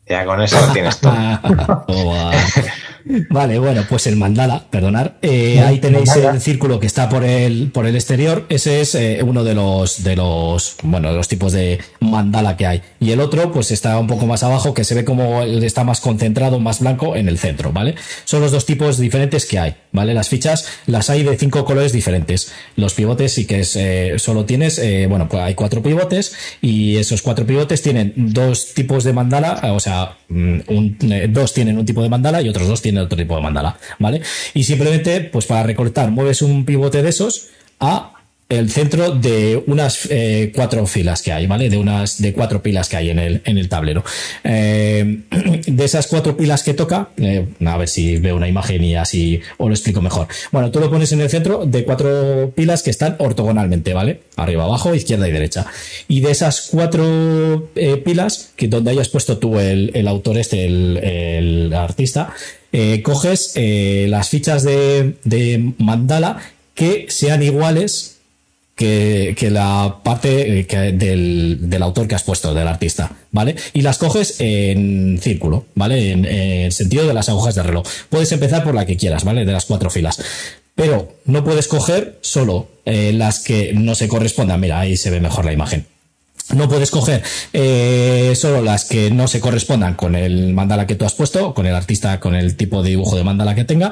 Ya 0.05 0.25
con 0.25 0.41
eso 0.41 0.59
lo 0.59 0.73
tienes 0.73 0.99
todo. 0.99 1.13
vale, 3.29 3.59
bueno, 3.59 3.85
pues 3.89 4.07
el 4.07 4.15
mandala, 4.15 4.65
perdonar. 4.69 5.17
Eh, 5.21 5.59
ahí 5.61 5.79
tenéis 5.79 6.15
el 6.15 6.39
círculo 6.41 6.79
que 6.79 6.87
está 6.87 7.09
por 7.09 7.23
el, 7.23 7.71
por 7.71 7.87
el 7.87 7.95
exterior. 7.95 8.45
Ese 8.49 8.81
es 8.81 8.95
eh, 8.95 9.21
uno 9.23 9.43
de 9.43 9.55
los, 9.55 10.03
de 10.03 10.15
los, 10.15 10.75
bueno, 10.83 11.09
de 11.09 11.15
los 11.15 11.27
tipos 11.27 11.53
de 11.53 11.79
mandala 11.99 12.57
que 12.57 12.67
hay. 12.67 12.81
Y 12.99 13.11
el 13.11 13.19
otro, 13.19 13.51
pues 13.51 13.71
está 13.71 13.97
un 13.97 14.07
poco 14.07 14.25
más 14.25 14.43
abajo, 14.43 14.73
que 14.73 14.83
se 14.83 14.95
ve 14.95 15.05
como 15.05 15.43
está 15.43 15.83
más 15.83 16.01
concentrado, 16.01 16.59
más 16.59 16.79
blanco 16.81 17.15
en 17.15 17.27
el 17.27 17.37
centro, 17.37 17.71
¿vale? 17.71 17.95
Son 18.25 18.41
los 18.41 18.51
dos 18.51 18.65
tipos 18.65 18.97
diferentes 18.97 19.45
que 19.45 19.59
hay, 19.59 19.75
¿vale? 19.91 20.13
Las 20.13 20.29
fichas 20.29 20.67
las 20.85 21.09
hay 21.09 21.23
de 21.23 21.37
cinco 21.37 21.65
colores 21.65 21.91
diferentes. 21.91 22.51
Los 22.75 22.93
pivotes 22.93 23.33
sí 23.33 23.45
que 23.45 23.61
es, 23.61 23.75
eh, 23.75 24.13
solo 24.17 24.45
tienes, 24.45 24.79
bueno, 25.09 25.27
pues 25.27 25.41
hay 25.41 25.55
cuatro 25.55 25.81
pivotes 25.81 26.33
y 26.61 26.97
esos 26.97 27.21
cuatro 27.21 27.45
pivotes 27.45 27.81
tienen 27.81 28.13
dos 28.15 28.73
tipos 28.73 29.03
de 29.03 29.13
mandala, 29.13 29.73
o 29.73 29.79
sea, 29.79 30.18
Mm, 30.29 30.59
eh, 31.11 31.27
dos 31.27 31.53
tienen 31.53 31.77
un 31.77 31.85
tipo 31.85 32.03
de 32.03 32.09
mandala 32.09 32.41
y 32.41 32.49
otros 32.49 32.67
dos 32.67 32.81
tienen 32.81 33.03
otro 33.03 33.17
tipo 33.17 33.35
de 33.35 33.41
mandala, 33.41 33.77
¿vale? 33.97 34.21
Y 34.53 34.63
simplemente, 34.63 35.21
pues 35.21 35.47
para 35.47 35.63
recortar, 35.63 36.11
mueves 36.11 36.43
un 36.43 36.65
pivote 36.65 37.01
de 37.01 37.09
esos 37.09 37.49
a 37.79 38.18
el 38.49 38.71
centro 38.71 39.11
de 39.11 39.63
unas 39.67 40.07
eh, 40.09 40.51
cuatro 40.55 40.87
filas 40.87 41.21
que 41.21 41.31
hay, 41.31 41.45
¿vale? 41.45 41.69
De 41.69 41.77
unas 41.77 42.19
de 42.19 42.33
cuatro 42.33 42.63
pilas 42.63 42.89
que 42.89 42.97
hay 42.97 43.11
en 43.11 43.19
el, 43.19 43.41
en 43.45 43.59
el 43.59 43.69
tablero. 43.69 44.03
Eh, 44.43 45.21
de 45.67 45.85
esas 45.85 46.07
cuatro 46.07 46.35
pilas 46.35 46.63
que 46.63 46.73
toca, 46.73 47.09
a 47.63 47.77
ver 47.77 47.87
si 47.87 48.17
veo 48.17 48.35
una 48.35 48.47
imagen 48.47 48.83
y 48.83 48.95
así 48.95 49.39
os 49.57 49.67
lo 49.67 49.73
explico 49.73 50.01
mejor. 50.01 50.27
Bueno, 50.51 50.71
tú 50.71 50.79
lo 50.79 50.89
pones 50.89 51.11
en 51.11 51.21
el 51.21 51.29
centro 51.29 51.63
de 51.63 51.85
cuatro 51.85 52.51
pilas 52.55 52.81
que 52.81 52.89
están 52.89 53.17
ortogonalmente, 53.19 53.93
¿vale? 53.93 54.21
Arriba, 54.35 54.63
abajo, 54.63 54.95
izquierda 54.95 55.29
y 55.29 55.31
derecha. 55.31 55.67
Y 56.07 56.21
de 56.21 56.31
esas 56.31 56.69
cuatro 56.71 57.69
pilas, 58.03 58.53
que 58.55 58.67
donde 58.67 58.89
hayas 58.89 59.09
puesto 59.09 59.37
tú 59.37 59.59
el, 59.59 59.91
el 59.93 60.07
autor 60.07 60.39
este, 60.39 60.65
el, 60.65 60.97
el 60.97 61.73
artista, 61.73 62.33
coges 63.03 63.53
las 63.55 64.29
fichas 64.29 64.63
de, 64.63 65.13
de 65.23 65.73
mandala 65.77 66.39
que 66.73 67.05
sean 67.09 67.43
iguales 67.43 68.18
que, 68.79 69.49
la 69.51 69.97
parte 70.03 70.61
eh, 70.61 70.91
del, 70.93 71.83
autor 71.83 72.07
que 72.07 72.15
has 72.15 72.23
puesto, 72.23 72.53
del 72.53 72.67
artista, 72.67 73.11
¿vale? 73.31 73.55
Y 73.73 73.81
las 73.81 73.97
coges 73.97 74.35
en 74.39 75.19
círculo, 75.21 75.65
¿vale? 75.75 76.11
En, 76.11 76.25
el 76.25 76.71
sentido 76.71 77.05
de 77.05 77.13
las 77.13 77.27
agujas 77.27 77.55
de 77.55 77.63
reloj. 77.63 77.85
Puedes 78.09 78.31
empezar 78.31 78.63
por 78.63 78.73
la 78.73 78.85
que 78.85 78.95
quieras, 78.95 79.25
¿vale? 79.25 79.43
De 79.43 79.51
las 79.51 79.65
cuatro 79.65 79.89
filas. 79.89 80.21
Pero 80.75 81.13
no 81.25 81.43
puedes 81.43 81.67
coger 81.67 82.19
solo 82.21 82.69
eh, 82.85 83.11
las 83.13 83.39
que 83.39 83.73
no 83.73 83.95
se 83.95 84.07
correspondan. 84.07 84.61
Mira, 84.61 84.79
ahí 84.79 84.95
se 84.95 85.09
ve 85.09 85.19
mejor 85.19 85.43
la 85.43 85.51
imagen. 85.51 85.85
No 86.55 86.69
puedes 86.69 86.89
coger 86.89 87.21
eh, 87.51 88.33
solo 88.35 88.61
las 88.61 88.85
que 88.85 89.11
no 89.11 89.27
se 89.27 89.41
correspondan 89.41 89.95
con 89.95 90.15
el 90.15 90.53
mandala 90.53 90.87
que 90.87 90.95
tú 90.95 91.03
has 91.03 91.13
puesto, 91.13 91.53
con 91.53 91.65
el 91.65 91.75
artista, 91.75 92.21
con 92.21 92.33
el 92.33 92.55
tipo 92.55 92.81
de 92.81 92.91
dibujo 92.91 93.17
de 93.17 93.25
mandala 93.25 93.55
que 93.55 93.65
tenga, 93.65 93.91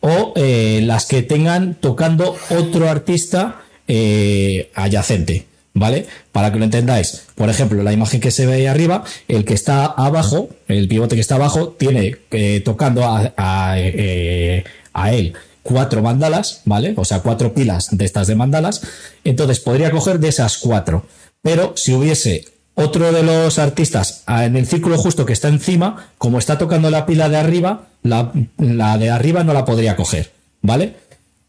o 0.00 0.34
las 0.36 1.06
que 1.06 1.22
tengan 1.22 1.76
tocando 1.76 2.36
otro 2.50 2.90
artista 2.90 3.63
eh, 3.88 4.70
adyacente. 4.74 5.46
¿Vale? 5.76 6.06
Para 6.30 6.52
que 6.52 6.58
lo 6.60 6.64
entendáis. 6.64 7.24
Por 7.34 7.50
ejemplo, 7.50 7.82
la 7.82 7.92
imagen 7.92 8.20
que 8.20 8.30
se 8.30 8.46
ve 8.46 8.52
ahí 8.52 8.66
arriba, 8.66 9.02
el 9.26 9.44
que 9.44 9.54
está 9.54 9.86
abajo, 9.86 10.48
el 10.68 10.86
pivote 10.86 11.16
que 11.16 11.20
está 11.20 11.34
abajo, 11.34 11.70
tiene 11.76 12.16
eh, 12.30 12.62
tocando 12.64 13.04
a, 13.04 13.74
eh, 13.76 14.62
a, 14.92 15.12
él 15.12 15.34
cuatro 15.64 16.00
mandalas, 16.00 16.60
¿vale? 16.64 16.94
O 16.96 17.04
sea, 17.04 17.22
cuatro 17.22 17.54
pilas 17.54 17.88
de 17.90 18.04
estas 18.04 18.28
de 18.28 18.36
mandalas. 18.36 18.82
Entonces 19.24 19.58
podría 19.58 19.90
coger 19.90 20.20
de 20.20 20.28
esas 20.28 20.58
cuatro. 20.58 21.06
Pero 21.42 21.72
si 21.76 21.92
hubiese 21.92 22.44
otro 22.74 23.12
de 23.12 23.22
los 23.22 23.58
artistas 23.58 24.24
en 24.28 24.56
el 24.56 24.66
círculo 24.66 24.98
justo 24.98 25.26
que 25.26 25.32
está 25.32 25.48
encima, 25.48 26.08
como 26.18 26.38
está 26.38 26.58
tocando 26.58 26.90
la 26.90 27.06
pila 27.06 27.28
de 27.28 27.36
arriba, 27.36 27.88
la, 28.02 28.32
la 28.58 28.98
de 28.98 29.10
arriba 29.10 29.44
no 29.44 29.52
la 29.52 29.64
podría 29.64 29.96
coger, 29.96 30.30
¿vale? 30.62 30.94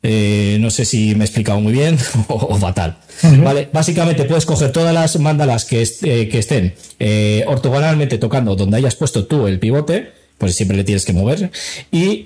Eh, 0.08 0.58
no 0.60 0.70
sé 0.70 0.86
si 0.86 1.16
me 1.16 1.24
he 1.24 1.26
explicado 1.26 1.60
muy 1.60 1.74
bien 1.74 1.98
o, 2.28 2.56
fatal. 2.58 2.98
Vale, 3.44 3.70
básicamente 3.74 4.26
puedes 4.26 4.46
coger 4.46 4.72
todas 4.72 4.94
las 4.94 5.18
mandalas 5.20 5.66
que, 5.66 5.82
eh, 5.82 6.30
que 6.30 6.38
estén 6.38 6.76
eh, 7.00 7.44
ortogonalmente 7.48 8.20
tocando 8.20 8.56
donde 8.56 8.78
hayas 8.78 8.96
puesto 8.96 9.26
tú 9.26 9.48
el 9.48 9.58
pivote, 9.58 10.12
pues 10.38 10.54
siempre 10.54 10.78
le 10.78 10.84
tienes 10.84 11.06
que 11.06 11.14
mover. 11.14 11.50
Y 11.92 12.24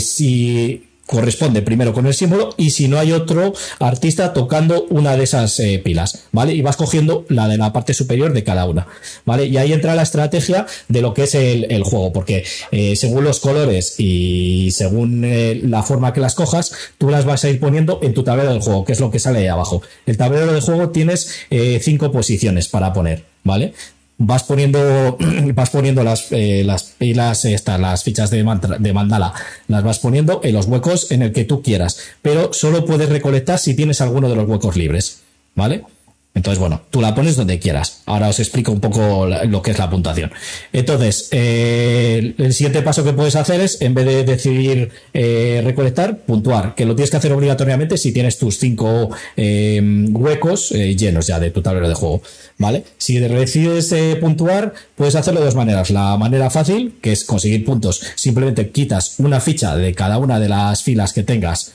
si 0.00 0.89
corresponde 1.10 1.60
primero 1.60 1.92
con 1.92 2.06
el 2.06 2.14
símbolo 2.14 2.54
y 2.56 2.70
si 2.70 2.86
no 2.86 2.96
hay 2.96 3.10
otro 3.10 3.52
artista 3.80 4.32
tocando 4.32 4.84
una 4.90 5.16
de 5.16 5.24
esas 5.24 5.58
eh, 5.58 5.80
pilas, 5.82 6.26
¿vale? 6.30 6.54
Y 6.54 6.62
vas 6.62 6.76
cogiendo 6.76 7.24
la 7.28 7.48
de 7.48 7.58
la 7.58 7.72
parte 7.72 7.94
superior 7.94 8.32
de 8.32 8.44
cada 8.44 8.64
una, 8.66 8.86
¿vale? 9.24 9.46
Y 9.46 9.56
ahí 9.56 9.72
entra 9.72 9.96
la 9.96 10.02
estrategia 10.02 10.66
de 10.86 11.02
lo 11.02 11.12
que 11.12 11.24
es 11.24 11.34
el, 11.34 11.82
juego, 11.82 12.12
porque 12.12 12.44
eh, 12.70 12.94
según 12.94 13.24
los 13.24 13.40
colores 13.40 13.96
y 13.98 14.70
según 14.70 15.24
eh, 15.24 15.60
la 15.64 15.82
forma 15.82 16.12
que 16.12 16.20
las 16.20 16.36
cojas, 16.36 16.72
tú 16.96 17.10
las 17.10 17.24
vas 17.24 17.44
a 17.44 17.50
ir 17.50 17.58
poniendo 17.58 17.98
en 18.02 18.14
tu 18.14 18.22
tablero 18.22 18.52
del 18.52 18.60
juego, 18.60 18.84
que 18.84 18.92
es 18.92 19.00
lo 19.00 19.10
que 19.10 19.18
sale 19.18 19.40
ahí 19.40 19.48
abajo. 19.48 19.82
El 20.06 20.16
tablero 20.16 20.52
del 20.52 20.60
juego 20.60 20.90
tienes 20.90 21.34
cinco 21.80 22.12
posiciones 22.12 22.68
para 22.68 22.92
poner, 22.92 23.24
¿vale? 23.42 23.72
Vas 24.20 24.44
poniendo, 24.44 25.16
vas 25.54 25.70
poniendo 25.70 26.04
las, 26.04 26.30
eh, 26.30 26.62
las 26.64 26.84
pilas, 26.84 27.44
estas, 27.46 27.80
las 27.80 28.04
fichas 28.04 28.30
de 28.30 28.44
mandala, 28.44 29.32
las 29.66 29.82
vas 29.82 29.98
poniendo 29.98 30.40
en 30.44 30.54
los 30.54 30.66
huecos 30.66 31.10
en 31.10 31.22
el 31.22 31.32
que 31.32 31.44
tú 31.44 31.62
quieras, 31.62 31.98
pero 32.22 32.52
solo 32.52 32.84
puedes 32.84 33.08
recolectar 33.08 33.58
si 33.58 33.74
tienes 33.74 34.00
alguno 34.00 34.28
de 34.28 34.36
los 34.36 34.48
huecos 34.48 34.76
libres, 34.76 35.22
¿vale? 35.54 35.84
Entonces, 36.32 36.60
bueno, 36.60 36.82
tú 36.90 37.00
la 37.00 37.14
pones 37.14 37.34
donde 37.34 37.58
quieras. 37.58 38.02
Ahora 38.06 38.28
os 38.28 38.38
explico 38.38 38.70
un 38.70 38.80
poco 38.80 39.26
lo 39.26 39.62
que 39.62 39.72
es 39.72 39.78
la 39.78 39.90
puntuación. 39.90 40.30
Entonces, 40.72 41.28
eh, 41.32 42.34
el 42.38 42.54
siguiente 42.54 42.82
paso 42.82 43.02
que 43.02 43.12
puedes 43.12 43.34
hacer 43.34 43.60
es, 43.60 43.82
en 43.82 43.94
vez 43.94 44.06
de 44.06 44.24
decidir 44.24 44.90
eh, 45.12 45.60
recolectar, 45.64 46.18
puntuar, 46.18 46.76
que 46.76 46.86
lo 46.86 46.94
tienes 46.94 47.10
que 47.10 47.16
hacer 47.16 47.32
obligatoriamente 47.32 47.96
si 47.96 48.12
tienes 48.12 48.38
tus 48.38 48.58
cinco 48.58 49.10
eh, 49.36 49.82
huecos 50.12 50.70
llenos 50.70 51.26
ya 51.26 51.40
de 51.40 51.50
tu 51.50 51.62
tablero 51.62 51.88
de 51.88 51.94
juego, 51.94 52.22
¿vale? 52.58 52.84
Si 52.96 53.18
decides 53.18 53.92
puntuar, 54.20 54.72
puedes 54.94 55.16
hacerlo 55.16 55.40
de 55.40 55.46
dos 55.46 55.56
maneras. 55.56 55.90
La 55.90 56.16
manera 56.16 56.48
fácil, 56.48 56.94
que 57.02 57.10
es 57.10 57.24
conseguir 57.24 57.64
puntos, 57.64 58.02
simplemente 58.14 58.70
quitas 58.70 59.16
una 59.18 59.40
ficha 59.40 59.76
de 59.76 59.94
cada 59.94 60.18
una 60.18 60.38
de 60.38 60.48
las 60.48 60.84
filas 60.84 61.12
que 61.12 61.24
tengas 61.24 61.72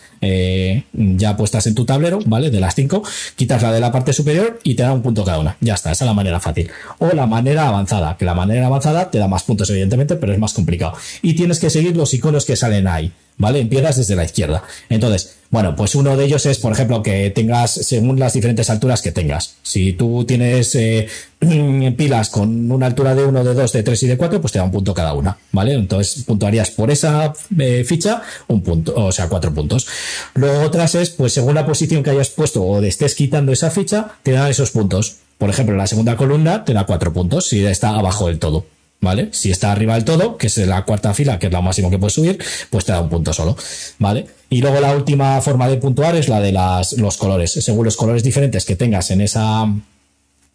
ya 0.94 1.38
puestas 1.38 1.68
en 1.68 1.76
tu 1.76 1.86
tablero, 1.86 2.20
¿vale? 2.26 2.50
De 2.50 2.60
las 2.60 2.76
cinco, 2.76 3.04
quitas 3.36 3.62
la 3.62 3.72
de 3.72 3.80
la 3.80 3.92
parte 3.92 4.14
superior 4.14 4.60
y 4.64 4.76
te 4.76 4.84
da 4.84 4.94
un 4.94 5.02
punto 5.02 5.24
cada 5.24 5.40
una. 5.40 5.58
Ya 5.62 5.74
está, 5.74 5.92
esa 5.92 6.06
es 6.06 6.08
la 6.08 6.14
manera 6.14 6.40
fácil. 6.40 6.70
O 7.00 7.08
la 7.08 7.28
manera 7.28 7.68
avanzada, 7.68 8.18
que 8.18 8.26
la 8.26 8.34
manera 8.34 8.68
avanzada 8.68 9.10
te 9.12 9.18
da 9.18 9.28
más 9.28 9.44
puntos, 9.44 9.70
evidentemente, 9.70 10.16
pero 10.16 10.34
es 10.34 10.40
más 10.40 10.54
complicado. 10.54 10.94
Y 11.22 11.36
tienes 11.36 11.60
que 11.60 11.70
seguir 11.70 11.96
los 11.96 12.14
iconos 12.14 12.46
que 12.46 12.56
salen 12.56 12.88
ahí, 12.88 13.12
¿vale? 13.38 13.60
Empiezas 13.60 13.98
desde 13.98 14.16
la 14.16 14.26
izquierda. 14.26 14.64
Entonces, 14.90 15.36
bueno, 15.56 15.76
pues 15.76 15.96
uno 15.96 16.18
de 16.18 16.26
ellos 16.26 16.46
es, 16.46 16.60
por 16.60 16.74
ejemplo, 16.74 17.02
que 17.02 17.30
tengas 17.30 17.72
según 17.72 18.20
las 18.20 18.34
diferentes 18.34 18.70
alturas 18.70 19.02
que 19.02 19.12
tengas. 19.12 19.56
Si 19.64 19.94
tú 19.94 20.26
tienes 20.26 20.76
eh, 20.76 21.08
pilas 21.98 22.30
con 22.30 22.70
una 22.72 22.88
altura 22.88 23.16
de 23.16 23.26
1, 23.26 23.44
de 23.44 23.54
2, 23.54 23.72
de 23.72 23.84
3 23.84 24.04
y 24.04 24.08
de 24.08 24.18
4, 24.18 24.42
pues 24.42 24.52
te 24.52 24.60
da 24.60 24.66
un 24.66 24.72
punto 24.72 24.94
cada 24.94 25.14
una, 25.14 25.38
¿vale? 25.52 25.74
Entonces 25.74 26.24
puntuarías 26.26 26.72
por 26.72 26.92
esa 26.92 27.32
eh, 27.58 27.86
ficha 27.86 28.22
un 28.48 28.64
punto, 28.64 28.94
o 28.96 29.12
sea, 29.12 29.30
cuatro 29.30 29.54
puntos. 29.54 29.88
Luego 30.34 30.62
otras 30.62 30.96
es, 30.96 31.12
pues 31.12 31.34
según 31.34 31.56
la 31.56 31.66
posición 31.66 32.04
que 32.04 32.10
hayas 32.10 32.32
puesto 32.32 32.62
o 32.64 32.82
estés 32.82 33.16
quitando 33.16 33.52
esa 33.52 33.72
ficha, 33.72 34.16
te 34.24 34.32
dan 34.32 34.50
esos 34.50 34.72
puntos. 34.72 35.18
Por 35.38 35.50
ejemplo, 35.50 35.76
la 35.76 35.88
segunda 35.88 36.18
columna 36.18 36.66
te 36.66 36.74
da 36.74 36.86
cuatro 36.86 37.14
puntos 37.14 37.48
si 37.48 37.66
está 37.66 37.90
abajo 37.90 38.28
del 38.28 38.40
todo. 38.40 38.66
¿Vale? 39.02 39.30
Si 39.34 39.52
está 39.52 39.72
arriba 39.72 39.94
del 39.94 40.06
todo, 40.06 40.38
que 40.38 40.48
es 40.48 40.58
la 40.58 40.84
cuarta 40.84 41.14
fila, 41.14 41.38
que 41.38 41.48
es 41.48 41.54
lo 41.54 41.62
máximo 41.62 41.92
que 41.92 42.00
puedes 42.00 42.14
subir, 42.14 42.40
pues 42.72 42.86
te 42.86 42.92
da 42.92 43.02
un 43.02 43.10
punto 43.10 43.34
solo, 43.34 43.56
¿vale? 44.00 44.26
Y 44.50 44.62
luego 44.62 44.80
la 44.80 44.96
última 44.96 45.40
forma 45.42 45.68
de 45.68 45.78
puntuar 45.78 46.16
es 46.16 46.28
la 46.28 46.40
de 46.40 46.52
las, 46.52 46.94
los 46.94 47.18
colores. 47.18 47.52
Según 47.52 47.86
los 47.86 47.98
colores 47.98 48.24
diferentes 48.24 48.66
que 48.66 48.76
tengas 48.76 49.12
en 49.12 49.22
esa, 49.22 49.68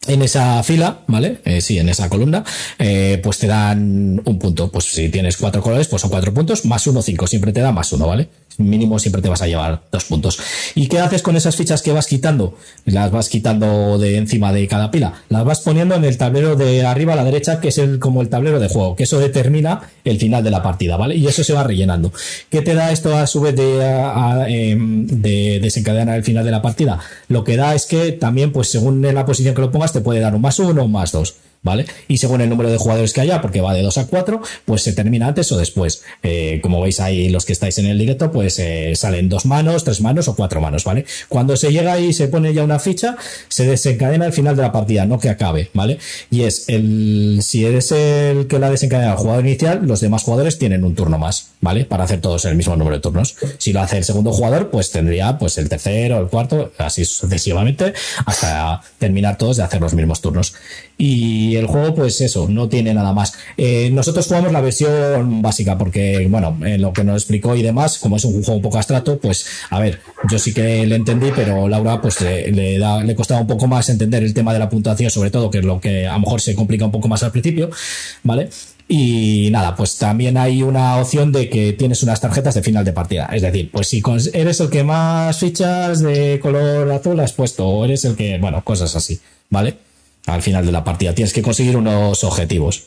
en 0.06 0.22
esa 0.22 0.62
fila, 0.62 1.00
¿vale? 1.06 1.40
Eh, 1.44 1.60
sí, 1.60 1.78
en 1.78 1.88
esa 1.88 2.08
columna, 2.08 2.44
eh, 2.78 3.20
pues 3.22 3.38
te 3.38 3.46
dan 3.46 4.20
un 4.24 4.38
punto. 4.38 4.70
Pues 4.70 4.86
si 4.86 5.08
tienes 5.10 5.36
cuatro 5.36 5.62
colores, 5.62 5.88
pues 5.88 6.02
son 6.02 6.10
cuatro 6.10 6.32
puntos, 6.32 6.64
más 6.64 6.86
uno, 6.86 7.02
cinco. 7.02 7.26
Siempre 7.26 7.52
te 7.52 7.60
da 7.60 7.72
más 7.72 7.92
uno, 7.92 8.06
¿vale? 8.06 8.28
Mínimo 8.58 8.98
siempre 8.98 9.22
te 9.22 9.28
vas 9.28 9.42
a 9.42 9.46
llevar 9.46 9.82
dos 9.90 10.04
puntos. 10.04 10.38
¿Y 10.74 10.88
qué 10.88 10.98
haces 10.98 11.22
con 11.22 11.36
esas 11.36 11.56
fichas 11.56 11.82
que 11.82 11.92
vas 11.92 12.06
quitando? 12.06 12.56
Las 12.84 13.10
vas 13.10 13.28
quitando 13.28 13.98
de 13.98 14.16
encima 14.16 14.52
de 14.52 14.66
cada 14.68 14.90
pila. 14.90 15.14
Las 15.28 15.44
vas 15.44 15.60
poniendo 15.60 15.94
en 15.94 16.04
el 16.04 16.18
tablero 16.18 16.56
de 16.56 16.84
arriba 16.84 17.14
a 17.14 17.16
la 17.16 17.24
derecha, 17.24 17.60
que 17.60 17.68
es 17.68 17.78
el, 17.78 17.98
como 17.98 18.22
el 18.22 18.28
tablero 18.28 18.60
de 18.60 18.68
juego, 18.68 18.96
que 18.96 19.04
eso 19.04 19.18
determina 19.18 19.90
el 20.04 20.18
final 20.18 20.44
de 20.44 20.50
la 20.50 20.62
partida, 20.62 20.96
¿vale? 20.96 21.16
Y 21.16 21.26
eso 21.26 21.42
se 21.44 21.52
va 21.52 21.62
rellenando. 21.62 22.12
¿Qué 22.50 22.62
te 22.62 22.74
da 22.74 22.92
esto 22.92 23.16
a 23.16 23.26
su 23.26 23.40
vez 23.40 23.56
de, 23.56 23.80
em, 24.48 25.06
de 25.06 25.60
desencadenar 25.60 26.16
el 26.16 26.24
final 26.24 26.44
de 26.44 26.50
la 26.50 26.62
partida? 26.62 26.98
Lo 27.28 27.44
que 27.44 27.56
da 27.56 27.74
es 27.74 27.86
que 27.86 28.12
también, 28.12 28.52
pues 28.52 28.70
según 28.70 29.00
la 29.02 29.24
posición 29.24 29.54
que 29.54 29.60
lo 29.60 29.70
pongas, 29.70 29.92
te 29.92 30.00
puede 30.00 30.20
dar 30.20 30.34
un 30.34 30.42
más 30.42 30.58
uno 30.58 30.82
o 30.82 30.84
un 30.84 30.92
más 30.92 31.12
dos. 31.12 31.34
¿Vale? 31.62 31.86
Y 32.08 32.18
según 32.18 32.40
el 32.40 32.48
número 32.48 32.70
de 32.70 32.78
jugadores 32.78 33.12
que 33.12 33.20
haya, 33.20 33.40
porque 33.42 33.60
va 33.60 33.74
de 33.74 33.82
2 33.82 33.98
a 33.98 34.06
4, 34.06 34.40
pues 34.64 34.82
se 34.82 34.92
termina 34.92 35.28
antes 35.28 35.50
o 35.52 35.58
después. 35.58 36.02
Eh, 36.22 36.60
como 36.62 36.80
veis 36.80 37.00
ahí 37.00 37.28
los 37.28 37.44
que 37.44 37.52
estáis 37.52 37.78
en 37.78 37.86
el 37.86 37.98
directo, 37.98 38.32
pues 38.32 38.58
eh, 38.58 38.92
salen 38.96 39.28
dos 39.28 39.46
manos, 39.46 39.84
tres 39.84 40.00
manos 40.00 40.28
o 40.28 40.34
cuatro 40.34 40.60
manos, 40.60 40.84
¿vale? 40.84 41.04
Cuando 41.28 41.56
se 41.56 41.72
llega 41.72 41.98
y 41.98 42.12
se 42.12 42.28
pone 42.28 42.54
ya 42.54 42.64
una 42.64 42.78
ficha, 42.78 43.16
se 43.48 43.66
desencadena 43.66 44.26
el 44.26 44.32
final 44.32 44.56
de 44.56 44.62
la 44.62 44.72
partida, 44.72 45.04
no 45.06 45.18
que 45.18 45.28
acabe, 45.28 45.70
¿vale? 45.74 45.98
Y 46.30 46.42
es 46.42 46.68
el, 46.68 47.40
si 47.42 47.64
eres 47.64 47.92
el 47.92 48.46
que 48.46 48.58
la 48.58 48.70
desencadena 48.70 49.12
el 49.12 49.18
jugador 49.18 49.46
inicial, 49.46 49.80
los 49.86 50.00
demás 50.00 50.22
jugadores 50.22 50.58
tienen 50.58 50.84
un 50.84 50.94
turno 50.94 51.18
más, 51.18 51.50
¿vale? 51.60 51.84
Para 51.84 52.04
hacer 52.04 52.20
todos 52.20 52.44
el 52.44 52.56
mismo 52.56 52.76
número 52.76 52.96
de 52.96 53.02
turnos. 53.02 53.36
Si 53.58 53.72
lo 53.72 53.80
hace 53.80 53.98
el 53.98 54.04
segundo 54.04 54.32
jugador, 54.32 54.70
pues 54.70 54.90
tendría 54.90 55.38
pues 55.38 55.58
el 55.58 55.68
tercero, 55.68 56.18
el 56.20 56.28
cuarto, 56.28 56.72
así 56.78 57.04
sucesivamente, 57.04 57.92
hasta 58.24 58.82
terminar 58.98 59.36
todos 59.36 59.58
de 59.58 59.64
hacer 59.64 59.80
los 59.80 59.94
mismos 59.94 60.20
turnos. 60.20 60.54
Y 61.02 61.56
el 61.56 61.66
juego, 61.66 61.94
pues 61.94 62.20
eso, 62.20 62.46
no 62.46 62.68
tiene 62.68 62.92
nada 62.92 63.14
más. 63.14 63.32
Eh, 63.56 63.88
nosotros 63.90 64.26
jugamos 64.26 64.52
la 64.52 64.60
versión 64.60 65.40
básica 65.40 65.78
porque, 65.78 66.26
bueno, 66.28 66.58
en 66.62 66.82
lo 66.82 66.92
que 66.92 67.04
nos 67.04 67.22
explicó 67.22 67.56
y 67.56 67.62
demás, 67.62 67.96
como 67.96 68.16
es 68.16 68.24
un 68.26 68.34
juego 68.34 68.56
un 68.56 68.60
poco 68.60 68.76
abstracto, 68.76 69.18
pues, 69.18 69.46
a 69.70 69.80
ver, 69.80 70.00
yo 70.30 70.38
sí 70.38 70.52
que 70.52 70.84
le 70.84 70.96
entendí, 70.96 71.28
pero 71.34 71.68
Laura, 71.68 72.02
pues 72.02 72.20
le, 72.20 72.78
da, 72.78 73.02
le 73.02 73.14
costaba 73.14 73.40
un 73.40 73.46
poco 73.46 73.66
más 73.66 73.88
entender 73.88 74.22
el 74.22 74.34
tema 74.34 74.52
de 74.52 74.58
la 74.58 74.68
puntuación, 74.68 75.10
sobre 75.10 75.30
todo, 75.30 75.50
que 75.50 75.60
es 75.60 75.64
lo 75.64 75.80
que 75.80 76.06
a 76.06 76.12
lo 76.12 76.18
mejor 76.18 76.42
se 76.42 76.54
complica 76.54 76.84
un 76.84 76.92
poco 76.92 77.08
más 77.08 77.22
al 77.22 77.32
principio, 77.32 77.70
¿vale? 78.22 78.50
Y 78.86 79.48
nada, 79.50 79.74
pues 79.76 79.96
también 79.96 80.36
hay 80.36 80.62
una 80.62 80.98
opción 80.98 81.32
de 81.32 81.48
que 81.48 81.72
tienes 81.72 82.02
unas 82.02 82.20
tarjetas 82.20 82.54
de 82.54 82.62
final 82.62 82.84
de 82.84 82.92
partida. 82.92 83.30
Es 83.32 83.40
decir, 83.40 83.70
pues 83.72 83.88
si 83.88 84.02
eres 84.34 84.60
el 84.60 84.68
que 84.68 84.84
más 84.84 85.38
fichas 85.38 86.02
de 86.02 86.38
color 86.42 86.92
azul 86.92 87.18
has 87.20 87.32
puesto, 87.32 87.66
o 87.66 87.86
eres 87.86 88.04
el 88.04 88.16
que, 88.16 88.36
bueno, 88.38 88.62
cosas 88.62 88.94
así, 88.96 89.18
¿vale? 89.48 89.89
Al 90.26 90.42
final 90.42 90.66
de 90.66 90.72
la 90.72 90.84
partida. 90.84 91.14
Tienes 91.14 91.32
que 91.32 91.42
conseguir 91.42 91.76
unos 91.76 92.24
objetivos. 92.24 92.84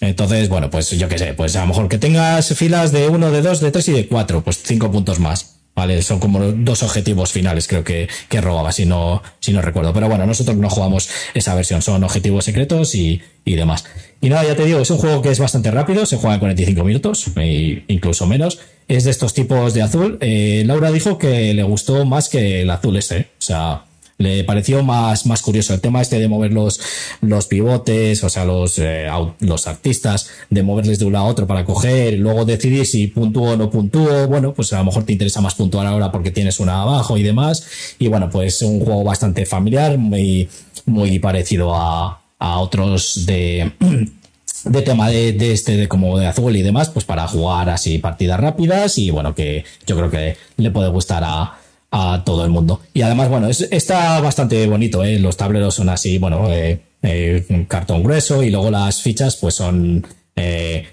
Entonces, 0.00 0.48
bueno, 0.48 0.70
pues 0.70 0.90
yo 0.90 1.08
qué 1.08 1.18
sé, 1.18 1.34
pues 1.34 1.56
a 1.56 1.60
lo 1.60 1.68
mejor 1.68 1.88
que 1.88 1.98
tengas 1.98 2.54
filas 2.54 2.92
de 2.92 3.08
uno, 3.08 3.30
de 3.30 3.42
dos, 3.42 3.60
de 3.60 3.70
tres 3.70 3.88
y 3.88 3.92
de 3.92 4.06
cuatro, 4.06 4.42
pues 4.42 4.62
cinco 4.62 4.90
puntos 4.90 5.20
más. 5.20 5.56
Vale, 5.74 6.00
son 6.00 6.20
como 6.20 6.40
dos 6.40 6.82
objetivos 6.82 7.32
finales, 7.32 7.68
creo 7.68 7.84
que, 7.84 8.08
que 8.30 8.40
robaba, 8.40 8.72
si 8.72 8.86
no, 8.86 9.22
si 9.40 9.52
no 9.52 9.60
recuerdo. 9.60 9.92
Pero 9.92 10.08
bueno, 10.08 10.24
nosotros 10.24 10.56
no 10.56 10.70
jugamos 10.70 11.10
esa 11.34 11.54
versión, 11.54 11.82
son 11.82 12.02
objetivos 12.02 12.46
secretos 12.46 12.94
y, 12.94 13.20
y 13.44 13.56
demás. 13.56 13.84
Y 14.22 14.30
nada, 14.30 14.44
ya 14.44 14.56
te 14.56 14.64
digo, 14.64 14.80
es 14.80 14.90
un 14.90 14.96
juego 14.96 15.20
que 15.20 15.30
es 15.30 15.38
bastante 15.38 15.70
rápido, 15.70 16.06
se 16.06 16.16
juega 16.16 16.34
en 16.34 16.40
45 16.40 16.82
minutos, 16.82 17.26
e 17.36 17.84
incluso 17.88 18.26
menos. 18.26 18.58
Es 18.88 19.04
de 19.04 19.10
estos 19.10 19.34
tipos 19.34 19.74
de 19.74 19.82
azul. 19.82 20.16
Eh, 20.22 20.62
Laura 20.64 20.90
dijo 20.90 21.18
que 21.18 21.52
le 21.52 21.62
gustó 21.62 22.06
más 22.06 22.30
que 22.30 22.62
el 22.62 22.70
azul 22.70 22.96
este. 22.96 23.28
O 23.38 23.42
sea, 23.42 23.84
le 24.18 24.44
pareció 24.44 24.82
más, 24.82 25.26
más 25.26 25.42
curioso 25.42 25.74
el 25.74 25.80
tema 25.80 26.00
este 26.00 26.18
de 26.18 26.28
mover 26.28 26.52
los, 26.52 26.80
los 27.20 27.46
pivotes, 27.46 28.24
o 28.24 28.28
sea, 28.28 28.44
los, 28.44 28.78
eh, 28.78 29.08
los 29.40 29.66
artistas, 29.66 30.30
de 30.48 30.62
moverles 30.62 30.98
de 30.98 31.04
un 31.04 31.12
lado 31.12 31.26
a 31.26 31.28
otro 31.28 31.46
para 31.46 31.64
coger, 31.64 32.18
luego 32.18 32.44
decidir 32.44 32.86
si 32.86 33.08
puntúo 33.08 33.52
o 33.52 33.56
no 33.56 33.70
puntúo. 33.70 34.26
Bueno, 34.26 34.54
pues 34.54 34.72
a 34.72 34.78
lo 34.78 34.84
mejor 34.84 35.04
te 35.04 35.12
interesa 35.12 35.40
más 35.40 35.54
puntuar 35.54 35.86
ahora 35.86 36.10
porque 36.10 36.30
tienes 36.30 36.60
una 36.60 36.82
abajo 36.82 37.18
y 37.18 37.22
demás. 37.22 37.66
Y 37.98 38.08
bueno, 38.08 38.30
pues 38.30 38.62
un 38.62 38.80
juego 38.80 39.04
bastante 39.04 39.44
familiar, 39.44 39.98
muy, 39.98 40.48
muy 40.86 41.18
parecido 41.18 41.74
a, 41.74 42.22
a 42.38 42.58
otros 42.58 43.26
de, 43.26 43.72
de 44.64 44.82
tema 44.82 45.10
de, 45.10 45.32
de, 45.32 45.52
este 45.52 45.76
de 45.76 45.88
como 45.88 46.18
de 46.18 46.26
azul 46.26 46.56
y 46.56 46.62
demás, 46.62 46.88
pues 46.88 47.04
para 47.04 47.26
jugar 47.28 47.68
así 47.68 47.98
partidas 47.98 48.40
rápidas 48.40 48.96
y 48.96 49.10
bueno, 49.10 49.34
que 49.34 49.64
yo 49.86 49.96
creo 49.96 50.10
que 50.10 50.36
le 50.56 50.70
puede 50.70 50.88
gustar 50.88 51.22
a, 51.24 51.58
a 51.90 52.22
todo 52.24 52.44
el 52.44 52.50
mundo. 52.50 52.80
Y 52.94 53.02
además, 53.02 53.28
bueno, 53.28 53.48
está 53.48 54.20
bastante 54.20 54.66
bonito, 54.66 55.04
¿eh? 55.04 55.18
Los 55.18 55.36
tableros 55.36 55.74
son 55.74 55.88
así, 55.88 56.18
bueno, 56.18 56.52
eh, 56.52 56.80
eh, 57.02 57.66
cartón 57.68 58.02
grueso 58.02 58.42
y 58.42 58.50
luego 58.50 58.70
las 58.70 59.02
fichas 59.02 59.36
pues 59.36 59.54
son... 59.54 60.06
Eh, 60.34 60.86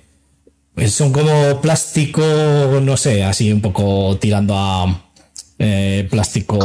son 0.87 1.13
como 1.13 1.61
plástico, 1.61 2.21
no 2.81 2.97
sé, 2.97 3.23
así 3.23 3.51
un 3.51 3.61
poco 3.61 4.17
tirando 4.19 4.55
a 4.57 5.01
plástico 6.09 6.57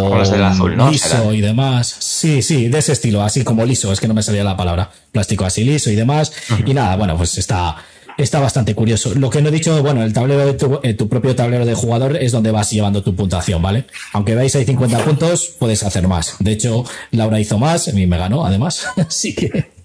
liso 0.91 1.33
y 1.35 1.43
demás. 1.43 1.95
Sí, 1.99 2.41
sí, 2.41 2.69
de 2.69 2.79
ese 2.79 2.93
estilo, 2.93 3.23
así 3.23 3.45
como 3.45 3.67
liso, 3.67 3.93
es 3.93 4.01
que 4.01 4.09
no 4.09 4.15
me 4.15 4.23
salía 4.23 4.43
la 4.43 4.57
palabra. 4.57 4.91
Plástico 5.13 5.45
así 5.45 5.63
liso 5.63 5.91
y 5.91 5.95
demás. 5.95 6.33
Y 6.65 6.73
nada, 6.73 6.97
bueno, 6.97 7.19
pues 7.19 7.37
está, 7.37 7.77
está 8.19 8.41
bastante 8.41 8.75
curioso. 8.75 9.15
Lo 9.15 9.31
que 9.31 9.41
no 9.41 9.49
he 9.49 9.53
dicho, 9.53 9.81
bueno, 9.83 10.03
el 10.03 10.13
tablero 10.13 10.45
de 10.45 10.55
tu, 10.55 10.81
eh, 10.83 10.95
tu, 10.95 11.09
propio 11.09 11.35
tablero 11.35 11.65
de 11.65 11.75
jugador 11.75 12.17
es 12.17 12.33
donde 12.33 12.51
vas 12.51 12.71
llevando 12.71 13.03
tu 13.03 13.15
puntuación, 13.15 13.63
¿vale? 13.63 13.87
Aunque 14.13 14.35
veáis 14.35 14.55
hay 14.57 14.65
50 14.65 15.05
puntos, 15.05 15.55
puedes 15.59 15.83
hacer 15.85 16.07
más. 16.09 16.37
De 16.41 16.53
hecho, 16.53 16.85
Laura 17.13 17.41
hizo 17.41 17.59
más, 17.59 17.89
a 17.89 17.93
mí 17.93 18.07
me 18.07 18.19
ganó, 18.19 18.45
además. 18.45 18.87
Así 18.97 19.35
que 19.35 19.78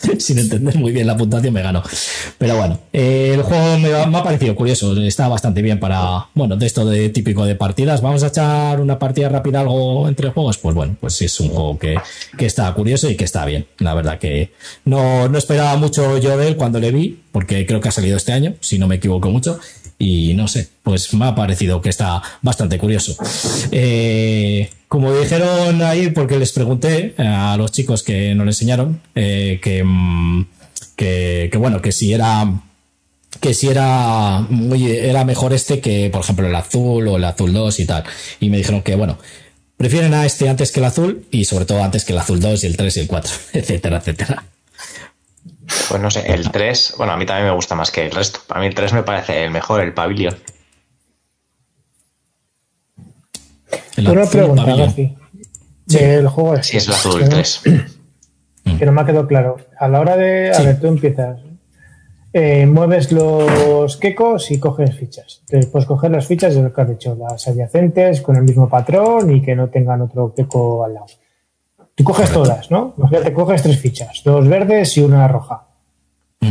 sin 0.18 0.38
entender 0.38 0.76
muy 0.76 0.92
bien 0.92 1.06
la 1.06 1.16
puntuación 1.16 1.54
me 1.54 1.62
ganó. 1.62 1.82
Pero 2.38 2.56
bueno, 2.56 2.78
eh, 2.92 3.32
el 3.34 3.42
juego 3.42 3.78
me 3.78 3.92
ha, 3.92 4.22
parecido 4.22 4.54
curioso, 4.54 4.96
está 5.02 5.28
bastante 5.28 5.62
bien 5.62 5.80
para, 5.80 6.28
bueno, 6.34 6.56
de 6.56 6.66
esto 6.66 6.84
de 6.84 7.08
típico 7.10 7.44
de 7.44 7.54
partidas. 7.54 8.00
Vamos 8.00 8.22
a 8.22 8.28
echar 8.28 8.80
una 8.80 8.98
partida 8.98 9.28
rápida 9.28 9.60
algo 9.60 10.08
entre 10.08 10.30
juegos, 10.30 10.58
pues 10.58 10.74
bueno, 10.74 10.96
pues 11.00 11.20
es 11.22 11.40
un 11.40 11.48
juego 11.48 11.78
que, 11.78 11.96
que 12.36 12.46
está 12.46 12.72
curioso 12.74 13.08
y 13.10 13.16
que 13.16 13.24
está 13.24 13.44
bien. 13.44 13.66
La 13.78 13.94
verdad 13.94 14.18
que 14.18 14.52
no, 14.84 15.28
no 15.28 15.38
esperaba 15.38 15.76
mucho 15.76 16.18
yo 16.18 16.36
de 16.36 16.48
él 16.48 16.56
cuando 16.56 16.80
le 16.80 16.90
vi, 16.90 17.20
porque 17.32 17.66
creo 17.66 17.80
que 17.80 17.88
ha 17.88 17.92
salido 17.92 18.16
este 18.16 18.32
año, 18.32 18.54
si 18.60 18.78
no 18.78 18.86
me 18.86 18.96
equivoco 18.96 19.30
mucho. 19.30 19.58
Y 19.98 20.32
no 20.32 20.48
sé, 20.48 20.68
pues 20.82 21.12
me 21.14 21.26
ha 21.26 21.34
parecido 21.34 21.80
que 21.80 21.88
está 21.88 22.22
bastante 22.42 22.78
curioso. 22.78 23.16
Eh, 23.70 24.70
como 24.88 25.14
dijeron 25.14 25.82
ahí, 25.82 26.10
porque 26.10 26.38
les 26.38 26.52
pregunté 26.52 27.14
a 27.18 27.56
los 27.56 27.72
chicos 27.72 28.02
que 28.02 28.34
nos 28.34 28.46
enseñaron, 28.46 29.00
eh, 29.14 29.60
mm, 29.84 30.42
que, 30.96 31.48
que, 31.50 31.58
bueno, 31.58 31.80
que 31.80 31.92
si 31.92 32.12
era 32.12 32.46
que 33.40 33.54
si 33.54 33.68
era 33.68 34.44
muy 34.50 34.90
era 34.90 35.24
mejor 35.24 35.52
este 35.52 35.80
que 35.80 36.10
por 36.10 36.20
ejemplo 36.20 36.48
el 36.48 36.54
azul 36.54 37.06
o 37.06 37.16
el 37.16 37.24
azul 37.24 37.52
2 37.52 37.80
y 37.80 37.86
tal 37.86 38.02
y 38.40 38.50
me 38.50 38.56
dijeron 38.56 38.82
que 38.82 38.96
bueno 38.96 39.18
prefieren 39.76 40.12
a 40.14 40.26
este 40.26 40.48
antes 40.48 40.72
que 40.72 40.80
el 40.80 40.86
azul 40.86 41.24
y 41.30 41.44
sobre 41.44 41.64
todo 41.64 41.82
antes 41.82 42.04
que 42.04 42.12
el 42.12 42.18
azul 42.18 42.40
2 42.40 42.64
y 42.64 42.66
el 42.66 42.76
3 42.76 42.96
y 42.96 43.00
el 43.00 43.06
4 43.06 43.32
etcétera 43.52 43.98
etcétera 43.98 44.44
pues 45.88 46.00
no 46.00 46.10
sé, 46.10 46.30
el 46.32 46.50
3, 46.50 46.94
bueno, 46.98 47.12
a 47.12 47.16
mí 47.16 47.26
también 47.26 47.46
me 47.46 47.54
gusta 47.54 47.74
más 47.74 47.90
que 47.90 48.04
el 48.04 48.10
resto. 48.10 48.40
A 48.48 48.60
mí 48.60 48.66
el 48.66 48.74
3 48.74 48.92
me 48.92 49.02
parece 49.02 49.44
el 49.44 49.50
mejor, 49.50 49.80
el 49.80 49.92
Pavilion. 54.04 54.18
Una 54.18 54.30
pregunta, 54.30 54.76
García. 54.76 55.14
Sí. 55.86 55.98
El 55.98 56.28
juego 56.28 56.54
es. 56.54 56.66
Sí, 56.66 56.76
es 56.76 56.86
el 56.86 56.94
azul, 56.94 57.22
el 57.22 57.28
3. 57.28 57.62
Que 58.78 58.86
no 58.86 58.92
me 58.92 59.00
ha 59.00 59.06
quedado 59.06 59.26
claro. 59.26 59.56
A 59.78 59.88
la 59.88 60.00
hora 60.00 60.16
de. 60.16 60.52
A 60.54 60.62
ver, 60.62 60.80
tú 60.80 60.86
empiezas. 60.86 61.40
Eh, 62.32 62.64
mueves 62.64 63.10
los 63.10 63.96
quecos 63.96 64.50
y 64.52 64.60
coges 64.60 64.94
fichas. 64.94 65.40
Entonces 65.46 65.70
puedes 65.70 65.86
coger 65.86 66.12
las 66.12 66.26
fichas 66.26 66.54
de 66.54 66.62
lo 66.62 66.72
que 66.72 66.80
has 66.80 66.88
dicho, 66.88 67.16
las 67.16 67.48
adyacentes 67.48 68.20
con 68.20 68.36
el 68.36 68.44
mismo 68.44 68.68
patrón 68.68 69.34
y 69.34 69.42
que 69.42 69.56
no 69.56 69.68
tengan 69.68 70.00
otro 70.02 70.32
queco 70.32 70.84
al 70.84 70.94
lado. 70.94 71.06
Tú 71.96 72.04
coges 72.04 72.30
todas, 72.32 72.70
¿no? 72.70 72.94
Te 73.10 73.32
coges 73.32 73.62
tres 73.62 73.78
fichas, 73.78 74.22
dos 74.24 74.46
verdes 74.46 74.96
y 74.96 75.02
una 75.02 75.26
roja. 75.26 75.66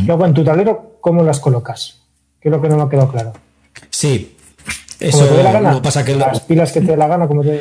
Luego 0.06 0.26
en 0.26 0.34
tu 0.34 0.44
tablero, 0.44 0.98
¿cómo 1.00 1.24
las 1.24 1.40
colocas? 1.40 2.02
¿Qué 2.40 2.50
es 2.50 2.52
lo 2.52 2.62
que 2.62 2.68
no 2.68 2.76
me 2.76 2.84
ha 2.84 2.90
quedado 2.90 3.10
claro? 3.10 3.34
Sí, 3.90 4.38
eso 5.00 5.26
te 5.26 5.44
la 5.44 5.52
gana? 5.52 5.82
pasa 5.82 6.04
que 6.06 6.16
las 6.16 6.42
pilas 6.42 6.72
que 6.72 6.82
te 6.82 6.88
dé 6.88 6.98
la 6.98 7.08
gana, 7.08 7.28
como 7.28 7.44
te. 7.44 7.60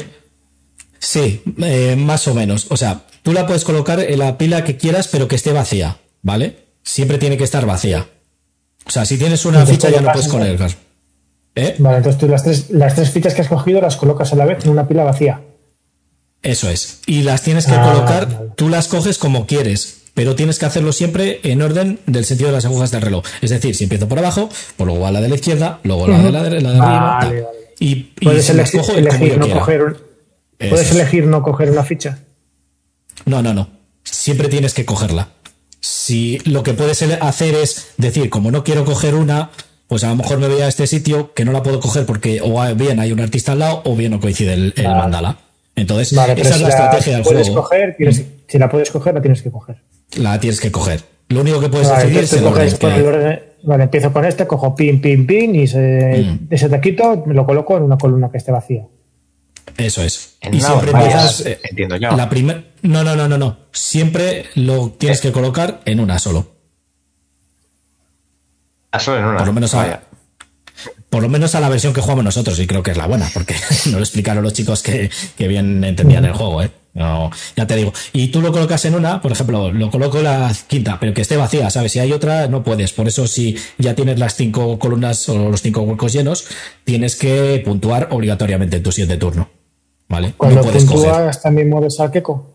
Sí, 0.99 1.43
eh, 1.63 1.95
más 1.97 2.27
o 2.29 2.35
menos. 2.35 2.67
O 2.71 2.77
sea, 2.77 3.03
tú 3.23 3.33
la 3.33 3.47
puedes 3.47 3.65
colocar 3.65 4.01
en 4.01 4.19
la 4.19 4.37
pila 4.39 4.65
que 4.65 4.77
quieras, 4.77 5.09
pero 5.09 5.29
que 5.29 5.37
esté 5.37 5.53
vacía, 5.53 5.99
¿vale? 6.23 6.67
Siempre 6.83 7.19
tiene 7.19 7.37
que 7.37 7.45
estar 7.45 7.67
vacía. 7.67 8.07
O 8.87 8.91
sea, 8.91 9.05
si 9.05 9.19
tienes 9.19 9.45
una 9.45 9.65
ficha 9.67 9.91
ya 9.91 10.01
no 10.01 10.11
puedes 10.13 10.29
colocar. 10.29 10.71
¿Eh? 11.55 11.75
Vale, 11.79 11.97
entonces 11.99 12.21
tú 12.21 12.29
las 12.29 12.43
tres, 12.45 12.71
las 12.71 12.95
tres 12.95 13.11
fichas 13.11 13.35
que 13.35 13.43
has 13.43 13.49
cogido 13.49 13.81
las 13.81 13.97
colocas 13.97 14.33
a 14.33 14.37
la 14.37 14.45
vez 14.45 14.65
en 14.65 14.71
una 14.71 14.87
pila 14.89 15.05
vacía. 15.05 15.41
Eso 16.43 16.71
es. 16.71 17.01
Y 17.07 17.23
las 17.23 17.43
tienes 17.43 17.67
que 17.67 17.75
Ah, 17.75 17.83
colocar, 17.93 18.27
vale. 18.33 18.51
tú 18.57 18.69
las 18.69 18.87
coges 18.89 19.19
como 19.19 19.47
quieres, 19.47 19.98
pero 20.19 20.35
tienes 20.35 20.59
que 20.59 20.67
hacerlo 20.67 20.91
siempre 20.93 21.39
en 21.45 21.63
orden 21.63 22.01
del 22.07 22.25
sentido 22.25 22.49
de 22.51 22.57
las 22.57 22.65
agujas 22.65 22.91
del 22.91 23.03
reloj. 23.03 23.25
Es 23.41 23.51
decir, 23.51 23.77
si 23.77 23.85
empiezo 23.85 24.09
por 24.09 24.19
abajo, 24.19 24.49
pues 24.77 24.85
luego 24.85 25.01
va 25.01 25.13
la 25.13 25.21
de 25.21 25.29
la 25.29 25.37
izquierda, 25.37 25.79
luego 25.85 26.09
la 26.09 26.21
de 26.21 26.33
la, 26.33 26.43
de, 26.43 26.61
la 26.61 26.73
de 26.73 26.79
arriba. 26.81 27.01
Vale, 27.01 27.21
tal. 27.37 27.45
vale. 27.45 27.59
Y, 27.79 27.89
y 27.89 28.25
Puedes 28.25 28.51
elegir, 28.51 28.81
cojo 28.81 28.93
no 29.39 29.49
coger 29.61 29.97
puedes 30.59 30.87
es. 30.91 30.93
elegir 30.97 31.27
no 31.27 31.41
coger 31.45 31.71
una 31.71 31.85
ficha. 31.85 32.19
No, 33.27 33.43
no, 33.43 33.55
no. 33.55 33.69
Siempre 34.03 34.49
tienes 34.49 34.75
que 34.75 34.85
cogerla. 34.85 35.29
Si 35.79 36.41
lo 36.47 36.65
que 36.65 36.75
puedes 36.75 37.01
hacer 37.03 37.55
es 37.55 37.91
decir, 37.97 38.29
como 38.29 38.51
no 38.51 38.65
quiero 38.65 38.85
coger 38.85 39.15
una, 39.15 39.51
pues 39.87 40.03
a 40.03 40.09
lo 40.09 40.17
mejor 40.17 40.39
me 40.39 40.49
voy 40.49 40.63
a 40.63 40.67
este 40.67 40.89
sitio 40.89 41.33
que 41.33 41.45
no 41.45 41.53
la 41.53 41.63
puedo 41.63 41.79
coger 41.79 42.07
porque 42.07 42.41
o 42.43 42.75
bien 42.75 42.99
hay 42.99 43.13
un 43.13 43.21
artista 43.21 43.53
al 43.53 43.61
lado 43.61 43.83
o 43.85 43.95
bien 43.95 44.11
no 44.11 44.19
coincide 44.19 44.55
el, 44.55 44.75
el 44.77 44.85
Vale. 44.85 44.99
mandala. 44.99 45.39
Entonces, 45.77 46.13
Vale, 46.13 46.33
esa 46.33 46.57
es 46.57 46.61
la 46.61 46.69
estrategia 46.71 47.13
del 47.15 47.23
juego. 47.23 47.55
coger, 47.55 47.95
tienes- 47.97 48.25
si 48.49 48.59
la 48.59 48.69
puedes 48.69 48.91
coger, 48.91 49.15
la 49.15 49.21
tienes 49.23 49.43
que 49.43 49.51
coger. 49.53 49.77
La 50.17 50.39
tienes 50.41 50.61
que 50.61 50.71
coger. 50.73 51.03
Lo 51.29 51.41
único 51.43 51.61
que 51.61 51.69
puedes 51.69 51.89
Vale, 51.89 52.05
decidir 52.05 52.25
es 52.25 52.33
el 52.33 52.45
orden. 52.47 52.77
que- 52.79 52.87
el 52.87 53.07
orden- 53.07 53.43
Vale, 53.65 53.85
empiezo 53.85 54.13
con 54.13 54.25
este, 54.25 54.47
cojo 54.47 54.75
pin, 54.75 55.01
pin, 55.01 55.27
pin 55.27 55.55
y 55.57 55.67
se, 55.67 56.25
Mm. 56.25 56.47
ese 56.49 56.69
taquito 56.69 57.25
me 57.27 57.35
lo 57.35 57.45
coloco 57.45 57.77
en 57.77 57.83
una 57.83 57.99
columna 57.99 58.31
que 58.31 58.39
esté 58.39 58.53
vacía. 58.53 58.87
Eso 59.77 60.03
es. 60.03 60.37
En 60.41 60.55
y 60.55 60.61
siempre 60.61 60.93
empiezas. 60.93 61.45
eh, 61.45 61.59
entiendo 61.69 61.97
yo. 61.97 62.13
La 62.17 62.29
primer... 62.31 62.73
No, 62.83 63.03
no, 63.05 63.17
no, 63.17 63.29
no, 63.29 63.37
no. 63.37 63.59
Siempre 63.73 64.47
lo 64.55 64.91
tienes 64.93 65.21
que 65.21 65.33
colocar 65.33 65.81
en 65.85 65.99
una 66.01 66.19
solo. 66.21 66.53
Ah, 68.93 68.99
solo 69.01 69.19
en 69.19 69.25
una. 69.25 69.39
Por 69.39 69.47
lo 69.49 69.53
menos 69.53 69.75
Vaya. 69.75 69.95
a, 69.95 70.01
por 71.11 71.23
lo 71.23 71.29
menos 71.29 71.55
a 71.55 71.61
la 71.61 71.69
versión 71.69 71.93
que 71.93 72.01
jugamos 72.01 72.25
nosotros, 72.25 72.59
y 72.61 72.67
creo 72.67 72.83
que 72.83 72.93
es 72.93 72.97
la 72.97 73.07
buena, 73.07 73.29
porque 73.35 73.55
nos 73.87 73.95
lo 73.95 73.99
explicaron 73.99 74.43
los 74.43 74.53
chicos 74.53 74.83
que, 74.83 75.11
que 75.37 75.49
bien 75.49 75.83
entendían 75.85 76.25
el 76.25 76.33
juego, 76.33 76.63
¿eh? 76.63 76.71
No, 76.99 77.31
ya 77.57 77.65
te 77.65 77.77
digo. 77.77 77.93
Y 78.13 78.27
tú 78.29 78.43
lo 78.43 78.51
colocas 78.51 78.85
en 78.85 78.97
una, 78.97 79.23
por 79.23 79.31
ejemplo, 79.31 79.71
lo 79.71 79.89
coloco 79.89 80.19
en 80.19 80.25
la 80.25 80.53
quinta, 80.67 80.99
pero 80.99 81.15
que 81.15 81.21
esté 81.23 81.37
vacía, 81.37 81.71
¿sabes? 81.71 81.93
Si 81.93 82.01
hay 82.01 82.13
otra, 82.13 82.49
no 82.49 82.65
puedes. 82.65 82.93
Por 82.93 83.07
eso, 83.07 83.29
si 83.29 83.57
ya 83.79 83.95
tienes 83.95 84.19
las 84.19 84.35
cinco 84.35 84.81
columnas 84.81 85.29
o 85.29 85.49
los 85.49 85.63
cinco 85.63 85.83
huecos 85.83 86.13
llenos, 86.13 86.47
tienes 86.83 87.15
que 87.15 87.63
puntuar 87.65 88.09
obligatoriamente 88.11 88.79
en 88.79 88.83
tu 88.83 88.91
siguiente 88.91 89.17
turno. 89.17 89.49
¿Vale? 90.09 90.35
Cuando 90.37 90.63
no 90.63 90.73
puntúas 90.73 91.41
también 91.41 91.69
mueves 91.69 92.01
al 92.01 92.11
queco. 92.11 92.55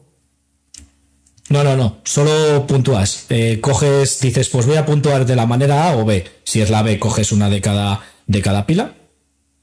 No, 1.48 1.64
no, 1.64 1.78
no. 1.78 1.98
Solo 2.04 2.68
puntúas. 2.68 3.28
Eh, 3.30 3.60
coges, 3.62 4.20
dices, 4.20 4.50
pues 4.50 4.66
voy 4.66 4.76
a 4.76 4.86
puntuar 4.86 5.26
de 5.26 5.38
la 5.38 5.46
manera 5.46 5.90
A 5.90 5.96
o 5.96 6.04
B. 6.04 6.26
Si 6.44 6.60
es 6.60 6.70
la 6.70 6.82
B, 6.82 7.00
coges 7.00 7.32
una 7.32 7.50
de 7.50 7.62
cada, 7.62 8.02
de 8.28 8.42
cada 8.42 8.66
pila. 8.66 8.96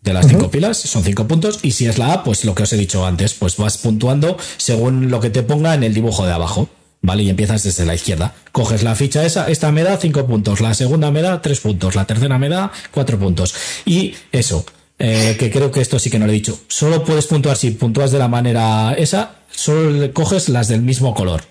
De 0.03 0.15
las 0.15 0.27
cinco 0.27 0.51
pilas, 0.51 0.79
son 0.79 1.05
cinco 1.05 1.29
puntos. 1.29 1.61
Y 1.63 1.73
si 1.73 1.87
es 1.87 1.99
la 1.99 2.15
A, 2.15 2.25
pues 2.25 2.45
lo 2.45 2.55
que 2.55 2.63
os 2.63 2.73
he 2.73 2.77
dicho 2.77 3.05
antes, 3.05 3.35
pues 3.35 3.57
vas 3.57 3.79
puntuando 3.79 4.39
según 4.57 5.11
lo 5.11 5.21
que 5.21 5.31
te 5.31 5.43
ponga 5.43 5.75
en 5.75 5.85
el 5.85 5.95
dibujo 5.95 6.27
de 6.27 6.33
abajo. 6.33 6.69
¿Vale? 7.03 7.23
Y 7.23 7.31
empiezas 7.31 7.63
desde 7.63 7.87
la 7.87 7.95
izquierda. 7.95 8.35
Coges 8.53 8.83
la 8.83 8.95
ficha 8.95 9.25
esa, 9.25 9.49
esta 9.49 9.73
me 9.73 9.83
da 9.83 9.97
cinco 9.97 10.27
puntos, 10.27 10.61
la 10.61 10.75
segunda 10.75 11.11
me 11.11 11.23
da 11.23 11.41
tres 11.41 11.61
puntos, 11.61 11.95
la 11.95 12.05
tercera 12.05 12.39
me 12.39 12.51
da 12.51 12.71
cuatro 12.91 13.19
puntos. 13.19 13.55
Y 13.87 14.15
eso, 14.33 14.67
eh, 14.99 15.35
que 15.39 15.51
creo 15.51 15.71
que 15.71 15.81
esto 15.81 15.99
sí 15.99 16.11
que 16.11 16.19
no 16.19 16.27
lo 16.27 16.33
he 16.33 16.35
dicho. 16.35 16.61
Solo 16.69 17.03
puedes 17.03 17.27
puntuar 17.27 17.57
si 17.57 17.71
puntúas 17.71 18.11
de 18.11 18.19
la 18.19 18.29
manera 18.29 18.93
esa, 18.93 19.37
solo 19.51 20.13
coges 20.13 20.51
las 20.51 20.69
del 20.69 20.83
mismo 20.83 21.15
color. 21.15 21.43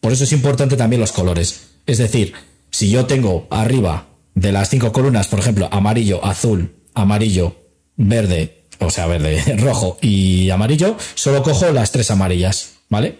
Por 0.00 0.12
eso 0.12 0.24
es 0.24 0.32
importante 0.32 0.76
también 0.76 1.00
los 1.00 1.12
colores. 1.12 1.68
Es 1.86 1.98
decir, 1.98 2.32
si 2.70 2.90
yo 2.90 3.04
tengo 3.04 3.46
arriba 3.50 4.06
de 4.34 4.52
las 4.52 4.70
cinco 4.70 4.90
columnas, 4.90 5.28
por 5.28 5.38
ejemplo, 5.38 5.68
amarillo, 5.70 6.24
azul, 6.24 6.74
amarillo, 6.94 7.61
verde, 8.06 8.64
o 8.80 8.90
sea, 8.90 9.06
verde, 9.06 9.40
rojo 9.58 9.98
y 10.00 10.50
amarillo, 10.50 10.96
solo 11.14 11.42
cojo 11.42 11.70
las 11.72 11.92
tres 11.92 12.10
amarillas, 12.10 12.74
¿vale? 12.88 13.18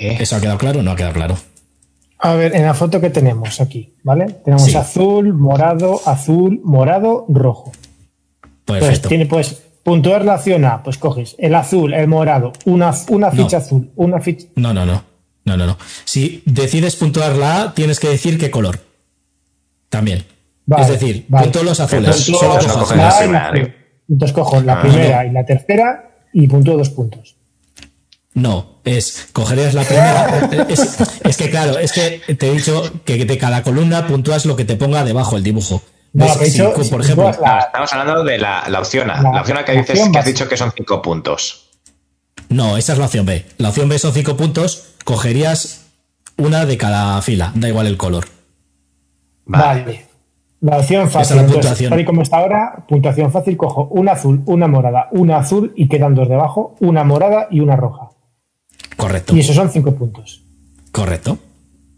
Eh, 0.00 0.16
¿Eso 0.20 0.36
ha 0.36 0.40
quedado 0.40 0.58
claro 0.58 0.80
o 0.80 0.82
no 0.82 0.90
ha 0.92 0.96
quedado 0.96 1.12
claro? 1.14 1.38
A 2.18 2.34
ver, 2.34 2.54
en 2.54 2.64
la 2.64 2.74
foto 2.74 3.00
que 3.00 3.10
tenemos 3.10 3.60
aquí, 3.60 3.94
¿vale? 4.02 4.26
Tenemos 4.44 4.64
Sí. 4.64 4.76
azul, 4.76 5.32
morado, 5.34 6.00
azul, 6.06 6.60
morado, 6.64 7.24
rojo. 7.28 7.72
Pues 8.64 8.80
Perfecto. 8.84 9.08
tiene, 9.08 9.26
pues, 9.26 9.62
puntuar 9.82 10.24
la 10.24 10.34
acción 10.34 10.64
A, 10.64 10.82
pues 10.82 10.98
coges 10.98 11.34
el 11.38 11.54
azul, 11.54 11.94
el 11.94 12.08
morado, 12.08 12.52
una, 12.66 12.94
una 13.08 13.30
ficha 13.30 13.56
azul, 13.58 13.90
una 13.96 14.20
ficha. 14.20 14.46
No, 14.56 14.72
no, 14.74 14.84
no. 14.84 15.02
No, 15.46 15.56
no, 15.56 15.66
no. 15.66 15.78
Si 16.04 16.42
decides 16.44 16.96
puntuar 16.96 17.34
la 17.36 17.62
A, 17.62 17.74
tienes 17.74 17.98
que 17.98 18.08
decir 18.08 18.38
qué 18.38 18.50
color. 18.50 18.80
También. 19.88 20.24
Vale, 20.70 20.84
es 20.84 21.00
decir, 21.00 21.26
vale. 21.28 21.50
los 21.64 21.80
azules. 21.80 22.16
Solo 22.16 22.54
Pues 22.54 22.66
cojo 22.66 22.94
la 22.94 23.08
azules. 23.08 23.68
Entonces 24.08 24.34
cojo 24.34 24.60
la 24.60 24.74
Ah, 24.74 24.82
primera 24.82 25.26
y 25.26 25.30
la 25.32 25.44
tercera 25.44 26.10
y 26.32 26.46
puntúo 26.46 26.76
dos 26.76 26.90
puntos. 26.90 27.36
No, 28.34 28.80
es 28.84 29.28
cogerías 29.32 29.74
la 29.74 29.82
primera. 29.82 30.48
Es, 30.68 30.98
es 31.24 31.36
que 31.36 31.50
claro, 31.50 31.78
es 31.78 31.92
que 31.92 32.20
te 32.36 32.48
he 32.48 32.52
dicho 32.52 33.02
que 33.04 33.24
de 33.24 33.38
cada 33.38 33.62
columna 33.64 34.06
puntúas 34.06 34.46
lo 34.46 34.54
que 34.56 34.64
te 34.64 34.76
ponga 34.76 35.04
debajo 35.04 35.36
el 35.36 35.42
dibujo. 35.42 35.82
No, 36.12 36.26
que 36.38 36.44
he 36.44 36.50
Si, 36.50 36.52
dicho, 36.52 36.72
por 36.74 36.84
si 36.84 36.94
ejemplo, 37.12 37.30
la- 37.40 37.54
no, 37.54 37.58
estamos 37.60 37.92
hablando 37.92 38.24
de 38.24 38.38
la, 38.38 38.64
la 38.68 38.78
opción 38.80 39.10
A. 39.10 39.20
La- 39.22 39.32
La, 39.32 39.40
opción 39.40 39.58
A 39.58 39.64
que 39.64 39.72
dices 39.72 40.08
que 40.12 40.18
has 40.18 40.24
dicho 40.24 40.48
que 40.48 40.56
son 40.56 40.72
cinco 40.76 41.02
puntos. 41.02 41.68
no, 42.48 42.76
esa 42.76 42.92
es 42.92 42.98
la 43.00 43.06
opción 43.06 43.26
B. 43.26 43.44
La 43.58 43.68
opción 43.70 43.88
B 43.88 43.98
son 43.98 44.12
cinco 44.12 44.36
puntos, 44.36 44.84
cogerías 45.04 45.86
una 46.36 46.64
de 46.66 46.76
cada 46.78 47.20
fila, 47.22 47.52
da 47.54 47.68
igual 47.68 47.86
el 47.88 47.96
color. 47.96 48.26
Vale. 49.44 50.06
La 50.60 50.78
opción 50.78 51.06
es 51.06 51.12
fácil. 51.12 51.36
la 51.36 51.42
entonces, 51.42 51.62
puntuación. 51.66 51.90
tal 51.90 52.00
y 52.00 52.04
como 52.04 52.22
está 52.22 52.38
ahora, 52.38 52.84
puntuación 52.88 53.32
fácil, 53.32 53.56
cojo 53.56 53.88
una 53.92 54.12
azul, 54.12 54.42
una 54.46 54.68
morada, 54.68 55.08
una 55.12 55.38
azul 55.38 55.72
y 55.76 55.88
quedan 55.88 56.14
dos 56.14 56.28
debajo, 56.28 56.74
una 56.80 57.02
morada 57.04 57.48
y 57.50 57.60
una 57.60 57.76
roja. 57.76 58.10
Correcto, 58.96 59.34
Y 59.34 59.40
esos 59.40 59.56
son 59.56 59.70
cinco 59.70 59.92
puntos. 59.94 60.44
correcto. 60.92 61.38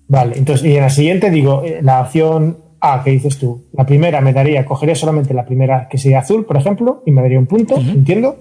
Vale, 0.09 0.37
entonces, 0.39 0.67
y 0.67 0.77
en 0.77 0.83
la 0.83 0.91
siguiente 0.91 1.31
digo, 1.31 1.63
eh, 1.65 1.81
la 1.83 2.01
opción 2.03 2.59
A 2.81 3.03
que 3.03 3.11
dices 3.11 3.39
tú, 3.39 3.67
la 3.73 3.87
primera 3.87 4.21
me 4.21 4.33
daría, 4.33 4.65
cogería 4.65 4.95
solamente 4.95 5.33
la 5.35 5.45
primera 5.47 5.89
que 5.89 5.99
sería 5.99 6.19
azul, 6.19 6.45
por 6.45 6.57
ejemplo, 6.57 7.03
y 7.07 7.13
me 7.13 7.23
daría 7.23 7.39
un 7.39 7.47
punto, 7.47 7.77
entiendo. 7.77 8.37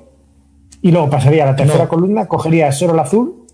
Y 0.82 0.92
luego 0.92 1.10
pasaría 1.12 1.44
a 1.44 1.46
la 1.48 1.56
tercera 1.56 1.84
No. 1.84 1.90
columna, 1.90 2.28
cogería 2.28 2.72
solo 2.72 2.94
el 2.94 3.00
azul 3.00 3.46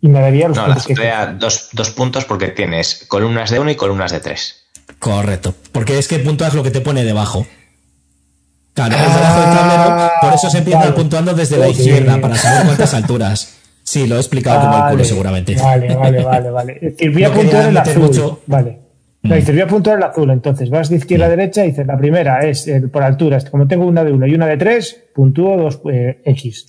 y 0.00 0.08
me 0.08 0.18
daría 0.20 0.48
los 0.48 0.56
No, 0.56 0.62
la 0.62 0.68
puntos 0.74 0.86
que 0.86 0.96
sería 0.96 1.26
dos, 1.38 1.68
dos 1.72 1.90
puntos 1.90 2.24
porque 2.24 2.48
tienes 2.48 3.06
columnas 3.08 3.50
de 3.50 3.60
uno 3.60 3.70
y 3.70 3.76
columnas 3.76 4.10
de 4.10 4.18
tres. 4.20 4.61
Correcto. 5.02 5.52
Porque 5.72 5.98
es 5.98 6.06
que 6.06 6.20
puntúas 6.20 6.54
lo 6.54 6.62
que 6.62 6.70
te 6.70 6.80
pone 6.80 7.02
debajo. 7.02 7.44
Claro, 8.72 8.94
Ah, 8.96 9.02
debajo 9.02 9.40
del 9.40 9.50
tablero, 9.58 10.10
por 10.20 10.32
eso 10.34 10.48
se 10.48 10.58
empieza 10.58 10.78
vale. 10.78 10.92
puntuando 10.92 11.34
desde 11.34 11.56
la 11.58 11.68
izquierda, 11.68 12.20
para 12.20 12.36
saber 12.36 12.66
cuántas 12.66 12.94
alturas. 12.94 13.58
Sí, 13.82 14.06
lo 14.06 14.14
he 14.16 14.20
explicado 14.20 14.60
como 14.60 14.76
el 14.76 14.82
culo 14.82 14.92
Vale, 14.94 15.04
seguramente. 15.04 15.56
Vale, 15.56 15.94
vale, 15.96 16.22
vale, 16.22 16.50
vale. 16.50 16.94
Voy 17.12 17.24
a 17.24 17.28
No 17.30 17.34
puntuar 17.34 17.68
el 17.68 17.76
azul. 17.76 18.02
mucho- 18.02 18.40
Mm. 18.46 18.50
Vale. 18.52 18.78
No, 19.22 19.34
voy 19.40 19.60
a 19.60 19.66
puntuar 19.66 19.96
el 19.98 20.04
azul. 20.04 20.30
Entonces 20.30 20.70
vas 20.70 20.88
de 20.88 20.96
izquierda 20.96 21.26
a 21.26 21.30
derecha 21.30 21.64
y 21.64 21.70
dices, 21.70 21.84
la 21.86 21.98
primera 21.98 22.46
es 22.46 22.68
eh, 22.68 22.80
por 22.82 23.02
alturas. 23.02 23.50
Como 23.50 23.66
tengo 23.66 23.84
una 23.84 24.04
de 24.04 24.12
uno 24.12 24.24
y 24.28 24.34
una 24.36 24.46
de 24.46 24.56
tres, 24.56 24.96
puntúo 25.14 25.56
dos 25.56 25.80
eh, 25.92 26.22
X. 26.24 26.66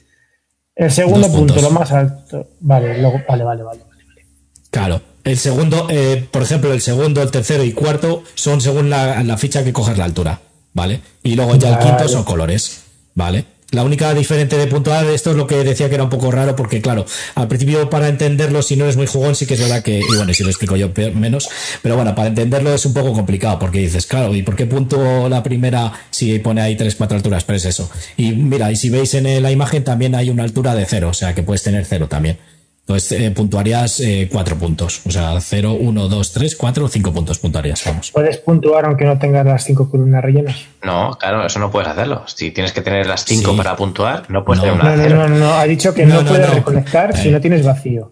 El 0.76 0.89
segundo 0.89 1.31
punto, 1.31 1.61
lo 1.61 1.69
más 1.69 1.91
alto. 1.91 2.47
Vale, 2.61 2.99
luego, 2.99 3.22
vale, 3.30 3.43
vale, 3.43 3.61
vale. 3.64 3.80
vale. 3.88 4.26
Claro. 4.72 5.01
El 5.23 5.37
segundo, 5.37 5.87
eh, 5.89 6.25
por 6.31 6.41
ejemplo, 6.43 6.73
el 6.73 6.81
segundo, 6.81 7.21
el 7.21 7.31
tercero 7.31 7.63
y 7.63 7.71
cuarto 7.71 8.23
son 8.35 8.59
según 8.59 8.89
la, 8.89 9.23
la 9.23 9.37
ficha 9.37 9.63
que 9.63 9.71
coges 9.71 9.97
la 9.97 10.03
altura, 10.05 10.41
¿vale? 10.73 10.99
Y 11.23 11.35
luego 11.35 11.55
ya 11.55 11.69
el 11.69 11.79
quinto 11.79 12.09
son 12.09 12.23
colores, 12.25 12.81
¿vale? 13.15 13.45
La 13.71 13.83
única 13.83 14.13
diferente 14.13 14.55
de 14.55 14.67
puntuar, 14.67 15.03
esto 15.05 15.31
es 15.31 15.35
lo 15.37 15.47
que 15.47 15.63
decía 15.63 15.89
que 15.89 15.95
era 15.95 16.03
un 16.03 16.09
poco 16.11 16.29
raro, 16.29 16.55
porque 16.55 16.79
claro, 16.79 17.05
al 17.33 17.47
principio 17.47 17.89
para 17.89 18.07
entenderlo, 18.07 18.61
si 18.61 18.75
no 18.75 18.83
eres 18.83 18.97
muy 18.97 19.07
jugón, 19.07 19.33
sí 19.33 19.47
que 19.47 19.55
es 19.55 19.61
verdad 19.61 19.81
que, 19.81 19.97
y 19.97 20.15
bueno, 20.15 20.31
si 20.33 20.43
lo 20.43 20.49
explico 20.49 20.75
yo 20.75 20.93
peor- 20.93 21.15
menos, 21.15 21.49
pero 21.81 21.95
bueno, 21.95 22.13
para 22.13 22.27
entenderlo 22.27 22.71
es 22.71 22.85
un 22.85 22.93
poco 22.93 23.13
complicado, 23.13 23.57
porque 23.57 23.79
dices, 23.79 24.05
claro, 24.05 24.35
¿y 24.35 24.43
por 24.43 24.55
qué 24.55 24.67
punto 24.67 25.27
la 25.27 25.41
primera 25.41 25.91
si 26.11 26.37
pone 26.37 26.61
ahí 26.61 26.75
tres, 26.75 26.93
cuatro 26.95 27.17
alturas? 27.17 27.45
Pero 27.45 27.57
es 27.57 27.65
eso. 27.65 27.89
Y 28.15 28.33
mira, 28.33 28.71
y 28.71 28.75
si 28.75 28.91
veis 28.91 29.11
en 29.15 29.41
la 29.41 29.49
imagen 29.51 29.83
también 29.83 30.13
hay 30.13 30.29
una 30.29 30.43
altura 30.43 30.75
de 30.75 30.85
cero, 30.85 31.07
o 31.09 31.13
sea 31.15 31.33
que 31.33 31.41
puedes 31.41 31.63
tener 31.63 31.83
cero 31.85 32.07
también. 32.07 32.37
Entonces 32.85 33.11
eh, 33.22 33.31
puntuarías 33.31 34.01
eh, 34.01 34.27
cuatro 34.30 34.57
puntos. 34.57 35.01
O 35.05 35.11
sea, 35.11 35.39
0, 35.39 35.77
1, 35.80 36.07
2, 36.10 36.31
3, 36.34 36.55
4, 36.57 36.88
5 36.89 37.14
puntos 37.14 37.39
puntuarías, 37.39 37.81
vamos. 37.85 38.11
Puedes 38.11 38.38
puntuar 38.39 38.85
aunque 38.85 39.05
no 39.05 39.18
tengas 39.18 39.45
las 39.45 39.64
cinco 39.64 39.89
columnas 39.89 40.22
rellenas. 40.22 40.57
No, 40.84 41.18
claro, 41.18 41.45
eso 41.45 41.60
no 41.60 41.72
puedes 41.72 41.88
hacerlo. 41.88 42.26
Si 42.27 42.51
tienes 42.51 42.73
que 42.73 42.81
tener 42.81 43.07
las 43.07 43.23
cinco 43.23 43.51
Sí. 43.51 43.57
para 43.57 43.77
puntuar, 43.77 44.30
no 44.30 44.43
puedes 44.43 44.61
No. 44.64 44.69
tener 44.72 44.77
No, 44.84 44.89
una 44.89 44.95
no, 44.97 45.03
cero. 45.03 45.15
no, 45.15 45.30
no, 45.30 45.38
no. 45.38 45.53
Ha 45.53 45.64
dicho 45.64 45.93
que 45.93 46.05
no, 46.05 46.15
No, 46.15 46.23
no, 46.23 46.30
puedes 46.30 46.47
no. 46.49 46.55
reconectar 46.55 47.18
si 47.18 47.30
Eh. 47.30 47.31
no 47.31 47.39
tienes 47.39 47.64
vacío. 47.65 48.11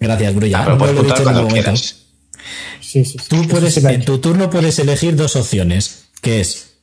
Gracias, 0.00 0.34
Brulla. 0.34 0.58
Ah, 0.58 0.62
pero 0.64 0.72
no 0.74 0.78
puedes 0.78 0.94
lo 0.96 1.00
he 1.00 1.04
puntuar 1.04 1.18
dicho 1.20 1.30
en 1.30 1.34
cuando 1.36 1.54
quieras. 1.54 1.96
Sí, 2.80 3.04
sí, 3.04 3.18
sí. 3.18 3.18
Tú 3.28 3.46
puedes, 3.46 3.76
en 3.76 4.04
tu 4.04 4.18
turno 4.18 4.50
puedes 4.50 4.76
elegir 4.80 5.14
dos 5.14 5.36
opciones, 5.36 6.06
que 6.20 6.40
es 6.40 6.78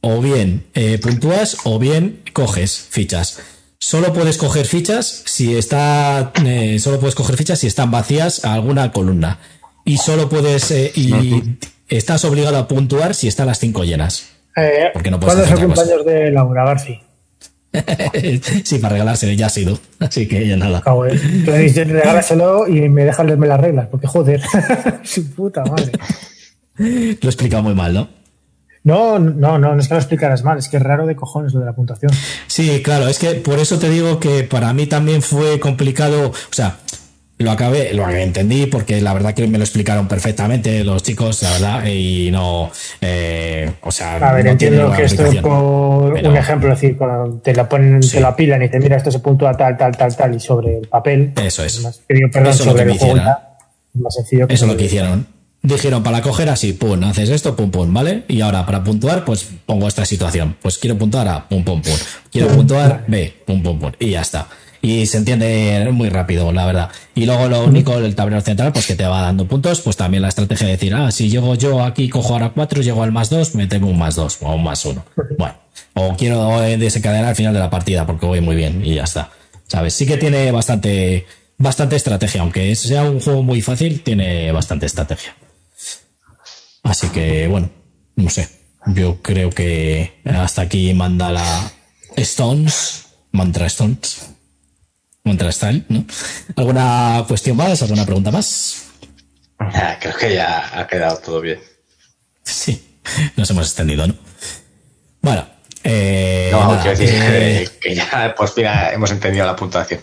o 0.00 0.22
bien 0.22 0.64
eh, 0.72 0.98
puntúas 0.98 1.58
o 1.64 1.78
bien 1.78 2.22
coges 2.32 2.86
fichas. 2.88 3.38
Solo 3.82 4.12
puedes 4.12 4.36
coger 4.36 4.66
fichas 4.66 5.22
si 5.24 5.56
está, 5.56 6.32
eh, 6.44 6.78
solo 6.78 7.00
puedes 7.00 7.14
coger 7.14 7.36
fichas 7.36 7.60
si 7.60 7.66
están 7.66 7.90
vacías 7.90 8.44
a 8.44 8.52
alguna 8.52 8.92
columna. 8.92 9.38
Y 9.86 9.96
solo 9.96 10.28
puedes, 10.28 10.70
eh, 10.70 10.92
y 10.94 11.56
estás 11.88 12.26
obligado 12.26 12.58
a 12.58 12.68
puntuar 12.68 13.14
si 13.14 13.26
están 13.26 13.46
las 13.46 13.58
cinco 13.58 13.82
llenas. 13.82 14.32
Eh, 14.54 14.90
Porque 14.92 15.10
no 15.10 15.18
puedes 15.18 15.34
¿Cuándo 15.48 15.72
es 15.72 15.80
hacer 15.80 15.98
el 16.00 16.04
de 16.04 16.30
Laura 16.30 16.66
Garci? 16.66 17.00
sí, 18.64 18.78
para 18.80 18.92
regalárselo 18.92 19.32
ya 19.32 19.46
ha 19.46 19.50
sido. 19.50 19.78
Así 19.98 20.28
que 20.28 20.46
ya 20.46 20.58
nada. 20.58 20.82
Entonces 21.10 21.88
regálaselo 21.88 22.68
y 22.68 22.86
me 22.90 23.06
dejas 23.06 23.24
leerme 23.24 23.46
las 23.46 23.60
reglas, 23.60 23.88
porque 23.90 24.06
joder, 24.06 24.42
su 25.04 25.30
puta 25.30 25.64
madre. 25.64 25.92
Lo 26.76 26.86
he 26.86 27.32
explicado 27.32 27.62
muy 27.62 27.74
mal, 27.74 27.94
¿no? 27.94 28.19
No, 28.82 29.18
no, 29.18 29.58
no, 29.58 29.74
no 29.74 29.80
es 29.80 29.88
que 29.88 29.94
lo 29.94 30.00
explicaras 30.00 30.42
mal, 30.42 30.58
es 30.58 30.68
que 30.68 30.78
es 30.78 30.82
raro 30.82 31.06
de 31.06 31.14
cojones 31.14 31.52
lo 31.52 31.60
de 31.60 31.66
la 31.66 31.74
puntuación. 31.74 32.12
Sí, 32.46 32.82
claro, 32.82 33.08
es 33.08 33.18
que 33.18 33.34
por 33.34 33.58
eso 33.58 33.78
te 33.78 33.90
digo 33.90 34.18
que 34.18 34.44
para 34.44 34.72
mí 34.72 34.86
también 34.86 35.20
fue 35.20 35.60
complicado, 35.60 36.30
o 36.30 36.52
sea, 36.52 36.78
lo 37.40 37.50
acabé, 37.50 37.94
lo 37.94 38.08
entendí 38.08 38.66
porque 38.66 39.00
la 39.00 39.14
verdad 39.14 39.32
que 39.32 39.46
me 39.46 39.56
lo 39.56 39.64
explicaron 39.64 40.08
perfectamente 40.08 40.84
los 40.84 41.02
chicos, 41.02 41.42
la 41.42 41.50
verdad, 41.52 41.86
y 41.86 42.30
no, 42.30 42.70
eh, 43.00 43.70
o 43.80 43.90
sea. 43.90 44.16
A 44.16 44.32
ver, 44.32 44.46
entiendo 44.46 44.92
que 44.92 45.04
esto 45.04 45.24
es 45.24 45.42
un 45.42 46.36
ejemplo, 46.36 46.72
es 46.72 46.80
decir, 46.80 46.98
cuando 46.98 47.38
te 47.38 47.54
la 47.54 47.68
ponen, 47.68 48.00
te 48.00 48.20
la 48.20 48.28
apilan 48.28 48.62
y 48.62 48.68
te 48.68 48.78
mira 48.78 48.96
esto 48.96 49.10
se 49.10 49.20
puntúa 49.20 49.54
tal, 49.54 49.76
tal, 49.76 49.96
tal, 49.96 50.14
tal, 50.14 50.34
y 50.34 50.40
sobre 50.40 50.78
el 50.78 50.88
papel. 50.88 51.32
Eso 51.42 51.64
es. 51.64 51.82
Más, 51.82 52.02
perdón, 52.06 52.46
eso 52.46 52.64
sobre 52.64 52.84
lo 52.84 52.92
que 52.92 52.92
el 52.92 52.98
juego, 52.98 53.30
más 53.94 54.14
sencillo. 54.14 54.46
Que 54.46 54.54
eso 54.54 54.66
es 54.66 54.70
lo 54.70 54.76
que 54.76 54.84
hicieron. 54.84 55.39
Dijeron, 55.62 56.02
para 56.02 56.22
coger 56.22 56.48
así, 56.48 56.72
pum, 56.72 57.02
haces 57.04 57.28
esto, 57.28 57.54
pum, 57.54 57.70
pum, 57.70 57.92
¿vale? 57.92 58.24
Y 58.28 58.40
ahora 58.40 58.64
para 58.64 58.82
puntuar, 58.82 59.24
pues 59.24 59.46
pongo 59.66 59.88
esta 59.88 60.04
situación. 60.04 60.56
Pues 60.62 60.78
quiero 60.78 60.96
puntuar 60.96 61.28
a 61.28 61.48
pum, 61.48 61.62
pum, 61.64 61.82
pum. 61.82 61.94
Quiero 62.32 62.48
puntuar 62.48 63.04
B, 63.08 63.34
pum, 63.46 63.62
pum, 63.62 63.78
pum. 63.78 63.92
Y 63.98 64.10
ya 64.10 64.22
está 64.22 64.48
y 64.82 65.06
se 65.06 65.18
entiende 65.18 65.88
muy 65.92 66.08
rápido, 66.08 66.52
la 66.52 66.64
verdad. 66.66 66.90
Y 67.14 67.26
luego 67.26 67.48
lo 67.48 67.64
único, 67.64 67.98
el 67.98 68.14
tablero 68.14 68.40
central, 68.40 68.72
pues 68.72 68.86
que 68.86 68.94
te 68.94 69.06
va 69.06 69.20
dando 69.22 69.46
puntos, 69.46 69.80
pues 69.82 69.96
también 69.96 70.22
la 70.22 70.28
estrategia 70.28 70.66
de 70.66 70.72
decir, 70.72 70.94
ah, 70.94 71.10
si 71.10 71.28
llego 71.28 71.54
yo 71.54 71.82
aquí, 71.82 72.08
cojo 72.08 72.32
ahora 72.32 72.50
cuatro, 72.54 72.82
llego 72.82 73.02
al 73.02 73.12
más 73.12 73.30
dos, 73.30 73.54
me 73.54 73.66
tengo 73.66 73.88
un 73.88 73.98
más 73.98 74.14
dos 74.14 74.38
o 74.40 74.54
un 74.54 74.64
más 74.64 74.84
uno. 74.86 75.04
Bueno, 75.38 75.54
o 75.94 76.16
quiero 76.16 76.60
desencadenar 76.60 77.26
al 77.26 77.36
final 77.36 77.52
de 77.52 77.60
la 77.60 77.70
partida 77.70 78.06
porque 78.06 78.26
voy 78.26 78.40
muy 78.40 78.56
bien 78.56 78.84
y 78.84 78.94
ya 78.94 79.04
está. 79.04 79.30
¿Sabes? 79.66 79.94
Sí 79.94 80.06
que 80.06 80.16
tiene 80.16 80.50
bastante, 80.50 81.26
bastante 81.58 81.96
estrategia, 81.96 82.40
aunque 82.40 82.74
sea 82.74 83.02
un 83.02 83.20
juego 83.20 83.42
muy 83.42 83.60
fácil, 83.60 84.02
tiene 84.02 84.50
bastante 84.50 84.86
estrategia. 84.86 85.34
Así 86.82 87.08
que, 87.08 87.46
bueno, 87.48 87.70
no 88.16 88.30
sé. 88.30 88.48
Yo 88.86 89.20
creo 89.20 89.50
que 89.50 90.20
hasta 90.24 90.62
aquí 90.62 90.94
manda 90.94 91.30
la 91.30 91.70
Stones, 92.16 93.06
Mantra 93.32 93.66
Stones. 93.66 94.30
Contrastal, 95.22 95.84
¿no? 95.88 96.04
¿Alguna 96.56 97.24
cuestión 97.28 97.56
más? 97.56 97.80
¿Alguna 97.82 98.04
pregunta 98.04 98.30
más? 98.30 98.86
creo 100.00 100.16
que 100.16 100.34
ya 100.34 100.80
ha 100.80 100.86
quedado 100.86 101.18
todo 101.18 101.40
bien. 101.40 101.60
Sí, 102.42 103.00
nos 103.36 103.48
hemos 103.50 103.66
extendido, 103.66 104.06
¿no? 104.06 104.14
Bueno. 105.20 105.46
Eh, 105.84 106.48
no, 106.52 106.78
quiero 106.82 106.98
decir 106.98 107.08
eh, 107.12 107.68
que 107.80 107.94
ya 107.94 108.34
por 108.36 108.48
fin 108.48 108.66
hemos 108.92 109.10
entendido 109.12 109.46
la 109.46 109.54
puntuación. 109.54 110.00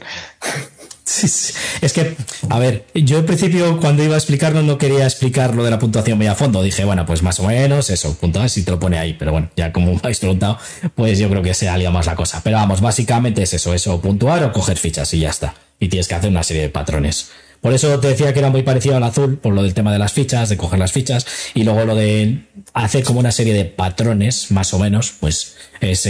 Es 1.81 1.93
que, 1.93 2.15
a 2.49 2.59
ver, 2.59 2.85
yo 2.93 3.19
en 3.19 3.25
principio 3.25 3.79
cuando 3.79 4.03
iba 4.03 4.15
a 4.15 4.17
explicarlo 4.17 4.61
no 4.61 4.77
quería 4.77 5.05
explicar 5.05 5.55
lo 5.55 5.63
de 5.63 5.71
la 5.71 5.79
puntuación 5.79 6.17
muy 6.17 6.27
a 6.27 6.35
fondo. 6.35 6.61
Dije, 6.61 6.83
bueno, 6.83 7.05
pues 7.05 7.23
más 7.23 7.39
o 7.39 7.43
menos 7.47 7.89
eso, 7.89 8.13
puntuar 8.15 8.49
si 8.49 8.63
te 8.63 8.71
lo 8.71 8.79
pone 8.79 8.97
ahí. 8.97 9.15
Pero 9.17 9.31
bueno, 9.31 9.49
ya 9.55 9.71
como 9.71 9.91
me 9.93 9.99
habéis 9.99 10.19
preguntado, 10.19 10.57
pues 10.95 11.17
yo 11.17 11.29
creo 11.29 11.41
que 11.41 11.53
se 11.53 11.69
alía 11.69 11.91
más 11.91 12.05
la 12.05 12.15
cosa. 12.15 12.41
Pero 12.43 12.57
vamos, 12.57 12.81
básicamente 12.81 13.41
es 13.43 13.53
eso, 13.53 13.73
eso, 13.73 14.01
puntuar 14.01 14.43
o 14.43 14.51
coger 14.51 14.77
fichas 14.77 15.13
y 15.13 15.19
ya 15.19 15.29
está. 15.29 15.55
Y 15.79 15.87
tienes 15.87 16.07
que 16.07 16.15
hacer 16.15 16.29
una 16.29 16.43
serie 16.43 16.63
de 16.63 16.69
patrones. 16.69 17.29
Por 17.61 17.73
eso 17.73 17.99
te 17.99 18.09
decía 18.09 18.33
que 18.33 18.39
era 18.39 18.49
muy 18.49 18.63
parecido 18.63 18.97
al 18.97 19.03
azul, 19.03 19.37
por 19.37 19.53
lo 19.53 19.63
del 19.63 19.73
tema 19.73 19.91
de 19.91 19.99
las 19.99 20.13
fichas, 20.13 20.49
de 20.49 20.57
coger 20.57 20.77
las 20.77 20.91
fichas, 20.91 21.25
y 21.55 21.63
luego 21.63 21.85
lo 21.85 21.95
de 21.95 22.45
hacer 22.73 23.03
como 23.03 23.19
una 23.19 23.31
serie 23.31 23.53
de 23.53 23.65
patrones, 23.65 24.51
más 24.51 24.73
o 24.73 24.79
menos, 24.79 25.13
pues 25.19 25.55
es... 25.79 26.07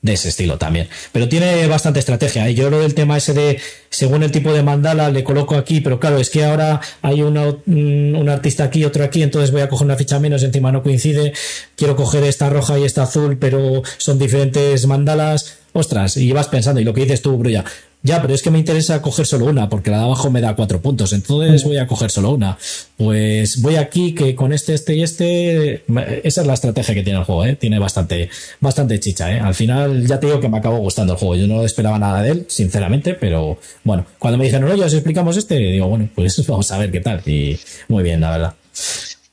De 0.00 0.12
ese 0.12 0.28
estilo 0.28 0.58
también. 0.58 0.88
Pero 1.10 1.28
tiene 1.28 1.66
bastante 1.66 1.98
estrategia. 1.98 2.48
¿eh? 2.48 2.54
yo 2.54 2.70
lo 2.70 2.78
del 2.78 2.94
tema 2.94 3.16
ese 3.16 3.34
de, 3.34 3.60
según 3.90 4.22
el 4.22 4.30
tipo 4.30 4.52
de 4.52 4.62
mandala, 4.62 5.10
le 5.10 5.24
coloco 5.24 5.56
aquí, 5.56 5.80
pero 5.80 5.98
claro, 5.98 6.18
es 6.18 6.30
que 6.30 6.44
ahora 6.44 6.80
hay 7.02 7.22
un 7.22 8.28
artista 8.28 8.62
aquí, 8.62 8.84
otro 8.84 9.02
aquí, 9.02 9.24
entonces 9.24 9.50
voy 9.50 9.62
a 9.62 9.68
coger 9.68 9.86
una 9.86 9.96
ficha 9.96 10.20
menos, 10.20 10.44
encima 10.44 10.70
no 10.70 10.84
coincide, 10.84 11.32
quiero 11.74 11.96
coger 11.96 12.22
esta 12.22 12.48
roja 12.48 12.78
y 12.78 12.84
esta 12.84 13.02
azul, 13.02 13.38
pero 13.38 13.82
son 13.96 14.20
diferentes 14.20 14.86
mandalas. 14.86 15.58
Ostras, 15.72 16.16
y 16.16 16.30
vas 16.32 16.46
pensando, 16.46 16.80
y 16.80 16.84
lo 16.84 16.94
que 16.94 17.02
dices 17.02 17.20
tú, 17.20 17.36
Brulla, 17.36 17.64
ya, 18.02 18.22
pero 18.22 18.32
es 18.32 18.42
que 18.42 18.50
me 18.50 18.58
interesa 18.60 19.02
coger 19.02 19.26
solo 19.26 19.46
una, 19.46 19.68
porque 19.68 19.90
la 19.90 19.98
de 19.98 20.04
abajo 20.04 20.30
me 20.30 20.40
da 20.40 20.54
cuatro 20.54 20.80
puntos, 20.80 21.12
entonces 21.12 21.64
voy 21.64 21.78
a 21.78 21.86
coger 21.88 22.10
solo 22.10 22.30
una. 22.30 22.56
Pues 22.96 23.60
voy 23.60 23.74
aquí 23.74 24.14
que 24.14 24.36
con 24.36 24.52
este, 24.52 24.74
este 24.74 24.94
y 24.94 25.02
este, 25.02 25.82
esa 26.22 26.40
es 26.40 26.46
la 26.46 26.54
estrategia 26.54 26.94
que 26.94 27.02
tiene 27.02 27.18
el 27.18 27.24
juego, 27.24 27.44
¿eh? 27.44 27.56
tiene 27.56 27.80
bastante, 27.80 28.30
bastante 28.60 29.00
chicha. 29.00 29.32
¿eh? 29.32 29.40
Al 29.40 29.54
final 29.54 30.06
ya 30.06 30.20
te 30.20 30.26
digo 30.26 30.38
que 30.38 30.48
me 30.48 30.58
acabó 30.58 30.78
gustando 30.78 31.14
el 31.14 31.18
juego, 31.18 31.34
yo 31.34 31.48
no 31.48 31.64
esperaba 31.64 31.98
nada 31.98 32.22
de 32.22 32.30
él, 32.30 32.44
sinceramente, 32.48 33.14
pero 33.14 33.58
bueno, 33.82 34.06
cuando 34.20 34.38
me 34.38 34.44
dijeron, 34.44 34.70
oye, 34.70 34.84
os 34.84 34.94
explicamos 34.94 35.36
este, 35.36 35.56
digo, 35.56 35.88
bueno, 35.88 36.08
pues 36.14 36.46
vamos 36.46 36.70
a 36.70 36.78
ver 36.78 36.92
qué 36.92 37.00
tal, 37.00 37.20
y 37.26 37.58
muy 37.88 38.04
bien, 38.04 38.20
la 38.20 38.30
verdad. 38.30 38.54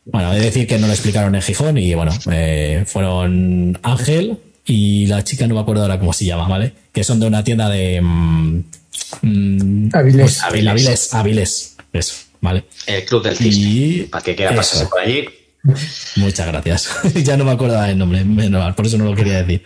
Bueno, 0.06 0.34
he 0.34 0.38
de 0.38 0.46
decir 0.46 0.68
que 0.68 0.80
no 0.80 0.88
lo 0.88 0.94
explicaron 0.94 1.36
en 1.36 1.42
Gijón 1.42 1.78
y 1.78 1.94
bueno, 1.94 2.12
eh, 2.32 2.84
fueron 2.88 3.78
Ángel, 3.84 4.40
y 4.66 5.06
la 5.08 5.24
chica 5.24 5.48
no 5.48 5.56
me 5.56 5.62
acuerdo 5.62 5.84
ahora 5.84 6.00
cómo 6.00 6.14
se 6.14 6.26
llama, 6.26 6.48
¿vale? 6.48 6.74
Que 6.92 7.04
son 7.04 7.20
de 7.20 7.28
una 7.28 7.44
tienda 7.44 7.70
de... 7.70 8.02
Mm, 8.02 8.64
mm 9.22 9.90
Avilés. 9.94 10.42
Pues, 10.42 11.14
Avilés. 11.14 11.76
Eso, 11.94 12.16
¿vale? 12.42 12.66
El 12.88 13.06
Club 13.06 13.24
del 13.24 13.36
Cisne. 13.36 14.08
Para 14.10 14.24
que 14.24 14.36
quiera 14.36 14.56
pasarse 14.56 14.88
por 14.88 15.00
allí. 15.00 15.26
Muchas 16.18 16.48
gracias. 16.48 16.90
ya 17.24 17.38
no 17.38 17.46
me 17.46 17.52
acuerdo 17.52 17.82
del 17.82 17.98
nombre, 17.98 18.24
por 18.76 18.86
eso 18.86 18.98
no 18.98 19.06
lo 19.06 19.16
quería 19.16 19.44
decir. 19.44 19.64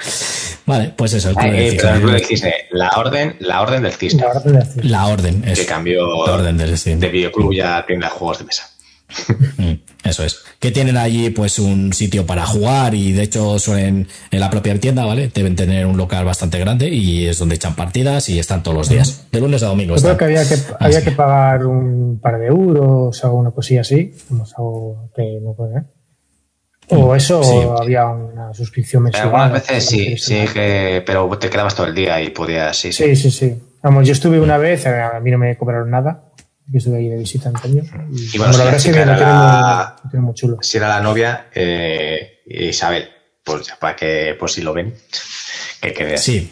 Vale, 0.65 0.93
pues 0.95 1.13
eso, 1.13 1.29
el 1.29 1.35
Club, 1.35 1.51
del, 1.51 1.71
Cisne. 1.71 1.89
el 1.89 1.99
Club 2.01 2.11
del 2.11 2.25
Cisne. 2.25 2.53
La 2.71 2.89
orden, 2.97 3.35
la 3.39 3.61
orden 3.61 3.83
del 3.83 3.93
Cisne. 3.93 4.21
La 4.21 4.29
orden 4.29 4.53
del 4.53 4.65
Cisne. 4.65 4.89
La 4.89 5.07
orden, 5.07 5.41
Que 5.41 5.65
cambió 5.65 6.25
la 6.25 6.33
orden 6.33 6.57
del 6.57 6.99
de 6.99 7.09
videoclub 7.09 7.53
ya 7.53 7.85
tiene 7.85 8.07
juegos 8.07 8.39
de 8.39 8.45
mesa. 8.45 8.69
Eso 10.03 10.23
es. 10.23 10.43
Que 10.59 10.71
tienen 10.71 10.97
allí 10.97 11.29
pues 11.29 11.59
un 11.59 11.91
sitio 11.93 12.25
para 12.25 12.45
jugar 12.45 12.95
y 12.95 13.11
de 13.11 13.23
hecho 13.23 13.59
suelen 13.59 14.07
en 14.31 14.39
la 14.39 14.49
propia 14.49 14.79
tienda, 14.79 15.05
¿vale? 15.05 15.29
Deben 15.33 15.55
tener 15.55 15.85
un 15.85 15.97
local 15.97 16.23
bastante 16.23 16.57
grande 16.57 16.87
y 16.87 17.27
es 17.27 17.37
donde 17.37 17.55
echan 17.55 17.75
partidas 17.75 18.29
y 18.29 18.39
están 18.39 18.63
todos 18.63 18.77
los 18.77 18.89
días, 18.89 19.27
de 19.31 19.39
lunes 19.39 19.61
a 19.63 19.67
domingo. 19.67 19.95
Yo 19.95 20.01
creo 20.01 20.17
que 20.17 20.25
había 20.25 20.47
que, 20.47 20.55
había 20.79 21.03
que 21.03 21.11
pagar 21.11 21.65
un 21.65 22.19
par 22.21 22.39
de 22.39 22.47
euros 22.47 23.23
o 23.23 23.33
una 23.33 23.51
cosilla 23.51 23.81
así, 23.81 24.13
como 24.27 24.45
algo 24.45 25.11
que 25.15 25.39
no 25.41 25.53
puede 25.53 25.83
O 26.89 27.11
mm, 27.11 27.15
eso, 27.15 27.41
o 27.41 27.81
había 27.81 28.07
una 28.07 28.53
suscripción 28.53 29.03
mensual. 29.03 29.25
Algunas 29.25 29.51
veces 29.51 29.85
sí, 29.85 30.17
sí, 30.17 30.45
que, 30.53 31.03
pero 31.05 31.29
te 31.37 31.49
quedabas 31.49 31.75
todo 31.75 31.87
el 31.87 31.95
día 31.95 32.21
y 32.21 32.29
podías, 32.29 32.77
sí, 32.77 32.93
sí. 32.93 33.03
Sí, 33.03 33.15
sí, 33.15 33.31
sí. 33.31 33.61
Vamos, 33.83 34.07
yo 34.07 34.13
estuve 34.13 34.39
una 34.39 34.57
vez, 34.57 34.85
a 34.87 35.19
mí 35.19 35.31
no 35.31 35.37
me 35.37 35.57
cobraron 35.57 35.89
nada 35.89 36.28
que 36.71 36.77
estuve 36.77 36.97
ahí 36.97 37.09
de 37.09 37.17
visita 37.17 37.49
antaño. 37.49 37.83
Y, 38.11 38.37
bueno, 38.37 38.57
la 38.57 38.65
verdad 38.65 38.85
era 38.85 39.15
la, 39.15 39.95
muy, 40.13 40.33
chulo. 40.33 40.57
Si 40.61 40.77
era 40.77 40.89
la 40.89 41.01
novia, 41.01 41.47
eh, 41.53 42.41
Isabel, 42.47 43.09
pues 43.43 43.73
para 43.79 43.95
que, 43.95 44.35
por 44.39 44.49
si 44.49 44.61
lo 44.61 44.73
ven, 44.73 44.93
que, 45.81 45.93
que 45.93 46.17
Sí, 46.17 46.51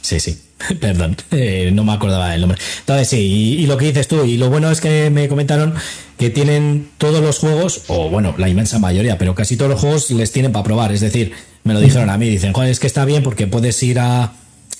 sí, 0.00 0.20
sí. 0.20 0.42
Perdón, 0.80 1.16
eh, 1.30 1.70
no 1.72 1.84
me 1.84 1.92
acordaba 1.92 2.30
del 2.30 2.40
nombre. 2.42 2.58
Entonces, 2.80 3.08
sí, 3.08 3.56
y, 3.58 3.66
lo 3.66 3.76
que 3.76 3.86
dices 3.86 4.08
tú, 4.08 4.24
y 4.24 4.36
lo 4.36 4.50
bueno 4.50 4.70
es 4.70 4.80
que 4.80 5.10
me 5.10 5.28
comentaron 5.28 5.74
que 6.18 6.30
tienen 6.30 6.90
todos 6.98 7.20
los 7.20 7.38
juegos, 7.38 7.84
o 7.88 8.08
bueno, 8.08 8.34
la 8.38 8.48
inmensa 8.48 8.78
mayoría, 8.78 9.18
pero 9.18 9.34
casi 9.34 9.56
todos 9.56 9.72
los 9.72 9.80
juegos 9.80 10.10
les 10.10 10.30
tienen 10.30 10.52
para 10.52 10.64
probar. 10.64 10.92
Es 10.92 11.00
decir, 11.00 11.32
me 11.64 11.74
lo 11.74 11.80
dijeron 11.80 12.10
a 12.10 12.18
mí, 12.18 12.28
dicen, 12.28 12.52
joder, 12.52 12.70
es 12.70 12.78
que 12.78 12.86
está 12.86 13.04
bien 13.04 13.22
porque 13.22 13.46
puedes 13.46 13.82
ir 13.82 13.98
a, 13.98 14.32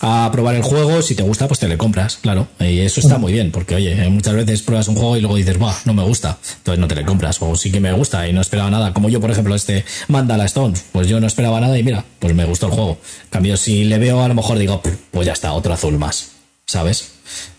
a 0.05 0.29
probar 0.33 0.57
el 0.57 0.63
juego, 0.63 1.01
si 1.01 1.15
te 1.15 1.23
gusta, 1.23 1.47
pues 1.47 1.61
te 1.61 1.69
le 1.69 1.79
compras, 1.79 2.19
claro. 2.21 2.49
Y 2.59 2.81
eso 2.81 2.99
está 2.99 3.19
muy 3.19 3.33
bien, 3.33 3.53
porque 3.53 3.77
oye, 3.77 3.95
muchas 4.11 4.35
veces 4.35 4.61
pruebas 4.63 4.89
un 4.89 4.97
juego 4.97 5.17
y 5.17 5.21
luego 5.21 5.37
dices, 5.37 5.63
va, 5.63 5.75
no 5.85 5.95
me 5.95 6.03
gusta, 6.03 6.39
entonces 6.59 6.81
no 6.81 6.89
te 6.89 6.97
le 6.97 7.05
compras, 7.05 7.41
o 7.41 7.55
sí 7.55 7.71
que 7.71 7.79
me 7.79 7.93
gusta 7.93 8.27
y 8.27 8.33
no 8.33 8.41
esperaba 8.41 8.69
nada, 8.69 8.93
como 8.93 9.09
yo, 9.09 9.21
por 9.21 9.31
ejemplo, 9.31 9.55
este 9.55 9.85
Mandala 10.09 10.45
Stones, 10.47 10.85
pues 10.91 11.07
yo 11.07 11.21
no 11.21 11.29
esperaba 11.29 11.61
nada 11.61 11.79
y 11.79 11.85
mira, 11.85 12.05
pues 12.19 12.35
me 12.35 12.45
gustó 12.45 12.67
el 12.67 12.73
juego. 12.73 12.99
En 13.23 13.31
cambio, 13.31 13.57
si 13.57 13.85
le 13.85 13.99
veo, 13.99 14.23
a 14.23 14.29
lo 14.29 14.35
mejor 14.35 14.59
digo, 14.59 14.83
pues 15.13 15.25
ya 15.25 15.35
está, 15.35 15.53
otro 15.53 15.73
azul 15.73 15.97
más, 15.99 16.33
¿sabes? 16.67 17.13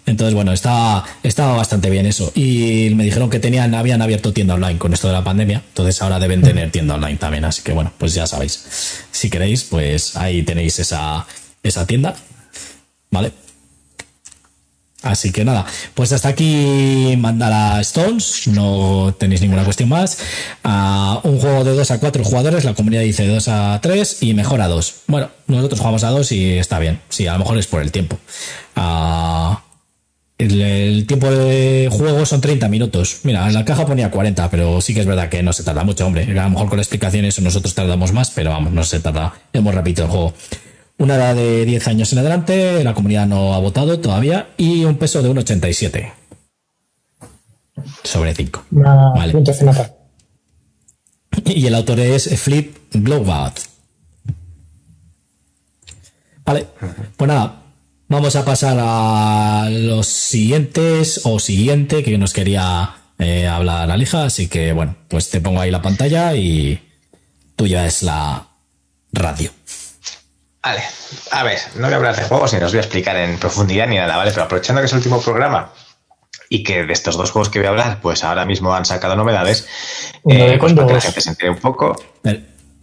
Entonces, 0.05 0.33
bueno, 0.33 0.51
estaba, 0.51 1.05
estaba 1.23 1.55
bastante 1.55 1.89
bien 1.89 2.05
eso. 2.05 2.29
Y 2.35 2.89
me 2.93 3.05
dijeron 3.05 3.29
que 3.29 3.39
tenían, 3.39 3.73
habían 3.73 4.01
abierto 4.01 4.33
tienda 4.33 4.55
online 4.55 4.77
con 4.77 4.93
esto 4.93 5.07
de 5.07 5.13
la 5.13 5.23
pandemia. 5.23 5.63
Entonces 5.69 6.01
ahora 6.01 6.19
deben 6.19 6.41
tener 6.41 6.71
tienda 6.71 6.95
online 6.95 7.15
también. 7.15 7.45
Así 7.45 7.61
que 7.61 7.71
bueno, 7.71 7.93
pues 7.97 8.13
ya 8.13 8.27
sabéis. 8.27 8.65
Si 9.11 9.29
queréis, 9.29 9.63
pues 9.63 10.17
ahí 10.17 10.43
tenéis 10.43 10.77
esa, 10.79 11.25
esa 11.63 11.87
tienda 11.87 12.15
¿Vale? 13.13 13.31
Así 15.03 15.31
que 15.31 15.43
nada, 15.43 15.65
pues 15.93 16.13
hasta 16.13 16.29
aquí 16.29 17.13
Mandala 17.17 17.79
Stones, 17.81 18.47
no 18.47 19.13
tenéis 19.19 19.41
ninguna 19.41 19.65
cuestión 19.65 19.89
más. 19.89 20.17
Uh, 20.63 21.27
un 21.27 21.39
juego 21.39 21.63
de 21.65 21.75
2 21.75 21.91
a 21.91 21.99
4 21.99 22.23
jugadores, 22.23 22.63
la 22.63 22.73
comunidad 22.73 23.01
dice 23.01 23.27
2 23.27 23.47
a 23.49 23.79
3 23.81 24.23
y 24.23 24.33
mejor 24.33 24.61
a 24.61 24.67
2. 24.69 24.95
Bueno, 25.07 25.29
nosotros 25.47 25.79
jugamos 25.79 26.03
a 26.05 26.09
2 26.09 26.31
y 26.31 26.57
está 26.57 26.79
bien, 26.79 27.01
sí, 27.09 27.27
a 27.27 27.33
lo 27.33 27.39
mejor 27.39 27.57
es 27.57 27.67
por 27.67 27.81
el 27.81 27.91
tiempo. 27.91 28.17
El, 30.37 30.61
el, 30.61 31.05
tiempo 31.05 31.29
de 31.29 31.89
juego 31.91 32.25
son 32.25 32.41
30 32.41 32.67
minutos. 32.69 33.19
Mira, 33.23 33.45
en 33.45 33.53
la 33.53 33.65
caja 33.65 33.85
ponía 33.85 34.09
40, 34.09 34.49
pero 34.49 34.81
sí 34.81 34.93
que 34.93 35.01
es 35.01 35.05
verdad 35.05 35.29
que 35.29 35.43
no 35.43 35.53
se 35.53 35.63
tarda 35.63 35.83
mucho, 35.83 36.07
hombre. 36.07 36.23
A 36.23 36.43
lo 36.43 36.49
mejor 36.49 36.69
con 36.69 36.79
explicaciones 36.79 37.39
nosotros 37.41 37.75
tardamos 37.75 38.13
más, 38.13 38.31
pero 38.31 38.49
vamos, 38.49 38.71
no 38.71 38.83
se 38.83 38.99
tarda. 38.99 39.33
Hemos 39.51 39.75
repetido 39.75 40.05
el 40.05 40.11
juego. 40.11 40.33
Una 40.97 41.15
edad 41.15 41.35
de 41.35 41.65
10 41.65 41.87
años 41.87 42.13
en 42.13 42.19
adelante, 42.19 42.83
la 42.83 42.93
comunidad 42.93 43.27
no 43.27 43.53
ha 43.53 43.59
votado 43.59 43.99
todavía, 43.99 44.49
y 44.57 44.85
un 44.85 44.97
peso 44.97 45.21
de 45.21 45.29
1,87 45.29 46.13
sobre 48.03 48.35
5. 48.35 48.65
Vale. 48.71 49.33
Y 51.45 51.65
el 51.65 51.73
autor 51.73 51.99
es 51.99 52.39
Flip 52.39 52.77
Glowbat. 52.93 53.59
Vale, 56.45 56.67
pues 57.17 57.27
nada, 57.27 57.63
vamos 58.07 58.35
a 58.35 58.45
pasar 58.45 58.77
a 58.79 59.67
los 59.71 60.05
siguientes 60.05 61.21
o 61.23 61.39
siguiente 61.39 62.03
que 62.03 62.17
nos 62.19 62.33
quería 62.33 62.97
eh, 63.17 63.47
hablar 63.47 63.89
Alija, 63.89 64.25
así 64.25 64.47
que 64.47 64.73
bueno, 64.73 64.95
pues 65.07 65.29
te 65.29 65.41
pongo 65.41 65.61
ahí 65.61 65.71
la 65.71 65.81
pantalla 65.81 66.35
y 66.35 66.79
tuya 67.55 67.85
es 67.85 68.03
la 68.03 68.47
radio. 69.11 69.51
Vale, 70.63 70.81
a 71.31 71.43
ver, 71.43 71.59
no 71.75 71.83
voy 71.83 71.93
a 71.93 71.97
hablar 71.97 72.15
de 72.15 72.23
juegos 72.23 72.53
ni 72.53 72.61
os 72.61 72.71
voy 72.71 72.77
a 72.77 72.81
explicar 72.81 73.17
en 73.17 73.37
profundidad 73.37 73.85
ni 73.85 73.97
nada, 73.97 74.15
¿vale? 74.15 74.31
Pero 74.31 74.43
aprovechando 74.43 74.81
que 74.81 74.85
es 74.85 74.93
el 74.93 74.99
último 74.99 75.21
programa 75.21 75.73
y 76.47 76.63
que 76.63 76.85
de 76.85 76.93
estos 76.93 77.17
dos 77.17 77.31
juegos 77.31 77.49
que 77.49 77.59
voy 77.59 77.65
a 77.65 77.71
hablar, 77.71 77.99
pues 78.01 78.23
ahora 78.23 78.45
mismo 78.45 78.73
han 78.73 78.85
sacado 78.85 79.17
novedades, 79.17 79.67
eh, 80.29 80.55
pues 80.57 80.73
para 80.73 80.87
que 80.87 80.93
la 80.93 81.01
gente 81.01 81.19
se 81.19 81.29
entere 81.31 81.51
un 81.51 81.57
poco. 81.57 82.01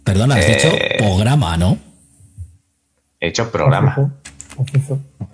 perdona, 0.03 0.35
has 0.35 0.45
dicho 0.45 0.67
eh, 0.67 0.97
programa, 0.99 1.57
¿no? 1.57 1.79
He 3.19 3.29
hecho 3.29 3.51
programa. 3.51 4.11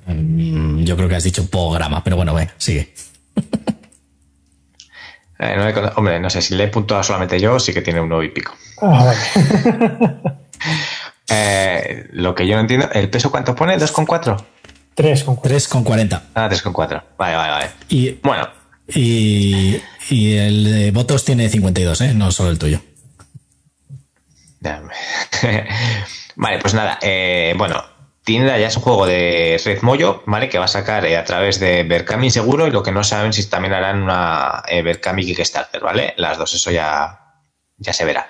Mm, 0.06 0.84
yo 0.84 0.96
creo 0.96 1.10
que 1.10 1.16
has 1.16 1.24
dicho 1.24 1.50
programa, 1.50 2.02
pero 2.02 2.16
bueno, 2.16 2.34
ve, 2.34 2.50
sigue. 2.58 2.94
Eh, 5.40 5.92
hombre, 5.96 6.20
no 6.20 6.32
sé, 6.32 6.42
si 6.42 6.56
le 6.56 6.64
he 6.64 6.68
puntuado 6.68 7.04
solamente 7.04 7.40
yo, 7.40 7.60
sí 7.60 7.72
que 7.72 7.84
tiene 7.84 8.02
un 8.02 8.10
nuevo 8.10 8.24
y 8.24 8.30
pico. 8.30 8.56
Ah, 8.82 9.14
eh, 11.30 12.08
lo 12.12 12.36
que 12.36 12.48
yo 12.48 12.56
no 12.56 12.62
entiendo, 12.62 12.90
¿el 12.94 13.10
peso 13.10 13.32
cuánto 13.32 13.56
pone? 13.56 13.78
¿2,4? 13.78 14.44
3,40. 14.96 16.22
Ah, 16.34 16.50
3,4. 16.50 17.04
Vale, 17.18 17.36
vale, 17.36 17.52
vale. 17.52 17.70
Y, 17.90 18.12
bueno. 18.24 18.48
Y, 18.88 19.82
y 20.10 20.38
el 20.38 20.64
de 20.64 20.92
votos 20.92 21.26
tiene 21.26 21.50
52, 21.50 22.02
¿eh? 22.02 22.14
No 22.14 22.32
solo 22.32 22.50
el 22.50 22.58
tuyo. 22.58 22.82
vale, 26.36 26.60
pues 26.60 26.74
nada. 26.74 26.98
Eh, 27.02 27.54
bueno, 27.58 27.84
Tienda 28.24 28.58
ya 28.58 28.68
es 28.68 28.76
un 28.76 28.84
juego 28.84 29.06
de 29.06 29.62
Red 29.64 29.82
Moyo, 29.84 30.24
¿vale? 30.26 30.50
Que 30.50 30.60
va 30.60 30.66
a 30.66 30.70
sacar 30.70 31.06
eh, 31.06 31.18
a 31.18 31.24
través 31.24 31.60
de 31.60 31.84
Berkami 31.84 32.30
seguro 32.30 32.68
y 32.68 32.72
lo 32.72 32.84
que 32.84 32.92
no 32.92 33.04
saben 33.04 33.34
si 33.34 33.50
también 33.50 33.74
harán 33.74 34.04
una 34.04 34.64
eh, 34.68 34.82
Berkami 34.82 35.26
Kickstarter, 35.26 35.82
¿vale? 35.82 36.14
Las 36.18 36.38
dos, 36.38 36.54
eso 36.54 36.72
ya, 36.72 37.22
ya 37.78 37.94
se 37.94 38.06
verá. 38.06 38.28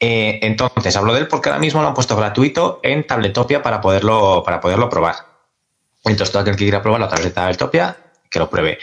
Eh, 0.00 0.38
entonces, 0.42 0.96
hablo 0.96 1.12
de 1.12 1.20
él 1.20 1.28
porque 1.28 1.48
ahora 1.48 1.60
mismo 1.60 1.82
lo 1.82 1.88
han 1.88 1.94
puesto 1.94 2.16
gratuito 2.16 2.80
en 2.82 3.06
Tabletopia 3.06 3.62
para 3.62 3.80
poderlo, 3.80 4.42
para 4.44 4.60
poderlo 4.60 4.88
probar. 4.88 5.16
Entonces, 6.04 6.30
todo 6.30 6.42
aquel 6.42 6.56
que 6.56 6.64
quiera 6.64 6.82
probarlo 6.82 7.06
a 7.06 7.08
través 7.08 7.26
de 7.26 7.32
Tabletopia, 7.32 7.96
que 8.30 8.38
lo 8.38 8.50
pruebe. 8.50 8.78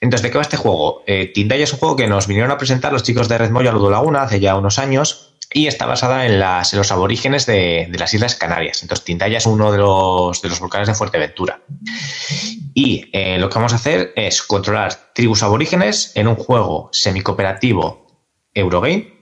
Entonces, 0.00 0.22
¿de 0.22 0.30
qué 0.30 0.38
va 0.38 0.42
este 0.42 0.56
juego? 0.56 1.02
Eh, 1.06 1.32
ya 1.34 1.56
es 1.56 1.72
un 1.72 1.78
juego 1.78 1.96
que 1.96 2.06
nos 2.06 2.26
vinieron 2.26 2.50
a 2.50 2.58
presentar 2.58 2.92
los 2.92 3.02
chicos 3.02 3.28
de 3.28 3.38
Red 3.38 3.50
Moyo 3.50 3.70
a 3.70 3.72
Ludo 3.72 3.90
Laguna 3.90 4.22
hace 4.22 4.40
ya 4.40 4.56
unos 4.56 4.78
años 4.78 5.36
y 5.52 5.66
está 5.66 5.86
basada 5.86 6.26
en, 6.26 6.38
las, 6.38 6.72
los 6.74 6.92
aborígenes 6.92 7.44
de, 7.46 7.90
las 7.98 8.14
Islas 8.14 8.36
Canarias. 8.36 8.82
Entonces, 8.82 9.04
Tintaya 9.04 9.38
es 9.38 9.46
uno 9.46 9.72
de 9.72 9.78
los, 9.78 10.42
de 10.42 10.48
los 10.48 10.60
volcanes 10.60 10.86
de 10.86 10.94
Fuerteventura. 10.94 11.60
Y 12.74 13.10
eh, 13.12 13.38
lo 13.38 13.48
que 13.48 13.56
vamos 13.56 13.72
a 13.72 13.76
hacer 13.76 14.12
es 14.14 14.42
controlar 14.42 15.12
tribus 15.14 15.42
aborígenes 15.42 16.12
en 16.14 16.28
un 16.28 16.36
juego 16.36 16.88
semicooperativo 16.92 18.06
Eurogame, 18.54 19.19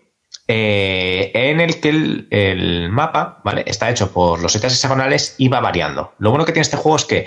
eh, 0.51 1.31
en 1.35 1.61
el 1.61 1.79
que 1.79 1.91
el, 1.91 2.89
mapa 2.91 3.41
¿vale? 3.45 3.65
está 3.67 3.91
hecho 3.91 4.11
por 4.11 4.41
los 4.41 4.53
setas 4.53 4.73
hexagonales 4.73 5.35
y 5.37 5.49
va 5.49 5.61
variando. 5.61 6.15
Lo 6.19 6.31
bueno 6.31 6.47
que 6.47 6.53
tiene 6.53 6.63
este 6.63 6.79
juego 6.79 6.97
es 6.97 7.05
que, 7.05 7.27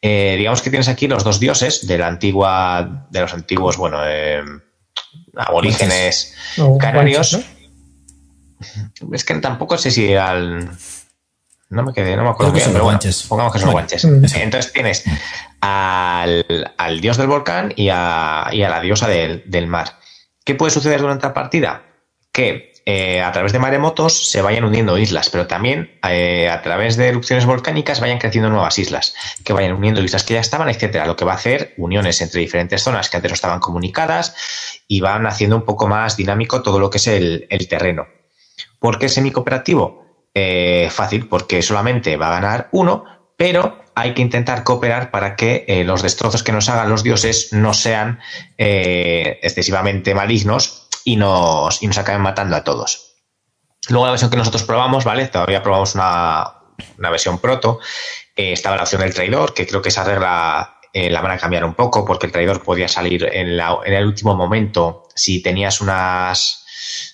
eh, 0.00 0.36
digamos 0.38 0.62
que 0.62 0.70
tienes 0.70 0.88
aquí 0.88 1.06
los 1.06 1.22
dos 1.22 1.38
dioses 1.38 1.86
de 1.86 1.98
la 1.98 2.06
antigua, 2.06 3.06
de 3.10 3.20
los 3.20 3.34
antiguos, 3.34 3.76
bueno, 3.76 3.98
aborígenes 5.36 6.34
canarios. 6.80 7.38
Es 9.12 9.24
que 9.24 9.34
tampoco 9.34 9.76
sé 9.76 9.90
si 9.90 10.14
al. 10.14 10.70
No 11.68 11.82
me 11.82 11.92
quedé, 11.92 12.16
no 12.16 12.24
me 12.24 12.30
acuerdo 12.30 12.52
bien, 12.52 12.70
pero 12.72 12.84
bueno, 12.84 13.00
pongamos 13.28 13.52
que 13.52 13.58
son 13.58 13.72
guanches. 13.72 14.04
Entonces 14.04 14.72
tienes 14.72 15.04
al, 15.60 16.44
dios 17.00 17.16
del 17.16 17.28
volcán 17.28 17.72
y 17.76 17.88
a, 17.90 18.48
la 18.52 18.80
diosa 18.80 19.08
del, 19.08 19.66
mar. 19.66 19.98
¿Qué 20.44 20.54
puede 20.54 20.70
suceder 20.70 21.00
durante 21.00 21.26
la 21.26 21.34
partida? 21.34 21.82
Que 22.32 22.72
eh, 22.84 23.20
a 23.20 23.30
través 23.30 23.52
de 23.52 23.60
maremotos 23.60 24.30
se 24.30 24.42
vayan 24.42 24.64
uniendo 24.64 24.98
islas, 24.98 25.30
pero 25.30 25.46
también 25.46 25.98
eh, 26.08 26.48
a 26.48 26.62
través 26.62 26.96
de 26.96 27.08
erupciones 27.08 27.46
volcánicas 27.46 28.00
vayan 28.00 28.18
creciendo 28.18 28.50
nuevas 28.50 28.78
islas, 28.78 29.14
que 29.44 29.52
vayan 29.52 29.74
uniendo 29.74 30.02
islas 30.02 30.24
que 30.24 30.34
ya 30.34 30.40
estaban, 30.40 30.68
etcétera. 30.68 31.06
Lo 31.06 31.14
que 31.14 31.24
va 31.24 31.32
a 31.32 31.36
hacer 31.36 31.74
uniones 31.76 32.20
entre 32.20 32.40
diferentes 32.40 32.82
zonas 32.82 33.08
que 33.08 33.16
antes 33.18 33.30
no 33.30 33.34
estaban 33.34 33.60
comunicadas 33.60 34.34
y 34.88 35.00
van 35.00 35.26
haciendo 35.26 35.56
un 35.56 35.62
poco 35.62 35.86
más 35.86 36.16
dinámico 36.16 36.62
todo 36.62 36.80
lo 36.80 36.90
que 36.90 36.98
es 36.98 37.06
el 37.06 37.68
terreno. 37.68 38.06
¿Por 38.78 38.98
qué 38.98 39.08
semi-cooperativo? 39.08 40.02
Eh, 40.34 40.88
fácil, 40.90 41.28
porque 41.28 41.62
solamente 41.62 42.16
va 42.16 42.28
a 42.28 42.40
ganar 42.40 42.68
uno, 42.72 43.04
pero 43.36 43.84
hay 43.94 44.14
que 44.14 44.22
intentar 44.22 44.64
cooperar 44.64 45.10
para 45.10 45.36
que 45.36 45.64
eh, 45.68 45.84
los 45.84 46.02
destrozos 46.02 46.42
que 46.42 46.52
nos 46.52 46.68
hagan 46.68 46.88
los 46.88 47.02
dioses 47.02 47.52
no 47.52 47.74
sean 47.74 48.18
excesivamente 48.56 50.14
malignos 50.14 50.81
y 51.04 51.16
nos, 51.16 51.82
y 51.82 51.86
nos 51.86 51.98
acaben 51.98 52.22
matando 52.22 52.56
a 52.56 52.64
todos. 52.64 53.16
Luego 53.88 54.06
la 54.06 54.12
versión 54.12 54.30
que 54.30 54.36
nosotros 54.36 54.62
probamos, 54.62 55.04
¿vale? 55.04 55.26
Todavía 55.26 55.62
probamos 55.62 55.94
una, 55.94 56.52
versión 56.98 57.38
proto. 57.38 57.80
estaba 58.36 58.76
la 58.76 58.82
opción 58.82 59.02
del 59.02 59.14
traidor, 59.14 59.54
que 59.54 59.66
creo 59.66 59.82
que 59.82 59.88
esa 59.88 60.04
regla 60.04 60.76
la 60.94 61.20
van 61.20 61.32
a 61.32 61.38
cambiar 61.38 61.64
un 61.64 61.74
poco, 61.74 62.04
porque 62.04 62.26
el 62.26 62.32
traidor 62.32 62.62
podía 62.62 62.86
salir 62.86 63.28
en 63.32 63.48
el 63.58 64.06
último 64.06 64.34
momento 64.36 65.08
si 65.14 65.42
tenías 65.42 65.80
unas 65.80 66.62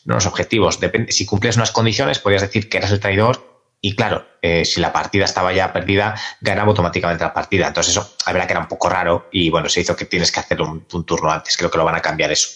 los 0.05 0.27
objetivos. 0.27 0.81
Depende, 0.81 1.13
si 1.13 1.27
cumplías 1.27 1.57
unas 1.57 1.71
condiciones, 1.71 2.19
podías 2.19 2.43
decir 2.43 2.69
que 2.69 2.79
eras 2.79 2.91
el 2.91 3.01
traidor 3.01 3.49
y 3.81 3.95
claro, 3.95 4.27
eh, 4.43 4.65
si 4.65 4.81
la 4.81 4.93
partida 4.93 5.25
estaba 5.25 5.53
ya 5.53 5.73
perdida, 5.73 6.17
ganaba 6.41 6.69
automáticamente 6.69 7.23
la 7.23 7.33
partida. 7.33 7.69
Entonces 7.69 7.93
eso, 7.97 8.17
la 8.27 8.33
verdad 8.33 8.47
que 8.47 8.53
era 8.55 8.61
un 8.61 8.69
poco 8.69 8.89
raro 8.89 9.29
y 9.31 9.51
bueno, 9.51 9.69
se 9.69 9.81
hizo 9.81 9.95
que 9.95 10.05
tienes 10.05 10.33
que 10.33 10.41
hacer 10.41 10.61
un, 10.61 10.87
turno 10.87 11.31
antes. 11.31 11.57
Creo 11.57 11.71
que 11.71 11.79
lo 11.79 11.85
van 11.85 11.95
a 11.95 12.03
cambiar 12.03 12.33
eso. 12.33 12.49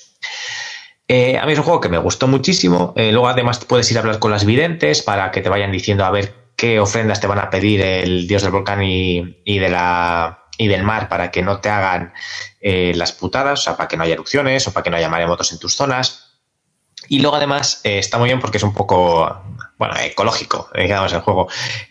Eh, 1.08 1.36
a 1.36 1.44
mí 1.46 1.52
es 1.52 1.58
un 1.58 1.64
juego 1.64 1.80
que 1.80 1.88
me 1.88 1.98
gustó 1.98 2.26
muchísimo. 2.28 2.92
Eh, 2.96 3.12
luego 3.12 3.28
además 3.28 3.64
puedes 3.64 3.90
ir 3.90 3.98
a 3.98 4.00
hablar 4.00 4.18
con 4.18 4.30
las 4.30 4.44
videntes 4.44 5.02
para 5.02 5.30
que 5.30 5.40
te 5.40 5.48
vayan 5.48 5.72
diciendo 5.72 6.04
a 6.04 6.10
ver 6.10 6.34
qué 6.56 6.80
ofrendas 6.80 7.20
te 7.20 7.26
van 7.26 7.38
a 7.38 7.50
pedir 7.50 7.80
el 7.80 8.26
dios 8.26 8.42
del 8.42 8.52
volcán 8.52 8.82
y, 8.82 9.40
y 9.44 9.58
de 9.58 9.68
la 9.68 10.38
y 10.58 10.68
del 10.68 10.84
mar 10.84 11.08
para 11.08 11.30
que 11.30 11.42
no 11.42 11.60
te 11.60 11.70
hagan 11.70 12.12
las 12.60 13.12
putadas, 13.12 13.60
o 13.60 13.62
sea, 13.64 13.76
para 13.76 13.88
que 13.88 13.96
no 13.96 14.04
haya 14.04 14.14
erupciones 14.14 14.68
o 14.68 14.72
para 14.72 14.84
que 14.84 14.90
no 14.90 14.96
haya 14.96 15.08
maremotos 15.08 15.50
en 15.50 15.58
tus 15.58 15.74
zonas. 15.74 16.32
Y 17.08 17.20
luego 17.20 17.36
además 17.36 17.80
eh, 17.84 17.98
está 17.98 18.18
muy 18.18 18.28
bien 18.28 18.40
porque 18.40 18.58
es 18.58 18.62
un 18.62 18.72
poco, 18.72 19.42
bueno, 19.78 19.94
ecológico, 20.00 20.70
digamos, 20.74 21.12
el 21.12 21.20
juego. 21.20 21.48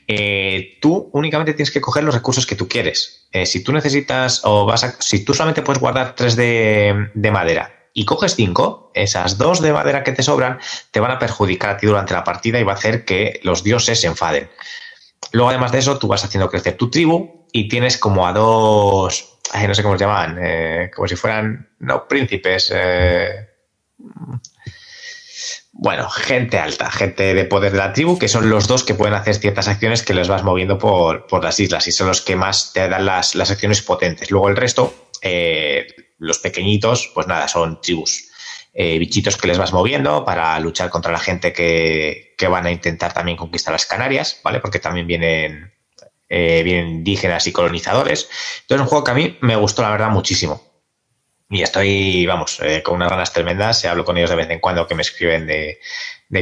Eh, 0.07 0.77
tú 0.81 1.09
únicamente 1.13 1.53
tienes 1.53 1.71
que 1.71 1.81
coger 1.81 2.03
los 2.03 2.15
recursos 2.15 2.45
que 2.45 2.55
tú 2.55 2.67
quieres. 2.67 3.27
Eh, 3.31 3.45
si 3.45 3.63
tú 3.63 3.73
necesitas 3.73 4.41
o 4.43 4.65
vas 4.65 4.83
a, 4.83 4.95
si 4.99 5.23
tú 5.23 5.33
solamente 5.33 5.61
puedes 5.61 5.81
guardar 5.81 6.15
tres 6.15 6.35
de, 6.35 7.11
madera 7.31 7.80
y 7.93 8.05
coges 8.05 8.35
cinco, 8.35 8.91
esas 8.93 9.37
dos 9.37 9.61
de 9.61 9.73
madera 9.73 10.03
que 10.03 10.11
te 10.11 10.23
sobran 10.23 10.59
te 10.91 10.99
van 10.99 11.11
a 11.11 11.19
perjudicar 11.19 11.71
a 11.71 11.77
ti 11.77 11.87
durante 11.87 12.13
la 12.13 12.23
partida 12.23 12.59
y 12.59 12.63
va 12.63 12.73
a 12.73 12.75
hacer 12.75 13.05
que 13.05 13.39
los 13.43 13.63
dioses 13.63 14.01
se 14.01 14.07
enfaden. 14.07 14.49
Luego, 15.33 15.49
además 15.49 15.71
de 15.71 15.79
eso, 15.79 15.97
tú 15.97 16.07
vas 16.07 16.23
haciendo 16.23 16.49
crecer 16.49 16.75
tu 16.75 16.89
tribu 16.89 17.47
y 17.51 17.67
tienes 17.67 17.97
como 17.97 18.27
a 18.27 18.33
dos, 18.33 19.39
no 19.67 19.75
sé 19.75 19.83
cómo 19.83 19.97
se 19.97 20.05
llaman, 20.05 20.39
como 20.93 21.07
si 21.07 21.15
fueran, 21.15 21.69
no, 21.79 22.07
príncipes, 22.07 22.73
bueno, 25.73 26.09
gente 26.09 26.59
alta, 26.59 26.91
gente 26.91 27.33
de 27.33 27.45
poder 27.45 27.71
de 27.71 27.79
la 27.79 27.93
tribu, 27.93 28.19
que 28.19 28.27
son 28.27 28.49
los 28.49 28.67
dos 28.67 28.83
que 28.83 28.93
pueden 28.93 29.15
hacer 29.15 29.35
ciertas 29.35 29.67
acciones 29.67 30.03
que 30.03 30.13
los 30.13 30.27
vas 30.27 30.43
moviendo 30.43 30.77
por, 30.77 31.25
las 31.43 31.59
islas 31.59 31.87
y 31.87 31.91
son 31.91 32.07
los 32.07 32.21
que 32.21 32.35
más 32.35 32.73
te 32.73 32.87
dan 32.87 33.05
las, 33.05 33.35
acciones 33.35 33.81
potentes. 33.81 34.29
Luego 34.29 34.49
el 34.49 34.57
resto, 34.57 34.93
eh, 35.21 35.87
los 36.21 36.37
pequeñitos, 36.37 37.11
pues 37.13 37.25
nada, 37.25 37.47
son 37.47 37.81
tribus, 37.81 38.29
eh, 38.73 38.99
bichitos 38.99 39.37
que 39.37 39.47
les 39.47 39.57
vas 39.57 39.73
moviendo 39.73 40.23
para 40.23 40.57
luchar 40.59 40.89
contra 40.89 41.11
la 41.11 41.19
gente 41.19 41.51
que, 41.51 42.35
van 42.49 42.65
a 42.65 42.71
intentar 42.71 43.13
también 43.13 43.37
conquistar 43.37 43.71
las 43.71 43.85
Canarias, 43.85 44.39
¿vale? 44.43 44.59
Porque 44.59 44.79
también 44.79 45.07
vienen, 45.07 45.73
eh, 46.29 46.61
vienen 46.63 46.89
indígenas 46.89 47.45
y 47.47 47.51
colonizadores. 47.51 48.29
Entonces 48.61 48.75
es 48.75 48.81
un 48.81 48.87
juego 48.87 49.03
que 49.03 49.11
a 49.11 49.15
mí 49.15 49.37
me 49.41 49.55
gustó, 49.55 49.81
la 49.81 49.91
verdad, 49.91 50.09
muchísimo. 50.09 50.71
Y 51.49 51.63
estoy, 51.63 52.25
vamos, 52.25 52.59
eh, 52.61 52.81
con 52.81 52.95
unas 52.95 53.09
ganas 53.09 53.33
tremendas. 53.33 53.83
Hablo 53.85 54.05
con 54.05 54.17
ellos 54.17 54.29
de 54.29 54.37
vez 54.37 54.49
en 54.49 54.59
cuando 54.59 54.87
que 54.87 54.95
me 54.95 55.01
escriben 55.01 55.47
de, 55.47 55.79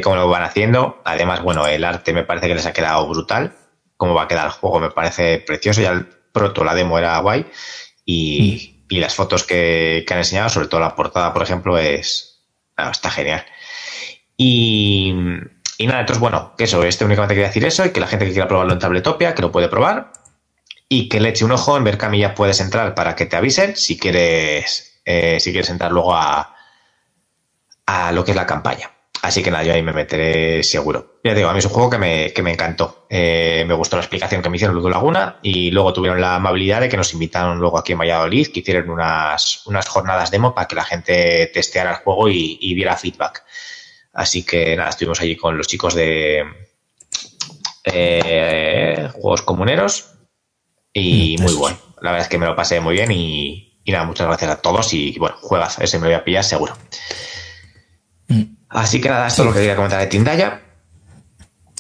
cómo 0.04 0.16
lo 0.16 0.30
van 0.30 0.44
haciendo. 0.44 1.02
Además, 1.04 1.42
bueno, 1.42 1.66
el 1.68 1.84
arte 1.84 2.14
me 2.14 2.24
parece 2.24 2.48
que 2.48 2.56
les 2.56 2.66
ha 2.66 2.74
quedado 2.74 3.08
brutal. 3.08 3.56
Cómo 3.98 4.14
va 4.14 4.24
a 4.24 4.28
quedar 4.28 4.46
el 4.46 4.52
juego 4.52 4.80
me 4.80 4.92
parece 4.92 5.40
precioso. 5.40 5.82
Ya 5.82 5.92
el 5.92 6.06
proto, 6.06 6.64
la 6.64 6.76
demo 6.76 6.98
era 7.00 7.18
guay. 7.20 7.46
Y, 8.06 8.69
mm. 8.98 9.02
las 9.02 9.16
fotos 9.16 9.44
que, 9.44 10.06
han 10.10 10.18
enseñado, 10.18 10.50
sobre 10.50 10.68
todo 10.68 10.80
la 10.80 10.96
portada, 10.96 11.34
por 11.34 11.44
ejemplo, 11.44 11.78
es 11.78 12.42
está 12.78 13.12
genial. 13.12 13.46
Y 14.38 15.14
y 15.80 15.88
nada, 15.88 16.02
entonces, 16.02 16.20
bueno, 16.20 16.56
que 16.58 16.66
eso, 16.66 16.84
este 16.84 17.06
únicamente 17.06 17.36
quería 17.36 17.48
decir 17.48 17.64
eso 17.64 17.86
y 17.86 17.92
que 17.92 18.02
la 18.02 18.08
gente 18.08 18.26
que 18.26 18.34
quiera 18.34 18.50
probarlo 18.50 18.74
en 18.74 18.80
Tabletopia, 18.80 19.34
que 19.34 19.42
lo 19.42 19.50
puede 19.50 19.70
probar 19.70 20.12
y 20.90 21.08
que 21.08 21.22
le 21.22 21.30
eche 21.30 21.46
un 21.46 21.54
ojo 21.54 21.78
en 21.78 21.86
ver 21.86 21.98
camilla 21.98 22.36
puedes 22.36 22.60
entrar 22.60 22.94
para 22.96 23.16
que 23.16 23.26
te 23.26 23.38
avisen 23.38 23.78
si 23.78 23.98
quieres, 23.98 25.00
eh, 25.06 25.40
si 25.40 25.52
quieres 25.52 25.70
entrar 25.70 25.94
luego 25.94 26.14
a, 26.14 26.54
a 27.86 28.12
lo 28.12 28.26
que 28.26 28.32
es 28.32 28.36
la 28.36 28.46
campaña. 28.46 28.92
Así 29.22 29.44
que 29.44 29.52
nada, 29.52 29.64
yo 29.64 29.74
ahí 29.74 29.82
me 29.82 29.92
meteré 29.92 30.64
seguro. 30.64 31.20
Ya 31.24 31.34
digo, 31.34 31.50
a 31.50 31.54
mí 31.54 31.60
es 31.60 31.66
un 31.66 31.72
juego 31.72 31.90
que 31.90 31.98
me, 31.98 32.32
que 32.32 32.42
me 32.42 32.52
encantó. 32.52 33.06
Eh, 33.10 33.66
me 33.68 33.74
gustó 33.74 33.98
la 33.98 34.04
explicación 34.04 34.42
que 34.42 34.50
me 34.50 34.56
hicieron 34.56 34.76
Ludo 34.76 34.90
Laguna 34.90 35.40
y 35.44 35.72
luego 35.72 35.92
tuvieron 35.92 36.22
la 36.22 36.36
amabilidad 36.36 36.80
de 36.82 36.90
que 36.90 36.96
nos 36.96 37.14
invitaron 37.14 37.60
luego 37.60 37.78
aquí 37.78 37.92
en 37.92 38.00
Valladolid, 38.00 38.48
que 38.48 38.62
hicieron 38.62 38.90
unas, 38.90 39.66
unas 39.68 39.88
jornadas 39.88 40.32
demo 40.32 40.56
para 40.56 40.68
que 40.68 40.76
la 40.76 40.86
gente 40.86 41.50
testeara 41.54 41.92
el 41.92 41.98
juego 41.98 42.30
y, 42.30 42.58
y 42.62 42.74
diera 42.76 42.96
feedback. 42.96 43.44
Así 44.14 44.44
que 44.44 44.76
nada, 44.76 44.90
estuvimos 44.90 45.20
allí 45.22 45.36
con 45.36 45.58
los 45.58 45.68
chicos 45.68 45.94
de 45.94 46.44
eh, 47.84 49.10
Juegos 49.14 49.42
Comuneros 49.42 50.14
y 50.94 51.36
mm, 51.38 51.42
muy 51.42 51.54
bueno. 51.56 51.78
La 52.02 52.12
verdad 52.12 52.26
es 52.26 52.30
que 52.30 52.38
me 52.38 52.46
lo 52.46 52.56
pasé 52.56 52.80
muy 52.80 52.96
bien 52.96 53.12
y, 53.12 53.82
y 53.84 53.92
nada, 53.92 54.06
muchas 54.06 54.28
gracias 54.28 54.52
a 54.52 54.62
todos 54.62 54.94
y 54.94 55.18
bueno, 55.20 55.36
juegas, 55.42 55.80
ese 55.80 56.00
me 56.00 56.08
voy 56.08 56.16
a 56.16 56.24
pillar 56.24 56.44
seguro. 56.44 56.74
Así 58.70 59.02
que 59.02 59.10
nada, 59.10 59.28
esto 59.28 59.42
es 59.42 59.48
lo 59.48 59.54
que 59.54 59.60
quería 59.60 59.76
comentar 59.76 60.00
de 60.00 60.08
Tindaya. 60.08 60.62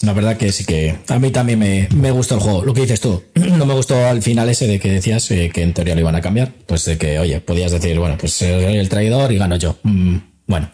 La 0.01 0.13
verdad 0.13 0.37
que 0.37 0.51
sí 0.51 0.63
que 0.63 0.97
a 1.09 1.19
mí 1.19 1.29
también 1.29 1.59
me, 1.59 2.11
gustó 2.11 2.35
el 2.35 2.41
juego. 2.41 2.63
Lo 2.63 2.73
que 2.73 2.81
dices 2.81 3.01
tú, 3.01 3.21
no 3.35 3.65
me 3.65 3.73
gustó 3.73 4.07
al 4.07 4.21
final 4.21 4.49
ese 4.49 4.65
de 4.65 4.79
que 4.79 4.91
decías 4.91 5.29
eh, 5.31 5.51
que 5.53 5.61
en 5.61 5.73
teoría 5.73 5.93
lo 5.93 6.01
iban 6.01 6.15
a 6.15 6.21
cambiar. 6.21 6.51
Pues 6.65 6.85
de 6.85 6.97
que, 6.97 7.19
oye, 7.19 7.41
podías 7.41 7.71
decir, 7.71 7.99
bueno, 7.99 8.17
pues 8.17 8.33
soy 8.33 8.77
el 8.77 8.89
traidor 8.89 9.31
y 9.31 9.37
gano 9.37 9.57
yo. 9.57 9.77
Mm, 9.83 10.17
bueno, 10.47 10.69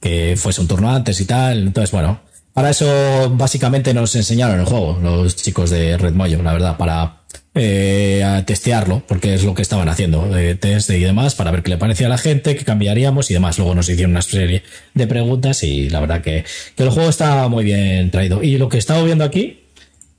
que 0.00 0.34
fuese 0.36 0.60
un 0.60 0.68
turno 0.68 0.90
antes 0.90 1.20
y 1.20 1.24
tal. 1.24 1.68
Entonces, 1.68 1.92
bueno, 1.92 2.20
para 2.52 2.70
eso 2.70 3.30
básicamente 3.30 3.94
nos 3.94 4.14
enseñaron 4.16 4.60
el 4.60 4.66
juego, 4.66 4.98
los 5.00 5.36
chicos 5.36 5.70
de 5.70 5.96
Red 5.96 6.14
Moyo, 6.14 6.42
la 6.42 6.52
verdad, 6.52 6.76
para 6.76 7.23
eh, 7.56 8.24
a 8.24 8.44
testearlo, 8.44 9.04
porque 9.06 9.32
es 9.32 9.44
lo 9.44 9.54
que 9.54 9.62
estaban 9.62 9.88
haciendo, 9.88 10.26
de 10.26 10.56
test 10.56 10.90
y 10.90 10.98
demás, 10.98 11.36
para 11.36 11.52
ver 11.52 11.62
qué 11.62 11.70
le 11.70 11.78
parecía 11.78 12.08
a 12.08 12.10
la 12.10 12.18
gente, 12.18 12.56
qué 12.56 12.64
cambiaríamos 12.64 13.30
y 13.30 13.34
demás. 13.34 13.58
Luego 13.58 13.76
nos 13.76 13.88
hicieron 13.88 14.10
una 14.10 14.22
serie 14.22 14.64
de 14.94 15.06
preguntas 15.06 15.62
y 15.62 15.88
la 15.88 16.00
verdad 16.00 16.20
que, 16.20 16.44
el 16.76 16.90
juego 16.90 17.08
está 17.08 17.46
muy 17.46 17.62
bien 17.62 18.10
traído. 18.10 18.42
Y 18.42 18.58
lo 18.58 18.68
que 18.68 18.76
he 18.76 18.80
estado 18.80 19.04
viendo 19.04 19.22
aquí, 19.22 19.66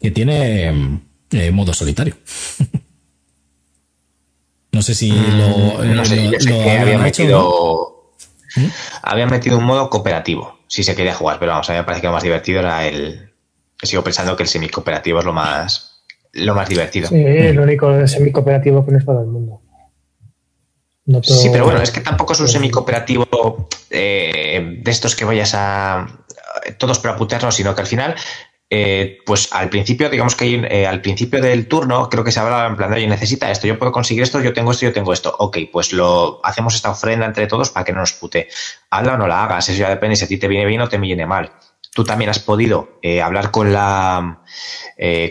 que 0.01 0.11
tiene 0.11 1.01
eh, 1.31 1.51
modo 1.51 1.73
solitario. 1.73 2.15
no 4.71 4.81
sé 4.81 4.95
si 4.95 5.11
mm, 5.11 5.37
lo, 5.37 5.83
no 5.83 6.05
sé, 6.05 6.79
había 6.79 6.97
metido, 6.97 8.13
¿Mm? 8.55 8.67
había 9.03 9.25
metido 9.25 9.57
un 9.57 9.65
modo 9.65 9.89
cooperativo, 9.89 10.61
si 10.67 10.85
se 10.85 10.95
quería 10.95 11.13
jugar, 11.13 11.39
pero 11.39 11.51
vamos, 11.51 11.69
a 11.69 11.73
mí 11.73 11.79
me 11.79 11.83
parece 11.83 11.99
que 11.99 12.07
lo 12.07 12.13
más 12.13 12.23
divertido 12.23 12.59
era 12.59 12.87
el... 12.87 13.33
Sigo 13.83 14.05
pensando 14.05 14.37
que 14.37 14.43
el 14.43 14.49
semi 14.49 14.69
cooperativo 14.69 15.19
es 15.19 15.25
lo 15.25 15.33
más 15.33 15.94
lo 16.35 16.53
más 16.53 16.69
divertido. 16.69 17.07
Sí, 17.07 17.15
el 17.15 17.59
único 17.59 18.07
semi-cooperativo 18.07 18.85
que 18.85 18.91
no 18.91 18.97
es 18.97 19.05
para 19.05 19.21
el 19.21 19.27
mundo. 19.27 19.61
Sí, 21.21 21.49
pero 21.51 21.65
bueno, 21.65 21.81
es 21.81 21.91
que 21.91 22.01
tampoco 22.01 22.33
es 22.33 22.39
un 22.39 22.47
semi-cooperativo 22.47 23.69
eh, 23.91 24.79
de 24.81 24.91
estos 24.91 25.15
que 25.15 25.23
vayas 25.23 25.53
a 25.53 26.07
todos 26.79 26.97
para 26.99 27.15
putearnos, 27.15 27.55
sino 27.55 27.75
que 27.75 27.81
al 27.81 27.87
final, 27.87 28.15
eh, 28.71 29.19
pues 29.23 29.53
al 29.53 29.69
principio, 29.69 30.09
digamos 30.09 30.35
que 30.35 30.55
eh, 30.55 30.87
al 30.87 31.01
principio 31.01 31.41
del 31.41 31.67
turno, 31.67 32.09
creo 32.09 32.23
que 32.23 32.31
se 32.31 32.39
hablaba 32.39 32.65
en 32.65 32.75
plan 32.75 32.89
de, 32.89 32.97
oye, 32.97 33.07
necesita 33.07 33.51
esto, 33.51 33.67
yo 33.67 33.77
puedo 33.77 33.91
conseguir 33.91 34.23
esto, 34.23 34.41
yo 34.41 34.51
tengo 34.51 34.71
esto, 34.71 34.87
yo 34.87 34.93
tengo 34.93 35.13
esto. 35.13 35.35
Ok, 35.37 35.57
pues 35.71 35.93
lo 35.93 36.41
hacemos 36.43 36.73
esta 36.73 36.89
ofrenda 36.89 37.27
entre 37.27 37.45
todos 37.45 37.69
para 37.69 37.85
que 37.85 37.93
no 37.93 37.99
nos 37.99 38.13
pute. 38.13 38.47
Hazla 38.89 39.13
o 39.13 39.17
no 39.17 39.27
la 39.27 39.43
hagas, 39.43 39.69
eso 39.69 39.77
ya 39.77 39.89
depende 39.89 40.15
si 40.15 40.25
a 40.25 40.27
ti 40.27 40.37
te 40.37 40.47
viene 40.47 40.65
bien 40.65 40.81
o 40.81 40.89
te 40.89 40.97
viene 40.97 41.27
mal. 41.27 41.51
Tú 41.93 42.03
también 42.03 42.29
has 42.31 42.39
podido 42.39 42.99
hablar 43.23 43.51
con 43.51 43.71
la, 43.71 44.41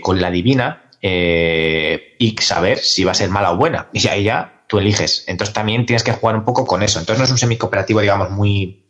con 0.01 0.21
la 0.21 0.31
divina 0.31 0.84
eh, 1.07 2.17
y 2.19 2.35
saber 2.41 2.79
si 2.79 3.05
va 3.05 3.13
a 3.13 3.15
ser 3.15 3.29
mala 3.29 3.53
o 3.53 3.59
buena. 3.59 3.91
Y 3.93 4.09
ahí 4.09 4.25
ya 4.25 4.65
tú 4.67 4.79
eliges. 4.79 5.25
Entonces 5.27 5.53
también 5.53 5.85
tienes 5.85 6.03
que 6.03 6.13
jugar 6.13 6.35
un 6.35 6.47
poco 6.47 6.67
con 6.67 6.83
eso. 6.83 6.99
Entonces 6.99 7.19
no 7.19 7.25
es 7.27 7.31
un 7.31 7.37
semi-cooperativo, 7.37 8.01
digamos, 8.01 8.31
muy... 8.31 8.89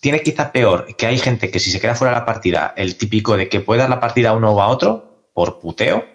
Tiene 0.00 0.22
quizá 0.22 0.50
peor 0.50 0.86
que 0.96 1.06
hay 1.06 1.18
gente 1.18 1.50
que 1.50 1.60
si 1.60 1.70
se 1.70 1.78
queda 1.78 1.94
fuera 1.94 2.14
de 2.14 2.20
la 2.20 2.24
partida, 2.24 2.72
el 2.74 2.96
típico 2.96 3.36
de 3.36 3.50
que 3.50 3.60
puede 3.60 3.80
dar 3.80 3.90
la 3.90 4.00
partida 4.00 4.30
a 4.30 4.32
uno 4.32 4.52
o 4.52 4.62
a 4.62 4.68
otro 4.68 5.28
por 5.34 5.60
puteo. 5.60 6.06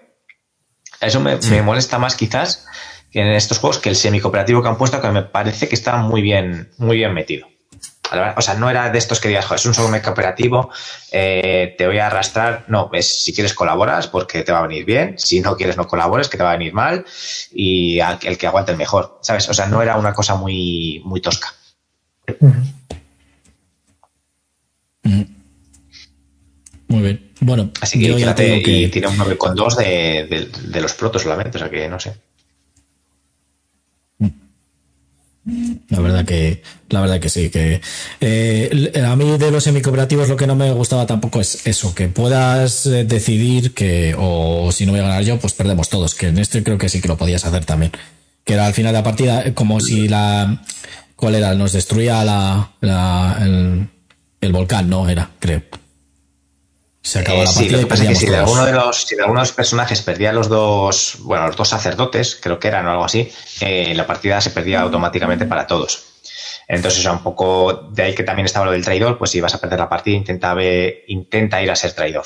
Eso 0.99 1.19
me, 1.19 1.37
me 1.37 1.61
molesta 1.61 1.99
más 1.99 2.15
quizás 2.15 2.65
que 3.11 3.21
en 3.21 3.27
estos 3.27 3.59
juegos 3.59 3.77
que 3.77 3.89
el 3.89 3.95
semi-cooperativo 3.95 4.63
que 4.63 4.69
han 4.69 4.77
puesto, 4.77 4.99
que 4.99 5.09
me 5.09 5.21
parece 5.21 5.67
que 5.67 5.75
está 5.75 5.97
muy 5.97 6.23
bien, 6.23 6.71
muy 6.79 6.97
bien 6.97 7.13
metido. 7.13 7.47
O 8.35 8.41
sea, 8.41 8.55
no 8.55 8.69
era 8.69 8.89
de 8.89 8.97
estos 8.97 9.19
que 9.19 9.29
digas, 9.29 9.49
es 9.51 9.65
un 9.65 9.73
solo 9.73 9.89
meca 9.89 10.11
operativo, 10.11 10.69
eh, 11.11 11.75
te 11.77 11.87
voy 11.87 11.99
a 11.99 12.07
arrastrar. 12.07 12.65
No, 12.67 12.89
es 12.93 13.23
si 13.23 13.33
quieres 13.33 13.53
colaboras 13.53 14.07
porque 14.07 14.43
te 14.43 14.51
va 14.51 14.59
a 14.59 14.67
venir 14.67 14.85
bien, 14.85 15.17
si 15.17 15.39
no 15.39 15.55
quieres 15.55 15.77
no 15.77 15.87
colabores 15.87 16.27
que 16.27 16.37
te 16.37 16.43
va 16.43 16.51
a 16.51 16.57
venir 16.57 16.73
mal 16.73 17.05
y 17.51 17.99
el 17.99 18.37
que 18.37 18.47
aguante 18.47 18.71
el 18.71 18.77
mejor, 18.77 19.19
¿sabes? 19.21 19.47
O 19.49 19.53
sea, 19.53 19.67
no 19.67 19.81
era 19.81 19.97
una 19.97 20.13
cosa 20.13 20.35
muy, 20.35 21.01
muy 21.05 21.21
tosca. 21.21 21.53
Muy 26.87 27.01
bien. 27.01 27.31
Bueno, 27.39 27.71
así 27.79 27.99
que, 27.99 28.13
fíjate, 28.13 28.61
que... 28.61 28.89
tiene 28.89 29.07
un 29.07 29.17
9,2 29.17 29.75
de, 29.75 30.27
de, 30.29 30.51
de 30.67 30.81
los 30.81 30.93
protos 30.93 31.21
solamente, 31.21 31.57
o 31.57 31.59
sea 31.59 31.69
que 31.69 31.87
no 31.87 31.99
sé. 31.99 32.13
La 35.43 35.99
verdad 35.99 36.23
que, 36.23 36.61
la 36.89 37.01
verdad 37.01 37.19
que 37.19 37.29
sí, 37.29 37.49
que 37.49 37.81
eh, 38.19 39.03
a 39.03 39.15
mí 39.15 39.37
de 39.39 39.49
los 39.49 39.63
semicooperativos 39.63 40.29
lo 40.29 40.37
que 40.37 40.45
no 40.45 40.55
me 40.55 40.71
gustaba 40.71 41.07
tampoco 41.07 41.41
es 41.41 41.65
eso, 41.65 41.95
que 41.95 42.09
puedas 42.09 42.85
eh, 42.85 43.05
decidir 43.05 43.73
que, 43.73 44.15
o 44.17 44.71
si 44.71 44.85
no 44.85 44.91
voy 44.91 45.01
a 45.01 45.03
ganar 45.03 45.23
yo, 45.23 45.39
pues 45.39 45.53
perdemos 45.53 45.89
todos, 45.89 46.13
que 46.13 46.27
en 46.27 46.37
este 46.37 46.63
creo 46.63 46.77
que 46.77 46.89
sí 46.89 47.01
que 47.01 47.07
lo 47.07 47.17
podías 47.17 47.43
hacer 47.45 47.65
también. 47.65 47.91
Que 48.43 48.53
era 48.53 48.67
al 48.67 48.73
final 48.73 48.93
de 48.93 48.99
la 48.99 49.03
partida, 49.03 49.43
eh, 49.43 49.53
como 49.55 49.79
si 49.79 50.07
la, 50.07 50.63
¿cuál 51.15 51.33
era? 51.33 51.55
Nos 51.55 51.73
destruía 51.73 52.23
la, 52.23 52.73
la 52.79 53.39
el, 53.41 53.87
el 54.41 54.51
volcán, 54.51 54.89
¿no? 54.89 55.09
Era, 55.09 55.31
creo. 55.39 55.63
Se 57.01 57.19
acabó 57.19 57.39
la 57.39 57.45
partida. 57.45 57.63
Sí, 57.63 57.69
lo 57.69 57.79
que 57.79 57.85
pasa 57.87 58.03
es 58.03 58.09
que 58.09 58.15
si 58.15 58.25
de, 58.27 58.37
alguno 58.37 58.65
de 58.65 58.71
los, 58.73 59.03
si 59.03 59.15
de 59.15 59.21
alguno 59.23 59.39
de 59.39 59.47
los 59.47 59.53
personajes 59.53 60.01
perdía 60.01 60.31
los 60.31 60.49
dos, 60.49 61.17
bueno, 61.21 61.47
los 61.47 61.55
dos 61.55 61.67
sacerdotes, 61.67 62.37
creo 62.41 62.59
que 62.59 62.67
eran 62.67 62.85
o 62.85 62.91
algo 62.91 63.05
así, 63.05 63.31
eh, 63.61 63.93
la 63.95 64.05
partida 64.05 64.39
se 64.39 64.51
perdía 64.51 64.81
automáticamente 64.81 65.45
para 65.45 65.65
todos. 65.65 66.05
Entonces, 66.67 67.03
un 67.05 67.23
poco 67.23 67.89
de 67.91 68.03
ahí 68.03 68.15
que 68.15 68.23
también 68.23 68.45
estaba 68.45 68.65
lo 68.65 68.71
del 68.71 68.85
traidor, 68.85 69.17
pues 69.17 69.31
si 69.31 69.41
vas 69.41 69.53
a 69.53 69.59
perder 69.59 69.79
la 69.79 69.89
partida, 69.89 70.15
intenta, 70.15 70.55
intenta 71.07 71.61
ir 71.61 71.69
a 71.69 71.75
ser 71.75 71.91
traidor. 71.93 72.25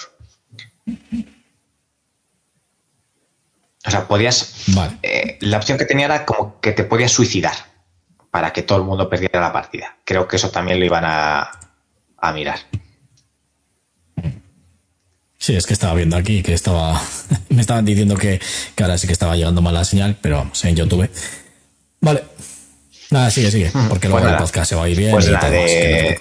O 3.85 3.91
sea, 3.91 4.07
podías. 4.07 4.67
Eh, 5.01 5.37
la 5.41 5.57
opción 5.57 5.77
que 5.77 5.85
tenía 5.85 6.05
era 6.05 6.25
como 6.25 6.59
que 6.59 6.73
te 6.73 6.83
podías 6.83 7.11
suicidar 7.11 7.55
para 8.29 8.51
que 8.51 8.61
todo 8.61 8.77
el 8.77 8.83
mundo 8.83 9.09
perdiera 9.09 9.39
la 9.39 9.53
partida. 9.53 9.97
Creo 10.03 10.27
que 10.27 10.35
eso 10.35 10.51
también 10.51 10.79
lo 10.79 10.85
iban 10.85 11.05
a, 11.05 11.49
a 12.17 12.31
mirar. 12.33 12.59
Sí, 15.45 15.55
es 15.55 15.67
que 15.67 15.73
estaba 15.73 15.93
viendo 15.93 16.17
aquí 16.17 16.41
que 16.41 16.55
estaba. 16.55 16.99
me 17.49 17.61
estaban 17.61 17.85
diciendo 17.85 18.15
que, 18.15 18.41
ahora 18.81 18.97
sí 18.97 19.05
que 19.05 19.13
estaba 19.13 19.35
llegando 19.35 19.61
mal 19.61 19.75
la 19.75 19.85
señal, 19.85 20.17
pero 20.19 20.37
vamos, 20.37 20.65
en 20.65 20.75
YouTube. 20.75 21.07
Vale. 22.01 22.23
Nada, 23.11 23.29
sigue, 23.29 23.51
sigue. 23.51 23.69
Hmm, 23.71 23.87
porque 23.87 24.07
luego 24.07 24.23
pues 24.23 24.33
el 24.33 24.39
podcast 24.39 24.69
se 24.69 24.75
va 24.75 24.85
a 24.85 24.89
ir 24.89 24.97
bien. 24.97 25.11
Pues 25.11 25.29
la 25.29 25.47
de, 25.47 26.19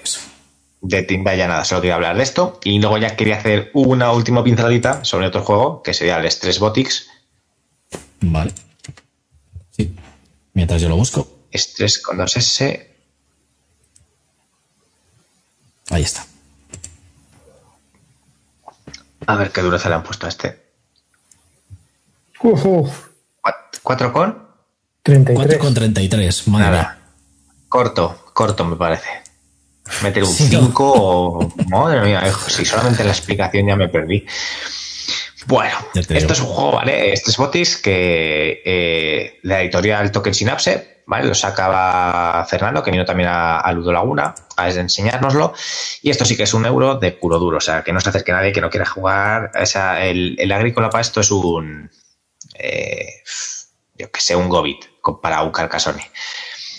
de 0.83 1.37
ya 1.39 1.49
nada, 1.49 1.65
solo 1.65 1.81
quería 1.81 1.95
hablar 1.95 2.19
de 2.19 2.23
esto. 2.23 2.61
Y 2.65 2.79
luego 2.79 2.99
ya 2.99 3.17
quería 3.17 3.39
hacer 3.39 3.71
una 3.73 4.13
última 4.13 4.45
pinceladita 4.45 5.03
sobre 5.07 5.29
otro 5.29 5.43
juego, 5.43 5.83
que 5.83 5.95
sería 5.95 6.19
el 6.19 6.31
Stress 6.31 6.59
Botics. 6.59 7.09
Vale. 8.21 8.53
Sí. 9.71 9.97
Mientras 10.53 10.83
yo 10.83 10.91
lo 10.91 10.97
busco. 10.97 11.47
Stress 11.51 11.99
con 12.01 12.19
dos 12.19 12.37
S. 12.37 12.91
Ahí 15.89 16.03
está. 16.03 16.27
A 19.27 19.37
ver 19.37 19.51
qué 19.51 19.63
dureza 19.63 19.89
le 19.89 19.95
han 19.97 20.03
puesto 20.03 20.27
a 20.27 20.29
este. 20.29 20.65
¿Cuatro 23.83 24.13
con? 24.13 24.45
33. 25.03 25.37
4 25.37 25.59
con 25.59 25.75
33, 25.75 26.49
madre 26.49 26.87
Corto, 27.69 28.31
corto 28.33 28.65
me 28.65 28.77
parece. 28.77 29.09
Meter 30.03 30.25
un 30.25 30.33
5 30.33 30.93
o... 30.97 31.53
Madre 31.69 32.01
mía, 32.01 32.23
si 32.47 32.65
solamente 32.65 33.05
la 33.05 33.11
explicación 33.11 33.67
ya 33.67 33.77
me 33.77 33.89
perdí. 33.89 34.27
Bueno, 35.47 35.77
esto 35.95 36.33
es 36.33 36.41
un 36.41 36.47
juego, 36.47 36.73
¿vale? 36.73 37.13
Este 37.13 37.31
es 37.31 37.37
Botis 37.37 37.77
que 37.77 38.63
eh, 38.65 39.39
la 39.43 39.61
editorial 39.61 40.11
Token 40.11 40.35
Synapse 40.35 40.95
¿vale? 41.07 41.27
Lo 41.27 41.35
sacaba 41.35 42.45
Fernando, 42.49 42.83
que 42.83 42.91
vino 42.91 43.05
también 43.05 43.29
a, 43.31 43.71
Ludo 43.73 43.93
Laguna 43.93 44.35
a 44.57 44.69
enseñárnoslo. 44.71 45.53
Y 46.03 46.11
esto 46.11 46.25
sí 46.25 46.37
que 46.37 46.45
es 46.45 46.55
un 46.55 46.67
euro 46.67 46.97
de 46.97 47.13
puro 47.13 47.39
duro, 47.39 47.59
o 47.59 47.61
sea, 47.61 47.83
que 47.83 47.93
no 47.93 48.01
se 48.01 48.09
acerque 48.09 48.33
nadie 48.33 48.53
que 48.53 48.61
no 48.61 48.71
quiera 48.71 48.87
jugar. 48.87 49.51
O 49.61 49.67
sea, 49.67 50.05
el, 50.07 50.51
agrícola 50.53 50.91
para 50.91 51.03
esto 51.03 51.21
es 51.21 51.31
un, 51.31 51.91
eh, 52.59 53.23
yo 53.97 54.11
que 54.11 54.21
sé, 54.21 54.37
un 54.37 54.49
Gobit 54.49 54.85
para 55.23 55.43
un 55.43 55.51
Carcassonne. 55.51 56.11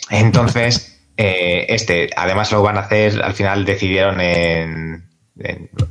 Entonces, 0.09 0.99
eh, 1.17 1.65
este, 1.69 2.09
además 2.15 2.51
lo 2.51 2.61
van 2.61 2.77
a 2.77 2.81
hacer, 2.81 3.21
al 3.21 3.33
final 3.33 3.65
decidieron 3.65 4.19
en, 4.21 5.09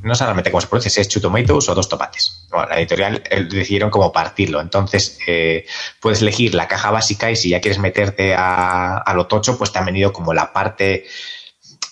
no 0.01 0.15
solamente 0.15 0.49
cómo 0.49 0.61
se 0.61 0.67
pronuncia, 0.67 0.89
si 0.89 1.01
es 1.01 1.07
Two 1.07 1.21
Tomatoes 1.21 1.69
o 1.69 1.75
dos 1.75 1.87
tomates. 1.87 2.47
la 2.51 2.77
editorial 2.79 3.21
decidieron 3.49 3.91
cómo 3.91 4.11
partirlo. 4.11 4.59
Entonces, 4.59 5.19
eh, 5.27 5.65
puedes 5.99 6.21
elegir 6.21 6.55
la 6.55 6.67
caja 6.67 6.91
básica 6.91 7.29
y 7.29 7.35
si 7.35 7.49
ya 7.49 7.61
quieres 7.61 7.79
meterte 7.79 8.33
a, 8.35 9.11
lo 9.15 9.27
tocho, 9.27 9.57
pues 9.57 9.71
te 9.71 9.79
han 9.79 9.85
venido 9.85 10.11
como 10.11 10.33
la 10.33 10.51
parte 10.51 11.05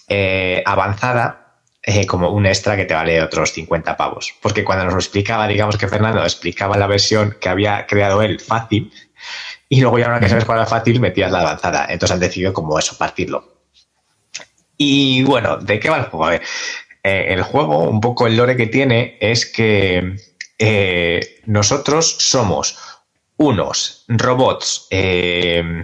eh, 0.07 0.63
avanzada, 0.65 1.59
eh, 1.83 2.07
como 2.07 2.29
un 2.29 2.45
extra 2.45 2.75
que 2.75 2.85
te 2.85 2.95
vale 2.95 3.21
otros 3.21 3.51
50 3.51 3.97
pavos. 3.97 4.33
Porque 4.41 4.63
cuando 4.63 4.85
nos 4.85 4.93
lo 4.95 4.99
explicaba, 4.99 5.47
digamos 5.47 5.77
que 5.77 5.87
Fernando 5.87 6.23
explicaba 6.23 6.75
la 6.77 6.87
versión 6.87 7.37
que 7.39 7.49
había 7.49 7.85
creado 7.85 8.23
él 8.23 8.39
fácil, 8.39 8.91
y 9.69 9.81
luego 9.81 9.99
ya 9.99 10.07
una 10.07 10.19
que 10.19 10.29
sabes 10.29 10.45
cuál 10.45 10.59
era 10.59 10.67
fácil, 10.67 10.99
metías 10.99 11.31
la 11.31 11.41
avanzada. 11.41 11.85
Entonces 11.89 12.13
han 12.13 12.19
decidido 12.19 12.53
como 12.53 12.77
eso, 12.79 12.97
partirlo. 12.97 13.53
Y 14.77 15.23
bueno, 15.23 15.57
¿de 15.57 15.79
qué 15.79 15.89
va 15.89 15.97
el 15.97 16.03
juego? 16.05 16.25
A 16.25 16.29
ver, 16.31 16.41
eh, 17.03 17.33
el 17.33 17.43
juego, 17.43 17.79
un 17.79 17.99
poco 17.99 18.27
el 18.27 18.37
lore 18.37 18.55
que 18.55 18.67
tiene 18.67 19.17
es 19.19 19.45
que 19.45 20.15
eh, 20.57 21.41
nosotros 21.45 22.15
somos 22.17 22.77
unos 23.35 24.05
robots. 24.07 24.87
Eh, 24.89 25.83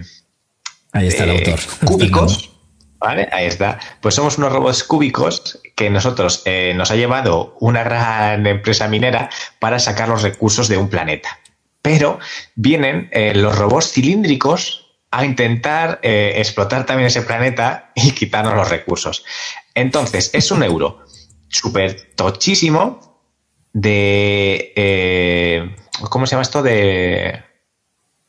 Ahí 0.92 1.08
está 1.08 1.24
el 1.24 1.30
autor. 1.30 1.60
Cúbicos. 1.84 2.50
¿Vale? 2.98 3.28
Ahí 3.32 3.46
está. 3.46 3.78
Pues 4.00 4.14
somos 4.14 4.38
unos 4.38 4.52
robots 4.52 4.82
cúbicos 4.82 5.60
que 5.76 5.90
nosotros 5.90 6.44
nos 6.74 6.90
ha 6.90 6.96
llevado 6.96 7.56
una 7.60 7.82
gran 7.82 8.46
empresa 8.46 8.88
minera 8.88 9.30
para 9.58 9.78
sacar 9.78 10.08
los 10.08 10.22
recursos 10.22 10.68
de 10.68 10.76
un 10.76 10.90
planeta. 10.90 11.38
Pero 11.80 12.18
vienen 12.56 13.08
los 13.34 13.56
robots 13.56 13.92
cilíndricos 13.92 14.98
a 15.10 15.24
intentar 15.24 15.98
explotar 16.02 16.84
también 16.84 17.06
ese 17.06 17.22
planeta 17.22 17.90
y 17.94 18.10
quitarnos 18.10 18.54
los 18.54 18.68
recursos. 18.68 19.24
Entonces, 19.74 20.28
es 20.34 20.50
un 20.50 20.62
euro 20.62 21.06
súper 21.50 22.14
tochísimo 22.14 23.10
de... 23.72 24.72
Eh, 24.74 25.76
¿Cómo 26.08 26.26
se 26.26 26.30
llama 26.32 26.42
esto? 26.42 26.62
De... 26.62 27.44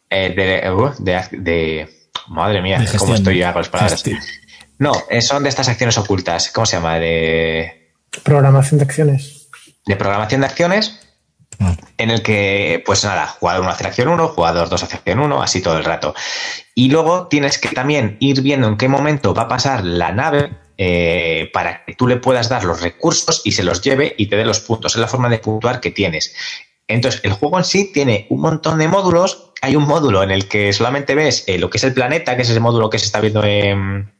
Eh, 0.10 0.69
uh, 0.69 0.89
de, 0.99 1.22
de, 1.31 1.89
madre 2.27 2.61
mía, 2.61 2.84
¿cómo 2.98 3.15
estoy 3.15 3.38
ya 3.38 3.53
con 3.53 3.61
las 3.61 3.69
palabras? 3.69 4.03
No, 4.77 4.91
eh, 5.10 5.22
son 5.22 5.43
de 5.43 5.49
estas 5.49 5.69
acciones 5.69 5.98
ocultas. 5.98 6.49
¿Cómo 6.52 6.65
se 6.65 6.76
llama? 6.76 6.99
De... 6.99 7.93
Programación 8.23 8.80
de 8.80 8.85
acciones. 8.85 9.48
De 9.85 9.95
programación 9.95 10.41
de 10.41 10.48
acciones 10.48 10.99
ah. 11.60 11.77
en 11.98 12.10
el 12.10 12.22
que, 12.22 12.84
pues 12.85 13.06
nada, 13.06 13.27
jugador 13.27 13.61
1 13.61 13.69
hace 13.69 13.88
acción 13.88 14.10
1, 14.10 14.27
jugador 14.30 14.69
2 14.69 14.84
hace 14.84 14.95
acción 14.98 15.19
1, 15.19 15.41
así 15.41 15.61
todo 15.61 15.77
el 15.77 15.85
rato. 15.85 16.14
Y 16.76 16.89
luego 16.89 17.27
tienes 17.27 17.57
que 17.57 17.69
también 17.69 18.18
ir 18.19 18.41
viendo 18.41 18.68
en 18.68 18.77
qué 18.77 18.89
momento 18.89 19.34
va 19.34 19.43
a 19.43 19.48
pasar 19.48 19.85
la 19.85 20.11
nave 20.11 20.57
eh, 20.84 21.52
para 21.53 21.86
que 21.86 21.94
tú 21.94 22.08
le 22.08 22.18
puedas 22.18 22.49
dar 22.49 22.64
los 22.64 22.82
recursos 22.82 23.44
y 23.45 23.52
se 23.52 23.62
los 23.62 23.84
lleve 23.84 24.16
y 24.18 24.26
te 24.26 24.36
dé 24.36 24.44
los 24.44 24.62
puntos. 24.62 24.95
Es 24.95 24.99
la 24.99 25.08
forma 25.08 25.30
de 25.30 25.38
puntuar 25.38 25.80
que 25.80 25.91
tienes. 25.91 26.34
Entonces, 26.88 27.22
el 27.24 27.34
juego 27.34 27.60
en 27.60 27.66
sí 27.66 27.91
tiene 27.94 28.26
un 28.32 28.41
montón 28.41 28.80
de 28.80 28.88
módulos. 28.88 29.52
Hay 29.62 29.76
un 29.76 29.84
módulo 29.84 30.24
en 30.24 30.32
el 30.32 30.48
que 30.48 30.74
solamente 30.74 31.14
ves 31.14 31.44
eh, 31.45 31.60
lo 31.60 31.70
que 31.70 31.78
es 31.78 31.84
el 31.84 31.94
planeta, 31.94 32.36
que 32.36 32.41
es 32.41 32.49
ese 32.49 32.60
módulo 32.60 32.90
que 32.90 32.98
se 32.98 33.06
está 33.06 33.22
viendo 33.22 33.44
en, 33.44 34.12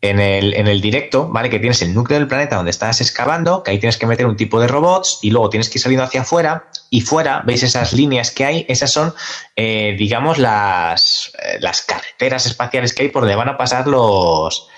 en, 0.00 0.20
el, 0.20 0.54
en 0.54 0.68
el 0.68 0.80
directo, 0.80 1.28
¿vale? 1.28 1.50
Que 1.50 1.58
tienes 1.58 1.82
el 1.82 1.92
núcleo 1.92 2.18
del 2.18 2.28
planeta 2.28 2.56
donde 2.56 2.70
estás 2.70 3.02
excavando, 3.02 3.62
que 3.62 3.72
ahí 3.72 3.78
tienes 3.78 3.98
que 3.98 4.06
meter 4.06 4.24
un 4.24 4.36
tipo 4.36 4.60
de 4.60 4.68
robots 4.68 5.18
y 5.20 5.30
luego 5.32 5.50
tienes 5.50 5.68
que 5.68 5.76
ir 5.76 5.82
saliendo 5.82 6.04
hacia 6.04 6.22
afuera 6.22 6.70
y 6.88 7.02
fuera, 7.02 7.42
veis 7.44 7.62
esas 7.62 7.92
líneas 7.92 8.30
que 8.30 8.46
hay, 8.46 8.64
esas 8.70 8.90
son, 8.90 9.12
eh, 9.54 9.94
digamos, 9.98 10.38
las, 10.38 11.30
las 11.60 11.82
carreteras 11.82 12.46
espaciales 12.46 12.94
que 12.94 13.02
hay 13.02 13.08
por 13.10 13.24
donde 13.24 13.36
van 13.36 13.50
a 13.50 13.58
pasar 13.58 13.86
los, 13.86 14.70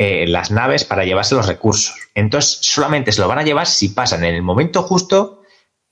eh, 0.00 0.28
las 0.28 0.52
naves 0.52 0.84
para 0.84 1.04
llevarse 1.04 1.34
los 1.34 1.48
recursos. 1.48 1.92
Entonces, 2.14 2.60
solamente 2.62 3.10
se 3.10 3.20
lo 3.20 3.26
van 3.26 3.40
a 3.40 3.42
llevar 3.42 3.66
si 3.66 3.88
pasan 3.88 4.22
en 4.22 4.36
el 4.36 4.42
momento 4.42 4.84
justo, 4.84 5.42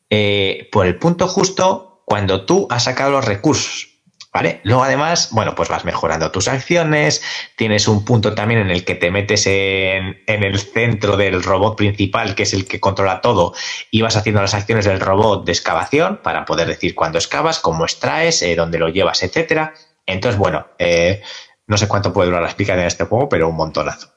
eh, 0.08 0.68
por 0.70 0.86
el 0.86 0.96
punto 0.96 1.26
justo, 1.26 2.04
cuando 2.04 2.46
tú 2.46 2.68
has 2.70 2.84
sacado 2.84 3.10
los 3.10 3.24
recursos. 3.24 3.88
¿Vale? 4.32 4.60
Luego, 4.64 4.84
además, 4.84 5.30
bueno, 5.32 5.54
pues 5.54 5.70
vas 5.70 5.86
mejorando 5.86 6.30
tus 6.30 6.46
acciones. 6.46 7.22
Tienes 7.56 7.88
un 7.88 8.04
punto 8.04 8.34
también 8.34 8.60
en 8.60 8.70
el 8.70 8.84
que 8.84 8.94
te 8.94 9.10
metes 9.10 9.46
en, 9.46 10.22
el 10.26 10.58
centro 10.60 11.16
del 11.16 11.42
robot 11.42 11.74
principal, 11.74 12.34
que 12.34 12.42
es 12.42 12.52
el 12.52 12.68
que 12.68 12.78
controla 12.78 13.22
todo, 13.22 13.54
y 13.90 14.02
vas 14.02 14.14
haciendo 14.14 14.42
las 14.42 14.52
acciones 14.52 14.84
del 14.84 15.00
robot 15.00 15.46
de 15.46 15.52
excavación 15.52 16.20
para 16.22 16.44
poder 16.44 16.68
decir 16.68 16.94
cuándo 16.94 17.18
excavas, 17.18 17.58
cómo 17.58 17.84
extraes, 17.84 18.42
eh, 18.42 18.54
dónde 18.54 18.78
lo 18.78 18.90
llevas, 18.90 19.22
etcétera. 19.22 19.72
Entonces, 20.04 20.38
bueno, 20.38 20.68
eh, 20.78 21.22
no 21.66 21.76
sé 21.76 21.88
cuánto 21.88 22.12
puede 22.12 22.28
durar 22.28 22.43
la 22.43 22.48
explicación 22.48 22.82
de 22.82 22.88
este 22.88 23.05
juego, 23.05 23.28
pero 23.28 23.48
un 23.48 23.56
montonazo. 23.56 24.16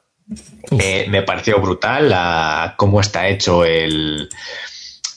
Eh, 0.80 1.08
me 1.10 1.24
pareció 1.24 1.60
brutal 1.60 2.76
cómo 2.78 3.02
está 3.02 3.28
hecho 3.28 3.66
el, 3.66 4.30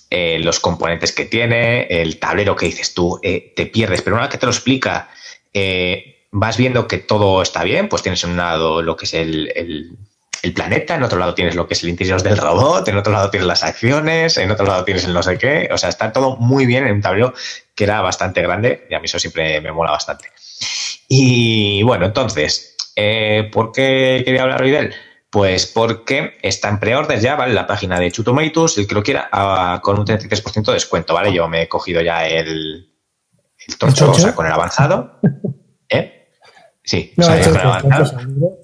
eh, 0.09 0.39
los 0.43 0.59
componentes 0.59 1.13
que 1.13 1.27
tiene, 1.27 1.83
el 1.83 2.19
tablero 2.19 2.57
que 2.57 2.67
dices 2.67 2.95
tú, 2.95 3.21
eh, 3.23 3.53
te 3.55 3.67
pierdes, 3.67 4.01
pero 4.01 4.17
una 4.17 4.25
vez 4.25 4.33
que 4.33 4.39
te 4.39 4.47
lo 4.47 4.53
explica, 4.53 5.11
vas 6.31 6.57
viendo 6.57 6.89
que 6.89 6.99
todo 6.99 7.43
está 7.43 7.63
bien, 7.63 7.89
pues 7.89 8.03
tienes 8.03 8.25
en 8.25 8.31
un 8.31 8.37
lado 8.39 8.81
lo 8.81 8.97
que 8.97 9.05
es 9.05 9.13
el, 9.13 9.53
el, 9.55 10.55
planeta, 10.55 10.97
en 10.97 11.03
otro 11.03 11.19
lado 11.19 11.35
tienes 11.35 11.55
lo 11.55 11.69
que 11.69 11.75
es 11.75 11.83
el 11.85 11.91
interior 11.91 12.23
del 12.23 12.39
robot, 12.39 12.89
en 12.89 12.97
otro 12.97 13.13
lado 13.13 13.31
tienes 13.31 13.47
las 13.47 13.63
acciones, 13.63 14.39
en 14.39 14.51
otro 14.51 14.67
lado 14.67 14.85
tienes 14.85 15.05
el 15.05 15.13
no 15.13 15.23
sé 15.23 15.39
qué, 15.39 15.69
o 15.71 15.79
sea, 15.79 15.89
está 15.89 16.13
todo 16.13 16.37
muy 16.37 16.67
bien 16.67 16.87
en 16.87 16.95
un 16.95 17.01
tablero 17.01 17.35
que 17.75 17.85
era 17.85 18.01
bastante 18.01 18.43
grande 18.43 18.87
y 18.91 18.95
a 18.95 18.99
mí 18.99 19.05
eso 19.05 19.19
siempre 19.19 19.61
me 19.61 19.71
mola 19.71 19.93
bastante. 19.93 20.31
Y 21.15 21.83
bueno, 21.83 22.07
entonces, 22.07 22.75
eh, 22.97 23.51
¿por 23.53 23.71
qué 23.71 24.23
quería 24.25 24.45
hablar 24.45 24.63
hoy 24.63 24.71
de 24.71 24.79
él? 24.79 24.95
Pues 25.29 25.67
porque 25.67 26.39
está 26.41 26.71
en 26.71 26.81
pre-order 26.81 27.21
ya, 27.21 27.37
¿vale? 27.37 27.53
La 27.53 27.67
página 27.67 28.01
de 28.01 28.11
Chutomaitus, 28.11 28.79
el 28.79 28.87
que 28.87 28.95
lo 28.95 29.03
quiera, 29.03 29.29
con 29.83 29.99
un 29.99 30.07
33% 30.07 30.65
de 30.65 30.73
descuento, 30.73 31.13
¿vale? 31.13 31.31
Yo 31.31 31.47
me 31.49 31.61
he 31.61 31.69
cogido 31.69 32.01
ya 32.01 32.27
el, 32.27 32.95
el 33.59 33.77
tocho, 33.77 34.11
o 34.11 34.15
sea, 34.15 34.35
con 34.35 34.47
el 34.47 34.53
avanzado. 34.53 35.21
¿Eh? 35.91 36.31
Sí, 36.83 37.13
o 37.19 37.23
sea, 37.23 37.45
con 37.45 37.61
el 37.61 37.67
avanzado. 37.67 38.59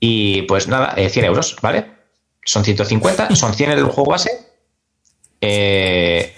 Y 0.00 0.42
pues 0.42 0.66
nada, 0.66 0.96
100 0.96 1.24
eh, 1.24 1.28
euros, 1.28 1.54
¿vale? 1.62 1.86
Son 2.44 2.64
150, 2.64 3.36
son 3.36 3.54
100 3.54 3.70
el 3.70 3.84
juego 3.84 4.10
base. 4.10 4.32
Eh, 5.40 6.34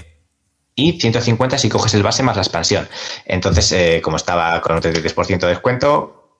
y 0.80 1.00
150 1.00 1.58
si 1.58 1.68
coges 1.68 1.94
el 1.94 2.02
base 2.02 2.22
más 2.22 2.36
la 2.36 2.42
expansión. 2.42 2.88
Entonces, 3.26 3.70
eh, 3.72 4.00
como 4.02 4.16
estaba 4.16 4.60
con 4.60 4.76
un 4.76 4.82
33% 4.82 5.40
de 5.40 5.48
descuento, 5.48 6.38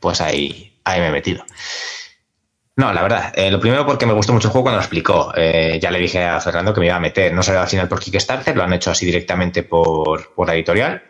pues 0.00 0.20
ahí, 0.20 0.78
ahí 0.84 1.00
me 1.00 1.08
he 1.08 1.12
metido. 1.12 1.44
No, 2.74 2.92
la 2.92 3.02
verdad, 3.02 3.32
eh, 3.36 3.50
lo 3.50 3.60
primero 3.60 3.84
porque 3.84 4.06
me 4.06 4.14
gustó 4.14 4.32
mucho 4.32 4.48
el 4.48 4.52
juego 4.52 4.64
cuando 4.64 4.78
lo 4.78 4.82
explicó. 4.82 5.32
Eh, 5.36 5.78
ya 5.80 5.90
le 5.90 5.98
dije 5.98 6.24
a 6.24 6.40
Fernando 6.40 6.72
que 6.72 6.80
me 6.80 6.86
iba 6.86 6.96
a 6.96 7.00
meter, 7.00 7.32
no 7.32 7.42
salió 7.42 7.60
al 7.60 7.68
final 7.68 7.86
por 7.86 8.00
Kickstarter, 8.00 8.56
lo 8.56 8.62
han 8.62 8.72
hecho 8.72 8.90
así 8.90 9.04
directamente 9.04 9.62
por, 9.62 10.32
por 10.34 10.46
la 10.46 10.54
editorial. 10.54 11.02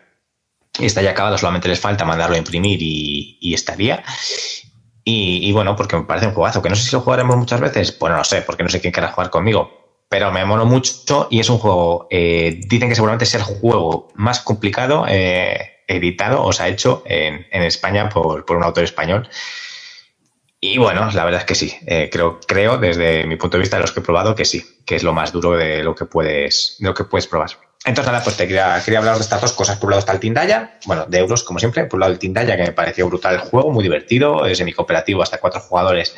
Y 0.77 0.85
está 0.85 1.01
ya 1.01 1.11
acabado, 1.11 1.37
solamente 1.37 1.69
les 1.69 1.79
falta 1.79 2.03
mandarlo 2.03 2.35
a 2.35 2.39
imprimir 2.39 2.79
y, 2.81 3.53
estaría. 3.53 4.03
Y, 5.05 5.51
bueno, 5.51 5.75
porque 5.75 5.95
me 5.97 6.03
parece 6.03 6.27
un 6.27 6.33
juegazo, 6.33 6.61
que 6.61 6.69
no 6.69 6.75
sé 6.75 6.83
si 6.83 6.95
lo 6.95 7.01
jugaremos 7.01 7.37
muchas 7.37 7.61
veces, 7.61 7.91
pues 7.91 8.11
no 8.11 8.23
sé, 8.23 8.41
porque 8.41 8.63
no 8.63 8.69
sé 8.69 8.81
quién 8.81 8.91
quiera 8.91 9.11
jugar 9.11 9.29
conmigo 9.29 9.82
pero 10.13 10.31
me 10.31 10.45
mono 10.45 10.63
mucho 10.67 11.27
y 11.31 11.39
es 11.39 11.49
un 11.49 11.57
juego, 11.57 12.07
eh, 12.11 12.61
dicen 12.67 12.87
que 12.87 12.93
seguramente 12.93 13.25
es 13.25 13.33
el 13.33 13.41
juego 13.41 14.09
más 14.13 14.41
complicado 14.41 15.07
eh, 15.09 15.81
editado 15.87 16.43
o 16.43 16.53
se 16.53 16.61
ha 16.61 16.67
hecho 16.67 17.01
en, 17.07 17.47
España 17.63 18.09
por, 18.09 18.45
un 18.47 18.63
autor 18.63 18.83
español. 18.83 19.27
Y 20.59 20.77
bueno, 20.77 21.09
la 21.11 21.25
verdad 21.25 21.41
es 21.41 21.47
que 21.47 21.55
sí, 21.55 21.75
eh, 21.87 22.11
creo, 22.11 22.39
creo 22.47 22.77
desde 22.77 23.25
mi 23.25 23.37
punto 23.37 23.57
de 23.57 23.61
vista 23.61 23.77
de 23.77 23.81
los 23.81 23.91
que 23.91 24.01
he 24.01 24.03
probado 24.03 24.35
que 24.35 24.45
sí, 24.45 24.63
que 24.85 24.97
es 24.97 25.01
lo 25.01 25.13
más 25.13 25.31
duro 25.31 25.53
de 25.53 25.81
lo 25.81 25.95
que 25.95 26.05
puedes, 26.05 26.75
de 26.77 26.89
lo 26.89 26.93
que 26.93 27.05
puedes 27.05 27.25
probar. 27.25 27.49
Entonces, 27.83 28.11
nada, 28.11 28.23
pues 28.23 28.37
te 28.37 28.45
quería, 28.45 28.79
quería 28.85 28.99
hablar 28.99 29.15
de 29.15 29.21
estas 29.21 29.41
dos 29.41 29.53
cosas. 29.53 29.79
Por 29.79 29.87
un 29.87 29.91
lado 29.93 30.01
está 30.01 30.13
el 30.13 30.19
Tindaya, 30.19 30.77
bueno, 30.85 31.07
de 31.07 31.17
euros, 31.17 31.43
como 31.43 31.57
siempre. 31.57 31.85
Por 31.85 31.97
un 31.97 32.01
lado 32.01 32.13
el 32.13 32.19
Tindaya, 32.19 32.55
que 32.55 32.61
me 32.61 32.71
pareció 32.71 33.07
brutal 33.07 33.33
el 33.33 33.39
juego, 33.39 33.71
muy 33.71 33.81
divertido, 33.81 34.45
es 34.45 34.59
semi-cooperativo 34.59 35.23
hasta 35.23 35.39
cuatro 35.39 35.59
jugadores 35.59 36.13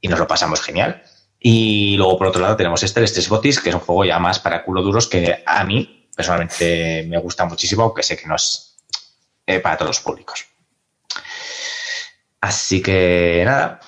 y 0.00 0.08
nos 0.08 0.18
lo 0.18 0.26
pasamos 0.26 0.60
genial. 0.60 1.04
Y 1.40 1.96
luego, 1.96 2.18
por 2.18 2.26
otro 2.26 2.42
lado, 2.42 2.56
tenemos 2.56 2.82
este, 2.82 3.00
el 3.00 3.08
Stress 3.08 3.30
Botis, 3.30 3.60
que 3.60 3.70
es 3.70 3.74
un 3.74 3.80
juego 3.80 4.04
ya 4.04 4.18
más 4.18 4.38
para 4.38 4.62
culo 4.62 4.82
duros 4.82 5.06
que 5.08 5.42
a 5.46 5.64
mí 5.64 6.06
personalmente 6.14 7.06
me 7.08 7.16
gusta 7.18 7.46
muchísimo, 7.46 7.84
aunque 7.84 8.02
sé 8.02 8.16
que 8.16 8.26
no 8.26 8.36
es 8.36 8.76
eh, 9.46 9.58
para 9.60 9.78
todos 9.78 9.88
los 9.88 10.00
públicos. 10.00 10.44
Así 12.42 12.82
que 12.82 13.42
nada, 13.44 13.80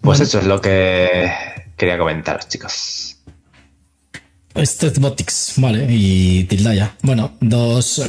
pues 0.00 0.20
eso 0.20 0.38
es 0.38 0.44
lo 0.46 0.60
que 0.60 1.30
quería 1.76 1.98
comentaros, 1.98 2.48
chicos. 2.48 3.16
Stress 4.54 4.98
Botics, 5.00 5.54
vale, 5.56 5.86
y 5.90 6.44
Tildaya. 6.44 6.96
Bueno, 7.02 7.32
dos, 7.40 8.02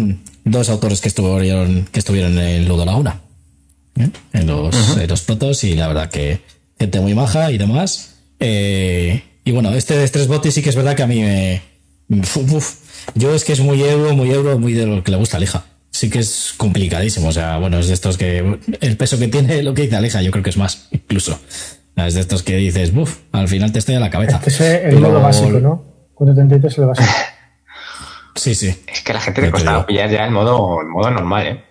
dos 0.44 0.68
autores 0.68 1.00
que 1.00 1.08
estuvieron, 1.08 1.86
que 1.86 1.98
estuvieron 1.98 2.38
en 2.38 2.68
Ludo 2.68 2.84
Laguna. 2.84 3.20
¿eh? 3.98 4.10
En 4.32 4.46
los, 4.46 4.96
en 4.96 5.08
los 5.08 5.22
protos, 5.22 5.64
y 5.64 5.74
la 5.74 5.88
verdad 5.88 6.10
que 6.10 6.40
gente 6.78 7.00
muy 7.00 7.14
maja 7.14 7.50
y 7.50 7.58
demás. 7.58 8.16
Eh, 8.40 9.22
y 9.44 9.50
bueno, 9.52 9.74
este 9.74 9.96
de 9.96 10.06
Stress 10.06 10.28
Botis 10.28 10.54
sí 10.54 10.62
que 10.62 10.70
es 10.70 10.76
verdad 10.76 10.94
que 10.94 11.02
a 11.02 11.06
mí 11.06 11.22
me. 11.22 11.62
yo 13.14 13.34
es 13.34 13.44
que 13.44 13.52
es 13.52 13.60
muy 13.60 13.82
euro, 13.82 14.14
muy 14.14 14.30
euro, 14.30 14.58
muy 14.58 14.72
de 14.72 14.86
lo 14.86 15.02
que 15.02 15.10
le 15.10 15.16
gusta 15.16 15.36
a 15.36 15.38
Aleja. 15.38 15.64
Sí 15.90 16.10
que 16.10 16.18
es 16.18 16.54
complicadísimo. 16.56 17.28
O 17.28 17.32
sea, 17.32 17.58
bueno, 17.58 17.78
es 17.78 17.88
de 17.88 17.94
estos 17.94 18.16
que. 18.16 18.58
El 18.80 18.96
peso 18.96 19.18
que 19.18 19.28
tiene 19.28 19.62
lo 19.62 19.74
que 19.74 19.82
dice 19.82 19.96
Aleja, 19.96 20.22
yo 20.22 20.30
creo 20.30 20.44
que 20.44 20.50
es 20.50 20.56
más, 20.56 20.88
incluso. 20.90 21.38
Es 21.96 22.14
de 22.14 22.20
estos 22.20 22.44
que 22.44 22.56
dices, 22.56 22.94
buf, 22.94 23.18
al 23.32 23.48
final 23.48 23.72
te 23.72 23.80
estoy 23.80 23.96
a 23.96 24.00
la 24.00 24.10
cabeza. 24.10 24.40
Este 24.46 24.88
es 24.88 24.94
el 24.94 25.00
modo 25.00 25.20
básico, 25.20 25.58
¿no? 25.58 25.84
433 26.14 26.72
es 26.72 26.78
el 26.78 26.86
básico. 26.86 27.08
Sí, 28.38 28.54
sí. 28.54 28.72
Es 28.86 29.02
que 29.02 29.10
a 29.10 29.14
la 29.16 29.20
gente 29.20 29.42
le 29.42 29.50
costaba 29.50 29.84
pillar 29.84 30.08
ya 30.10 30.24
el 30.24 30.30
modo, 30.30 30.80
el 30.80 30.86
modo 30.86 31.10
normal, 31.10 31.46
¿eh? 31.46 31.64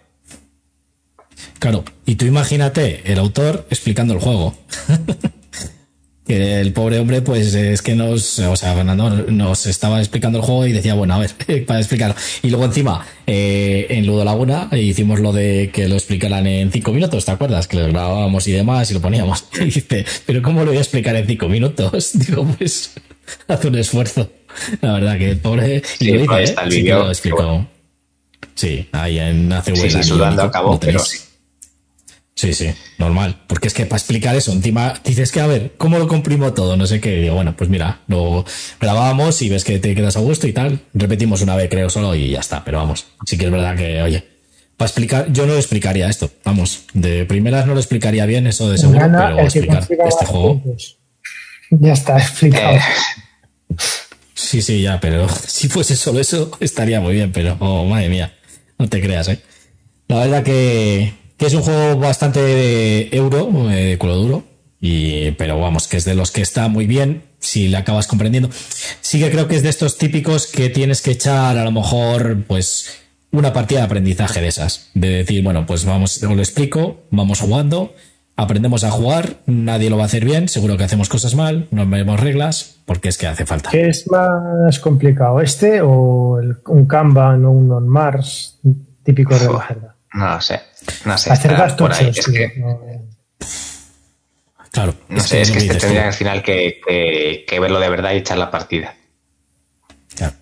Claro, 1.60 1.84
y 2.06 2.16
tú 2.16 2.26
imagínate 2.26 3.02
el 3.12 3.20
autor 3.20 3.66
explicando 3.70 4.14
el 4.14 4.20
juego. 4.20 4.56
el 6.28 6.74
pobre 6.74 7.00
hombre, 7.00 7.22
pues 7.22 7.54
es 7.54 7.82
que 7.82 7.96
nos, 7.96 8.40
o 8.40 8.56
sea, 8.56 8.74
Fernando 8.74 9.10
nos 9.10 9.66
estaba 9.66 10.00
explicando 10.00 10.40
el 10.40 10.44
juego 10.44 10.68
y 10.68 10.74
decía, 10.74 10.94
bueno, 10.94 11.16
a 11.16 11.20
ver, 11.20 11.32
para 11.66 11.80
explicarlo. 11.80 12.16
Y 12.44 12.50
luego 12.50 12.66
encima, 12.66 13.06
eh, 13.26 13.88
en 13.90 14.06
Ludo 14.06 14.26
Laguna, 14.26 14.70
hicimos 14.74 15.20
lo 15.20 15.32
de 15.32 15.70
que 15.74 15.88
lo 15.88 15.96
explicaran 15.96 16.46
en 16.48 16.72
cinco 16.72 16.92
minutos, 16.92 17.26
¿te 17.26 17.32
acuerdas? 17.32 17.68
Que 17.68 17.78
lo 17.78 17.88
grabábamos 17.88 18.48
y 18.48 18.52
demás 18.52 18.90
y 18.92 18.94
lo 18.94 19.02
poníamos. 19.02 19.46
Y 19.60 19.66
dice, 19.66 20.06
pero 20.26 20.42
¿cómo 20.42 20.62
lo 20.62 20.68
voy 20.68 20.78
a 20.78 20.82
explicar 20.82 21.16
en 21.16 21.26
cinco 21.26 21.50
minutos? 21.50 22.12
Digo, 22.14 22.46
pues, 22.58 22.92
haz 23.48 23.66
un 23.66 23.76
esfuerzo. 23.76 24.30
La 24.82 24.94
verdad 24.94 25.18
que 25.18 25.32
el 25.32 25.38
pobre... 25.40 25.82
Sí, 25.84 26.10
y 26.10 26.12
lo 26.14 26.38
dice, 26.38 26.54
¿eh? 26.54 26.56
sí, 26.70 26.84
lo 26.84 27.10
explicó. 27.10 27.68
Sí, 28.56 28.90
ahí 28.92 29.20
en 29.20 29.52
hace 29.54 29.76
Sí, 29.76 29.90
sí, 29.90 30.04
sudando 30.04 30.44
a 30.44 30.52
cabo, 30.52 30.80
pero 30.80 31.00
sí. 31.00 31.20
Sí, 32.38 32.54
sí, 32.54 32.70
normal. 33.00 33.42
Porque 33.48 33.68
es 33.68 33.74
que 33.74 33.88
para 33.88 33.98
explicar 33.98 34.36
eso, 34.36 34.52
encima 34.52 34.94
dices 35.04 35.32
que, 35.32 35.40
a 35.42 35.48
ver, 35.48 35.74
¿cómo 35.78 35.98
lo 35.98 36.08
comprimo 36.08 36.54
todo? 36.54 36.78
No 36.78 36.86
sé 36.86 37.02
qué. 37.02 37.20
Digo, 37.20 37.34
bueno, 37.34 37.56
pues 37.58 37.68
mira, 37.68 38.02
lo 38.08 38.46
grabábamos 38.80 39.42
y 39.42 39.50
ves 39.50 39.64
que 39.64 39.80
te 39.80 39.96
quedas 39.96 40.18
a 40.18 40.20
gusto 40.20 40.46
y 40.46 40.54
tal. 40.54 40.80
Repetimos 40.94 41.42
una 41.42 41.56
vez, 41.56 41.68
creo, 41.68 41.90
solo 41.90 42.14
y 42.14 42.30
ya 42.30 42.40
está. 42.40 42.64
Pero 42.64 42.78
vamos, 42.78 43.08
sí 43.26 43.40
que 43.40 43.46
es 43.46 43.52
verdad 43.52 43.76
que, 43.76 44.04
oye, 44.04 44.24
para 44.78 44.86
explicar, 44.88 45.34
yo 45.34 45.48
no 45.48 45.54
lo 45.54 45.58
explicaría 45.58 46.08
esto. 46.10 46.30
Vamos, 46.44 46.84
de 46.94 47.26
primeras 47.26 47.66
no 47.66 47.74
lo 47.74 47.80
explicaría 47.80 48.28
bien, 48.28 48.46
eso 48.46 48.70
de 48.70 48.78
seguro, 48.78 49.00
Gana 49.00 49.30
pero 49.36 49.42
explicar 49.42 49.88
este 50.08 50.26
juego. 50.28 50.62
puntos. 50.62 50.98
Ya 51.72 51.94
está 51.94 52.20
explicado. 52.20 52.76
Eh, 52.76 52.82
Sí, 54.36 54.62
sí, 54.62 54.84
ya, 54.84 55.00
pero 55.00 55.28
si 55.30 55.68
fuese 55.68 55.96
solo 55.96 56.20
eso, 56.20 56.52
estaría 56.60 57.02
muy 57.02 57.16
bien, 57.16 57.32
pero, 57.32 57.58
oh, 57.60 57.86
madre 57.86 58.08
mía, 58.08 58.34
no 58.78 58.88
te 58.88 59.02
creas, 59.02 59.28
¿eh? 59.30 59.40
La 60.08 60.20
verdad 60.20 60.44
que, 60.44 61.12
que 61.38 61.46
es 61.46 61.54
un 61.54 61.62
juego 61.62 61.98
bastante 62.00 62.42
de 62.42 63.10
euro, 63.12 63.70
eh, 63.72 63.86
de 63.92 63.98
culo 63.98 64.16
duro, 64.16 64.44
y, 64.80 65.32
pero 65.32 65.60
vamos, 65.60 65.88
que 65.88 65.98
es 65.98 66.06
de 66.06 66.16
los 66.16 66.32
que 66.32 66.42
está 66.42 66.68
muy 66.68 66.86
bien, 66.88 67.24
si 67.40 67.68
le 67.68 67.78
acabas 67.78 68.08
comprendiendo. 68.08 68.50
Sí 69.02 69.20
que 69.20 69.30
creo 69.32 69.48
que 69.48 69.56
es 69.56 69.64
de 69.64 69.70
estos 69.70 69.98
típicos 69.98 70.48
que 70.48 70.70
tienes 70.70 71.02
que 71.02 71.12
echar 71.12 71.58
a 71.58 71.64
lo 71.64 71.72
mejor, 71.72 72.44
pues, 72.48 72.98
una 73.32 73.54
partida 73.54 73.80
de 73.80 73.86
aprendizaje 73.86 74.42
de 74.42 74.48
esas. 74.48 74.90
De 74.94 75.10
decir, 75.10 75.44
bueno, 75.44 75.66
pues 75.66 75.86
vamos, 75.86 76.22
os 76.24 76.30
lo 76.36 76.42
explico, 76.42 77.02
vamos 77.12 77.40
jugando, 77.42 77.94
aprendemos 78.36 78.84
a 78.84 78.92
jugar, 78.92 79.38
nadie 79.48 79.90
lo 79.90 79.98
va 79.98 80.04
a 80.04 80.06
hacer 80.06 80.24
bien, 80.26 80.48
seguro 80.48 80.78
que 80.78 80.84
hacemos 80.84 81.10
cosas 81.10 81.34
mal, 81.36 81.68
no 81.72 81.88
vemos 81.88 82.20
reglas, 82.20 82.78
porque 82.86 83.10
es 83.10 83.18
que 83.18 83.28
hace 83.28 83.46
falta. 83.46 83.70
¿Qué 83.72 83.90
es 83.90 84.06
más 84.12 84.80
complicado, 84.80 85.42
este 85.42 85.82
o 85.82 86.40
el- 86.40 86.58
un 86.68 86.86
Kanban 86.88 87.46
o 87.46 87.52
un 87.52 87.72
On 87.72 87.88
Mars 87.88 88.60
típico 89.04 89.38
de 89.38 89.52
la 89.52 89.60
jerga? 89.62 89.96
no 90.14 90.34
lo 90.36 90.42
sé. 90.42 90.60
No 91.06 91.18
sé. 91.18 91.32
Hacer 91.32 91.54
ahí. 91.54 92.12
Es 92.16 92.28
que, 92.28 92.54
no, 92.58 92.80
Claro, 94.72 94.94
no 95.10 95.20
sé, 95.22 95.42
es 95.42 95.52
que 95.52 95.58
este 95.60 95.76
tendría 95.76 96.08
al 96.08 96.14
final 96.14 96.44
que, 96.44 96.80
que- 96.88 97.46
que 97.48 97.60
verlo 97.60 97.80
de 97.80 97.90
verdad 97.90 98.14
y 98.14 98.18
echar 98.18 98.38
la 98.38 98.52
partida. 98.52 98.96
Claro. 100.16 100.34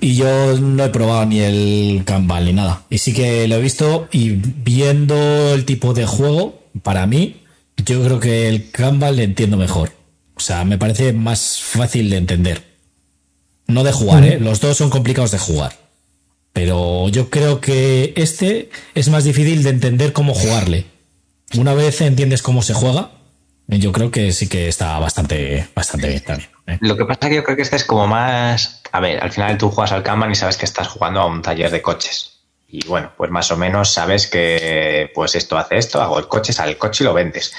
Y 0.00 0.16
yo 0.16 0.58
no 0.58 0.84
he 0.84 0.88
probado 0.88 1.24
ni 1.26 1.40
el 1.40 2.02
Kanban 2.04 2.44
ni 2.44 2.52
nada. 2.52 2.82
Y 2.90 2.98
sí 2.98 3.12
que 3.12 3.46
lo 3.46 3.56
he 3.56 3.60
visto 3.60 4.08
y 4.12 4.30
viendo 4.30 5.54
el 5.54 5.64
tipo 5.64 5.94
de 5.94 6.06
juego, 6.06 6.62
para 6.82 7.06
mí, 7.06 7.42
yo 7.84 8.02
creo 8.02 8.18
que 8.18 8.48
el 8.48 8.70
Kanban 8.70 9.14
le 9.16 9.24
entiendo 9.24 9.56
mejor. 9.56 9.92
O 10.34 10.40
sea, 10.40 10.64
me 10.64 10.78
parece 10.78 11.12
más 11.12 11.60
fácil 11.60 12.10
de 12.10 12.16
entender. 12.16 12.62
No 13.66 13.84
de 13.84 13.92
jugar, 13.92 14.24
¿eh? 14.24 14.40
Los 14.40 14.60
dos 14.60 14.76
son 14.76 14.88
complicados 14.90 15.30
de 15.30 15.38
jugar. 15.38 15.72
Pero 16.58 17.08
yo 17.08 17.30
creo 17.30 17.60
que 17.60 18.12
este 18.16 18.68
es 18.96 19.08
más 19.10 19.22
difícil 19.22 19.62
de 19.62 19.70
entender 19.70 20.12
cómo 20.12 20.34
jugarle. 20.34 20.86
Una 21.56 21.72
vez 21.72 22.00
entiendes 22.00 22.42
cómo 22.42 22.62
se 22.62 22.74
juega, 22.74 23.12
yo 23.68 23.92
creo 23.92 24.10
que 24.10 24.32
sí 24.32 24.48
que 24.48 24.66
está 24.66 24.98
bastante, 24.98 25.68
bastante 25.72 26.08
bien 26.08 26.24
también. 26.24 26.50
¿eh? 26.66 26.78
Lo 26.80 26.96
que 26.96 27.04
pasa 27.04 27.20
es 27.22 27.28
que 27.28 27.36
yo 27.36 27.44
creo 27.44 27.54
que 27.54 27.62
este 27.62 27.76
es 27.76 27.84
como 27.84 28.08
más. 28.08 28.82
A 28.90 28.98
ver, 28.98 29.22
al 29.22 29.30
final 29.30 29.56
tú 29.56 29.70
juegas 29.70 29.92
al 29.92 30.02
Kanban 30.02 30.32
y 30.32 30.34
sabes 30.34 30.56
que 30.56 30.64
estás 30.64 30.88
jugando 30.88 31.20
a 31.20 31.26
un 31.26 31.42
taller 31.42 31.70
de 31.70 31.80
coches. 31.80 32.40
Y 32.66 32.84
bueno, 32.88 33.12
pues 33.16 33.30
más 33.30 33.52
o 33.52 33.56
menos 33.56 33.92
sabes 33.92 34.26
que 34.26 35.12
pues 35.14 35.36
esto 35.36 35.56
hace 35.56 35.78
esto, 35.78 36.02
hago 36.02 36.18
el 36.18 36.26
coche, 36.26 36.52
sale 36.52 36.72
el 36.72 36.78
coche 36.78 37.04
y 37.04 37.06
lo 37.06 37.14
vendes. 37.14 37.54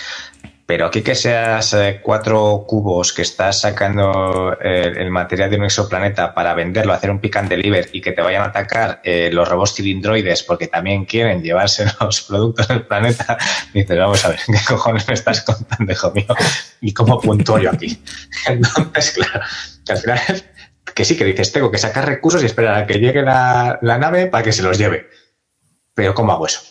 Pero 0.70 0.86
aquí 0.86 1.02
que 1.02 1.16
seas 1.16 1.74
eh, 1.74 2.00
cuatro 2.00 2.64
cubos 2.68 3.12
que 3.12 3.24
estás 3.24 3.62
sacando 3.62 4.56
eh, 4.62 4.94
el 4.98 5.10
material 5.10 5.50
de 5.50 5.58
un 5.58 5.64
exoplaneta 5.64 6.36
para 6.36 6.54
venderlo, 6.54 6.94
hacer 6.94 7.10
un 7.10 7.18
pick 7.18 7.38
and 7.38 7.50
deliver 7.50 7.90
y 7.92 8.02
que 8.02 8.12
te 8.12 8.22
vayan 8.22 8.44
a 8.44 8.50
atacar 8.50 9.02
eh, 9.04 9.32
los 9.34 9.50
robots 9.50 9.74
cilindroides 9.74 10.44
porque 10.44 10.68
también 10.68 11.06
quieren 11.06 11.42
llevarse 11.42 11.88
los 12.00 12.22
productos 12.22 12.68
del 12.68 12.86
planeta, 12.86 13.36
dices, 13.74 13.98
vamos 13.98 14.24
a 14.24 14.30
ver, 14.30 14.40
¿qué 14.46 14.60
cojones 14.68 15.08
me 15.08 15.16
estás 15.16 15.42
contando, 15.42 15.92
hijo 15.92 16.12
mío? 16.12 16.36
¿Y 16.82 16.94
cómo 16.94 17.20
puntúo 17.20 17.58
yo 17.58 17.72
aquí? 17.72 18.00
Entonces, 18.48 19.14
claro, 19.14 19.44
que 19.84 19.92
al 19.92 19.98
final, 19.98 20.22
que 20.94 21.04
sí, 21.04 21.18
que 21.18 21.26
dices, 21.26 21.52
tengo 21.52 21.72
que 21.72 21.80
sacar 21.80 22.06
recursos 22.06 22.44
y 22.44 22.46
esperar 22.46 22.76
a 22.76 22.86
que 22.86 23.00
llegue 23.00 23.24
la, 23.24 23.80
la 23.82 23.98
nave 23.98 24.28
para 24.28 24.44
que 24.44 24.52
se 24.52 24.62
los 24.62 24.78
lleve. 24.78 25.10
Pero 25.96 26.14
¿cómo 26.14 26.32
hago 26.32 26.46
eso? 26.46 26.62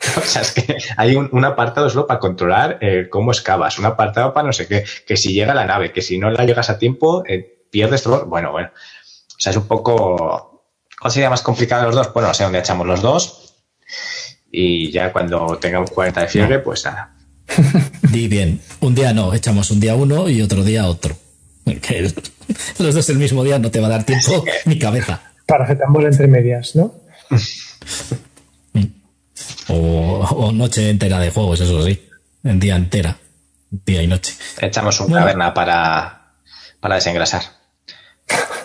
O 0.16 0.20
sea, 0.22 0.42
es 0.42 0.52
que 0.52 0.76
hay 0.96 1.16
un, 1.16 1.28
un 1.32 1.44
apartado 1.44 1.90
solo 1.90 2.06
para 2.06 2.20
controlar 2.20 2.78
eh, 2.80 3.08
cómo 3.10 3.32
excavas, 3.32 3.78
un 3.78 3.86
apartado 3.86 4.32
para 4.32 4.46
no 4.46 4.52
sé 4.52 4.66
qué, 4.66 4.84
que 5.06 5.16
si 5.16 5.32
llega 5.32 5.54
la 5.54 5.66
nave, 5.66 5.92
que 5.92 6.02
si 6.02 6.18
no 6.18 6.30
la 6.30 6.44
llegas 6.44 6.70
a 6.70 6.78
tiempo, 6.78 7.22
eh, 7.26 7.64
pierdes 7.70 8.02
todo. 8.02 8.26
Bueno, 8.26 8.52
bueno. 8.52 8.70
O 8.72 9.40
sea, 9.40 9.50
es 9.50 9.56
un 9.56 9.66
poco. 9.66 10.64
¿Cuál 11.00 11.12
sería 11.12 11.30
más 11.30 11.42
complicado 11.42 11.82
de 11.82 11.86
los 11.88 11.96
dos? 11.96 12.12
Bueno, 12.12 12.28
no 12.28 12.34
sé 12.34 12.44
dónde 12.44 12.58
echamos 12.58 12.86
los 12.86 13.02
dos. 13.02 13.54
Y 14.50 14.90
ya 14.90 15.12
cuando 15.12 15.58
tengamos 15.58 15.90
40 15.90 16.20
de 16.22 16.28
fiebre, 16.28 16.58
pues 16.58 16.84
nada. 16.84 17.14
Di 18.10 18.28
bien, 18.28 18.60
un 18.80 18.94
día 18.94 19.12
no, 19.12 19.32
echamos 19.34 19.70
un 19.70 19.80
día 19.80 19.94
uno 19.94 20.28
y 20.28 20.42
otro 20.42 20.62
día 20.62 20.86
otro. 20.86 21.16
Que 21.64 22.12
los 22.78 22.94
dos 22.94 23.08
el 23.10 23.18
mismo 23.18 23.44
día 23.44 23.58
no 23.58 23.70
te 23.70 23.80
va 23.80 23.86
a 23.86 23.90
dar 23.90 24.04
tiempo 24.04 24.44
ni 24.64 24.78
cabeza. 24.78 25.20
Paracetamol 25.46 26.06
entre 26.06 26.26
medias, 26.26 26.74
¿no? 26.74 26.94
O, 29.68 30.20
o 30.20 30.52
noche 30.52 30.90
entera 30.90 31.18
de 31.20 31.30
juegos, 31.30 31.60
eso 31.60 31.84
sí. 31.84 32.00
En 32.44 32.58
día 32.60 32.76
entera. 32.76 33.16
Día 33.70 34.02
y 34.02 34.06
noche. 34.06 34.34
Echamos 34.60 34.98
un 35.00 35.08
Bueno. 35.08 35.20
caverna 35.24 35.54
para, 35.54 36.32
para 36.80 36.96
desengrasar. 36.96 37.42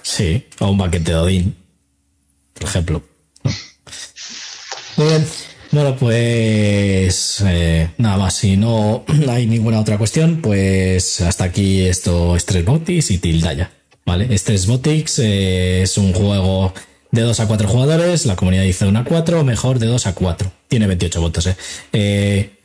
Sí, 0.02 0.48
o 0.60 0.70
un 0.70 0.78
banquete 0.78 1.12
de 1.12 1.18
Odín, 1.18 1.56
por 2.54 2.64
ejemplo. 2.64 3.04
Muy 4.98 5.08
bien. 5.08 5.28
Bueno, 5.72 5.96
pues 5.98 7.42
eh, 7.46 7.90
nada 7.98 8.18
más. 8.18 8.36
Si 8.36 8.56
no 8.56 9.04
hay 9.30 9.46
ninguna 9.46 9.80
otra 9.80 9.98
cuestión, 9.98 10.42
pues 10.42 11.22
hasta 11.22 11.44
aquí 11.46 11.86
esto 11.86 12.36
es 12.36 12.46
Tres 12.46 12.64
Botics 12.66 13.12
y 13.12 13.18
Tildaya. 13.18 13.72
¿Vale? 14.06 14.38
Stress 14.38 14.68
Botics 14.68 15.20
eh, 15.20 15.82
es 15.82 15.98
un 15.98 16.14
juego 16.14 16.72
de 17.16 17.22
2 17.22 17.40
a 17.40 17.48
4 17.48 17.68
jugadores. 17.68 18.26
La 18.26 18.36
comunidad 18.36 18.64
dice 18.64 18.86
1 18.86 19.00
a 19.00 19.04
4, 19.04 19.44
mejor 19.44 19.80
de 19.80 19.88
2 19.88 20.08
a 20.08 20.14
4. 20.14 20.52
Tiene 20.68 20.88
28 20.88 21.22
votos. 21.22 21.48
Eh. 21.48 21.56
Eh, 21.94 22.56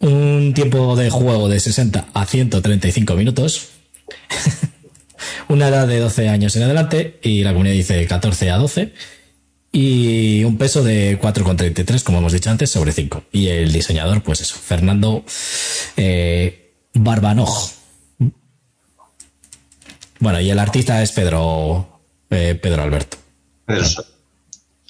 un 0.00 0.52
tiempo 0.54 0.96
de 0.96 1.10
juego 1.10 1.48
de 1.48 1.58
60 1.58 2.08
a 2.12 2.26
135 2.26 3.14
minutos 3.14 3.70
una 5.48 5.68
edad 5.68 5.88
de 5.88 5.98
12 5.98 6.28
años 6.28 6.54
en 6.56 6.62
adelante 6.62 7.18
y 7.22 7.42
la 7.42 7.52
comunidad 7.52 7.74
dice 7.74 8.06
14 8.06 8.50
a 8.50 8.58
12 8.58 8.92
y 9.72 10.44
un 10.44 10.56
peso 10.56 10.82
de 10.84 11.20
4,33 11.20 12.02
como 12.02 12.18
hemos 12.18 12.32
dicho 12.32 12.50
antes 12.50 12.70
sobre 12.70 12.92
5 12.92 13.24
y 13.32 13.48
el 13.48 13.72
diseñador 13.72 14.22
pues 14.22 14.40
eso 14.40 14.54
Fernando 14.54 15.24
eh, 15.96 16.74
Barbanoj 16.94 17.72
bueno 20.20 20.40
y 20.40 20.50
el 20.50 20.58
artista 20.58 21.02
es 21.02 21.10
Pedro 21.12 22.00
eh, 22.30 22.58
Pedro 22.60 22.82
Alberto 22.82 23.18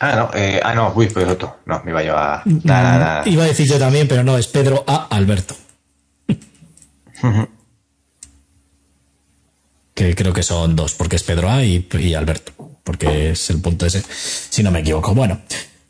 Ah, 0.01 0.15
no, 0.15 0.31
eh, 0.35 0.61
ah, 0.63 0.75
no, 0.75 0.93
uy, 0.95 1.09
pues 1.09 1.27
otro. 1.27 1.59
No, 1.67 1.83
me 1.85 1.91
iba 1.91 2.03
yo 2.03 2.17
a. 2.17 2.43
Nada. 2.45 3.23
iba 3.27 3.43
a 3.43 3.47
decir 3.47 3.67
yo 3.67 3.79
también 3.79 4.07
pero 4.07 4.23
no 4.23 4.39
es 4.39 4.47
Pedro 4.47 4.85
A 4.87 5.09
Alberto 5.11 5.57
que 9.99 10.15
creo 10.15 10.33
que 10.33 10.45
son 10.45 10.77
dos, 10.77 10.95
porque 10.95 11.17
es 11.17 11.25
Pedro 11.25 11.51
A 11.51 11.65
y, 11.65 11.89
y 11.99 12.15
Alberto, 12.15 12.53
porque 12.85 13.31
es 13.31 13.51
el 13.51 13.61
punto 13.61 13.85
ese, 13.85 14.03
si 14.09 14.63
no 14.63 14.71
me 14.71 14.79
equivoco. 14.81 15.13
Bueno, 15.13 15.41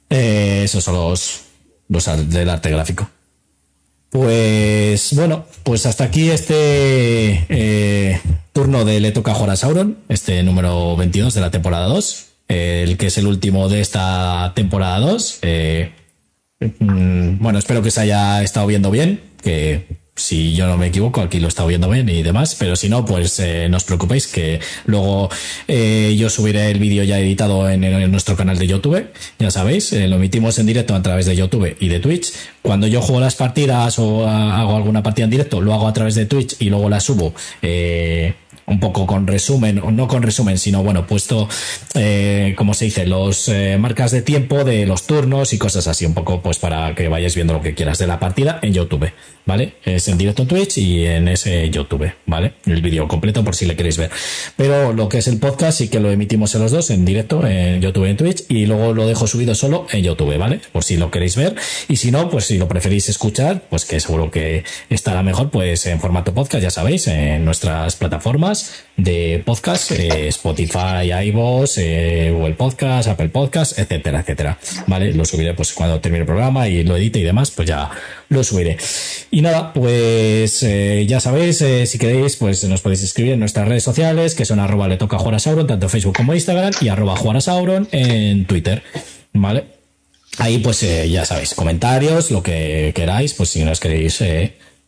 eh, 0.09 0.62
esos 0.65 0.82
son 0.82 0.94
los, 0.94 1.43
los 1.89 2.31
del 2.31 2.48
arte 2.48 2.70
gráfico. 2.70 3.10
Pues 4.09 5.15
bueno, 5.15 5.44
pues 5.62 5.85
hasta 5.85 6.05
aquí 6.05 6.31
este 6.31 7.44
eh, 7.51 8.20
turno 8.55 8.86
de 8.86 9.01
Le 9.01 9.12
toca 9.12 9.32
a 9.32 9.56
Sauron, 9.56 9.98
este 10.09 10.43
número 10.43 10.97
22 10.97 11.35
de 11.35 11.40
la 11.43 11.51
temporada 11.51 11.86
2, 11.89 12.28
eh, 12.49 12.85
el 12.87 12.97
que 12.97 13.07
es 13.07 13.19
el 13.19 13.27
último 13.27 13.69
de 13.69 13.81
esta 13.81 14.53
temporada 14.55 14.99
2. 15.01 15.39
Eh, 15.43 15.93
mm, 16.61 17.39
bueno, 17.41 17.59
espero 17.59 17.83
que 17.83 17.91
se 17.91 18.01
haya 18.01 18.43
estado 18.43 18.66
viendo 18.66 18.91
bien, 18.91 19.20
que 19.43 19.99
si 20.16 20.55
yo 20.55 20.66
no 20.66 20.77
me 20.77 20.89
equivoco, 20.89 21.20
aquí 21.20 21.39
lo 21.39 21.47
está 21.47 21.65
viendo 21.65 21.89
bien 21.89 22.09
y 22.09 22.23
demás, 22.23 22.57
pero 22.59 22.75
si 22.75 22.89
no, 22.89 23.05
pues 23.05 23.39
eh, 23.39 23.69
no 23.69 23.77
os 23.77 23.85
preocupéis 23.85 24.27
que 24.27 24.59
luego 24.87 25.29
yo 25.69 26.29
subiré 26.29 26.73
el 26.73 26.81
vídeo 26.81 27.05
ya 27.05 27.20
editado 27.20 27.70
en, 27.70 28.11
nuestro 28.11 28.35
canal 28.35 28.59
de 28.59 28.66
YouTube, 28.66 29.07
ya 29.39 29.53
sabéis, 29.53 29.93
lo 29.93 30.16
emitimos 30.16 30.59
en 30.59 30.66
directo 30.66 30.97
a 30.97 31.03
través 31.03 31.27
de 31.27 31.37
YouTube 31.37 31.77
y 31.79 31.89
de 31.89 32.01
Twitch. 32.01 32.33
Cuando 32.62 32.89
yo 32.89 33.01
juego 33.01 33.20
las 33.20 33.37
partidas 33.37 34.01
o 34.01 34.27
hago 34.27 34.75
alguna 34.75 35.05
partida 35.05 35.25
en 35.25 35.31
directo, 35.31 35.61
lo 35.61 35.73
hago 35.73 35.87
a 35.87 35.93
través 35.93 36.16
de 36.16 36.27
Twitch 36.27 36.57
y 36.59 36.69
luego 36.69 36.89
la 36.89 36.99
subo. 36.99 37.33
Un 38.69 38.81
poco 38.81 39.07
con 39.07 39.27
resumen, 39.27 39.82
no 39.93 40.09
con 40.09 40.23
resumen, 40.23 40.59
sino 40.59 40.82
bueno, 40.82 41.07
puesto, 41.07 41.49
eh, 41.95 42.55
como 42.57 42.74
se 42.74 42.86
dice, 42.86 43.07
los 43.07 43.49
eh, 43.49 43.77
marcas 43.78 44.11
de 44.11 44.23
tiempo 44.23 44.65
de 44.65 44.86
los 44.86 45.07
turnos 45.07 45.53
y 45.53 45.59
cosas 45.59 45.86
así, 45.86 46.05
un 46.07 46.15
poco 46.15 46.40
pues 46.43 46.59
para 46.59 46.95
que 46.95 47.09
vayáis 47.09 47.35
viendo 47.35 47.55
lo 47.55 47.61
que 47.61 47.74
quieras 47.74 47.99
de 47.99 48.07
la 48.07 48.20
partida 48.20 48.59
en 48.62 48.73
YouTube, 48.74 49.11
¿vale? 49.47 49.74
Es 49.85 50.09
en 50.09 50.19
directo 50.19 50.43
en 50.43 50.49
Twitch 50.49 50.78
y 50.78 51.07
en 51.07 51.28
ese 51.28 51.70
YouTube, 51.70 52.12
¿vale? 52.27 52.55
El 52.66 52.82
vídeo 52.82 53.09
completo 53.09 53.43
por 53.43 53.55
si 53.55 53.66
le 53.66 53.77
queréis 53.77 53.97
ver. 53.97 54.11
Pero 54.57 54.93
lo 54.93 55.09
que 55.09 55.19
es 55.19 55.28
el 55.28 55.39
podcast 55.39 55.78
sí 55.78 55.89
que 55.89 56.01
lo 56.01 56.11
emitimos 56.11 56.55
en 56.55 56.62
los 56.62 56.73
dos, 56.73 56.90
en 56.90 57.05
directo, 57.05 57.47
en 57.47 57.81
YouTube 57.81 58.07
y 58.07 58.11
en 58.11 58.16
Twitch, 58.16 58.45
y 58.49 58.66
luego 58.66 58.93
lo 58.93 59.07
dejo 59.07 59.27
subido 59.27 59.55
solo 59.55 59.86
en 59.90 60.03
YouTube, 60.03 60.36
¿vale? 60.36 60.61
Por 60.73 60.85
si 60.85 60.97
lo 60.97 61.11
queréis 61.11 61.36
ver. 61.36 61.55
Y 61.89 61.97
si 61.97 62.11
no, 62.11 62.28
pues 62.28 62.45
si 62.47 62.59
lo 62.59 62.69
preferís 62.69 63.09
escuchar, 63.09 63.62
pues 63.70 63.85
que 63.85 63.99
seguro 64.01 64.31
que 64.31 64.65
estará 64.90 65.23
mejor, 65.23 65.51
pues 65.51 65.86
en 65.86 66.01
formato 66.01 66.35
podcast, 66.35 66.62
ya 66.62 66.70
sabéis, 66.70 67.07
en 67.07 67.45
nuestras 67.45 67.97
plataformas 67.97 68.58
de 68.97 69.43
podcast, 69.45 69.93
eh, 69.93 70.29
Spotify, 70.29 71.13
iVoox, 71.27 71.79
eh, 71.79 72.33
Google 72.35 72.55
Podcast, 72.55 73.09
Apple 73.09 73.29
Podcast, 73.29 73.79
etcétera, 73.79 74.21
etcétera. 74.21 74.59
Vale, 74.87 75.13
lo 75.13 75.25
subiré 75.25 75.55
pues 75.55 75.73
cuando 75.73 76.01
termine 76.01 76.23
el 76.23 76.27
programa 76.27 76.69
y 76.69 76.83
lo 76.83 76.97
edite 76.97 77.21
y 77.21 77.23
demás, 77.23 77.51
pues 77.53 77.69
ya 77.69 77.91
lo 78.29 78.43
subiré. 78.43 78.77
Y 79.31 79.41
nada, 79.41 79.73
pues 79.73 80.63
eh, 80.65 81.07
ya 81.09 81.21
sabéis, 81.21 81.65
si 81.85 81.99
queréis, 81.99 82.37
pues 82.37 82.65
nos 82.65 82.81
podéis 82.81 83.03
escribir 83.05 83.35
en 83.35 83.41
nuestras 83.41 83.69
redes 83.69 83.85
sociales, 83.85 84.35
que 84.35 84.45
son 84.45 84.59
arroba 84.59 84.89
le 84.89 84.97
toca 84.97 85.19
jugar 85.19 85.37
a 85.37 85.39
Sauron, 85.39 85.67
tanto 85.67 85.89
Facebook 85.89 86.17
como 86.17 86.35
Instagram, 86.35 86.73
y 86.81 86.89
arroba 86.89 87.17
jugar 87.17 87.37
a 87.37 87.41
Sauron 87.41 87.89
en 87.93 88.47
Twitter. 88.47 88.83
Vale. 89.33 89.65
Ahí 90.39 90.59
pues 90.59 90.81
ya 90.81 91.25
sabéis, 91.25 91.55
comentarios, 91.55 92.31
lo 92.31 92.43
que 92.43 92.93
queráis, 92.95 93.35
pues 93.35 93.51
si 93.51 93.65
nos 93.65 93.81
queréis 93.81 94.23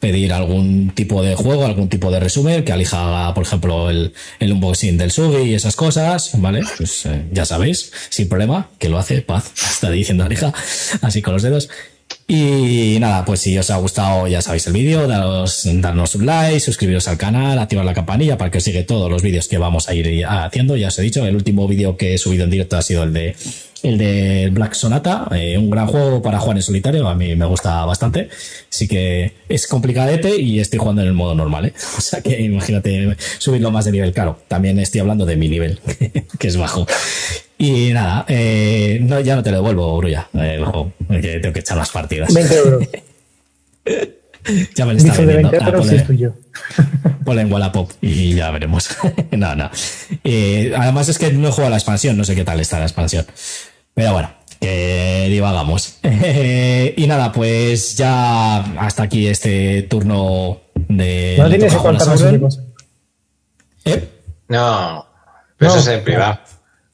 pedir 0.01 0.32
algún 0.32 0.90
tipo 0.94 1.22
de 1.22 1.35
juego, 1.35 1.66
algún 1.66 1.89
tipo 1.89 2.10
de 2.10 2.18
resumen, 2.18 2.64
que 2.64 2.72
Alija 2.72 3.06
haga, 3.06 3.35
por 3.35 3.44
ejemplo, 3.44 3.90
el, 3.90 4.14
el 4.40 4.52
unboxing 4.52 4.97
del 4.97 5.12
Sugi 5.12 5.51
y 5.51 5.55
esas 5.55 5.77
cosas, 5.77 6.31
¿vale? 6.39 6.62
Pues 6.78 7.06
eh, 7.06 7.27
ya 7.31 7.44
sabéis, 7.44 7.93
sin 8.09 8.28
problema, 8.28 8.70
que 8.78 8.89
lo 8.89 8.98
hace, 8.98 9.20
paz, 9.20 9.52
está 9.72 9.90
diciendo 9.90 10.24
Alija, 10.24 10.52
así 11.02 11.22
con 11.22 11.35
los 11.35 11.43
dedos. 11.43 11.68
Y 12.27 12.97
nada, 13.01 13.24
pues 13.24 13.40
si 13.40 13.59
os 13.59 13.70
ha 13.70 13.77
gustado, 13.77 14.27
ya 14.27 14.40
sabéis 14.40 14.66
el 14.68 14.72
vídeo, 14.72 15.06
daros, 15.06 15.62
darnos 15.64 16.14
un 16.14 16.27
like, 16.27 16.60
suscribiros 16.60 17.09
al 17.09 17.18
canal, 17.18 17.59
activar 17.59 17.85
la 17.85 17.94
campanilla 17.94 18.39
para 18.39 18.51
que 18.51 18.59
os 18.59 18.64
siga 18.64 18.85
todos 18.86 19.10
los 19.10 19.22
vídeos 19.22 19.48
que 19.48 19.59
vamos 19.59 19.89
a 19.89 19.94
ir 19.94 20.24
haciendo. 20.24 20.77
Ya 20.77 20.89
os 20.89 20.98
he 20.98 21.02
dicho, 21.02 21.27
el 21.27 21.35
último 21.35 21.66
vídeo 21.66 21.97
que 21.97 22.14
he 22.14 22.18
subido 22.18 22.44
en 22.44 22.51
directo 22.51 22.77
ha 22.77 22.82
sido 22.82 23.02
el 23.02 23.12
de 23.12 23.35
el 23.82 23.98
de 23.98 24.51
Black 24.52 24.74
Sonata, 24.74 25.28
eh, 25.32 25.57
un 25.57 25.70
gran 25.70 25.86
juego 25.86 26.23
para 26.23 26.39
jugar 26.39 26.57
en 26.57 26.62
solitario, 26.62 27.09
a 27.09 27.15
mí 27.15 27.35
me 27.36 27.47
gusta 27.47 27.85
bastante. 27.85 28.28
Sí 28.69 28.86
que 28.86 29.32
es 29.48 29.66
complicadete 29.66 30.40
y 30.40 30.61
estoy 30.61 30.78
jugando 30.78 31.02
en 31.02 31.09
el 31.09 31.15
modo 31.15 31.35
normal, 31.35 31.66
¿eh? 31.66 31.74
O 31.98 32.01
sea 32.01 32.20
que 32.20 32.40
imagínate 32.40 33.16
subirlo 33.39 33.70
más 33.70 33.85
de 33.85 33.93
nivel. 33.93 34.12
Claro, 34.12 34.39
también 34.48 34.78
estoy 34.78 35.01
hablando 35.01 35.27
de 35.27 35.36
mi 35.36 35.48
nivel, 35.48 35.81
que 36.39 36.48
es 36.48 36.57
bajo. 36.57 36.86
Y 37.59 37.93
nada, 37.93 38.24
eh, 38.28 38.98
no, 39.02 39.20
ya 39.20 39.36
no 39.36 39.43
te 39.43 39.51
lo 39.51 39.59
devuelvo, 39.59 39.97
Brulla. 39.98 40.28
Eh, 40.35 40.65
que 41.20 41.40
tengo 41.40 41.52
que 41.52 41.61
echar 41.61 41.77
las 41.77 41.90
partidas. 41.90 42.32
20 42.32 42.55
euros. 42.57 42.89
ya 44.74 44.86
me 44.86 44.94
lo 44.94 44.98
está 44.98 45.12
vendiendo. 45.20 45.51
Ah, 45.61 45.73
tuyo. 46.07 46.35
ponle 47.24 47.43
en 47.43 47.52
Wallapop 47.52 47.90
y 48.01 48.35
ya 48.35 48.51
veremos. 48.51 48.89
no, 49.32 49.55
no. 49.55 49.70
Eh, 50.24 50.73
además 50.77 51.09
es 51.09 51.19
que 51.19 51.32
no 51.32 51.48
he 51.48 51.52
jugado 51.52 51.70
la 51.70 51.77
expansión, 51.77 52.16
no 52.16 52.24
sé 52.24 52.35
qué 52.35 52.44
tal 52.44 52.61
está 52.61 52.78
la 52.78 52.86
expansión. 52.86 53.27
Pero 53.95 54.12
bueno, 54.12 54.31
que 54.61 55.27
divagamos. 55.29 55.99
y 56.97 57.07
nada, 57.07 57.33
pues 57.33 57.97
ya 57.97 58.59
hasta 58.81 59.05
aquí 59.05 59.27
este 59.27 59.83
turno 59.83 60.61
de. 60.89 61.37
¿No 61.39 61.49
tienes 61.49 61.73
que 61.73 61.79
contarnos 61.79 62.61
¿Eh? 63.85 64.09
No, 64.49 65.07
pero 65.57 65.71
eso 65.71 65.81
es 65.81 65.87
en 65.87 66.05
privado. 66.05 66.39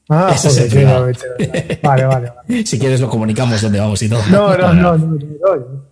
Ah, 0.09 0.31
eso 0.33 0.47
es 0.47 0.57
en 0.57 0.69
privado. 0.69 1.09
Vale, 1.83 2.05
vale, 2.05 2.31
Si 2.65 2.79
quieres 2.79 3.01
lo 3.01 3.09
comunicamos 3.09 3.61
donde 3.61 3.79
vamos 3.79 4.01
y 4.01 4.09
todo. 4.09 4.21
No, 4.29 4.55
no, 4.55 4.73
no, 4.73 4.97
no, 4.97 5.17
no, 5.17 5.87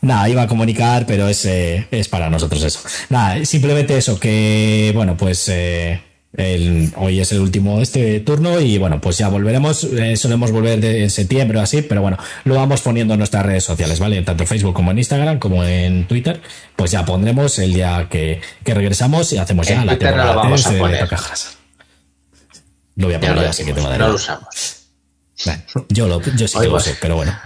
Nada, 0.00 0.28
iba 0.28 0.42
a 0.42 0.46
comunicar, 0.46 1.06
pero 1.06 1.28
es, 1.28 1.46
eh, 1.46 1.86
es 1.90 2.08
para 2.08 2.28
nosotros 2.28 2.62
eso. 2.62 2.80
Nada, 3.08 3.42
simplemente 3.46 3.96
eso, 3.96 4.20
que 4.20 4.92
bueno, 4.94 5.16
pues 5.16 5.48
eh, 5.48 6.02
hoy 6.36 7.20
es 7.20 7.30
el 7.32 7.40
último 7.40 7.80
este 7.80 8.20
turno 8.20 8.60
y 8.60 8.78
bueno, 8.78 9.00
pues 9.00 9.18
ya 9.18 9.28
volveremos, 9.28 9.84
eh, 9.84 10.16
solemos 10.16 10.50
volver 10.50 10.84
en 10.84 11.10
septiembre 11.10 11.58
o 11.58 11.62
así, 11.62 11.82
pero 11.82 12.02
bueno, 12.02 12.18
lo 12.44 12.56
vamos 12.56 12.80
poniendo 12.80 13.14
en 13.14 13.18
nuestras 13.18 13.46
redes 13.46 13.64
sociales, 13.64 14.00
¿vale? 14.00 14.20
Tanto 14.22 14.42
en 14.42 14.48
Facebook 14.48 14.74
como 14.74 14.90
en 14.90 14.98
Instagram, 14.98 15.38
como 15.38 15.64
en 15.64 16.08
Twitter, 16.08 16.40
pues 16.74 16.90
ya 16.90 17.04
pondremos 17.04 17.58
el 17.60 17.74
día 17.74 18.08
que, 18.10 18.40
regresamos 18.64 19.32
y 19.32 19.38
hacemos 19.38 19.68
ya 19.68 19.84
la 19.84 19.96
temporada 19.96 20.34
no 20.34 20.56
lo 20.56 20.88
de 20.88 21.08
cajas. 21.08 21.58
Lo 22.96 23.06
voy 23.06 23.14
a 23.14 23.20
poner 23.20 23.38
así 23.38 23.64
que 23.64 23.72
tengo 23.72 23.90
No 23.96 24.08
lo 24.08 24.14
usamos. 24.14 24.88
yo, 25.88 26.08
lo, 26.08 26.20
yo 26.20 26.48
sí 26.48 26.58
que 26.58 26.66
lo 26.66 26.80
sé, 26.80 26.96
pero 27.00 27.16
bueno. 27.16 27.36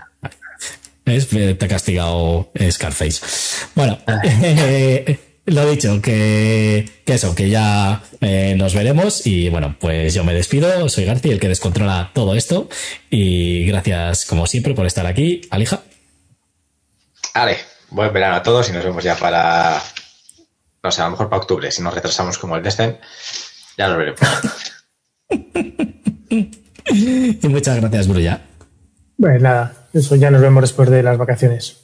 Te 1.04 1.64
ha 1.64 1.68
castigado 1.68 2.50
Scarface. 2.70 3.20
Bueno, 3.74 3.98
ah. 4.06 4.20
Lo 5.50 5.66
dicho, 5.66 6.02
que, 6.02 7.02
eso, 7.06 7.34
que 7.34 7.48
ya 7.48 8.02
eh, 8.20 8.54
nos 8.58 8.74
veremos 8.74 9.26
y 9.26 9.48
bueno, 9.48 9.76
pues 9.80 10.12
yo 10.12 10.22
me 10.22 10.34
despido, 10.34 10.86
soy 10.90 11.06
García, 11.06 11.32
el 11.32 11.40
que 11.40 11.48
descontrola 11.48 12.10
todo 12.12 12.34
esto 12.34 12.68
y 13.08 13.64
gracias 13.64 14.26
como 14.26 14.46
siempre 14.46 14.74
por 14.74 14.84
estar 14.84 15.06
aquí, 15.06 15.40
Alija. 15.50 15.80
Vale, 17.34 17.56
buen 17.88 18.12
verano 18.12 18.36
a 18.36 18.42
todos 18.42 18.68
y 18.68 18.72
nos 18.72 18.84
vemos 18.84 19.02
ya 19.02 19.16
para, 19.16 19.80
no 20.82 20.90
sé, 20.90 21.00
a 21.00 21.06
lo 21.06 21.12
mejor 21.12 21.30
para 21.30 21.40
octubre, 21.40 21.70
si 21.70 21.80
nos 21.80 21.94
retrasamos 21.94 22.36
como 22.36 22.56
el 22.56 22.62
Descent, 22.62 22.98
ya 23.78 23.88
lo 23.88 23.96
veremos. 23.96 24.20
y 26.90 27.48
muchas 27.48 27.80
gracias, 27.80 28.06
Brulla. 28.06 28.42
Pues 29.18 29.40
nada, 29.40 29.88
eso 29.94 30.14
ya 30.16 30.30
nos 30.30 30.42
vemos 30.42 30.60
después 30.60 30.90
de 30.90 31.02
las 31.02 31.16
vacaciones. 31.16 31.78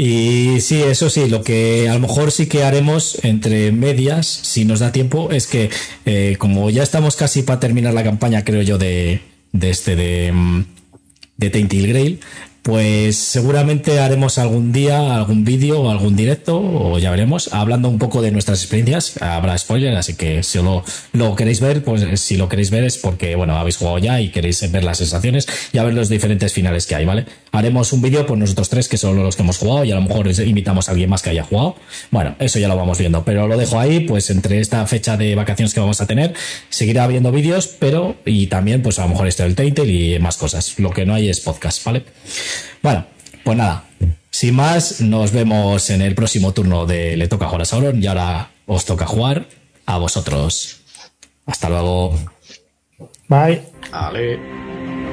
Y 0.00 0.62
sí, 0.62 0.82
eso 0.82 1.10
sí, 1.10 1.28
lo 1.28 1.42
que 1.42 1.86
a 1.90 1.92
lo 1.92 2.00
mejor 2.00 2.32
sí 2.32 2.46
que 2.46 2.64
haremos 2.64 3.22
entre 3.22 3.70
medias, 3.70 4.26
si 4.26 4.64
nos 4.64 4.80
da 4.80 4.92
tiempo, 4.92 5.30
es 5.30 5.46
que 5.46 5.68
eh, 6.06 6.36
como 6.38 6.70
ya 6.70 6.82
estamos 6.82 7.16
casi 7.16 7.42
para 7.42 7.60
terminar 7.60 7.92
la 7.92 8.02
campaña, 8.02 8.42
creo 8.42 8.62
yo, 8.62 8.78
de, 8.78 9.20
este 9.52 9.96
de, 9.96 10.32
de 11.36 11.86
Grail, 11.86 12.20
pues 12.62 13.16
seguramente 13.16 14.00
haremos 14.00 14.38
algún 14.38 14.72
día 14.72 15.16
algún 15.16 15.44
vídeo 15.44 15.80
o 15.80 15.90
algún 15.90 16.14
directo, 16.14 16.58
o 16.58 16.98
ya 16.98 17.10
veremos, 17.10 17.52
hablando 17.52 17.88
un 17.88 17.98
poco 17.98 18.22
de 18.22 18.30
nuestras 18.30 18.62
experiencias. 18.62 19.20
Habrá 19.22 19.56
spoiler, 19.56 19.94
así 19.96 20.14
que 20.14 20.42
si 20.42 20.62
lo, 20.62 20.84
lo 21.12 21.36
queréis 21.36 21.60
ver, 21.60 21.82
pues 21.82 22.20
si 22.20 22.36
lo 22.36 22.48
queréis 22.48 22.70
ver 22.70 22.84
es 22.84 22.98
porque, 22.98 23.34
bueno, 23.34 23.56
habéis 23.56 23.76
jugado 23.76 23.98
ya 23.98 24.20
y 24.20 24.30
queréis 24.30 24.70
ver 24.70 24.84
las 24.84 24.98
sensaciones 24.98 25.46
y 25.72 25.78
a 25.78 25.84
ver 25.84 25.94
los 25.94 26.08
diferentes 26.08 26.52
finales 26.52 26.86
que 26.86 26.94
hay, 26.94 27.04
¿vale? 27.04 27.26
Haremos 27.52 27.92
un 27.92 28.02
vídeo 28.02 28.26
por 28.26 28.38
nosotros 28.38 28.68
tres, 28.68 28.88
que 28.88 28.96
son 28.96 29.16
los 29.16 29.36
que 29.36 29.42
hemos 29.42 29.58
jugado, 29.58 29.84
y 29.84 29.92
a 29.92 29.96
lo 29.96 30.02
mejor 30.02 30.28
invitamos 30.40 30.88
a 30.88 30.92
alguien 30.92 31.10
más 31.10 31.22
que 31.22 31.30
haya 31.30 31.42
jugado. 31.42 31.76
Bueno, 32.10 32.36
eso 32.38 32.58
ya 32.58 32.68
lo 32.68 32.76
vamos 32.76 32.98
viendo, 32.98 33.24
pero 33.24 33.48
lo 33.48 33.56
dejo 33.56 33.78
ahí, 33.78 34.00
pues 34.00 34.30
entre 34.30 34.60
esta 34.60 34.86
fecha 34.86 35.16
de 35.16 35.34
vacaciones 35.34 35.74
que 35.74 35.80
vamos 35.80 36.00
a 36.00 36.06
tener, 36.06 36.34
seguirá 36.68 37.04
habiendo 37.04 37.32
vídeos, 37.32 37.66
pero, 37.66 38.16
y 38.24 38.46
también, 38.46 38.82
pues 38.82 38.98
a 38.98 39.02
lo 39.02 39.08
mejor 39.08 39.26
esto 39.26 39.42
del 39.42 39.54
Tainted 39.54 39.86
y 39.86 40.18
más 40.18 40.36
cosas. 40.36 40.78
Lo 40.78 40.90
que 40.90 41.04
no 41.04 41.14
hay 41.14 41.28
es 41.28 41.40
podcast, 41.40 41.84
¿vale? 41.84 42.04
Bueno, 42.82 43.06
pues 43.44 43.56
nada, 43.56 43.84
sin 44.30 44.54
más, 44.54 45.00
nos 45.00 45.32
vemos 45.32 45.90
en 45.90 46.02
el 46.02 46.14
próximo 46.14 46.52
turno 46.52 46.86
de 46.86 47.16
Le 47.16 47.28
toca 47.28 47.46
jugar 47.46 47.62
a 47.62 47.64
Sauron 47.64 48.02
y 48.02 48.06
ahora 48.06 48.50
os 48.66 48.84
toca 48.84 49.06
jugar 49.06 49.46
a 49.86 49.98
vosotros. 49.98 50.80
Hasta 51.46 51.68
luego. 51.68 52.18
Bye. 53.28 53.62
Vale. 53.90 55.09